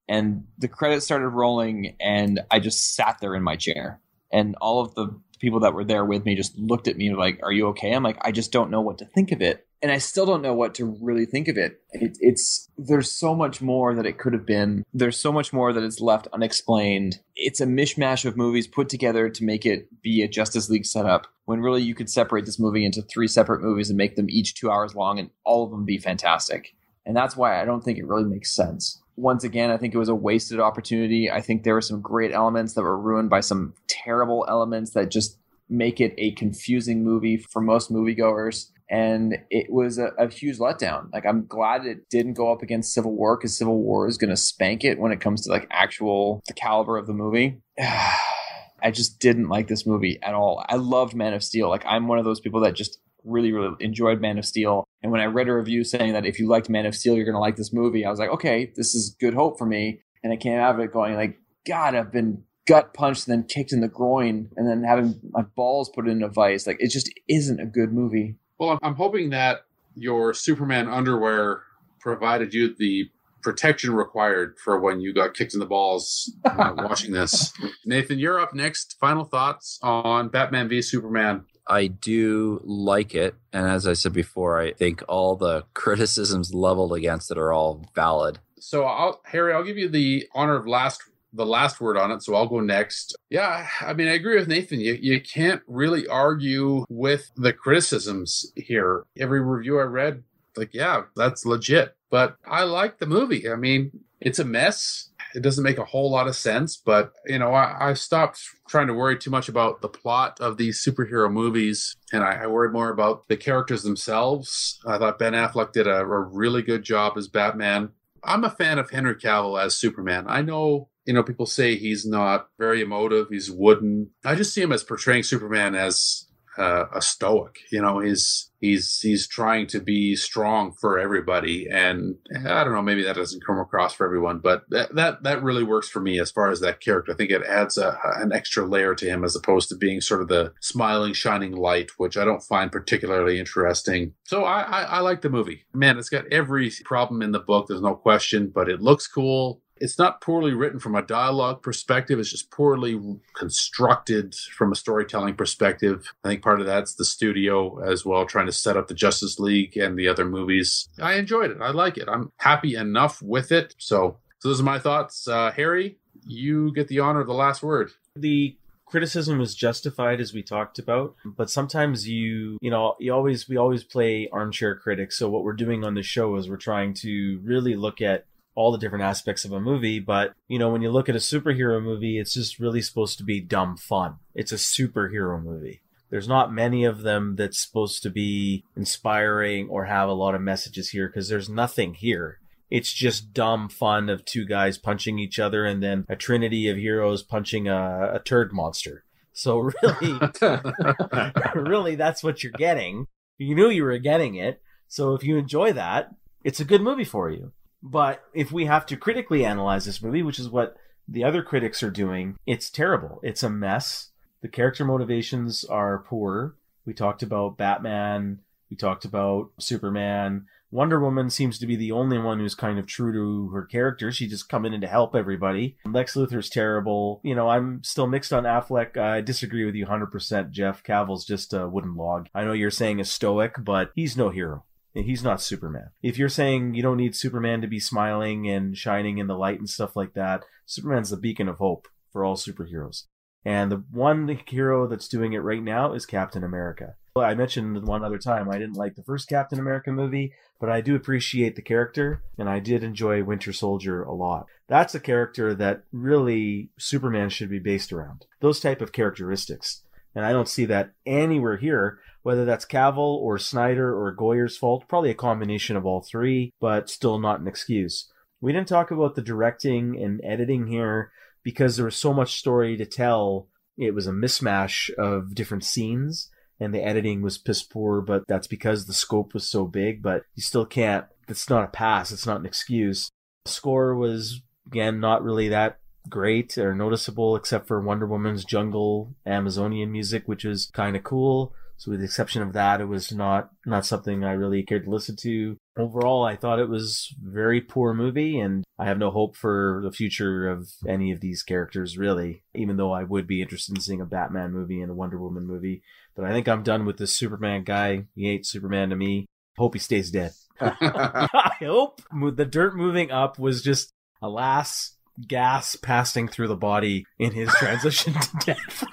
[0.08, 4.00] And the credits started rolling, and I just sat there in my chair.
[4.32, 7.40] And all of the people that were there with me just looked at me like,
[7.42, 9.92] "Are you okay?" I'm like, "I just don't know what to think of it." And
[9.92, 11.80] I still don't know what to really think of it.
[11.92, 12.16] it.
[12.20, 14.84] It's there's so much more that it could have been.
[14.92, 17.20] There's so much more that is left unexplained.
[17.34, 21.26] It's a mishmash of movies put together to make it be a Justice League setup.
[21.44, 24.54] When really you could separate this movie into three separate movies and make them each
[24.54, 26.74] two hours long, and all of them be fantastic.
[27.04, 29.98] And that's why I don't think it really makes sense once again, I think it
[29.98, 31.30] was a wasted opportunity.
[31.30, 35.10] I think there were some great elements that were ruined by some terrible elements that
[35.10, 35.38] just
[35.68, 38.70] make it a confusing movie for most moviegoers.
[38.88, 41.12] And it was a, a huge letdown.
[41.12, 44.30] Like, I'm glad it didn't go up against Civil War because Civil War is going
[44.30, 47.60] to spank it when it comes to like actual the caliber of the movie.
[47.78, 50.64] I just didn't like this movie at all.
[50.68, 51.68] I loved Man of Steel.
[51.68, 54.86] Like, I'm one of those people that just really, really enjoyed Man of Steel.
[55.06, 57.24] And when I read a review saying that if you liked Man of Steel, you're
[57.24, 60.00] going to like this movie, I was like, okay, this is good hope for me.
[60.24, 63.46] And I came out of it going like, God, I've been gut punched and then
[63.46, 66.66] kicked in the groin and then having my balls put in a vice.
[66.66, 68.34] Like, it just isn't a good movie.
[68.58, 69.60] Well, I'm hoping that
[69.94, 71.62] your Superman underwear
[72.00, 73.08] provided you the
[73.44, 77.52] protection required for when you got kicked in the balls uh, watching this.
[77.84, 78.96] Nathan, you're up next.
[78.98, 81.44] Final thoughts on Batman v Superman.
[81.66, 83.34] I do like it.
[83.52, 87.84] And as I said before, I think all the criticisms leveled against it are all
[87.94, 88.38] valid.
[88.58, 92.22] So, I'll, Harry, I'll give you the honor of last the last word on it,
[92.22, 93.14] so I'll go next.
[93.30, 94.80] Yeah, I mean, I agree with Nathan.
[94.80, 99.04] You, you can't really argue with the criticisms here.
[99.18, 100.22] Every review I read,
[100.56, 101.94] like, yeah, that's legit.
[102.10, 103.50] But I like the movie.
[103.50, 105.10] I mean, it's a mess.
[105.36, 108.94] It doesn't make a whole lot of sense, but you know, I, stopped trying to
[108.94, 112.90] worry too much about the plot of these superhero movies, and I, I worried more
[112.90, 114.80] about the characters themselves.
[114.86, 117.90] I thought Ben Affleck did a, a really good job as Batman.
[118.24, 120.24] I'm a fan of Henry Cavill as Superman.
[120.26, 124.10] I know you know, people say he's not very emotive, he's wooden.
[124.24, 126.26] I just see him as portraying Superman as
[126.58, 127.58] uh, a stoic.
[127.70, 132.82] You know, he's he's he's trying to be strong for everybody, and I don't know,
[132.82, 136.20] maybe that doesn't come across for everyone, but that that, that really works for me
[136.20, 137.12] as far as that character.
[137.12, 140.22] I think it adds a, an extra layer to him as opposed to being sort
[140.22, 144.14] of the smiling, shining light, which I don't find particularly interesting.
[144.24, 145.64] So I, I, I like the movie.
[145.74, 147.66] Man, it's got every problem in the book.
[147.68, 152.18] There's no question, but it looks cool it's not poorly written from a dialogue perspective.
[152.18, 153.00] It's just poorly
[153.34, 156.12] constructed from a storytelling perspective.
[156.24, 159.38] I think part of that's the studio as well, trying to set up the Justice
[159.38, 160.88] League and the other movies.
[161.00, 161.58] I enjoyed it.
[161.60, 162.08] I like it.
[162.08, 163.74] I'm happy enough with it.
[163.78, 165.28] So, so those are my thoughts.
[165.28, 167.90] Uh, Harry, you get the honor of the last word.
[168.16, 168.56] The
[168.86, 173.56] criticism was justified as we talked about but sometimes you you know you always we
[173.56, 177.40] always play armchair critics so what we're doing on the show is we're trying to
[177.42, 180.00] really look at all the different aspects of a movie.
[180.00, 183.24] But, you know, when you look at a superhero movie, it's just really supposed to
[183.24, 184.16] be dumb fun.
[184.34, 185.82] It's a superhero movie.
[186.10, 190.40] There's not many of them that's supposed to be inspiring or have a lot of
[190.40, 192.38] messages here because there's nothing here.
[192.70, 196.76] It's just dumb fun of two guys punching each other and then a trinity of
[196.76, 199.04] heroes punching a, a turd monster.
[199.32, 200.18] So really,
[201.54, 203.06] really, that's what you're getting.
[203.38, 204.62] You knew you were getting it.
[204.88, 206.10] So if you enjoy that,
[206.42, 207.52] it's a good movie for you.
[207.88, 211.84] But if we have to critically analyze this movie, which is what the other critics
[211.84, 213.20] are doing, it's terrible.
[213.22, 214.10] It's a mess.
[214.40, 216.56] The character motivations are poor.
[216.84, 218.40] We talked about Batman.
[218.70, 220.46] We talked about Superman.
[220.72, 224.10] Wonder Woman seems to be the only one who's kind of true to her character.
[224.10, 225.76] She just coming in to help everybody.
[225.86, 227.20] Lex Luthor's terrible.
[227.22, 228.96] You know, I'm still mixed on Affleck.
[228.96, 230.82] I disagree with you 100%, Jeff.
[230.82, 232.28] Cavill's just a wooden log.
[232.34, 234.64] I know you're saying a stoic, but he's no hero.
[235.04, 235.90] He's not Superman.
[236.02, 239.58] If you're saying you don't need Superman to be smiling and shining in the light
[239.58, 243.04] and stuff like that, Superman's the beacon of hope for all superheroes.
[243.44, 246.94] And the one hero that's doing it right now is Captain America.
[247.16, 250.80] I mentioned one other time I didn't like the first Captain America movie, but I
[250.80, 254.46] do appreciate the character and I did enjoy Winter Soldier a lot.
[254.68, 258.26] That's a character that really Superman should be based around.
[258.40, 259.82] Those type of characteristics.
[260.14, 264.88] And I don't see that anywhere here, whether that's Cavill or Snyder or Goyer's fault.
[264.88, 268.10] Probably a combination of all three, but still not an excuse.
[268.40, 271.12] We didn't talk about the directing and editing here
[271.44, 273.46] because there was so much story to tell.
[273.78, 278.48] It was a mismatch of different scenes and the editing was piss poor, but that's
[278.48, 282.10] because the scope was so big, but you still can't, it's not a pass.
[282.10, 283.08] It's not an excuse.
[283.44, 289.14] The score was, again, not really that great or noticeable except for Wonder Woman's jungle
[289.24, 291.54] Amazonian music, which was kind of cool.
[291.78, 294.90] So with the exception of that, it was not not something I really cared to
[294.90, 295.56] listen to.
[295.76, 299.92] Overall, I thought it was very poor movie, and I have no hope for the
[299.92, 302.42] future of any of these characters really.
[302.54, 305.46] Even though I would be interested in seeing a Batman movie and a Wonder Woman
[305.46, 305.82] movie,
[306.14, 308.06] but I think I'm done with this Superman guy.
[308.14, 309.26] He ain't Superman to me.
[309.58, 310.32] Hope he stays dead.
[310.60, 313.90] I hope the dirt moving up was just
[314.22, 314.95] alas
[315.26, 318.84] gas passing through the body in his transition to death.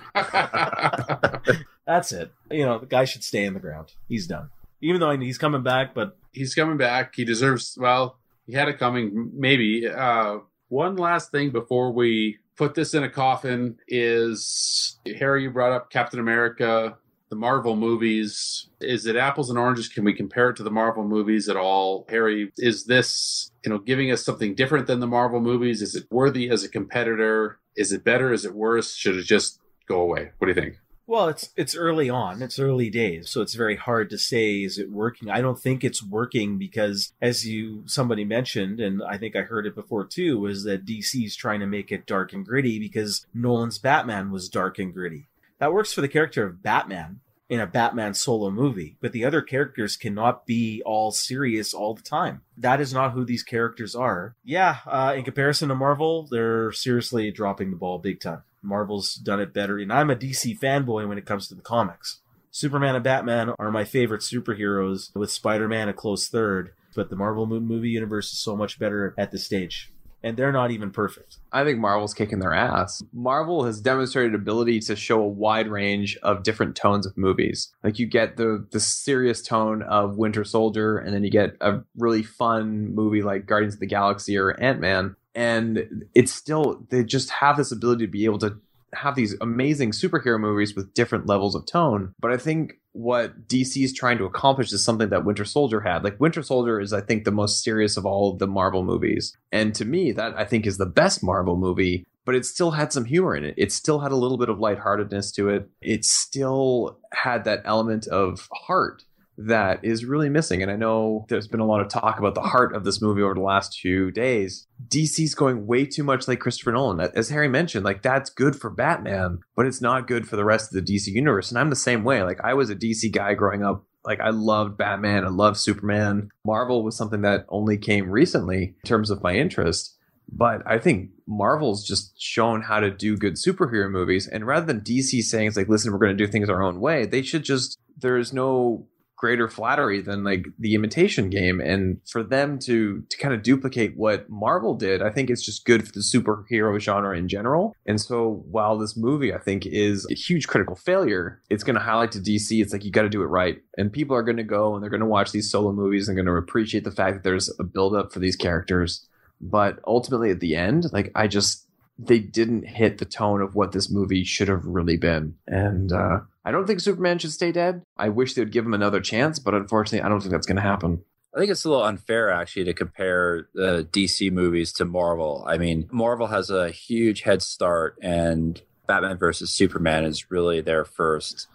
[1.86, 2.32] That's it.
[2.50, 3.94] You know, the guy should stay in the ground.
[4.08, 4.50] He's done.
[4.82, 7.16] Even though he's coming back, but he's coming back.
[7.16, 7.78] He deserves.
[7.80, 9.32] Well, he had it coming.
[9.34, 9.88] Maybe.
[9.88, 15.44] Uh, one last thing before we put this in a coffin is Harry.
[15.44, 16.98] You brought up Captain America
[17.34, 18.68] the Marvel movies.
[18.80, 19.88] Is it apples and oranges?
[19.88, 22.06] Can we compare it to the Marvel movies at all?
[22.10, 25.82] Harry, is this, you know, giving us something different than the Marvel movies?
[25.82, 27.58] Is it worthy as a competitor?
[27.76, 28.32] Is it better?
[28.32, 28.94] Is it worse?
[28.94, 30.30] Should it just go away?
[30.38, 30.78] What do you think?
[31.08, 32.42] Well, it's it's early on.
[32.42, 35.30] It's early days, so it's very hard to say is it working.
[35.30, 39.66] I don't think it's working because as you somebody mentioned and I think I heard
[39.66, 43.80] it before too is that DC's trying to make it dark and gritty because Nolan's
[43.80, 45.28] Batman was dark and gritty.
[45.64, 49.42] That works for the character of Batman, in a Batman solo movie, but the other
[49.42, 52.42] characters cannot be all serious all the time.
[52.58, 54.36] That is not who these characters are.
[54.44, 58.44] Yeah, uh, in comparison to Marvel, they're seriously dropping the ball big time.
[58.62, 62.20] Marvel's done it better, and I'm a DC fanboy when it comes to the comics.
[62.52, 67.16] Superman and Batman are my favorite superheroes, with Spider Man a close third, but the
[67.16, 69.93] Marvel movie universe is so much better at this stage
[70.24, 71.38] and they're not even perfect.
[71.52, 73.04] I think Marvel's kicking their ass.
[73.12, 77.74] Marvel has demonstrated ability to show a wide range of different tones of movies.
[77.84, 81.82] Like you get the the serious tone of Winter Soldier, and then you get a
[81.98, 87.04] really fun movie like Guardians of the Galaxy or Ant Man, and it's still they
[87.04, 88.58] just have this ability to be able to
[88.94, 92.14] have these amazing superhero movies with different levels of tone.
[92.20, 96.04] But I think what DC is trying to accomplish is something that Winter Soldier had.
[96.04, 99.74] Like Winter Soldier is, I think, the most serious of all the Marvel movies, and
[99.76, 102.06] to me, that I think is the best Marvel movie.
[102.26, 103.56] But it still had some humor in it.
[103.58, 105.70] It still had a little bit of lightheartedness to it.
[105.82, 109.04] It still had that element of heart
[109.38, 110.62] that is really missing.
[110.62, 113.22] And I know there's been a lot of talk about the heart of this movie
[113.22, 114.68] over the last few days.
[114.88, 117.00] DC's going way too much like Christopher Nolan.
[117.16, 120.74] As Harry mentioned, like that's good for Batman, but it's not good for the rest
[120.74, 121.50] of the DC universe.
[121.50, 122.24] And I'm the same way.
[122.24, 123.86] Like I was a DC guy growing up.
[124.06, 126.30] Like I loved Batman, I loved Superman.
[126.46, 129.98] Marvel was something that only came recently in terms of my interest.
[130.30, 134.28] But I think Marvel's just shown how to do good superhero movies.
[134.28, 136.80] And rather than DC saying it's like, listen, we're going to do things our own
[136.80, 138.88] way, they should just, there's no
[139.24, 141.62] greater flattery than like the imitation game.
[141.62, 145.64] And for them to to kind of duplicate what marvel did i think it's just
[145.64, 147.74] good for the superhero genre in general.
[147.86, 151.80] And so while this movie i think is a huge critical failure it's going to
[151.80, 153.60] highlight to dc it's like you got to do it right.
[153.78, 156.18] And people are going to go and they're going to watch these solo movies and
[156.18, 159.08] going to appreciate the fact that there's a build up for these characters.
[159.40, 161.66] But ultimately at the end like i just
[161.98, 166.20] they didn't hit the tone of what this movie should have really been and uh
[166.46, 167.84] I don't think Superman should stay dead.
[167.98, 170.58] I wish they would give him another chance, but unfortunately, I don't think that's going
[170.58, 171.04] to happen.
[171.34, 175.44] I think it's a little unfair actually to compare the DC movies to Marvel.
[175.48, 180.86] I mean, Marvel has a huge head start, and Batman versus Superman is really their
[180.86, 181.48] first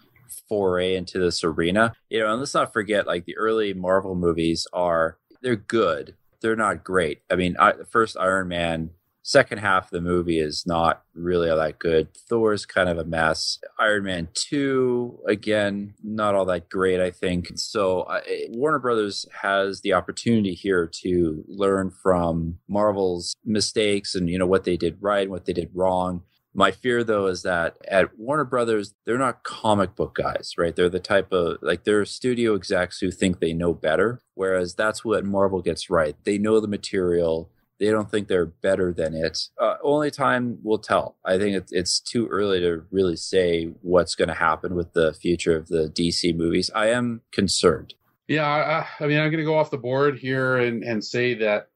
[0.49, 1.93] foray into this arena.
[2.09, 6.57] You know, and let's not forget, like the early Marvel movies are they're good, they're
[6.57, 7.21] not great.
[7.29, 8.89] I mean, I, the first Iron Man
[9.29, 12.07] second half of the movie is not really all that good.
[12.17, 13.59] Thor's kind of a mess.
[13.77, 17.51] Iron Man 2, again, not all that great, I think.
[17.55, 24.39] So uh, Warner Brothers has the opportunity here to learn from Marvel's mistakes and, you
[24.39, 26.23] know, what they did right and what they did wrong.
[26.55, 30.75] My fear, though, is that at Warner Brothers, they're not comic book guys, right?
[30.75, 35.05] They're the type of like they're studio execs who think they know better, whereas that's
[35.05, 36.15] what Marvel gets right.
[36.23, 39.39] They know the material, they don't think they're better than it.
[39.59, 41.15] Uh, only time will tell.
[41.23, 45.13] I think it's, it's too early to really say what's going to happen with the
[45.13, 46.69] future of the DC movies.
[46.75, 47.93] I am concerned.
[48.27, 51.33] Yeah, I, I mean, I'm going to go off the board here and, and say
[51.35, 51.69] that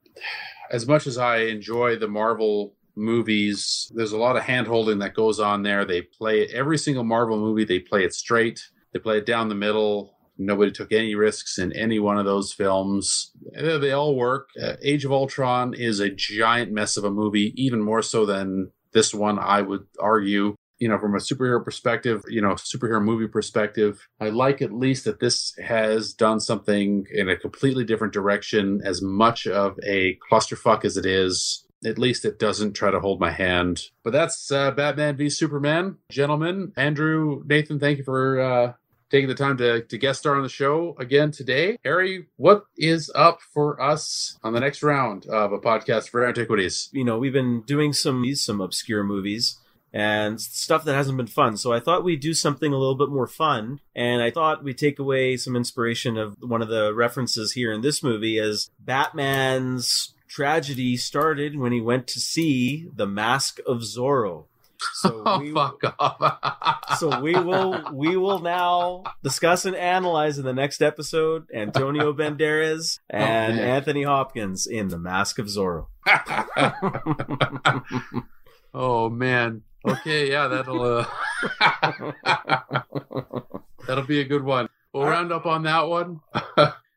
[0.70, 5.40] as much as I enjoy the Marvel movies, there's a lot of handholding that goes
[5.40, 5.86] on there.
[5.86, 9.56] They play every single Marvel movie, they play it straight, they play it down the
[9.56, 10.13] middle.
[10.38, 13.32] Nobody took any risks in any one of those films.
[13.54, 14.50] They all work.
[14.62, 18.72] Uh, Age of Ultron is a giant mess of a movie, even more so than
[18.94, 20.56] this one, I would argue.
[20.80, 25.06] You know, from a superhero perspective, you know, superhero movie perspective, I like at least
[25.06, 28.82] that this has done something in a completely different direction.
[28.84, 33.20] As much of a clusterfuck as it is, at least it doesn't try to hold
[33.20, 33.84] my hand.
[34.04, 36.74] But that's uh, Batman v Superman, gentlemen.
[36.76, 38.74] Andrew, Nathan, thank you for uh,
[39.14, 41.78] taking the time to, to guest star on the show again today.
[41.84, 46.90] Harry, what is up for us on the next round of a podcast for antiquities?
[46.92, 49.60] You know, we've been doing some some obscure movies
[49.94, 51.58] and stuff that hasn't been fun.
[51.58, 53.82] So I thought we'd do something a little bit more fun.
[53.96, 57.82] And I thought we'd take away some inspiration of one of the references here in
[57.82, 64.46] this movie as Batman's tragedy started when he went to see The Mask of Zorro.
[64.94, 66.80] So oh, we, fuck off.
[67.00, 73.00] so we will we will now discuss and analyze in the next episode Antonio Banderas
[73.10, 75.88] and oh, Anthony Hopkins in The Mask of Zorro.
[78.74, 79.64] oh man.
[79.86, 81.06] Okay, yeah, that'll uh...
[83.86, 84.70] that'll be a good one.
[84.94, 86.22] We'll round up on that one.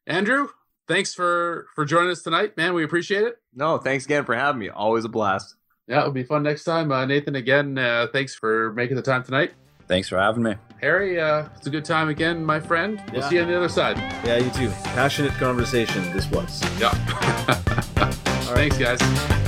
[0.06, 0.48] Andrew,
[0.86, 2.74] thanks for for joining us tonight, man.
[2.74, 3.38] We appreciate it.
[3.54, 4.68] No, thanks again for having me.
[4.68, 5.56] Always a blast.
[5.88, 6.90] Yeah, it'll be fun next time.
[6.90, 9.52] Uh, Nathan, again, uh, thanks for making the time tonight.
[9.86, 10.54] Thanks for having me.
[10.80, 13.02] Harry, uh, it's a good time again, my friend.
[13.12, 13.28] We'll yeah.
[13.28, 13.96] see you on the other side.
[14.26, 14.68] Yeah, you too.
[14.84, 16.60] Passionate conversation, this was.
[16.80, 16.90] Yeah.
[18.68, 19.45] thanks, guys.